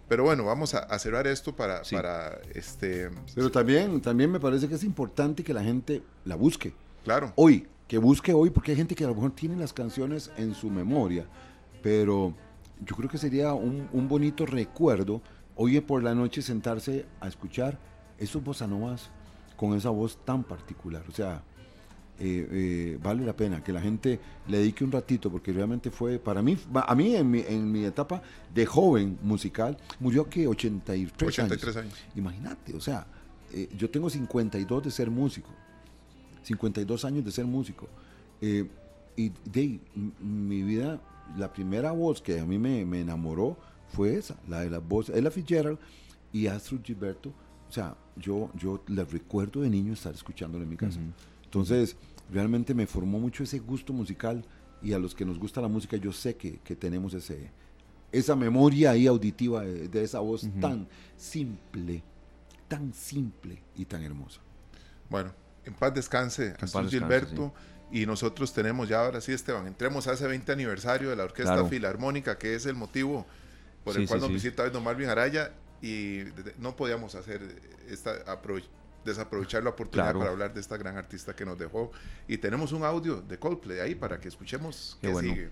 Pero 0.09 0.24
bueno, 0.24 0.44
vamos 0.44 0.74
a, 0.74 0.99
cerrar 0.99 1.26
esto 1.26 1.57
para, 1.57 1.82
para 1.90 2.38
este. 2.55 3.11
Pero 3.34 3.51
también, 3.51 4.01
también 4.01 4.30
me 4.30 4.38
parece 4.38 4.68
que 4.68 4.74
es 4.74 4.84
importante 4.84 5.42
que 5.42 5.55
la 5.55 5.64
gente 5.64 6.03
la 6.24 6.36
busque. 6.36 6.74
Claro. 7.05 7.32
Hoy, 7.36 7.66
que 7.86 7.96
busque 7.96 8.34
hoy, 8.34 8.51
porque 8.51 8.72
hay 8.72 8.76
gente 8.76 8.94
que 8.94 9.05
a 9.05 9.09
lo 9.09 9.14
mejor 9.14 9.32
tiene 9.32 9.57
las 9.57 9.72
canciones 9.72 10.30
en 10.36 10.55
su 10.55 10.68
memoria, 10.68 11.26
pero 11.82 12.34
yo 12.84 12.94
creo 12.96 13.09
que 13.09 13.16
sería 13.16 13.55
un, 13.55 13.88
un 13.92 14.09
bonito 14.09 14.44
recuerdo 14.44 15.22
hoy 15.57 15.80
por 15.80 16.03
la 16.03 16.14
noche 16.14 16.42
sentarse 16.42 17.07
a 17.20 17.28
escuchar 17.28 17.78
esos 18.18 18.44
bossa 18.44 18.66
novas 18.66 19.11
con 19.57 19.74
esa 19.74 19.90
voz 19.90 20.18
tan 20.24 20.44
particular. 20.44 21.03
O 21.09 21.12
sea, 21.12 21.42
eh, 22.20 22.48
eh, 22.50 22.98
vale 23.02 23.24
la 23.24 23.34
pena 23.34 23.62
que 23.62 23.72
la 23.72 23.80
gente 23.80 24.18
le 24.48 24.58
dedique 24.58 24.82
un 24.82 24.90
ratito, 24.90 25.30
porque 25.30 25.52
realmente 25.52 25.90
fue, 25.90 26.18
para 26.18 26.42
mí, 26.42 26.58
a 26.74 26.94
mí 26.94 27.14
en 27.14 27.30
mi, 27.30 27.40
en 27.40 27.70
mi 27.70 27.84
etapa 27.84 28.20
de 28.52 28.66
joven 28.66 29.18
musical, 29.22 29.76
murió 30.00 30.28
que 30.28 30.46
83, 30.48 31.38
83 31.38 31.76
años. 31.76 31.94
Imagínate, 32.16 32.74
o 32.74 32.80
sea, 32.80 33.06
eh, 33.52 33.68
yo 33.76 33.88
tengo 33.88 34.10
52 34.10 34.84
de 34.84 34.90
ser 34.90 35.10
músico, 35.10 35.50
52 36.42 37.04
años 37.04 37.24
de 37.24 37.30
ser 37.30 37.44
músico. 37.44 37.88
y 38.40 39.32
de 39.44 39.80
mi 40.20 40.62
vida, 40.62 41.00
la 41.36 41.52
primera 41.52 41.92
voz 41.92 42.22
que 42.22 42.38
a 42.38 42.44
mí 42.44 42.58
me, 42.58 42.84
me 42.84 43.00
enamoró 43.00 43.56
fue 43.88 44.16
esa, 44.16 44.36
la 44.48 44.60
de 44.60 44.70
la 44.70 44.78
voz, 44.78 45.08
Ella 45.08 45.30
Fitzgerald 45.30 45.78
y 46.32 46.46
Astrid 46.46 46.80
Gilberto. 46.84 47.32
O 47.68 47.72
sea, 47.72 47.96
yo, 48.16 48.50
yo 48.54 48.82
la 48.88 49.04
recuerdo 49.04 49.60
de 49.60 49.70
niño 49.70 49.92
estar 49.92 50.14
escuchándolo 50.14 50.64
en 50.64 50.70
mi 50.70 50.76
casa. 50.76 51.00
Entonces, 51.44 51.96
realmente 52.31 52.74
me 52.74 52.87
formó 52.87 53.18
mucho 53.18 53.43
ese 53.43 53.59
gusto 53.59 53.93
musical 53.93 54.45
y 54.83 54.93
a 54.93 54.99
los 54.99 55.14
que 55.14 55.24
nos 55.24 55.39
gusta 55.39 55.61
la 55.61 55.68
música 55.68 55.97
yo 55.97 56.12
sé 56.12 56.37
que, 56.37 56.59
que 56.61 56.76
tenemos 56.76 57.14
ese, 57.14 57.51
esa 58.12 58.37
memoria 58.37 58.93
ahí 58.93 59.07
auditiva 59.07 59.62
de, 59.62 60.03
esa 60.03 60.20
voz 60.20 60.47
tan 60.61 60.89
simple, 61.16 62.03
tan 62.68 62.93
simple 62.93 63.62
y 63.76 63.85
tan 63.85 64.03
hermosa. 64.03 64.41
Bueno, 65.11 65.33
en 65.64 65.74
paz 65.74 65.95
descanse, 65.95 66.55
a 66.61 66.85
Gilberto. 66.85 67.53
Y 67.91 68.05
nosotros 68.05 68.53
tenemos 68.53 68.87
ya 68.87 69.01
ahora 69.01 69.18
sí, 69.18 69.33
Esteban, 69.33 69.66
entremos 69.66 70.07
a 70.09 70.12
ese 70.12 70.26
20 70.26 70.53
aniversario 70.53 71.09
de 71.09 71.16
la 71.16 71.24
Orquesta 71.24 71.64
Filarmónica, 71.64 72.37
que 72.37 72.55
es 72.55 72.66
el 72.66 72.74
motivo 72.74 73.24
por 73.83 73.97
el 73.97 74.07
cual 74.07 74.20
nos 74.20 74.31
visita 74.31 74.62
hoy 74.62 74.70
don 74.70 74.85
Marvin 74.85 75.09
Araya 75.09 75.53
y 75.81 76.24
no 76.59 76.76
podíamos 76.76 77.14
hacer 77.14 77.41
esta 77.89 78.11
desaprovechar 79.09 79.62
la 79.62 79.70
oportunidad 79.70 80.14
para 80.14 80.30
hablar 80.30 80.54
de 80.54 80.61
esta 80.61 80.76
gran 80.76 80.96
artista 80.96 81.34
que 81.34 81.44
nos 81.44 81.59
dejó. 81.59 81.90
Y 82.26 82.38
tenemos 82.38 82.72
un 82.72 82.84
audio 82.84 83.20
de 83.20 83.38
Coldplay 83.38 83.80
ahí 83.80 83.94
para 83.94 84.20
que 84.20 84.28
escuchemos 84.28 84.98
qué, 85.00 85.14
sigue. 85.14 85.50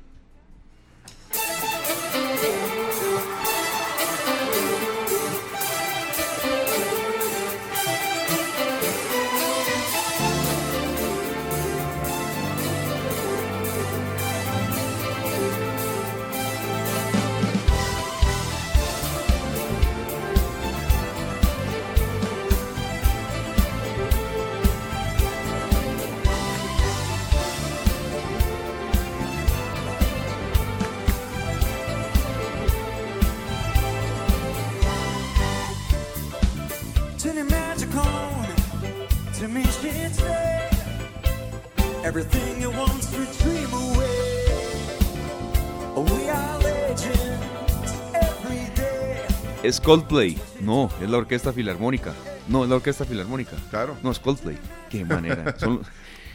Es 49.63 49.81
Coldplay. 49.81 50.39
No, 50.61 50.89
es 51.03 51.11
la 51.11 51.19
Orquesta 51.19 51.53
Filarmónica. 51.53 52.15
No, 52.49 52.63
es 52.63 52.71
la 52.71 52.77
Orquesta 52.77 53.05
Filarmónica. 53.05 53.57
Claro. 53.69 53.97
No, 54.03 54.13
es 54.13 54.19
Coldplay. 54.19 54.57
Qué 54.89 55.05
manera. 55.05 55.55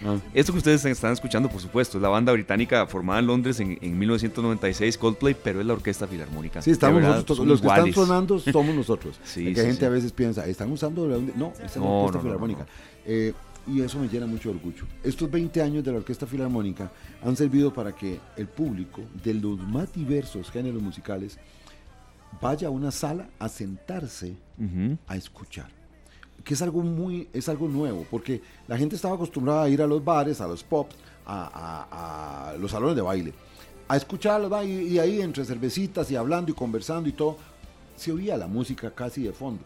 Ah. 0.03 0.17
Esto 0.33 0.51
que 0.51 0.57
ustedes 0.57 0.83
están 0.83 1.13
escuchando, 1.13 1.47
por 1.47 1.61
supuesto, 1.61 1.99
es 1.99 2.01
la 2.01 2.09
banda 2.09 2.31
británica 2.31 2.87
formada 2.87 3.19
en 3.19 3.27
Londres 3.27 3.59
en, 3.59 3.99
1996, 3.99 4.97
Coldplay, 4.97 5.35
pero 5.35 5.59
es 5.59 5.65
la 5.67 5.73
Orquesta 5.73 6.07
Filarmónica. 6.07 6.59
Sí, 6.63 6.71
estamos 6.71 7.03
nosotros, 7.03 7.45
los 7.45 7.61
que 7.61 7.67
están 7.67 7.93
sonando 7.93 8.39
somos 8.39 8.73
nosotros. 8.75 9.19
sí, 9.23 9.53
que 9.53 9.61
gente 9.61 9.85
a 9.85 9.89
veces 9.89 10.11
piensa, 10.11 10.47
¿están 10.47 10.71
usando? 10.71 11.07
No, 11.35 11.53
es 11.63 11.75
la 11.75 11.83
Orquesta 11.83 12.19
Filarmónica. 12.19 12.65
Eh, 13.05 13.33
y 13.67 13.81
eso 13.81 13.99
me 13.99 14.07
llena 14.07 14.25
mucho 14.25 14.49
de 14.49 14.55
orgullo. 14.55 14.85
Estos 15.03 15.29
20 15.29 15.61
años 15.61 15.83
de 15.83 15.91
la 15.91 15.97
Orquesta 15.97 16.25
Filarmónica 16.25 16.91
han 17.23 17.35
servido 17.35 17.73
para 17.73 17.93
que 17.93 18.19
el 18.35 18.47
público 18.47 19.01
de 19.23 19.33
los 19.33 19.59
más 19.59 19.93
diversos 19.93 20.49
géneros 20.49 20.81
musicales 20.81 21.37
vaya 22.41 22.67
a 22.67 22.71
una 22.71 22.91
sala 22.91 23.29
a 23.39 23.49
sentarse 23.49 24.35
a 25.07 25.15
escuchar. 25.15 25.69
Que 26.43 26.55
es 26.55 26.61
algo 26.61 26.81
muy, 26.81 27.27
es 27.33 27.49
algo 27.49 27.67
nuevo, 27.67 28.05
porque 28.09 28.41
la 28.67 28.77
gente 28.77 28.95
estaba 28.95 29.15
acostumbrada 29.15 29.63
a 29.63 29.69
ir 29.69 29.81
a 29.81 29.87
los 29.87 30.03
bares, 30.03 30.41
a 30.41 30.47
los 30.47 30.63
pops, 30.63 30.95
a, 31.25 32.55
los 32.59 32.71
salones 32.71 32.95
de 32.95 33.01
baile, 33.01 33.33
a 33.87 33.95
escuchar 33.95 34.41
y, 34.65 34.67
y 34.67 34.99
ahí 34.99 35.21
entre 35.21 35.45
cervecitas 35.45 36.09
y 36.09 36.15
hablando 36.15 36.51
y 36.51 36.55
conversando 36.55 37.07
y 37.07 37.11
todo, 37.11 37.37
se 37.95 38.11
oía 38.11 38.37
la 38.37 38.47
música 38.47 38.91
casi 38.91 39.23
de 39.23 39.31
fondo. 39.31 39.63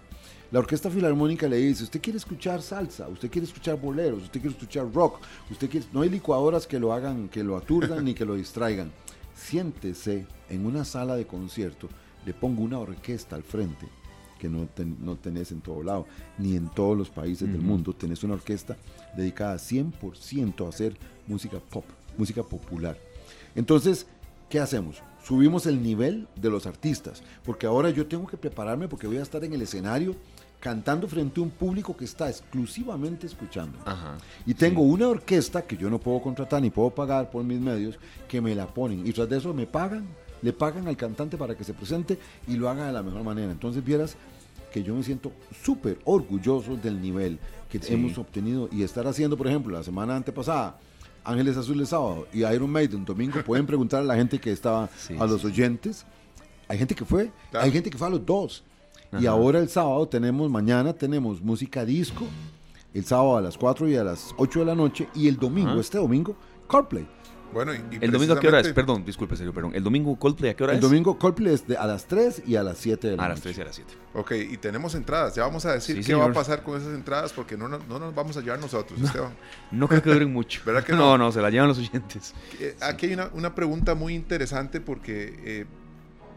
La 0.52 0.60
Orquesta 0.60 0.89
Filarmónica 0.89 1.48
le 1.48 1.58
dice, 1.58 1.84
usted 1.84 2.02
quiere 2.02 2.18
escuchar 2.18 2.62
salsa, 2.62 3.08
usted 3.08 3.30
quiere 3.32 3.48
escuchar 3.48 3.80
boleros, 3.80 4.24
usted 4.24 4.39
quiere 4.39 4.56
escuchar 4.56 4.91
rock, 4.93 5.20
usted 5.50 5.70
quiere... 5.70 5.86
No 5.91 6.02
hay 6.02 6.10
licuadoras 6.10 6.68
que 6.68 6.80
lo 6.80 6.93
hagan, 6.93 7.30
que 7.30 7.43
lo 7.43 7.58
aturdan 7.58 8.06
ni 8.06 8.14
que 8.14 8.26
lo 8.26 8.36
distraigan. 8.36 8.91
Siéntese 9.36 10.28
en 10.50 10.66
una 10.66 10.86
sala 10.86 11.16
de 11.16 11.26
concierto, 11.26 11.89
le 12.26 12.34
pongo 12.34 12.64
una 12.64 12.80
orquesta 12.80 13.36
al 13.36 13.43
frente, 13.43 13.88
que 14.39 14.48
no, 14.48 14.68
no 15.02 15.16
tenés 15.16 15.52
en 15.52 15.62
todo 15.62 15.82
lado, 15.84 16.06
ni 16.38 16.56
en 16.56 16.70
todos 16.70 16.98
los 16.98 17.10
países 17.10 17.52
del 17.52 17.62
mundo. 17.62 17.93
Tenés 17.93 18.24
una 18.24 18.36
orquesta 18.36 18.78
dedicada 19.18 19.56
100% 19.56 20.66
a 20.66 20.70
hacer 20.70 20.96
música 21.28 21.60
pop, 21.60 21.86
música 22.18 22.43
popular. 22.43 22.98
Entonces, 23.56 24.06
¿qué 24.50 24.60
hacemos? 24.60 25.02
Subimos 25.24 25.66
el 25.66 25.82
nivel 25.82 26.28
de 26.36 26.52
los 26.52 26.68
artistas, 26.68 27.24
porque 27.43 27.66
ahora 27.66 27.89
yo 27.89 28.06
tengo 28.06 28.28
que 28.28 28.38
prepararme 28.38 28.88
porque 28.88 29.08
voy 29.08 29.18
a 29.18 29.24
estar 29.24 29.43
en 29.43 29.54
el 29.54 29.62
escenario 29.64 30.16
cantando 30.66 31.07
frente 31.07 31.39
a 31.39 31.43
un 31.43 31.51
público 31.51 31.95
que 31.95 32.05
está 32.05 32.28
exclusivamente 32.28 33.28
escuchando. 33.28 33.78
y 34.47 34.55
tengo 34.55 34.82
una 34.82 35.07
orquesta 35.07 35.61
que 35.61 35.78
yo 35.78 35.91
no 35.91 35.99
puedo 35.99 36.20
contratar 36.20 36.59
ni 36.59 36.72
puedo 36.72 36.89
pagar 36.89 37.30
por 37.30 37.43
mis 37.43 37.59
medios, 37.59 37.99
que 38.28 38.41
me 38.41 38.55
la 38.55 38.66
ponen. 38.66 39.05
Y 39.05 39.13
tras 39.13 39.30
de 39.30 39.38
eso 39.38 39.53
me 39.53 39.68
pagan, 39.68 40.07
le 40.41 40.53
pagan 40.53 40.88
al 40.88 40.97
cantante 40.97 41.38
para 41.38 41.55
que 41.55 41.63
se 41.63 41.76
presente 41.76 42.18
y 42.47 42.55
lo 42.55 42.68
haga 42.68 42.88
de 42.88 42.93
la 42.93 43.03
mejor 43.03 43.24
manera. 43.24 43.51
Entonces 43.51 43.86
vieras 43.86 44.16
que 44.74 44.82
yo 44.82 44.95
me 44.95 45.03
siento 45.03 45.34
súper 45.63 45.99
orgulloso 46.03 46.76
del 46.78 46.99
nivel 46.99 47.38
que 47.70 47.80
hemos 47.93 48.18
obtenido 48.18 48.68
y 48.72 48.82
estar 48.82 49.05
haciendo, 49.05 49.38
por 49.38 49.45
ejemplo, 49.45 49.72
la 49.72 49.84
semana 49.84 50.16
antepasada, 50.16 50.80
Ángeles 51.24 51.57
Azules 51.57 51.89
sábado 51.89 52.28
y 52.34 52.43
Iron 52.43 52.72
Maiden 52.72 53.05
domingo, 53.05 53.39
pueden 53.45 53.68
preguntar 53.68 54.01
a 54.01 54.03
la 54.03 54.16
gente 54.16 54.39
que 54.39 54.51
estaba, 54.51 54.89
a 55.20 55.28
los 55.28 55.45
oyentes. 55.45 56.07
Hay 56.68 56.80
gente 56.80 56.95
que 56.95 57.05
fue, 57.05 57.32
hay 57.53 57.72
gente 57.72 57.91
que 57.91 57.99
fue 57.99 58.07
a 58.07 58.09
los 58.09 58.26
dos. 58.26 58.63
Y 59.20 59.26
ahora 59.26 59.59
el 59.59 59.70
sábado 59.70 60.07
tenemos, 60.07 60.49
mañana 60.49 60.93
tenemos 60.93 61.41
música 61.41 61.86
disco, 61.86 62.26
el 62.93 63.05
sábado 63.05 63.38
a 63.38 63.41
las 63.41 63.57
4 63.57 63.89
y 63.89 63.95
a 63.95 64.03
las 64.03 64.34
8 64.38 64.59
de 64.59 64.66
la 64.66 64.76
noche, 64.76 65.07
y 65.13 65.28
el 65.28 65.38
domingo, 65.38 65.80
este 65.80 65.97
domingo, 65.97 66.36
CarPlay. 66.70 67.07
Bueno, 67.55 67.72
¿El 67.72 68.11
domingo 68.11 68.34
a 68.34 68.39
qué 68.39 68.49
hora 68.49 68.59
es? 68.59 68.74
Perdón, 68.74 69.05
disculpe, 69.05 69.38
serio, 69.38 69.53
perdón. 69.53 69.72
¿El 69.74 69.82
domingo 69.82 70.18
Coldplay 70.18 70.51
a 70.51 70.55
qué 70.57 70.63
hora 70.66 70.74
es? 70.74 70.78
El 70.78 70.82
domingo 70.82 71.18
Coldplay 71.18 71.53
es 71.53 71.63
a 71.78 71.88
las 71.88 72.05
3 72.05 72.43
y 72.45 72.57
a 72.57 72.63
las 72.63 72.78
7 72.78 73.11
de 73.11 73.16
la 73.16 73.24
A 73.24 73.30
las 73.30 73.39
3 73.39 73.57
y 73.57 73.61
a 73.61 73.63
las 73.63 73.76
7. 73.76 73.93
Ok, 74.13 74.32
y 74.32 74.57
tenemos 74.57 74.93
entradas. 74.93 75.36
Ya 75.36 75.43
vamos 75.43 75.66
a 75.66 75.72
decir 75.72 76.03
qué 76.03 76.16
va 76.16 76.26
a 76.26 76.34
pasar 76.34 76.63
con 76.63 76.78
esas 76.78 76.93
entradas 76.93 77.32
porque 77.32 77.55
no, 77.55 77.70
no, 77.70 77.80
nos 77.80 78.13
vamos 78.13 78.36
a 78.36 78.41
llevar 78.41 78.59
nosotros, 78.59 78.99
Esteban. 79.01 79.34
No 79.72 79.88
creo 79.88 80.01
que 80.01 80.11
duren 80.11 80.34
mucho. 80.34 80.61
¿Verdad 80.66 80.84
que 80.84 80.91
no? 80.91 80.97
No, 80.97 81.18
no, 81.18 81.32
se 81.32 81.41
la 81.41 81.49
llevan 81.49 81.70
los 81.70 81.78
oyentes. 81.78 82.34
Eh, 82.59 82.76
aquí 82.82 83.05
hay 83.05 83.13
una, 83.13 83.30
una, 83.34 83.55
pregunta 83.55 83.95
muy 83.95 84.16
interesante 84.16 84.82
porque... 84.82 85.39
Eh, 85.45 85.66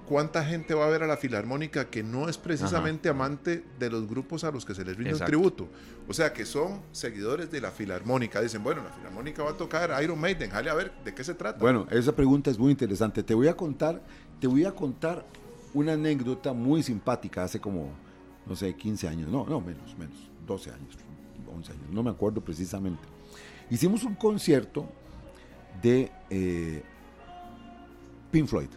¿cuánta 0.09 0.42
gente 0.42 0.72
va 0.72 0.86
a 0.86 0.88
ver 0.88 1.02
a 1.02 1.06
la 1.06 1.18
Filarmónica 1.18 1.90
que 1.90 2.02
no 2.02 2.30
es 2.30 2.38
precisamente 2.38 3.11
amante 3.11 3.62
de 3.78 3.90
los 3.90 4.09
grupos 4.09 4.42
a 4.42 4.50
los 4.50 4.64
que 4.64 4.74
se 4.74 4.82
les 4.82 4.96
rinde 4.96 5.12
un 5.14 5.20
tributo? 5.20 5.68
O 6.09 6.14
sea, 6.14 6.32
que 6.32 6.46
son 6.46 6.80
seguidores 6.92 7.50
de 7.50 7.61
la 7.61 7.70
Filarmónica. 7.70 8.40
Dicen, 8.40 8.62
bueno, 8.64 8.82
la 8.82 8.90
Filarmónica 8.90 9.42
va 9.42 9.50
a 9.50 9.56
tocar 9.56 10.02
Iron 10.02 10.18
Maiden, 10.18 10.50
jale 10.50 10.70
a 10.70 10.74
ver 10.74 10.92
de 11.04 11.14
qué 11.14 11.22
se 11.22 11.34
trata. 11.34 11.59
Bueno, 11.59 11.86
esa 11.90 12.16
pregunta 12.16 12.50
es 12.50 12.59
muy 12.59 12.70
interesante. 12.70 13.22
Te 13.22 13.34
voy 13.34 13.48
a 13.48 13.54
contar, 13.54 14.02
te 14.40 14.46
voy 14.46 14.64
a 14.64 14.72
contar 14.72 15.26
una 15.74 15.92
anécdota 15.92 16.54
muy 16.54 16.82
simpática 16.82 17.44
hace 17.44 17.61
como, 17.61 17.90
no 18.46 18.56
sé, 18.56 18.74
15 18.74 19.09
años, 19.09 19.28
no, 19.28 19.44
no, 19.46 19.61
menos, 19.61 19.96
menos, 19.98 20.16
12 20.46 20.70
años, 20.70 20.96
11 21.54 21.72
años, 21.72 21.84
no 21.90 22.02
me 22.02 22.11
acuerdo 22.11 22.40
precisamente. 22.40 23.02
Hicimos 23.70 24.02
un 24.04 24.14
concierto 24.14 24.88
de 25.82 26.11
eh, 26.30 26.82
Pink 28.30 28.46
Floyd. 28.46 28.70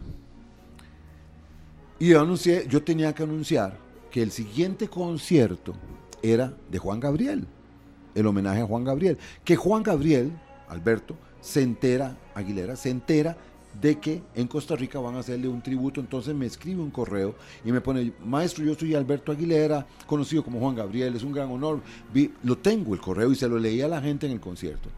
Y 2.01 2.07
yo, 2.07 2.19
anuncié, 2.19 2.65
yo 2.67 2.81
tenía 2.81 3.13
que 3.13 3.21
anunciar 3.21 3.77
que 4.09 4.23
el 4.23 4.31
siguiente 4.31 4.87
concierto 4.87 5.75
era 6.23 6.51
de 6.71 6.79
Juan 6.79 6.99
Gabriel, 6.99 7.45
el 8.15 8.25
homenaje 8.25 8.61
a 8.61 8.65
Juan 8.65 8.83
Gabriel. 8.83 9.19
Que 9.45 9.55
Juan 9.55 9.83
Gabriel, 9.83 10.31
Alberto, 10.67 11.15
se 11.41 11.61
entera, 11.61 12.17
Aguilera, 12.33 12.75
se 12.75 12.89
entera 12.89 13.37
de 13.79 13.99
que 13.99 14.23
en 14.33 14.47
Costa 14.47 14.75
Rica 14.75 14.97
van 14.97 15.13
a 15.13 15.19
hacerle 15.19 15.47
un 15.47 15.61
tributo, 15.61 16.01
entonces 16.01 16.33
me 16.33 16.47
escribe 16.47 16.81
un 16.81 16.89
correo 16.89 17.35
y 17.63 17.71
me 17.71 17.81
pone, 17.81 18.11
maestro, 18.25 18.65
yo 18.65 18.73
soy 18.73 18.95
Alberto 18.95 19.31
Aguilera, 19.31 19.85
conocido 20.07 20.43
como 20.43 20.59
Juan 20.59 20.73
Gabriel, 20.73 21.15
es 21.15 21.21
un 21.21 21.33
gran 21.33 21.51
honor, 21.51 21.81
lo 22.41 22.57
tengo 22.57 22.95
el 22.95 22.99
correo 22.99 23.31
y 23.31 23.35
se 23.35 23.47
lo 23.47 23.59
leí 23.59 23.79
a 23.79 23.87
la 23.87 24.01
gente 24.01 24.25
en 24.25 24.31
el 24.31 24.39
concierto 24.39 24.89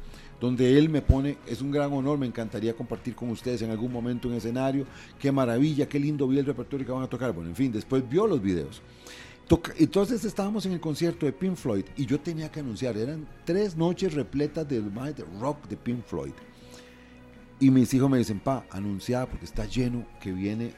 donde 0.44 0.78
él 0.78 0.90
me 0.90 1.02
pone, 1.02 1.38
es 1.48 1.62
un 1.62 1.72
gran 1.72 1.94
honor, 1.94 2.18
me 2.18 2.26
encantaría 2.26 2.74
compartir 2.74 3.16
con 3.16 3.30
ustedes 3.30 3.62
en 3.62 3.72
algún 3.72 3.90
momento 3.90 4.28
un 4.28 4.34
escenario, 4.34 4.86
qué 5.18 5.32
maravilla, 5.32 5.88
qué 5.88 5.98
lindo 5.98 6.28
vi 6.28 6.38
el 6.38 6.46
repertorio 6.46 6.86
que 6.86 6.92
van 6.92 7.04
a 7.04 7.08
tocar, 7.08 7.32
bueno, 7.32 7.50
en 7.50 7.56
fin, 7.56 7.72
después 7.72 8.04
vio 8.10 8.28
los 8.28 8.42
videos. 8.42 8.82
Entonces 9.78 10.26
estábamos 10.26 10.66
en 10.66 10.74
el 10.74 10.82
concierto 10.82 11.26
de 11.26 11.32
Pink 11.32 11.56
Floyd 11.56 11.86
y 11.96 12.06
yo 12.06 12.20
tenía 12.20 12.52
que 12.52 12.60
anunciar, 12.60 12.98
eran 12.98 13.26
tres 13.46 13.78
noches 13.78 14.16
repletas 14.16 14.68
del 14.68 14.92
rock 15.40 15.66
de 15.70 15.78
Pink 15.78 16.04
Floyd. 16.04 16.34
Y 17.62 17.72
mis 17.72 17.94
hijos 17.94 18.10
me 18.10 18.18
dicen, 18.18 18.42
pa, 18.42 18.66
anunciada 18.70 19.28
porque 19.28 19.46
está 19.46 19.66
lleno 19.66 20.06
que 20.20 20.34
viene 20.34 20.74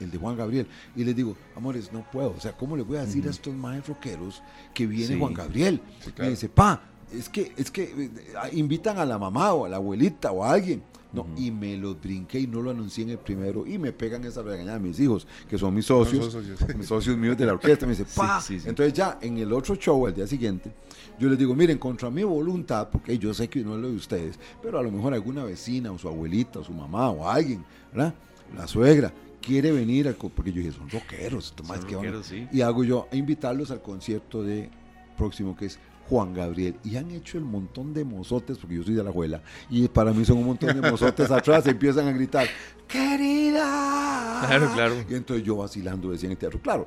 el 0.00 0.10
de 0.10 0.16
Juan 0.16 0.38
Gabriel. 0.38 0.66
Y 0.96 1.04
les 1.04 1.14
digo, 1.14 1.36
amores, 1.54 1.92
no 1.92 2.02
puedo. 2.10 2.30
O 2.30 2.40
sea, 2.40 2.52
¿cómo 2.52 2.78
le 2.78 2.82
voy 2.82 2.96
a 2.96 3.04
decir 3.04 3.26
a 3.26 3.30
estos 3.30 3.54
maestros 3.54 3.98
rockeros 3.98 4.42
que 4.72 4.86
viene 4.86 5.18
Juan 5.18 5.34
Gabriel? 5.34 5.82
Y 6.16 6.22
me 6.22 6.30
dice, 6.30 6.48
pa, 6.48 6.93
es 7.18 7.28
que, 7.28 7.52
es 7.56 7.70
que 7.70 7.82
eh, 7.84 8.10
invitan 8.52 8.98
a 8.98 9.04
la 9.04 9.18
mamá 9.18 9.52
o 9.52 9.64
a 9.64 9.68
la 9.68 9.76
abuelita 9.76 10.32
o 10.32 10.44
a 10.44 10.52
alguien. 10.52 10.82
No, 11.12 11.28
y 11.36 11.52
me 11.52 11.76
lo 11.76 11.94
brinqué 11.94 12.40
y 12.40 12.48
no 12.48 12.60
lo 12.60 12.72
anuncié 12.72 13.04
en 13.04 13.10
el 13.10 13.18
primero 13.18 13.64
y 13.64 13.78
me 13.78 13.92
pegan 13.92 14.24
esa 14.24 14.42
regañada 14.42 14.80
mis 14.80 14.98
hijos, 14.98 15.28
que 15.48 15.56
son 15.56 15.72
mis 15.72 15.86
socios, 15.86 16.36
mis 16.76 16.86
socios 16.88 17.16
míos 17.16 17.38
de 17.38 17.46
la 17.46 17.52
orquesta. 17.52 17.86
Me 17.86 17.92
dice, 17.92 18.04
pa. 18.16 18.42
Entonces 18.48 18.92
ya 18.92 19.18
en 19.22 19.38
el 19.38 19.52
otro 19.52 19.76
show, 19.76 20.08
el 20.08 20.14
día 20.14 20.26
siguiente, 20.26 20.72
yo 21.16 21.28
les 21.28 21.38
digo, 21.38 21.54
miren, 21.54 21.78
contra 21.78 22.10
mi 22.10 22.24
voluntad, 22.24 22.88
porque 22.90 23.16
yo 23.16 23.32
sé 23.32 23.48
que 23.48 23.62
no 23.62 23.76
es 23.76 23.80
lo 23.80 23.90
de 23.90 23.94
ustedes, 23.94 24.40
pero 24.60 24.76
a 24.76 24.82
lo 24.82 24.90
mejor 24.90 25.14
alguna 25.14 25.44
vecina 25.44 25.92
o 25.92 25.98
su 25.98 26.08
abuelita 26.08 26.58
o 26.58 26.64
su 26.64 26.72
mamá 26.72 27.10
o 27.10 27.28
alguien, 27.28 27.64
¿verdad? 27.92 28.12
La 28.56 28.66
suegra, 28.66 29.12
quiere 29.40 29.70
venir, 29.70 30.08
al, 30.08 30.16
porque 30.16 30.52
yo 30.52 30.58
dije, 30.62 30.72
son 30.72 30.90
rockeros, 30.90 31.54
son 31.56 31.86
que 31.86 32.24
sí. 32.24 32.48
y 32.50 32.60
hago 32.62 32.82
yo, 32.82 33.06
invitarlos 33.12 33.70
al 33.70 33.82
concierto 33.82 34.42
de 34.42 34.68
próximo 35.16 35.56
que 35.56 35.66
es 35.66 35.78
Juan 36.08 36.34
Gabriel 36.34 36.76
y 36.84 36.96
han 36.96 37.10
hecho 37.10 37.38
el 37.38 37.44
montón 37.44 37.94
de 37.94 38.04
mozotes, 38.04 38.58
porque 38.58 38.76
yo 38.76 38.82
soy 38.82 38.94
de 38.94 39.02
la 39.02 39.10
abuela, 39.10 39.42
y 39.70 39.88
para 39.88 40.12
mí 40.12 40.24
son 40.24 40.38
un 40.38 40.46
montón 40.46 40.80
de 40.80 40.90
mozotes 40.90 41.30
atrás, 41.30 41.66
empiezan 41.66 42.08
a 42.08 42.12
gritar, 42.12 42.46
querida. 42.86 44.44
Claro, 44.46 44.70
claro. 44.74 44.94
Y 45.08 45.14
entonces 45.14 45.44
yo 45.44 45.56
vacilando 45.56 46.10
decía 46.10 46.26
en 46.26 46.32
el 46.32 46.38
teatro, 46.38 46.60
claro, 46.60 46.86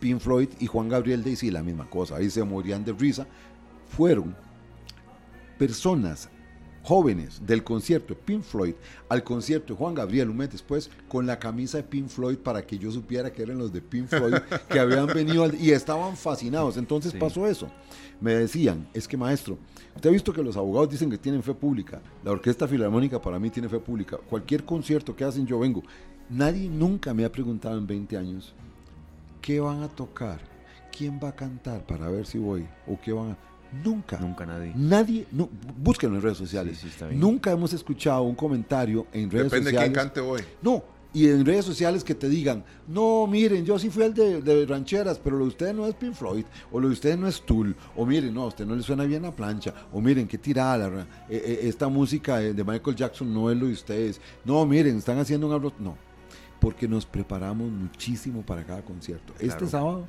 Pink 0.00 0.20
Floyd 0.20 0.48
y 0.58 0.66
Juan 0.66 0.88
Gabriel 0.88 1.22
de 1.22 1.36
sí 1.36 1.50
la 1.50 1.62
misma 1.62 1.88
cosa, 1.88 2.16
ahí 2.16 2.30
se 2.30 2.42
morían 2.42 2.84
de 2.84 2.92
risa, 2.92 3.26
fueron 3.88 4.36
personas 5.58 6.28
jóvenes 6.86 7.44
del 7.44 7.64
concierto 7.64 8.14
de 8.14 8.20
Pink 8.20 8.42
Floyd 8.44 8.74
al 9.08 9.24
concierto 9.24 9.72
de 9.72 9.78
Juan 9.78 9.92
Gabriel 9.92 10.30
un 10.30 10.36
mes 10.36 10.52
después 10.52 10.88
con 11.08 11.26
la 11.26 11.40
camisa 11.40 11.78
de 11.78 11.82
Pink 11.82 12.06
Floyd 12.06 12.36
para 12.36 12.64
que 12.64 12.78
yo 12.78 12.92
supiera 12.92 13.32
que 13.32 13.42
eran 13.42 13.58
los 13.58 13.72
de 13.72 13.82
Pink 13.82 14.06
Floyd 14.06 14.34
que 14.70 14.78
habían 14.78 15.08
venido 15.08 15.52
y 15.52 15.72
estaban 15.72 16.16
fascinados. 16.16 16.76
Entonces 16.76 17.12
pasó 17.12 17.44
eso. 17.48 17.68
Me 18.20 18.36
decían, 18.36 18.88
es 18.94 19.08
que 19.08 19.16
maestro, 19.16 19.58
usted 19.96 20.10
ha 20.10 20.12
visto 20.12 20.32
que 20.32 20.44
los 20.44 20.56
abogados 20.56 20.90
dicen 20.90 21.10
que 21.10 21.18
tienen 21.18 21.42
fe 21.42 21.54
pública. 21.54 22.00
La 22.22 22.30
Orquesta 22.30 22.68
Filarmónica 22.68 23.20
para 23.20 23.40
mí 23.40 23.50
tiene 23.50 23.68
fe 23.68 23.80
pública. 23.80 24.18
Cualquier 24.18 24.64
concierto 24.64 25.16
que 25.16 25.24
hacen 25.24 25.44
yo 25.44 25.58
vengo. 25.58 25.82
Nadie 26.30 26.68
nunca 26.68 27.12
me 27.12 27.24
ha 27.24 27.32
preguntado 27.32 27.76
en 27.78 27.86
20 27.88 28.16
años, 28.16 28.54
¿qué 29.42 29.58
van 29.58 29.82
a 29.82 29.88
tocar? 29.88 30.38
¿Quién 30.96 31.18
va 31.22 31.30
a 31.30 31.36
cantar 31.36 31.84
para 31.84 32.08
ver 32.08 32.26
si 32.26 32.38
voy? 32.38 32.64
¿O 32.86 32.96
qué 33.00 33.12
van 33.12 33.32
a...? 33.32 33.55
Nunca. 33.84 34.18
Nunca 34.18 34.46
nadie. 34.46 34.72
Nadie, 34.74 35.26
no, 35.32 35.48
búsquenlo 35.78 36.16
en 36.16 36.22
redes 36.22 36.38
sociales. 36.38 36.84
Nunca 37.12 37.50
hemos 37.50 37.72
escuchado 37.72 38.22
un 38.22 38.34
comentario 38.34 39.06
en 39.12 39.30
redes 39.30 39.46
sociales. 39.46 39.64
Depende 39.64 39.70
de 39.70 39.78
quién 39.78 39.92
cante 39.92 40.20
hoy. 40.20 40.42
No, 40.62 40.82
y 41.16 41.30
en 41.30 41.46
redes 41.46 41.64
sociales 41.64 42.04
que 42.04 42.14
te 42.14 42.28
digan, 42.28 42.62
no, 42.86 43.26
miren, 43.26 43.64
yo 43.64 43.78
sí 43.78 43.88
fui 43.88 44.02
el 44.02 44.12
de, 44.12 44.66
rancheras, 44.66 45.18
pero 45.18 45.38
lo 45.38 45.44
de 45.44 45.48
ustedes 45.48 45.74
no 45.74 45.86
es 45.86 45.94
Pink 45.94 46.12
Floyd, 46.12 46.44
o 46.70 46.78
lo 46.78 46.88
de 46.88 46.92
ustedes 46.92 47.18
no 47.18 47.26
es 47.26 47.40
Tool, 47.40 47.74
o 47.96 48.04
miren, 48.04 48.34
no, 48.34 48.42
a 48.42 48.46
usted 48.48 48.66
no 48.66 48.76
le 48.76 48.82
suena 48.82 49.04
bien 49.04 49.22
la 49.22 49.34
plancha, 49.34 49.72
o 49.94 50.00
miren, 50.02 50.28
qué 50.28 50.36
tirada, 50.36 50.88
eh, 51.30 51.42
eh, 51.42 51.60
esta 51.62 51.88
música 51.88 52.36
de 52.36 52.62
Michael 52.62 52.94
Jackson 52.94 53.32
no 53.32 53.50
es 53.50 53.56
lo 53.56 53.64
de 53.66 53.72
ustedes, 53.72 54.20
no, 54.44 54.66
miren, 54.66 54.98
están 54.98 55.18
haciendo 55.18 55.46
un 55.46 55.54
arroz, 55.54 55.72
no, 55.78 55.96
porque 56.60 56.88
nos 56.88 57.06
preparamos 57.06 57.70
muchísimo 57.70 58.42
para 58.42 58.64
cada 58.64 58.82
concierto. 58.82 59.32
Este 59.38 59.66
sábado 59.66 60.06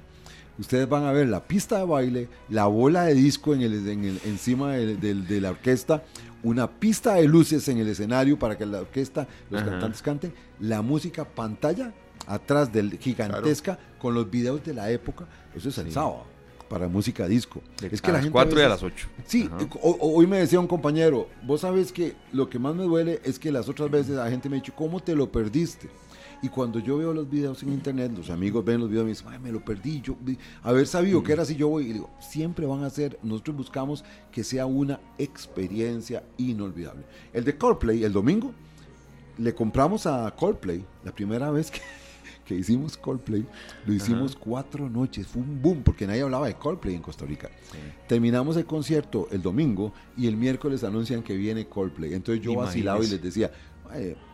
ustedes 0.60 0.88
van 0.90 1.06
a 1.06 1.12
ver 1.12 1.28
la 1.28 1.44
pista 1.44 1.80
de 1.80 1.86
baile, 1.86 2.30
la 2.50 2.66
bola 2.66 3.04
de 3.04 3.14
disco 3.14 3.54
en 3.54 3.62
el, 3.62 4.20
encima 4.26 4.74
de, 4.74 5.42
la 5.42 5.52
orquesta, 5.52 6.04
una 6.44 6.70
pista 6.70 7.16
de 7.16 7.28
luces 7.28 7.68
en 7.68 7.78
el 7.78 7.88
escenario 7.88 8.38
para 8.38 8.58
que 8.58 8.66
la 8.66 8.80
orquesta, 8.80 9.28
los 9.50 9.62
cantantes 9.62 10.02
canten, 10.02 10.34
la 10.60 10.82
música 10.82 11.26
pantalla 11.26 11.94
atrás 12.26 12.72
del 12.72 12.98
gigantesca 12.98 13.78
con 14.00 14.14
los 14.14 14.30
videos 14.30 14.64
de 14.64 14.74
la 14.74 14.92
época. 14.92 15.26
Eso 15.56 15.70
es 15.70 15.78
el 15.78 15.92
sábado 15.92 16.38
para 16.68 16.88
música 16.88 17.28
disco. 17.28 17.62
es 17.82 18.02
que 18.02 18.10
a 18.12 18.14
las 18.14 18.30
4 18.30 18.60
y 18.60 18.64
a 18.64 18.70
las 18.70 18.84
8. 18.84 19.08
Sí, 19.26 19.50
hoy 19.82 20.28
me 20.28 20.40
decía 20.40 20.60
un 20.60 20.68
compañero, 20.68 21.30
vos 21.44 21.62
sabes 21.62 21.92
que 21.92 22.16
lo 22.34 22.50
que 22.50 22.60
más 22.60 22.76
me 22.76 22.84
duele 22.84 23.22
es 23.24 23.40
que 23.40 23.52
las 23.52 23.70
otras 23.70 23.90
veces 23.90 24.16
la 24.16 24.30
gente 24.30 24.50
me 24.50 24.58
ha 24.58 24.60
dicho, 24.60 24.74
¿cómo 24.76 25.00
te 25.00 25.16
lo 25.16 25.32
perdiste? 25.32 25.90
Y 26.42 26.50
cuando 26.50 26.80
yo 26.80 26.98
veo 26.98 27.14
los 27.14 27.30
videos 27.30 27.64
en 27.64 27.74
internet, 27.74 28.12
los 28.16 28.30
amigos 28.30 28.64
ven 28.64 28.80
los 28.80 28.90
videos 28.90 29.04
y 29.04 29.06
me 29.06 29.12
dicen, 29.12 29.28
Ay, 29.30 29.40
me 29.40 29.52
lo 29.52 29.64
perdí, 29.64 30.02
yo 30.02 30.16
haber 30.62 30.86
sabido 30.86 31.24
que 31.24 31.32
era 31.32 31.44
así, 31.44 31.56
yo 31.56 31.68
voy 31.68 31.90
y 31.90 31.94
digo, 31.94 32.10
siempre 32.20 32.66
van 32.66 32.84
a 32.84 32.90
ser, 32.90 33.18
nosotros 33.24 33.58
buscamos 33.58 34.06
que 34.32 34.44
sea 34.44 34.66
una 34.66 35.00
experiencia 35.18 36.24
inolvidable. 36.38 37.04
El 37.34 37.44
de 37.44 37.58
Coldplay, 37.58 38.04
el 38.04 38.14
domingo, 38.14 38.54
le 39.38 39.54
compramos 39.54 40.06
a 40.06 40.34
Coldplay, 40.36 40.86
la 41.04 41.12
primera 41.12 41.50
vez 41.50 41.72
que, 41.72 41.82
que 42.46 42.56
hicimos 42.56 42.98
Coldplay, 42.98 43.46
lo 43.86 43.94
hicimos 43.94 44.36
cuatro 44.36 44.90
noches, 44.90 45.26
fue 45.28 45.42
un 45.42 45.62
boom, 45.62 45.82
porque 45.84 46.06
nadie 46.06 46.22
hablaba 46.22 46.48
de 46.48 46.56
Coldplay 46.56 46.96
en 46.96 47.02
Costa 47.02 47.26
Rica. 47.26 47.50
Terminamos 48.08 48.58
el 48.58 48.66
concierto 48.66 49.28
el 49.32 49.42
domingo 49.42 49.92
y 50.16 50.28
el 50.28 50.38
miércoles 50.38 50.84
anuncian 50.84 51.24
que 51.24 51.36
viene 51.36 51.68
Coldplay. 51.68 52.14
Entonces 52.14 52.44
yo 52.44 52.56
vacilaba 52.56 53.04
y 53.04 53.08
les 53.08 53.22
decía, 53.22 53.52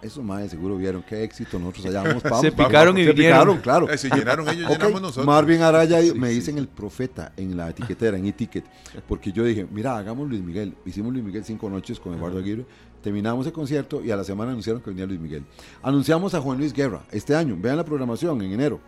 eso 0.02 0.24
más 0.24 0.50
seguro 0.50 0.78
vieron 0.78 1.04
qué 1.04 1.24
éxito 1.24 1.60
nosotros 1.60 1.86
allá. 1.86 2.04
Vamos 2.24 2.42
se 2.42 2.52
picaron 2.52 2.98
y 2.98 3.06
se 3.06 3.14
picaron 3.14 3.60
claro. 3.60 3.90
Eh, 3.90 3.98
se 3.98 4.10
llenaron 4.10 4.48
ellos 4.50 4.70
llenamos 4.70 5.02
nosotros. 5.02 5.26
Marvin 5.26 5.62
Araya 5.62 6.00
me 6.14 6.30
dicen 6.30 6.58
el 6.58 6.68
profeta 6.68 7.34
en 7.38 7.56
la 7.58 7.70
etiquetera 7.70 8.18
en 8.18 8.26
e-ticket 8.26 8.66
porque 9.08 9.32
yo 9.32 9.44
dije 9.44 9.68
mira 9.72 9.98
hagamos 9.98 10.28
Luis 10.28 10.42
Miguel 10.42 10.76
hicimos 10.86 11.14
Luis 11.14 11.24
Miguel 11.24 11.44
cinco 11.46 11.70
noches 11.70 12.00
con 12.00 12.14
Eduardo 12.14 12.40
Aguirre. 12.40 12.66
Terminamos 13.02 13.46
el 13.46 13.52
concierto 13.52 14.02
y 14.02 14.12
a 14.12 14.16
la 14.16 14.24
semana 14.24 14.52
anunciaron 14.52 14.82
que 14.82 14.90
venía 14.90 15.06
Luis 15.06 15.20
Miguel. 15.20 15.44
Anunciamos 15.82 16.34
a 16.36 16.40
Juan 16.40 16.58
Luis 16.58 16.72
Guerra 16.72 17.02
este 17.12 17.36
año. 17.36 17.58
Vean 17.60 17.76
la 17.76 17.84
programación 17.84 18.42
en 18.42 18.54
enero. 18.54 18.80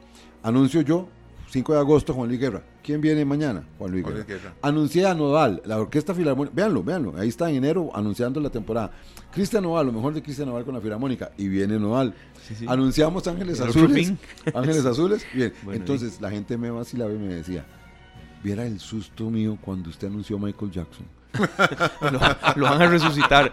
Anuncio 0.41 0.81
yo 0.81 1.09
5 1.55 1.71
de 1.71 1.79
agosto, 1.79 2.13
Juan 2.13 2.27
Luis 2.27 2.37
Guerra. 2.37 2.61
¿Quién 2.83 2.99
viene 2.99 3.23
mañana? 3.23 3.65
Juan 3.77 3.89
Luis, 3.89 4.03
Guerra. 4.05 4.55
Anuncié 4.61 5.07
a 5.07 5.13
Nodal, 5.13 5.61
la 5.63 5.79
Orquesta 5.79 6.13
Filarmónica. 6.13 6.53
Véanlo, 6.53 6.83
véanlo. 6.83 7.13
Ahí 7.17 7.29
está 7.29 7.49
en 7.49 7.55
enero 7.55 7.91
anunciando 7.93 8.41
la 8.41 8.49
temporada. 8.49 8.91
Cristian 9.31 9.63
Nodal, 9.63 9.85
lo 9.85 9.93
mejor 9.93 10.13
de 10.13 10.21
Cristian 10.21 10.49
Nodal 10.49 10.65
con 10.65 10.73
la 10.73 10.81
Filarmónica. 10.81 11.31
Y 11.37 11.47
viene 11.47 11.79
Nodal. 11.79 12.13
Anunciamos 12.67 13.25
Ángeles 13.29 13.61
Azules. 13.61 14.11
Ángeles 14.53 14.85
Azules. 14.85 15.25
Bien. 15.33 15.53
Entonces 15.71 16.19
la 16.19 16.29
gente 16.29 16.57
me 16.57 16.69
vacilaba 16.71 17.13
y 17.13 17.17
me 17.17 17.35
decía, 17.35 17.63
viera 18.43 18.65
el 18.65 18.81
susto 18.81 19.29
mío 19.29 19.57
cuando 19.61 19.89
usted 19.89 20.07
anunció 20.07 20.37
Michael 20.37 20.71
Jackson. 20.71 21.05
lo, 22.55 22.65
van 22.65 22.81
a 22.81 22.87
resucitar. 22.87 23.51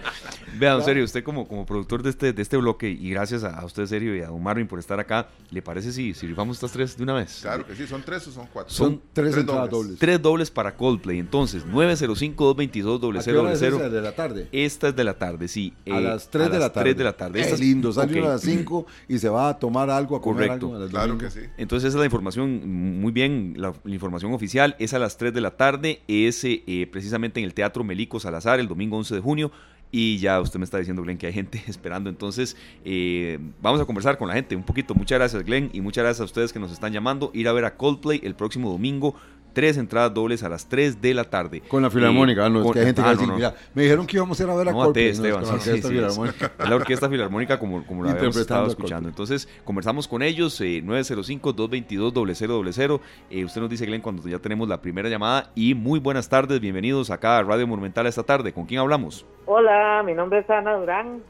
Vean, 0.58 0.78
en 0.78 0.84
serio, 0.84 1.04
usted 1.04 1.24
como, 1.24 1.48
como 1.48 1.64
productor 1.64 2.02
de 2.02 2.10
este, 2.10 2.32
de 2.32 2.42
este 2.42 2.56
bloque, 2.56 2.90
y 2.90 3.10
gracias 3.10 3.44
a, 3.44 3.64
usted, 3.64 3.86
serio, 3.86 4.16
y 4.16 4.20
a 4.20 4.28
Don 4.28 4.42
Marvin 4.42 4.66
por 4.66 4.78
estar 4.78 5.00
acá, 5.00 5.28
¿le 5.50 5.62
parece 5.62 5.92
si, 5.92 6.14
si 6.14 6.26
rifamos 6.26 6.56
estas 6.56 6.72
tres 6.72 6.96
de 6.96 7.04
una 7.04 7.14
vez? 7.14 7.40
Claro 7.42 7.66
que 7.66 7.74
sí, 7.74 7.86
¿son 7.86 8.02
tres 8.02 8.26
o 8.28 8.32
son 8.32 8.46
cuatro? 8.52 8.72
Son, 8.72 9.00
tres, 9.12 9.46
dobles. 9.46 9.98
Tres 9.98 10.20
dobles 10.20 10.50
para 10.50 10.76
Coldplay. 10.76 11.18
Entonces, 11.18 11.66
905-222-0000. 11.66 13.88
de 13.88 14.02
la 14.02 14.12
tarde? 14.12 14.48
Esta 14.52 14.88
es 14.88 14.96
de 14.96 15.04
la 15.04 15.14
tarde, 15.14 15.48
sí. 15.48 15.72
a 15.86 15.98
eh, 15.98 16.02
las 16.02 16.30
3 16.30 16.50
de, 16.50 16.58
la 16.58 16.72
tarde. 16.72 16.90
3 16.90 16.98
de 16.98 17.04
la 17.04 17.16
tarde. 17.16 17.40
Es 17.40 17.58
lindo, 17.58 17.90
sale 17.92 18.20
a 18.20 18.30
las 18.30 18.42
5 18.42 18.86
y 19.08 19.18
se 19.18 19.28
va 19.28 19.48
a 19.48 19.58
tomar 19.58 19.90
algo, 19.90 20.16
a 20.16 20.20
comer 20.20 20.48
Correcto. 20.48 20.74
algo. 20.74 20.88
claro 20.88 21.16
que 21.18 21.30
sí. 21.30 21.40
Entonces, 21.56 21.88
esa 21.88 21.96
es 21.96 22.00
la 22.00 22.06
información, 22.06 23.00
muy 23.00 23.12
bien, 23.12 23.54
la, 23.56 23.72
información 23.86 24.34
oficial. 24.34 24.76
Es 24.78 24.94
a 24.94 24.98
las 24.98 25.16
3 25.16 25.32
de 25.32 25.40
la 25.40 25.56
tarde, 25.56 26.02
es 26.08 26.44
eh, 26.44 26.88
precisamente 26.90 27.40
en 27.40 27.46
el 27.46 27.54
Teatro 27.54 27.71
Melico 27.82 28.20
Salazar 28.20 28.60
el 28.60 28.68
domingo 28.68 28.96
11 28.96 29.14
de 29.14 29.20
junio. 29.20 29.52
Y 29.94 30.16
ya 30.18 30.40
usted 30.40 30.58
me 30.58 30.64
está 30.64 30.78
diciendo, 30.78 31.02
Glenn, 31.02 31.18
que 31.18 31.26
hay 31.26 31.32
gente 31.34 31.62
esperando. 31.68 32.08
Entonces, 32.08 32.56
eh, 32.84 33.38
vamos 33.60 33.80
a 33.80 33.84
conversar 33.84 34.16
con 34.16 34.28
la 34.28 34.34
gente 34.34 34.56
un 34.56 34.62
poquito. 34.62 34.94
Muchas 34.94 35.18
gracias, 35.18 35.44
Glenn, 35.44 35.70
y 35.72 35.80
muchas 35.80 36.02
gracias 36.02 36.20
a 36.22 36.24
ustedes 36.24 36.52
que 36.52 36.58
nos 36.58 36.72
están 36.72 36.92
llamando. 36.92 37.30
Ir 37.34 37.46
a 37.46 37.52
ver 37.52 37.66
a 37.66 37.76
Coldplay 37.76 38.20
el 38.24 38.34
próximo 38.34 38.70
domingo 38.70 39.14
tres 39.52 39.76
entradas 39.76 40.14
dobles 40.14 40.42
a 40.42 40.48
las 40.48 40.66
3 40.68 41.00
de 41.00 41.14
la 41.14 41.24
tarde. 41.24 41.62
Con 41.68 41.82
la 41.82 41.90
Filarmónica, 41.90 42.48
no, 42.48 42.64
es 42.64 42.72
que 42.72 42.78
hay 42.80 42.86
gente 42.86 43.02
que 43.02 43.10
dice, 43.10 43.26
me 43.74 43.82
dijeron 43.82 44.06
que 44.06 44.16
íbamos 44.16 44.40
a 44.40 44.42
ir 44.42 44.50
a 44.50 44.54
ver 44.54 44.68
a 44.68 44.72
Coldplay. 44.72 45.08
Esteban, 45.08 45.44
la 45.44 45.52
orquesta 45.52 45.88
filarmónica. 45.88 46.52
la 46.58 46.76
orquesta 46.76 47.08
filarmónica 47.08 47.58
como, 47.58 47.84
como 47.86 48.04
la 48.04 48.12
habíamos 48.12 48.36
estado 48.36 48.66
escuchando. 48.68 49.08
Entonces, 49.08 49.48
conversamos 49.64 50.08
con 50.08 50.22
ellos, 50.22 50.60
eh, 50.60 50.82
905-222-0000. 50.84 53.00
Eh, 53.30 53.44
usted 53.44 53.60
nos 53.60 53.70
dice, 53.70 53.86
Glenn, 53.86 54.00
cuando 54.00 54.26
ya 54.28 54.38
tenemos 54.38 54.68
la 54.68 54.80
primera 54.80 55.08
llamada. 55.08 55.50
Y 55.54 55.74
muy 55.74 56.00
buenas 56.00 56.28
tardes, 56.28 56.60
bienvenidos 56.60 57.10
acá 57.10 57.38
a 57.38 57.42
Radio 57.42 57.66
Monumental 57.66 58.06
esta 58.06 58.22
tarde. 58.22 58.52
¿Con 58.52 58.66
quién 58.66 58.80
hablamos? 58.80 59.26
Hola, 59.46 60.02
mi 60.04 60.14
nombre 60.14 60.40
es 60.40 60.50
Ana 60.50 60.76
Durán. 60.76 61.22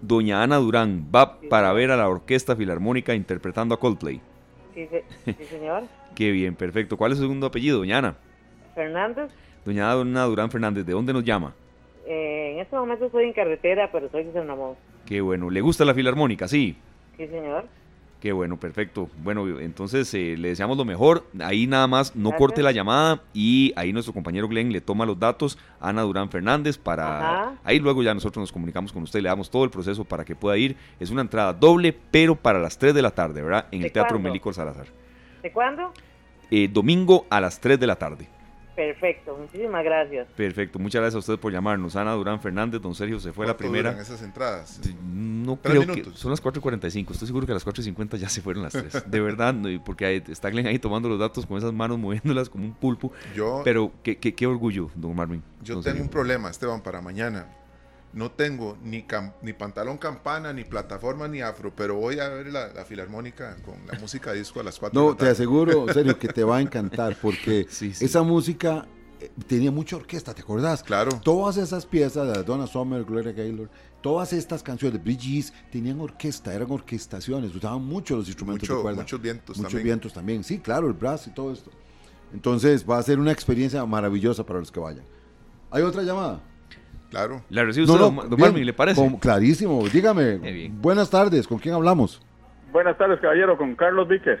doña 0.00 0.42
Ana 0.42 0.56
Durán 0.56 1.06
va 1.14 1.38
para 1.48 1.72
ver 1.72 1.90
a 1.90 1.96
la 1.96 2.08
Orquesta 2.08 2.56
Filarmónica 2.56 3.14
interpretando 3.14 3.74
a 3.74 3.80
Coldplay. 3.80 4.20
Sí, 4.74 4.88
sí 5.24 5.44
señor. 5.44 5.84
Qué 6.18 6.32
bien, 6.32 6.56
perfecto. 6.56 6.96
¿Cuál 6.96 7.12
es 7.12 7.18
su 7.18 7.22
segundo 7.22 7.46
apellido, 7.46 7.78
doña 7.78 7.98
Ana? 7.98 8.16
Fernández. 8.74 9.30
Doña 9.64 9.92
Ana 9.92 10.24
Durán 10.24 10.50
Fernández, 10.50 10.84
¿de 10.84 10.92
dónde 10.92 11.12
nos 11.12 11.22
llama? 11.22 11.54
Eh, 12.08 12.54
en 12.54 12.58
este 12.58 12.74
momento 12.74 13.04
estoy 13.04 13.26
en 13.26 13.32
carretera, 13.32 13.88
pero 13.92 14.10
soy 14.10 14.24
de 14.24 14.32
San 14.32 14.48
Ramón. 14.48 14.74
Qué 15.06 15.20
bueno. 15.20 15.48
¿Le 15.48 15.60
gusta 15.60 15.84
la 15.84 15.94
Filarmónica? 15.94 16.48
Sí. 16.48 16.76
Sí, 17.16 17.28
señor. 17.28 17.66
Qué 18.18 18.32
bueno, 18.32 18.58
perfecto. 18.58 19.08
Bueno, 19.22 19.60
entonces 19.60 20.12
eh, 20.12 20.34
le 20.36 20.48
deseamos 20.48 20.76
lo 20.76 20.84
mejor. 20.84 21.22
Ahí 21.38 21.68
nada 21.68 21.86
más 21.86 22.16
no 22.16 22.32
corte 22.32 22.64
la 22.64 22.72
llamada 22.72 23.22
y 23.32 23.72
ahí 23.76 23.92
nuestro 23.92 24.12
compañero 24.12 24.48
Glenn 24.48 24.72
le 24.72 24.80
toma 24.80 25.06
los 25.06 25.20
datos 25.20 25.56
a 25.78 25.90
Ana 25.90 26.02
Durán 26.02 26.30
Fernández 26.30 26.78
para... 26.78 27.54
Ahí 27.62 27.78
luego 27.78 28.02
ya 28.02 28.12
nosotros 28.12 28.42
nos 28.42 28.50
comunicamos 28.50 28.92
con 28.92 29.04
usted, 29.04 29.20
le 29.20 29.28
damos 29.28 29.50
todo 29.50 29.62
el 29.62 29.70
proceso 29.70 30.04
para 30.04 30.24
que 30.24 30.34
pueda 30.34 30.56
ir. 30.56 30.74
Es 30.98 31.10
una 31.10 31.20
entrada 31.20 31.52
doble, 31.52 31.96
pero 32.10 32.34
para 32.34 32.58
las 32.58 32.76
3 32.76 32.92
de 32.92 33.02
la 33.02 33.12
tarde, 33.12 33.40
¿verdad? 33.40 33.66
En 33.70 33.84
el 33.84 33.92
Teatro 33.92 34.18
Melicor 34.18 34.52
Salazar. 34.52 34.88
¿De 35.48 35.52
cuándo? 35.52 35.94
Eh, 36.50 36.68
domingo 36.70 37.26
a 37.30 37.40
las 37.40 37.58
3 37.58 37.80
de 37.80 37.86
la 37.86 37.96
tarde. 37.96 38.28
Perfecto, 38.76 39.34
muchísimas 39.34 39.82
gracias. 39.82 40.28
Perfecto, 40.36 40.78
muchas 40.78 41.00
gracias 41.00 41.14
a 41.14 41.18
usted 41.20 41.38
por 41.38 41.50
llamarnos. 41.50 41.96
Ana 41.96 42.12
Durán 42.12 42.38
Fernández, 42.38 42.82
don 42.82 42.94
Sergio 42.94 43.18
se 43.18 43.32
fue 43.32 43.46
la 43.46 43.56
primera. 43.56 43.92
Duran 43.92 44.04
esas 44.04 44.20
entradas? 44.22 44.78
No 45.02 45.56
creo 45.56 45.86
que 45.86 46.04
son 46.12 46.32
las 46.32 46.42
4.45, 46.42 47.12
estoy 47.12 47.26
seguro 47.26 47.46
que 47.46 47.52
a 47.52 47.54
las 47.54 47.66
4.50 47.66 48.18
ya 48.18 48.28
se 48.28 48.42
fueron 48.42 48.62
las 48.62 48.74
3. 48.74 49.04
De 49.10 49.20
verdad, 49.22 49.54
porque 49.86 50.22
está 50.28 50.50
Glenn 50.50 50.66
ahí 50.66 50.78
tomando 50.78 51.08
los 51.08 51.18
datos 51.18 51.46
con 51.46 51.56
esas 51.56 51.72
manos 51.72 51.98
moviéndolas 51.98 52.50
como 52.50 52.66
un 52.66 52.74
pulpo. 52.74 53.10
Yo, 53.34 53.62
Pero 53.64 53.90
qué, 54.02 54.18
qué, 54.18 54.34
qué 54.34 54.46
orgullo, 54.46 54.90
don 54.96 55.16
Marvin. 55.16 55.42
Yo 55.62 55.80
tengo 55.80 56.02
un 56.02 56.10
problema, 56.10 56.50
Esteban, 56.50 56.82
para 56.82 57.00
mañana 57.00 57.46
no 58.12 58.30
tengo 58.30 58.78
ni, 58.82 59.04
ni 59.42 59.52
pantalón 59.52 59.98
campana, 59.98 60.52
ni 60.52 60.64
plataforma, 60.64 61.28
ni 61.28 61.40
afro, 61.40 61.72
pero 61.74 61.96
voy 61.96 62.18
a 62.20 62.28
ver 62.28 62.46
la, 62.48 62.68
filarmónica 62.84 63.56
con 63.64 63.74
la 63.86 63.98
música 63.98 64.32
disco 64.32 64.60
a 64.60 64.62
las 64.62 64.78
4 64.78 65.00
No, 65.00 65.16
te 65.16 65.28
aseguro, 65.28 65.92
serio, 65.92 66.18
que 66.18 66.28
te 66.28 66.42
va 66.44 66.58
a 66.58 66.60
encantar, 66.60 67.16
porque 67.20 67.66
esa 68.00 68.22
música 68.22 68.86
eh, 69.20 69.30
tenía 69.46 69.70
mucha 69.70 69.96
orquesta, 69.96 70.34
¿te 70.34 70.42
acordás? 70.42 70.82
Claro. 70.82 71.20
Todas 71.22 71.58
esas 71.58 71.84
piezas 71.84 72.34
de 72.34 72.42
Donna 72.44 72.66
Summer, 72.66 73.04
Gloria 73.04 73.32
Gaylor, 73.32 73.68
todas 74.00 74.32
estas 74.32 74.62
canciones 74.62 74.98
de 74.98 75.04
Bridges 75.04 75.52
tenían 75.70 76.00
orquesta, 76.00 76.54
eran 76.54 76.70
orquestaciones, 76.70 77.54
usaban 77.54 77.84
mucho 77.84 78.16
los 78.16 78.26
instrumentos 78.26 78.68
de 78.68 78.74
cuerda. 78.74 79.02
Muchos 79.02 79.20
vientos 79.20 79.56
muchos 79.58 79.72
también. 79.72 79.84
vientos 79.84 80.12
también, 80.12 80.44
sí, 80.44 80.58
claro, 80.58 80.86
el 80.86 80.94
brass 80.94 81.26
y 81.26 81.30
todo 81.30 81.52
esto. 81.52 81.70
Entonces 82.32 82.88
va 82.88 82.98
a 82.98 83.02
ser 83.02 83.18
una 83.18 83.32
experiencia 83.32 83.84
maravillosa 83.84 84.44
para 84.44 84.60
los 84.60 84.70
que 84.70 84.80
vayan. 84.80 85.04
¿Hay 85.70 85.82
otra 85.82 86.02
llamada? 86.02 86.42
Claro. 87.10 87.42
¿La 87.48 87.64
recibe 87.64 87.86
usted, 87.86 87.98
don, 87.98 88.38
Marvin, 88.38 88.66
le 88.66 88.72
parece? 88.72 89.18
clarísimo. 89.20 89.86
Dígame, 89.88 90.70
buenas 90.70 91.08
tardes, 91.08 91.46
¿con 91.46 91.58
quién 91.58 91.74
hablamos? 91.74 92.20
Buenas 92.70 92.98
tardes, 92.98 93.18
caballero, 93.20 93.56
con 93.56 93.74
Carlos 93.74 94.06
Víquez. 94.08 94.38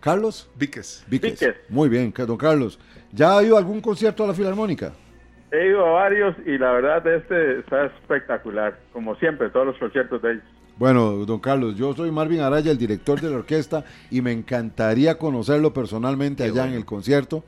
¿Carlos? 0.00 0.50
Víquez. 0.56 1.04
Víquez. 1.08 1.38
Muy 1.68 1.88
bien, 1.88 2.12
don 2.16 2.36
Carlos. 2.36 2.78
¿Ya 3.12 3.38
ha 3.38 3.42
ido 3.42 3.56
a 3.56 3.58
algún 3.58 3.80
concierto 3.80 4.24
a 4.24 4.26
la 4.28 4.34
Filarmónica? 4.34 4.92
He 5.52 5.68
ido 5.68 5.84
a 5.84 5.90
varios 5.90 6.34
y 6.46 6.56
la 6.56 6.72
verdad 6.72 7.06
este 7.06 7.60
está 7.60 7.86
espectacular, 7.86 8.78
como 8.92 9.14
siempre, 9.16 9.50
todos 9.50 9.66
los 9.66 9.78
conciertos 9.78 10.22
de 10.22 10.32
ellos. 10.32 10.44
Bueno, 10.78 11.24
don 11.26 11.38
Carlos, 11.38 11.76
yo 11.76 11.94
soy 11.94 12.10
Marvin 12.10 12.40
Araya, 12.40 12.70
el 12.70 12.78
director 12.78 13.20
de 13.20 13.30
la 13.30 13.36
orquesta, 13.36 13.84
y 14.10 14.22
me 14.22 14.32
encantaría 14.32 15.18
conocerlo 15.18 15.72
personalmente 15.74 16.42
allá 16.42 16.66
en 16.66 16.72
el 16.72 16.84
concierto. 16.84 17.44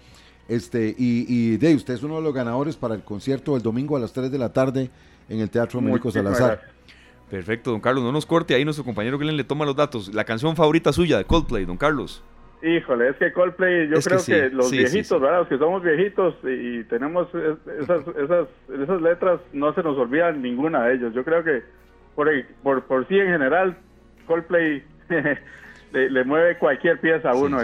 Este, 0.49 0.95
y, 0.99 1.27
y 1.29 1.57
de 1.57 1.75
usted 1.75 1.95
es 1.95 2.03
uno 2.03 2.17
de 2.17 2.23
los 2.23 2.35
ganadores 2.35 2.77
para 2.77 2.95
el 2.95 3.03
concierto 3.03 3.57
el 3.57 3.63
domingo 3.63 3.97
a 3.97 4.01
las 4.01 4.13
3 4.13 4.31
de 4.31 4.39
la 4.39 4.53
tarde 4.53 4.91
en 5.29 5.41
el 5.41 5.51
Teatro 5.51 5.79
Américo 5.79 6.11
Salazar. 6.11 6.61
Perfecto, 7.31 7.71
don 7.71 7.81
Carlos, 7.81 8.05
no 8.05 8.13
nos 8.13 8.27
corte, 8.27 8.55
ahí 8.55 8.65
nuestro 8.65 8.85
compañero 8.85 9.19
Glenn 9.19 9.37
le 9.37 9.45
toma 9.45 9.65
los 9.65 9.75
datos. 9.75 10.15
La 10.15 10.25
canción 10.25 10.55
favorita 10.55 10.93
suya 10.93 11.19
de 11.19 11.25
Coldplay, 11.25 11.65
don 11.65 11.77
Carlos. 11.77 12.23
Híjole, 12.63 13.09
es 13.09 13.17
que 13.17 13.33
Coldplay, 13.33 13.89
yo 13.89 14.01
creo 14.01 14.25
que, 14.25 14.49
los 14.51 14.71
viejitos, 14.71 15.21
¿verdad? 15.21 15.41
Los 15.41 15.49
que 15.49 15.59
somos 15.59 15.83
viejitos 15.83 16.35
y, 16.45 16.85
tenemos 16.85 17.29
esas, 17.35 18.01
esas, 18.23 18.49
esas 18.83 19.03
letras, 19.03 19.41
no 19.53 19.75
se 19.75 19.83
nos 19.83 19.99
olvidan 19.99 20.43
ninguna 20.43 20.85
de 20.87 20.95
ellos. 20.95 21.15
Yo 21.15 21.25
creo 21.25 21.43
que 21.43 21.63
por, 22.15 22.31
por, 22.63 22.85
por 22.85 23.09
sí 23.09 23.19
en 23.19 23.29
general, 23.29 23.77
Coldplay 24.27 24.83
le, 25.95 26.25
mueve 26.25 26.59
cualquier 26.59 27.01
pieza 27.01 27.31
a 27.31 27.35
uno. 27.35 27.59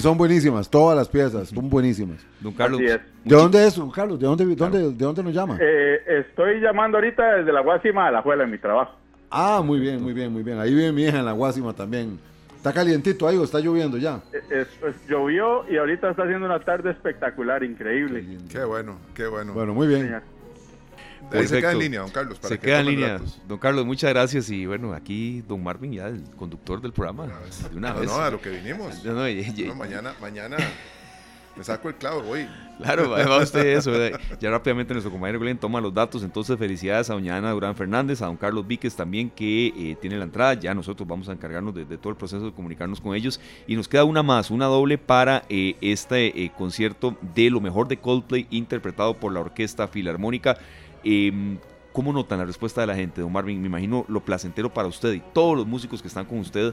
son 0.00 0.18
buenísimas, 0.18 0.68
todas 0.68 0.96
las 0.96 1.08
piezas, 1.08 1.48
son 1.48 1.70
buenísimas. 1.70 2.26
Don 2.40 2.52
Carlos, 2.52 2.80
¿de 2.80 3.00
dónde 3.24 3.66
es, 3.66 3.76
don 3.76 3.90
Carlos? 3.90 4.18
¿De 4.18 4.26
dónde, 4.26 4.44
dónde, 4.56 4.78
¿de 4.78 5.04
dónde 5.04 5.22
nos 5.22 5.32
llama? 5.32 5.56
Eh, 5.60 6.02
estoy 6.06 6.60
llamando 6.60 6.98
ahorita 6.98 7.36
desde 7.36 7.52
la 7.52 7.60
Guásima 7.60 8.08
a 8.08 8.10
la 8.10 8.22
Juela 8.22 8.44
en 8.44 8.50
mi 8.50 8.58
trabajo. 8.58 8.96
Ah, 9.30 9.62
muy 9.64 9.78
bien, 9.78 10.02
muy 10.02 10.12
bien, 10.12 10.32
muy 10.32 10.42
bien. 10.42 10.58
Ahí 10.58 10.74
vive 10.74 10.90
mi 10.90 11.04
hija 11.04 11.20
en 11.20 11.24
la 11.24 11.32
Guásima 11.32 11.72
también. 11.72 12.18
¿Está 12.56 12.72
calientito 12.72 13.26
ahí 13.26 13.36
o 13.36 13.44
está 13.44 13.60
lloviendo 13.60 13.96
ya? 13.96 14.20
Eh, 14.50 14.66
llovió 15.08 15.64
y 15.70 15.78
ahorita 15.78 16.10
está 16.10 16.24
haciendo 16.24 16.46
una 16.46 16.60
tarde 16.60 16.90
espectacular, 16.90 17.62
increíble. 17.62 18.24
Qué, 18.50 18.64
bueno, 18.64 18.98
qué 19.14 19.26
bueno. 19.28 19.54
Bueno, 19.54 19.72
muy 19.72 19.86
bien 19.86 20.20
se 21.30 21.60
queda 21.60 21.72
en 21.72 21.78
línea, 21.78 22.00
don 22.00 22.10
Carlos. 22.10 22.38
se 22.40 22.58
queda 22.58 22.80
en 22.80 22.86
línea. 22.86 23.20
Don 23.48 23.58
Carlos, 23.58 23.86
muchas 23.86 24.10
gracias. 24.10 24.50
Y 24.50 24.66
bueno, 24.66 24.92
aquí 24.92 25.42
don 25.46 25.62
Marvin, 25.62 25.92
ya 25.92 26.08
el 26.08 26.22
conductor 26.36 26.80
del 26.80 26.92
programa. 26.92 27.26
De 27.70 27.76
una 27.76 27.92
no, 27.92 28.00
vez. 28.00 28.10
no, 28.10 28.16
a 28.16 28.30
lo 28.30 28.40
que 28.40 28.50
vinimos. 28.50 29.04
No, 29.04 29.74
mañana, 29.74 30.14
mañana 30.20 30.56
me 31.56 31.64
saco 31.64 31.88
el 31.88 31.96
clavo, 31.96 32.22
voy. 32.22 32.46
Claro, 32.78 33.10
va 33.10 33.42
usted 33.42 33.66
eso. 33.76 33.92
Ya 34.40 34.50
rápidamente 34.50 34.94
nuestro 34.94 35.10
compañero 35.10 35.40
Glenn 35.40 35.58
toma 35.58 35.80
los 35.80 35.92
datos. 35.92 36.22
Entonces, 36.22 36.58
felicidades 36.58 37.10
a 37.10 37.14
doña 37.14 37.36
Ana 37.36 37.50
Durán 37.50 37.74
Fernández, 37.74 38.22
a 38.22 38.26
don 38.26 38.36
Carlos 38.36 38.66
Víquez 38.66 38.94
también, 38.94 39.28
que 39.28 39.66
eh, 39.66 39.96
tiene 40.00 40.16
la 40.16 40.24
entrada. 40.24 40.54
Ya 40.54 40.72
nosotros 40.74 41.06
vamos 41.06 41.28
a 41.28 41.32
encargarnos 41.32 41.74
de, 41.74 41.84
todo 41.98 42.10
el 42.10 42.16
proceso 42.16 42.46
de 42.46 42.52
comunicarnos 42.52 43.00
con 43.00 43.14
ellos. 43.14 43.40
Y 43.66 43.76
nos 43.76 43.88
queda 43.88 44.04
una 44.04 44.22
más, 44.22 44.50
una 44.50 44.66
doble 44.66 44.96
para 44.96 45.44
eh, 45.48 45.76
este 45.80 46.44
eh, 46.44 46.52
concierto 46.56 47.18
de 47.34 47.50
lo 47.50 47.60
mejor 47.60 47.88
de 47.88 47.98
Coldplay, 47.98 48.46
interpretado 48.50 49.14
por 49.14 49.32
la 49.32 49.40
Orquesta 49.40 49.88
Filarmónica. 49.88 50.56
Em, 51.04 51.58
¿Cómo 51.92 52.12
notan 52.12 52.38
la 52.38 52.44
respuesta 52.44 52.80
de 52.80 52.86
la 52.86 52.94
gente, 52.94 53.20
don 53.20 53.32
Marvin? 53.32 53.60
Me 53.60 53.66
imagino 53.66 54.04
lo 54.08 54.24
placentero 54.24 54.72
para 54.72 54.86
usted 54.86 55.12
y 55.12 55.20
todos 55.32 55.56
los 55.56 55.66
músicos 55.66 56.00
que 56.00 56.08
están 56.08 56.24
con 56.24 56.38
usted 56.38 56.72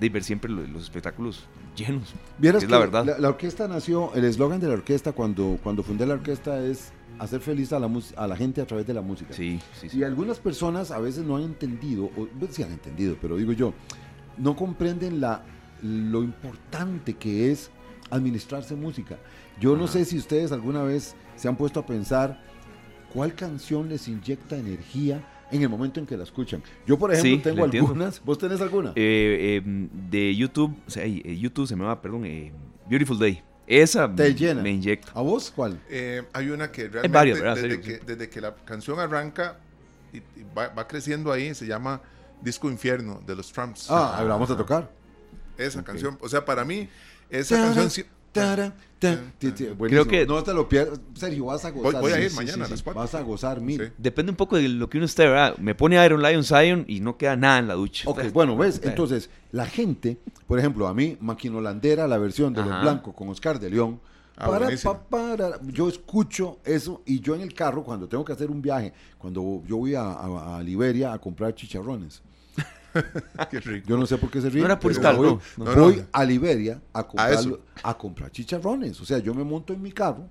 de 0.00 0.08
ver 0.08 0.24
siempre 0.24 0.50
los, 0.50 0.82
espectáculos 0.82 1.44
llenos. 1.76 2.14
es 2.42 2.68
la 2.68 2.78
verdad. 2.78 3.16
La, 3.18 3.28
orquesta 3.28 3.68
nació, 3.68 4.12
el 4.14 4.24
eslogan 4.24 4.60
de 4.60 4.66
la 4.68 4.74
orquesta 4.74 5.12
cuando, 5.12 5.58
cuando 5.62 5.82
fundé 5.82 6.04
la 6.04 6.14
orquesta 6.14 6.60
es 6.60 6.92
hacer 7.18 7.40
feliz 7.40 7.72
a 7.72 7.78
la, 7.78 7.88
a 8.16 8.26
la 8.26 8.36
gente 8.36 8.60
a 8.60 8.66
través 8.66 8.86
de 8.86 8.94
la 8.94 9.02
música. 9.02 9.32
Sí, 9.32 9.60
sí, 9.80 9.88
sí. 9.88 9.98
Y 9.98 10.02
algunas 10.02 10.38
personas 10.38 10.90
a 10.90 10.98
veces 10.98 11.24
no 11.24 11.36
han 11.36 11.44
entendido, 11.44 12.06
o 12.16 12.26
pues, 12.38 12.54
sí 12.54 12.62
han 12.62 12.72
entendido, 12.72 13.16
pero 13.22 13.36
digo 13.36 13.52
yo, 13.52 13.72
no 14.36 14.56
comprenden 14.56 15.20
la, 15.20 15.42
lo 15.82 16.22
importante 16.22 17.14
que 17.14 17.52
es 17.52 17.70
administrarse 18.10 18.74
música. 18.74 19.18
Yo 19.60 19.76
no 19.76 19.86
sé 19.86 20.04
si 20.04 20.18
ustedes 20.18 20.52
alguna 20.52 20.82
vez 20.82 21.14
se 21.36 21.48
han 21.48 21.56
puesto 21.56 21.80
a 21.80 21.86
pensar 21.86 22.40
cuál 23.12 23.34
canción 23.34 23.88
les 23.88 24.08
inyecta 24.08 24.56
energía 24.56 25.22
en 25.50 25.62
el 25.62 25.68
momento 25.68 26.00
en 26.00 26.06
que 26.06 26.16
la 26.16 26.24
escuchan. 26.24 26.62
Yo, 26.86 26.98
por 26.98 27.12
ejemplo, 27.12 27.50
tengo 27.50 27.64
algunas. 27.64 28.22
¿Vos 28.24 28.38
tenés 28.38 28.60
alguna? 28.60 28.92
Eh, 28.94 29.62
em, 29.64 29.88
de 30.10 30.34
YouTube, 30.34 30.76
o 30.86 30.90
sea, 30.90 31.04
eh, 31.04 31.36
YouTube 31.38 31.66
se 31.66 31.76
me 31.76 31.84
va, 31.84 32.00
perdón, 32.00 32.24
eh, 32.26 32.52
Beautiful 32.88 33.18
Day. 33.18 33.42
Esa 33.66 34.12
Te 34.12 34.32
llena. 34.32 34.62
me 34.62 34.70
inyecta. 34.70 35.10
¿A 35.12 35.22
vos 35.22 35.52
cuál? 35.54 35.80
hay 36.32 36.50
una 36.50 36.70
que 36.70 36.88
realmente, 36.88 37.98
desde, 38.06 38.30
que, 38.30 38.40
la 38.40 38.54
canción 38.54 39.00
arranca 39.00 39.58
y, 40.12 40.20
va, 40.56 40.86
creciendo 40.86 41.32
ahí, 41.32 41.52
se 41.52 41.66
llama 41.66 42.00
Disco 42.40 42.70
Infierno 42.70 43.20
de 43.26 43.34
los 43.34 43.52
Trumps. 43.52 43.88
Ah, 43.90 44.24
vamos 44.26 44.50
a 44.50 44.56
tocar. 44.56 44.90
Esa 45.58 45.82
canción, 45.82 46.16
o 46.20 46.28
sea, 46.28 46.44
para 46.44 46.64
mí, 46.64 46.88
esa 47.28 47.56
canción 47.56 47.90
Creo 48.98 50.06
que 50.06 50.26
no 50.26 50.42
te 50.42 50.54
lo 50.54 50.68
pierdas. 50.68 51.00
Sergio, 51.14 51.46
vas 51.46 51.64
a 51.64 51.70
gozar. 51.70 52.00
Voy, 52.00 52.12
a 52.12 52.20
ir 52.20 52.32
mañana 52.32 52.64
a 52.64 52.68
las 52.68 52.82
Vas 52.82 53.14
a 53.14 53.20
gozar 53.22 53.60
mil. 53.60 53.92
Depende 53.98 54.30
un 54.30 54.36
poco 54.36 54.56
de 54.56 54.68
lo 54.68 54.88
que 54.88 54.98
uno 54.98 55.06
esté, 55.06 55.26
¿verdad? 55.26 55.56
Me 55.58 55.74
pone 55.74 56.04
Iron 56.04 56.22
Lion 56.22 56.44
Zion 56.44 56.84
y 56.88 57.00
no 57.00 57.16
queda 57.16 57.36
nada 57.36 57.58
en 57.58 57.68
la 57.68 57.74
ducha. 57.74 58.08
Ok, 58.08 58.32
bueno, 58.32 58.56
ves, 58.56 58.80
entonces, 58.82 59.30
la 59.52 59.66
gente, 59.66 60.18
por 60.46 60.58
ejemplo, 60.58 60.86
a 60.86 60.94
mí, 60.94 61.16
Maquinolandera, 61.20 62.08
la 62.08 62.18
versión 62.18 62.52
de 62.52 62.62
Los 62.62 62.80
Blancos 62.80 63.14
con 63.14 63.28
Oscar 63.28 63.60
de 63.60 63.70
León, 63.70 64.00
ah, 64.36 64.46
para, 65.10 65.60
yo 65.66 65.88
escucho 65.88 66.58
eso 66.64 67.02
y 67.04 67.20
yo 67.20 67.34
en 67.34 67.42
el 67.42 67.54
carro, 67.54 67.84
cuando 67.84 68.08
tengo 68.08 68.24
que 68.24 68.32
hacer 68.32 68.50
un 68.50 68.62
viaje, 68.62 68.92
cuando 69.18 69.62
yo 69.66 69.76
voy 69.76 69.94
a 69.94 70.60
Liberia 70.64 71.12
a 71.12 71.18
comprar 71.18 71.54
chicharrones, 71.54 72.22
Yo 73.86 73.96
no 73.96 74.06
sé 74.06 74.18
por 74.18 74.30
qué 74.30 74.40
se 74.40 74.50
ríe. 74.50 74.60
No 74.60 74.66
era 74.66 74.78
por 74.78 74.92
voy, 75.16 75.38
voy 75.56 76.04
a 76.12 76.24
Liberia 76.24 76.80
a 76.92 77.06
comprar, 77.06 77.38
a, 77.82 77.98
comprar 77.98 78.30
chicharrones. 78.30 79.00
O 79.00 79.04
sea, 79.04 79.18
yo 79.18 79.34
me 79.34 79.44
monto 79.44 79.72
en 79.72 79.82
mi 79.82 79.92
carro 79.92 80.28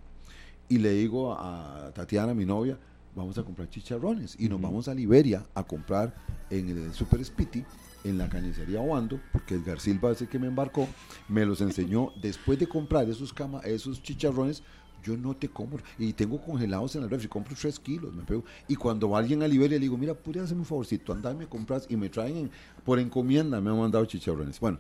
y 0.68 0.78
le 0.78 0.92
digo 0.92 1.34
a 1.34 1.92
Tatiana, 1.94 2.34
mi 2.34 2.46
novia, 2.46 2.78
vamos 3.16 3.38
a 3.38 3.44
comprar 3.44 3.70
chicharrones. 3.70 4.36
Y 4.40 4.50
nos 4.50 4.62
vamos 4.62 4.88
a 4.88 4.94
Liberia 4.94 5.44
a 5.54 5.64
comprar 5.64 6.14
en 6.50 6.70
el 6.70 6.94
Super 6.94 7.24
Spiti, 7.24 7.64
en 8.04 8.18
la 8.18 8.30
carnicería 8.30 8.80
Oando, 8.80 9.20
porque 9.32 9.56
Edgar 9.56 9.80
Silva 9.80 10.12
es 10.12 10.22
el 10.22 10.28
que 10.28 10.40
me 10.40 10.48
embarcó, 10.48 10.88
me 11.28 11.46
los 11.46 11.62
enseñó. 11.62 12.12
Después 12.22 12.60
de 12.60 12.68
comprar 12.68 13.10
esos, 13.10 13.34
cama, 13.34 13.62
esos 13.62 14.02
chicharrones, 14.02 14.64
yo 15.06 15.15
no 15.15 15.36
te 15.36 15.48
compro. 15.48 15.84
Y 15.99 16.14
tengo 16.14 16.41
congelados 16.41 16.95
en 16.95 17.03
el 17.03 17.10
refri, 17.10 17.27
compro 17.27 17.56
tres 17.60 17.80
kilos, 17.80 18.14
me 18.14 18.23
pego. 18.23 18.44
Y 18.68 18.76
cuando 18.76 19.15
alguien 19.15 19.44
a 19.44 19.48
Liberia 19.48 19.77
le 19.77 19.84
digo, 19.84 19.98
mira, 19.98 20.14
¿podrías 20.14 20.45
hacerme 20.45 20.61
un 20.61 20.65
favorcito? 20.65 21.14
Andame 21.14 21.45
a 21.45 21.49
comprar 21.49 21.82
y 21.88 21.95
me 21.95 22.10
traen 22.10 22.49
por 22.84 22.99
encomienda, 22.99 23.61
me 23.61 23.69
han 23.69 23.77
mandado 23.77 24.06
chicharrones. 24.06 24.60
Bueno, 24.60 24.80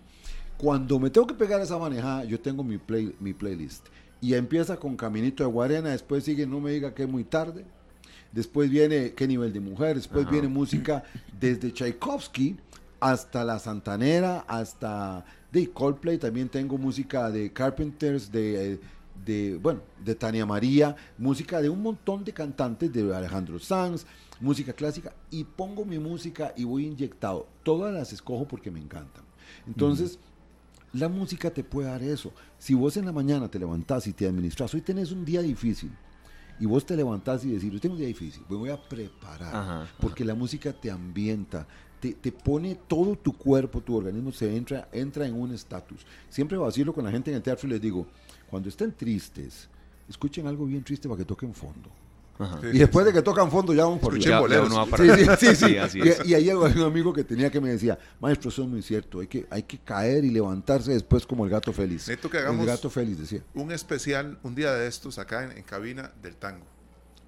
cuando 0.57 0.99
me 0.99 1.09
tengo 1.09 1.27
que 1.27 1.35
pegar 1.35 1.61
esa 1.61 1.77
manejada, 1.77 2.23
yo 2.25 2.39
tengo 2.39 2.63
mi, 2.63 2.77
play, 2.77 3.15
mi 3.19 3.33
playlist. 3.33 3.85
Y 4.21 4.33
empieza 4.33 4.77
con 4.77 4.95
Caminito 4.95 5.43
de 5.43 5.49
Guarena, 5.49 5.89
después 5.89 6.23
sigue 6.23 6.47
No 6.47 6.59
me 6.59 6.71
diga 6.71 6.93
que 6.95 7.03
es 7.03 7.09
muy 7.09 7.25
tarde, 7.25 7.65
después 8.31 8.69
viene 8.69 9.13
Qué 9.13 9.27
nivel 9.27 9.53
de 9.53 9.59
mujer, 9.59 9.97
después 9.97 10.27
viene 10.29 10.47
música 10.47 11.03
desde 11.39 11.71
Tchaikovsky 11.71 12.57
hasta 12.99 13.43
La 13.43 13.59
Santanera, 13.59 14.45
hasta 14.47 15.25
de 15.51 15.69
Coldplay, 15.69 16.17
también 16.17 16.49
tengo 16.49 16.77
música 16.77 17.29
de 17.29 17.51
Carpenters, 17.53 18.31
de, 18.31 18.79
de, 19.23 19.57
bueno, 19.61 19.81
de 20.03 20.15
Tania 20.15 20.45
María, 20.45 20.95
música 21.17 21.61
de 21.61 21.69
un 21.69 21.81
montón 21.81 22.23
de 22.23 22.33
cantantes, 22.33 22.91
de 22.91 23.15
Alejandro 23.15 23.59
Sanz, 23.59 24.05
música 24.39 24.73
clásica, 24.73 25.13
y 25.31 25.43
pongo 25.43 25.85
mi 25.85 25.99
música 25.99 26.53
y 26.55 26.63
voy 26.63 26.85
inyectado. 26.85 27.47
Todas 27.63 27.93
las 27.93 28.11
escojo 28.13 28.47
porque 28.47 28.71
me 28.71 28.79
encantan. 28.79 29.23
Entonces, 29.67 30.19
la 30.93 31.09
música 31.09 31.51
te 31.51 31.63
puede 31.63 31.89
dar 31.89 32.03
eso. 32.03 32.31
Si 32.57 32.73
vos 32.73 32.97
en 32.97 33.05
la 33.05 33.11
mañana 33.11 33.49
te 33.49 33.59
levantás 33.59 34.07
y 34.07 34.13
te 34.13 34.27
administras, 34.27 34.73
hoy 34.73 34.81
tenés 34.81 35.11
un 35.11 35.25
día 35.25 35.41
difícil, 35.41 35.91
y 36.59 36.65
vos 36.65 36.85
te 36.85 36.95
levantás 36.95 37.43
y 37.43 37.51
decís, 37.51 37.71
hoy 37.71 37.79
tengo 37.79 37.95
un 37.95 37.99
día 37.99 38.07
difícil, 38.07 38.43
me 38.49 38.55
voy 38.55 38.69
a 38.69 38.81
preparar, 38.81 39.87
porque 39.99 40.23
la 40.23 40.35
música 40.35 40.71
te 40.71 40.89
ambienta, 40.89 41.67
te, 41.99 42.13
te, 42.13 42.31
pone 42.31 42.75
todo 42.87 43.17
tu 43.17 43.33
cuerpo, 43.33 43.81
tu 43.81 43.95
organismo 43.95 44.31
se 44.31 44.55
entra, 44.55 44.87
entra 44.91 45.25
en 45.25 45.33
un 45.33 45.53
estatus. 45.53 46.05
Siempre 46.29 46.57
vacilo 46.57 46.93
con 46.93 47.03
la 47.03 47.11
gente 47.11 47.31
en 47.31 47.37
el 47.37 47.43
teatro 47.43 47.67
y 47.67 47.71
les 47.71 47.81
digo, 47.81 48.07
cuando 48.49 48.69
estén 48.69 48.91
tristes, 48.91 49.69
escuchen 50.07 50.47
algo 50.47 50.65
bien 50.65 50.83
triste 50.83 51.07
para 51.07 51.19
que 51.19 51.25
toquen 51.25 51.53
fondo 51.53 51.89
y 52.73 52.79
después 52.79 53.05
de 53.05 53.13
que 53.13 53.21
tocan 53.21 53.49
fondo 53.49 53.73
ya 53.73 53.85
vamos 53.85 53.99
por 53.99 54.17
ya, 54.19 54.41
sí, 55.37 55.55
sí, 55.55 55.55
sí, 55.55 55.99
y, 56.25 56.33
ahí 56.33 56.49
hay 56.49 56.55
un 56.55 56.81
amigo 56.81 57.13
que 57.13 57.23
tenía 57.23 57.49
que 57.49 57.61
me 57.61 57.69
decía, 57.69 57.97
maestro, 58.19 58.49
eso 58.49 58.63
es 58.63 58.67
muy 58.67 58.81
cierto, 58.81 59.21
hay 59.21 59.27
que, 59.27 59.45
hay 59.49 59.63
que 59.63 59.77
caer 59.77 60.25
y 60.25 60.31
levantarse 60.31 60.91
después 60.91 61.25
como 61.25 61.45
el 61.45 61.51
gato 61.51 61.71
feliz. 61.71 62.07
Necesito 62.07 62.29
que 62.29 62.39
hagamos 62.39 62.61
el 62.61 62.67
gato 62.67 62.89
feliz, 62.89 63.17
decía. 63.19 63.41
un 63.53 63.71
especial 63.71 64.37
un 64.43 64.53
día 64.53 64.73
de 64.73 64.87
estos 64.87 65.17
acá 65.17 65.43
en, 65.43 65.63
cabina 65.63 66.11
del 66.21 66.35
tango. 66.35 66.65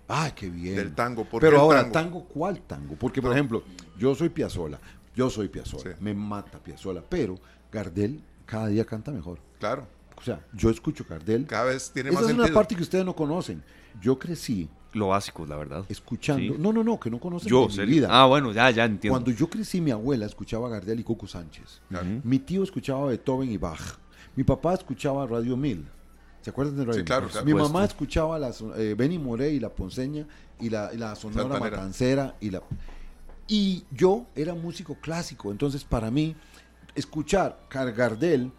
Ah, 0.09 0.31
qué 0.35 0.49
bien. 0.49 0.75
Del 0.75 0.93
tango. 0.93 1.25
Pero 1.39 1.59
ahora, 1.59 1.89
tango? 1.89 2.25
¿cuál 2.25 2.61
tango? 2.61 2.95
Porque, 2.95 3.21
por 3.21 3.31
ejemplo, 3.31 3.63
yo 3.97 4.13
soy 4.13 4.29
Piazzola, 4.29 4.79
yo 5.15 5.29
soy 5.29 5.47
Piazzola, 5.47 5.95
me 6.01 6.13
mata 6.13 6.59
Piazzola, 6.59 7.01
pero 7.07 7.39
Gardel 7.71 8.21
cada 8.45 8.67
día 8.67 8.83
canta 8.83 9.11
mejor. 9.11 9.39
Claro. 9.59 9.87
O 10.17 10.21
sea, 10.21 10.45
yo 10.53 10.69
escucho 10.69 11.05
Gardel. 11.07 11.45
Cada 11.45 11.65
vez 11.65 11.91
tiene 11.91 12.09
Esa 12.09 12.21
más 12.21 12.29
es 12.29 12.35
una 12.35 12.47
parte 12.47 12.75
que 12.75 12.81
ustedes 12.81 13.05
no 13.05 13.15
conocen. 13.15 13.63
Yo 14.01 14.17
crecí 14.17 14.67
lo 14.93 15.09
básico, 15.09 15.45
la 15.45 15.55
verdad. 15.55 15.85
Escuchando. 15.89 16.55
No, 16.57 16.73
no, 16.73 16.83
no, 16.83 16.99
que 16.99 17.09
no 17.09 17.19
conocen 17.19 17.49
yo, 17.49 17.67
mi 17.67 17.85
vida. 17.85 18.07
Ah, 18.09 18.25
bueno, 18.25 18.51
ya, 18.51 18.69
ya 18.71 18.85
entiendo. 18.85 19.13
Cuando 19.13 19.31
yo 19.31 19.47
crecí, 19.49 19.79
mi 19.79 19.91
abuela 19.91 20.25
escuchaba 20.25 20.69
Gardel 20.69 20.99
y 20.99 21.03
Coco 21.03 21.27
Sánchez. 21.27 21.81
Mi 22.23 22.39
tío 22.39 22.63
escuchaba 22.63 23.07
Beethoven 23.07 23.51
y 23.51 23.57
Bach. 23.57 23.99
Mi 24.35 24.43
papá 24.43 24.73
escuchaba 24.73 25.25
Radio 25.25 25.55
Mil. 25.55 25.85
¿Se 26.41 26.51
acuerdan 26.51 26.77
de 26.77 26.85
Radio 26.85 26.99
sí, 26.99 27.05
claro, 27.05 27.27
Mi 27.43 27.53
mamá 27.53 27.83
escuchaba 27.83 28.39
las, 28.39 28.63
eh, 28.77 28.95
Benny 28.97 29.19
Moré 29.19 29.51
y 29.51 29.59
La 29.59 29.69
Ponceña 29.69 30.25
y 30.59 30.69
la, 30.69 30.91
y 30.93 30.97
la 30.97 31.15
Sonora 31.15 31.59
Matancera. 31.59 32.35
Y, 32.39 32.51
la, 32.51 32.61
y 33.47 33.83
yo 33.91 34.27
era 34.35 34.53
músico 34.53 34.95
clásico. 34.95 35.51
Entonces, 35.51 35.83
para 35.83 36.09
mí, 36.09 36.35
escuchar 36.95 37.59
Gardel 37.69 38.51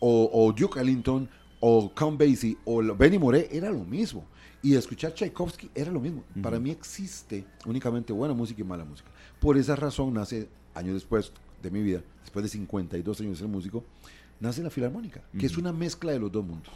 o, 0.00 0.30
o 0.32 0.52
Duke 0.52 0.80
Ellington 0.80 1.28
o 1.60 1.92
Count 1.94 2.18
Basie 2.18 2.56
o 2.64 2.82
Benny 2.94 3.18
Moré 3.18 3.48
era 3.52 3.70
lo 3.70 3.84
mismo. 3.84 4.26
Y 4.62 4.74
escuchar 4.74 5.14
Tchaikovsky 5.14 5.70
era 5.74 5.90
lo 5.90 6.00
mismo. 6.00 6.22
Para 6.42 6.58
mí 6.58 6.70
existe 6.70 7.44
únicamente 7.64 8.12
buena 8.12 8.34
música 8.34 8.60
y 8.60 8.64
mala 8.64 8.84
música. 8.84 9.10
Por 9.38 9.56
esa 9.56 9.74
razón 9.74 10.12
nace, 10.12 10.48
años 10.74 10.94
después 10.94 11.32
de 11.62 11.70
mi 11.70 11.82
vida, 11.82 12.02
después 12.22 12.42
de 12.42 12.50
52 12.50 13.20
años 13.20 13.32
de 13.32 13.38
ser 13.38 13.48
músico, 13.48 13.84
nace 14.38 14.62
la 14.62 14.70
Filarmónica, 14.70 15.22
que 15.38 15.46
es 15.46 15.56
una 15.56 15.72
mezcla 15.72 16.12
de 16.12 16.18
los 16.18 16.30
dos 16.30 16.44
mundos. 16.44 16.72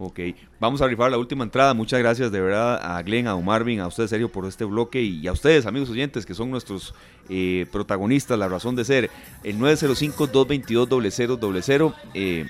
Ok, 0.00 0.20
vamos 0.60 0.80
a 0.80 0.86
rifar 0.86 1.10
la 1.10 1.18
última 1.18 1.42
entrada. 1.42 1.74
Muchas 1.74 1.98
gracias 1.98 2.30
de 2.30 2.40
verdad 2.40 2.78
a 2.80 3.02
Glenn, 3.02 3.26
a 3.26 3.36
Marvin, 3.36 3.80
a 3.80 3.88
ustedes, 3.88 4.10
Sergio, 4.10 4.30
por 4.30 4.46
este 4.46 4.64
bloque 4.64 5.02
y 5.02 5.26
a 5.26 5.32
ustedes, 5.32 5.66
amigos 5.66 5.90
oyentes, 5.90 6.24
que 6.24 6.34
son 6.34 6.52
nuestros 6.52 6.94
eh, 7.28 7.66
protagonistas, 7.72 8.38
la 8.38 8.46
razón 8.48 8.76
de 8.76 8.84
ser. 8.84 9.10
El 9.42 9.58
905-222-0000. 9.58 11.94
Eh, 12.14 12.46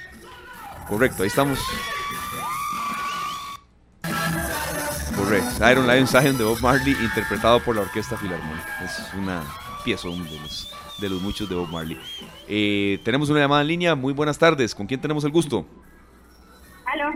correcto, 0.88 1.22
ahí 1.22 1.28
estamos. 1.28 1.58
Correcto. 5.14 5.70
Iron 5.70 5.86
Lion 5.86 6.06
Zion 6.06 6.38
de 6.38 6.44
Bob 6.44 6.60
Marley, 6.60 6.96
interpretado 7.02 7.60
por 7.60 7.76
la 7.76 7.82
Orquesta 7.82 8.16
Filarmónica. 8.16 8.84
Es 8.84 9.12
una 9.14 9.42
pieza 9.84 10.08
de 10.08 10.16
los, 10.16 10.74
de 11.00 11.08
los 11.08 11.20
muchos 11.20 11.48
de 11.48 11.54
Bob 11.54 11.68
Marley. 11.68 12.00
Eh, 12.46 13.00
tenemos 13.04 13.28
una 13.28 13.40
llamada 13.40 13.62
en 13.62 13.68
línea. 13.68 13.94
Muy 13.94 14.12
buenas 14.12 14.38
tardes. 14.38 14.74
¿Con 14.74 14.86
quién 14.86 15.00
tenemos 15.00 15.24
el 15.24 15.30
gusto? 15.30 15.66
Aló. 16.86 17.12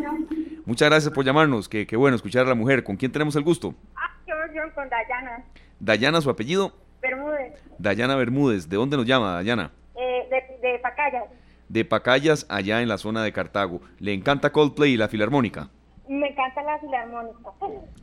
Muchas 0.67 0.89
gracias 0.89 1.13
por 1.13 1.25
llamarnos. 1.25 1.69
Qué, 1.69 1.87
bueno 1.97 2.17
escuchar 2.17 2.45
a 2.45 2.49
la 2.49 2.55
mujer. 2.55 2.85
¿Con 2.85 2.97
quién 2.97 3.11
tenemos 3.11 3.35
el 3.37 3.43
gusto? 3.43 3.75
Ah, 3.97 4.11
yo, 4.27 4.35
yo 4.55 4.75
con 4.75 4.89
Dayana. 4.89 5.45
Dayana, 5.81 6.21
su 6.21 6.31
apellido. 6.31 6.73
Bermúdez. 7.01 7.55
Dayana 7.79 8.17
Bermúdez. 8.17 8.69
¿De 8.69 8.77
dónde 8.77 8.97
nos 8.97 9.07
llama, 9.07 9.35
Dayana? 9.35 9.71
Eh, 9.95 10.29
de, 10.31 10.69
de 10.69 10.79
Pacayas. 10.81 11.25
De 11.73 11.87
Pacayas, 11.87 12.45
allá 12.51 12.83
en 12.83 12.89
la 12.89 12.99
zona 12.99 13.23
de 13.23 13.33
Cartago. 13.33 13.81
¿Le 13.99 14.13
encanta 14.13 14.53
Coldplay 14.53 14.93
y 14.93 14.97
la 14.99 15.09
Filarmónica? 15.09 15.71
Me 16.07 16.29
encanta 16.29 16.63
la 16.63 16.79
filarmónica. 16.79 17.51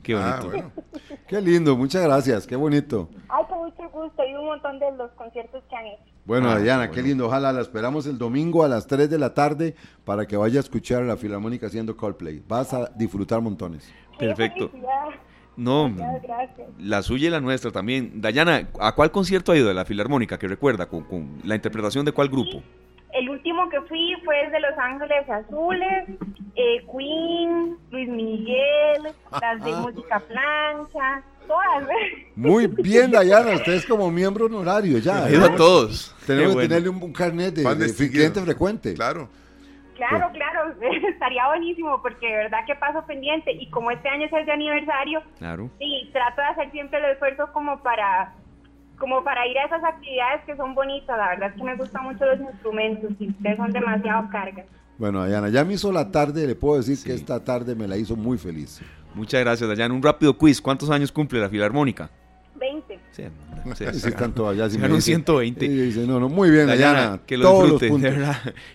Qué 0.01 0.15
bonito. 0.15 0.51
Ah, 0.55 0.81
qué 1.27 1.39
lindo, 1.39 1.77
muchas 1.77 2.03
gracias, 2.03 2.47
qué 2.47 2.55
bonito. 2.55 3.09
Ay, 3.27 3.45
con 3.47 3.59
mucho 3.65 3.87
gusto 3.91 4.23
y 4.27 4.33
un 4.33 4.45
montón 4.45 4.79
de 4.79 4.91
los 4.97 5.11
conciertos 5.11 5.63
que 5.69 5.75
han 5.75 5.85
hecho. 5.85 6.01
Bueno, 6.25 6.49
ah, 6.49 6.57
Diana, 6.57 6.89
qué 6.89 7.03
lindo. 7.03 7.27
Ojalá 7.27 7.53
la 7.53 7.61
esperamos 7.61 8.07
el 8.07 8.17
domingo 8.17 8.63
a 8.63 8.67
las 8.67 8.87
3 8.87 9.07
de 9.07 9.19
la 9.19 9.35
tarde 9.35 9.75
para 10.03 10.25
que 10.25 10.35
vaya 10.35 10.59
a 10.59 10.61
escuchar 10.61 11.03
a 11.03 11.05
la 11.05 11.17
Filarmónica 11.17 11.67
haciendo 11.67 11.95
Coldplay. 11.95 12.41
Vas 12.47 12.73
a 12.73 12.89
disfrutar 12.95 13.39
montones. 13.39 13.93
Perfecto. 14.17 14.71
No, 15.55 15.93
la 16.79 17.03
suya 17.03 17.27
y 17.27 17.29
la 17.29 17.39
nuestra 17.39 17.69
también. 17.69 18.19
Dayana, 18.19 18.67
¿a 18.79 18.95
cuál 18.95 19.11
concierto 19.11 19.51
ha 19.51 19.57
ido 19.57 19.67
de 19.67 19.75
la 19.75 19.85
Filarmónica 19.85 20.39
que 20.39 20.47
recuerda? 20.47 20.87
¿Con, 20.87 21.03
con 21.03 21.37
la 21.43 21.53
interpretación 21.53 22.03
de 22.03 22.13
cuál 22.13 22.29
grupo? 22.29 22.63
El 23.13 23.29
último 23.29 23.69
que 23.69 23.81
fui 23.81 24.15
fue 24.23 24.41
el 24.45 24.51
de 24.51 24.59
Los 24.59 24.77
Ángeles 24.77 25.29
Azules, 25.29 26.09
eh, 26.55 26.85
Queen, 26.91 27.77
Luis 27.91 28.09
Miguel, 28.09 29.13
las 29.41 29.63
de 29.63 29.71
música 29.71 30.19
plancha, 30.19 31.23
todas. 31.47 31.87
Muy 32.35 32.67
bien, 32.67 33.11
Dayana, 33.11 33.55
usted 33.55 33.73
es 33.73 33.85
como 33.85 34.11
miembro 34.11 34.45
honorario 34.45 34.99
ya. 34.99 35.25
A 35.25 35.55
todos. 35.55 36.15
Tenemos 36.27 36.55
que 36.55 36.67
tenerle 36.67 36.89
un, 36.89 37.11
carnet 37.11 37.55
de, 37.55 37.75
de 37.75 38.09
cliente 38.09 38.41
frecuente. 38.41 38.93
Claro. 38.93 39.29
Claro, 39.99 40.29
claro, 40.31 40.75
estaría 41.09 41.45
buenísimo 41.47 42.01
porque 42.01 42.25
de 42.25 42.37
verdad 42.37 42.59
que 42.65 42.73
paso 42.75 43.05
pendiente 43.05 43.51
y 43.51 43.69
como 43.69 43.91
este 43.91 44.07
año 44.07 44.27
es 44.27 44.33
el 44.33 44.45
de 44.45 44.51
aniversario, 44.53 45.21
claro. 45.37 45.69
sí, 45.77 46.09
trato 46.13 46.39
de 46.41 46.47
hacer 46.47 46.71
siempre 46.71 46.99
el 46.99 47.05
esfuerzo 47.11 47.51
como 47.51 47.83
para 47.83 48.33
como 48.99 49.23
para 49.23 49.47
ir 49.47 49.57
a 49.57 49.65
esas 49.65 49.83
actividades 49.83 50.43
que 50.45 50.55
son 50.55 50.75
bonitas. 50.75 51.17
La 51.17 51.29
verdad 51.29 51.49
es 51.49 51.55
que 51.55 51.63
me 51.63 51.75
gustan 51.75 52.03
mucho 52.03 52.25
los 52.25 52.39
instrumentos 52.39 53.11
y 53.19 53.29
ustedes 53.29 53.57
son 53.57 53.71
demasiado 53.71 54.29
cargas. 54.29 54.65
Bueno, 54.97 55.21
Dayana, 55.21 55.49
ya 55.49 55.63
me 55.63 55.73
hizo 55.73 55.91
la 55.91 56.11
tarde, 56.11 56.45
le 56.45 56.55
puedo 56.55 56.77
decir 56.77 56.97
que 57.03 57.13
esta 57.13 57.43
tarde 57.43 57.73
me 57.73 57.87
la 57.87 57.95
hizo 57.97 58.15
muy 58.15 58.37
feliz. 58.37 58.81
Muchas 59.15 59.41
gracias, 59.41 59.67
Dayana. 59.67 59.93
Un 59.93 60.03
rápido 60.03 60.37
quiz. 60.37 60.61
¿Cuántos 60.61 60.89
años 60.89 61.11
cumple 61.11 61.39
la 61.39 61.49
Filarmónica? 61.49 62.09
20. 62.55 62.99
Sí, 63.75 63.85
sí, 63.91 63.99
sí, 63.99 64.11
tanto 64.13 64.47
allá. 64.47 64.69
Sí, 64.69 64.77
120. 65.01 65.67
Dice, 65.67 66.07
no, 66.07 66.19
no, 66.19 66.29
muy 66.29 66.49
bien, 66.49 66.67
Dayana. 66.67 67.19
que 67.25 67.37
lo 67.37 67.63
disfrute, 67.63 67.87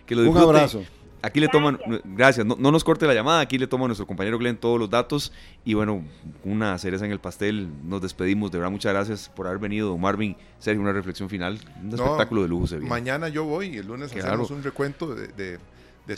Que 0.04 0.14
lo 0.14 0.22
disfrute. 0.22 0.28
Un 0.30 0.36
abrazo. 0.38 0.82
Aquí 1.24 1.40
le 1.40 1.48
toman, 1.48 1.78
gracias, 2.04 2.44
no, 2.44 2.54
nos 2.56 2.84
corte 2.84 3.06
la 3.06 3.14
llamada, 3.14 3.40
aquí 3.40 3.56
le 3.56 3.66
toma 3.66 3.86
nuestro 3.86 4.06
compañero 4.06 4.36
Glenn 4.36 4.58
todos 4.58 4.78
los 4.78 4.90
datos 4.90 5.32
y 5.64 5.72
bueno, 5.72 6.04
una 6.44 6.76
cereza 6.76 7.06
en 7.06 7.12
el 7.12 7.18
pastel, 7.18 7.66
nos 7.82 8.02
despedimos, 8.02 8.52
de 8.52 8.58
verdad 8.58 8.70
muchas 8.70 8.92
gracias 8.92 9.30
por 9.34 9.46
haber 9.46 9.58
venido, 9.58 9.96
Marvin, 9.96 10.36
Sergio, 10.58 10.82
una 10.82 10.92
reflexión 10.92 11.30
final, 11.30 11.58
un 11.82 11.94
espectáculo 11.94 12.42
de 12.42 12.48
lujo 12.48 12.66
se 12.66 12.78
Mañana 12.78 13.30
yo 13.30 13.44
voy 13.44 13.68
y 13.68 13.78
el 13.78 13.86
lunes 13.86 14.14
hacemos 14.14 14.50
un 14.50 14.62
recuento 14.62 15.14
de, 15.14 15.58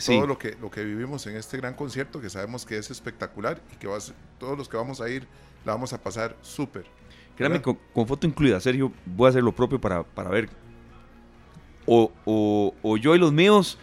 todo 0.05 0.27
lo 0.27 0.37
que, 0.37 0.57
lo 0.59 0.69
que 0.69 0.83
vivimos 0.83 1.25
en 1.27 1.37
este 1.37 1.55
gran 1.55 1.73
concierto 1.73 2.19
que 2.19 2.29
sabemos 2.29 2.65
que 2.65 2.77
es 2.77 2.91
espectacular 2.91 3.61
y 3.73 3.77
que 3.77 3.87
todos 4.37 4.57
los 4.57 4.67
que 4.67 4.75
vamos 4.75 4.99
a 4.99 5.07
ir 5.07 5.25
la 5.63 5.71
vamos 5.71 5.93
a 5.93 6.01
pasar 6.01 6.35
súper. 6.41 6.83
Créame, 7.37 7.61
con, 7.61 7.77
foto 8.05 8.27
incluida, 8.27 8.59
Sergio, 8.59 8.91
voy 9.05 9.27
a 9.27 9.29
hacer 9.29 9.41
lo 9.41 9.53
propio 9.53 9.79
para, 9.79 10.03
para 10.03 10.29
ver. 10.29 10.49
O, 11.85 12.11
o, 12.25 12.73
o 12.81 12.97
yo 12.97 13.15
y 13.15 13.19
los 13.19 13.31
míos 13.31 13.77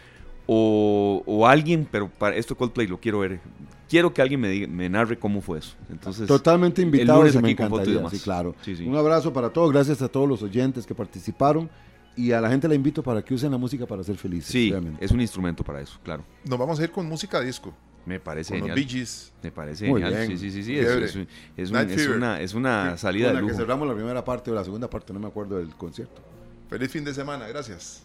o, 0.46 1.46
alguien, 1.46 1.86
pero 1.90 2.08
para 2.08 2.36
esto 2.36 2.56
Coldplay 2.56 2.86
lo 2.86 2.98
quiero 2.98 3.20
ver. 3.20 3.40
Quiero 3.88 4.12
que 4.12 4.22
alguien 4.22 4.40
me, 4.40 4.48
diga, 4.48 4.66
me 4.66 4.88
narre 4.88 5.18
cómo 5.18 5.40
fue 5.40 5.58
eso. 5.58 5.74
Entonces, 5.90 6.26
Totalmente 6.26 6.82
invitado, 6.82 7.22
me 7.40 7.50
encantaría. 7.50 8.08
Sí, 8.10 8.18
claro. 8.18 8.54
Un 8.86 8.96
abrazo 8.96 9.32
para 9.32 9.50
todos, 9.50 9.72
gracias 9.72 10.02
a 10.02 10.08
todos 10.08 10.28
los 10.28 10.42
oyentes 10.42 10.86
que 10.86 10.94
participaron 10.94 11.70
y 12.16 12.32
a 12.32 12.40
la 12.40 12.48
gente 12.48 12.68
la 12.68 12.74
invito 12.74 13.02
para 13.02 13.22
que 13.22 13.34
usen 13.34 13.50
la 13.50 13.58
música 13.58 13.86
para 13.86 14.02
ser 14.02 14.16
felices. 14.16 14.50
Sí, 14.50 14.72
es 15.00 15.10
un 15.10 15.20
instrumento 15.20 15.64
para 15.64 15.80
eso, 15.80 15.98
claro. 16.02 16.24
Nos 16.44 16.58
vamos 16.58 16.80
a 16.80 16.84
ir 16.84 16.90
con 16.90 17.06
música 17.06 17.40
disco. 17.40 17.74
Me 18.06 18.20
parece 18.20 18.50
con 18.50 18.68
genial. 18.68 18.78
Los 18.78 18.92
Bee 18.92 19.28
Me 19.42 19.50
parece 19.50 19.88
Muy 19.88 20.02
genial. 20.02 20.26
Bien. 20.26 20.38
Sí, 20.38 20.50
sí, 20.50 20.62
sí. 20.62 20.78
Es, 20.78 20.86
es, 20.86 21.02
es, 21.02 21.16
un, 21.16 21.26
es, 21.56 22.06
una, 22.08 22.40
es 22.40 22.52
una 22.52 22.98
salida 22.98 23.28
con 23.28 23.36
de 23.36 23.40
lujo. 23.40 23.52
que 23.52 23.58
cerramos 23.58 23.88
la 23.88 23.94
primera 23.94 24.24
parte 24.24 24.50
o 24.50 24.54
la 24.54 24.62
segunda 24.62 24.90
parte, 24.90 25.12
no 25.12 25.20
me 25.20 25.26
acuerdo 25.26 25.56
del 25.56 25.74
concierto. 25.74 26.20
Feliz 26.68 26.90
fin 26.90 27.04
de 27.04 27.14
semana, 27.14 27.48
gracias. 27.48 28.04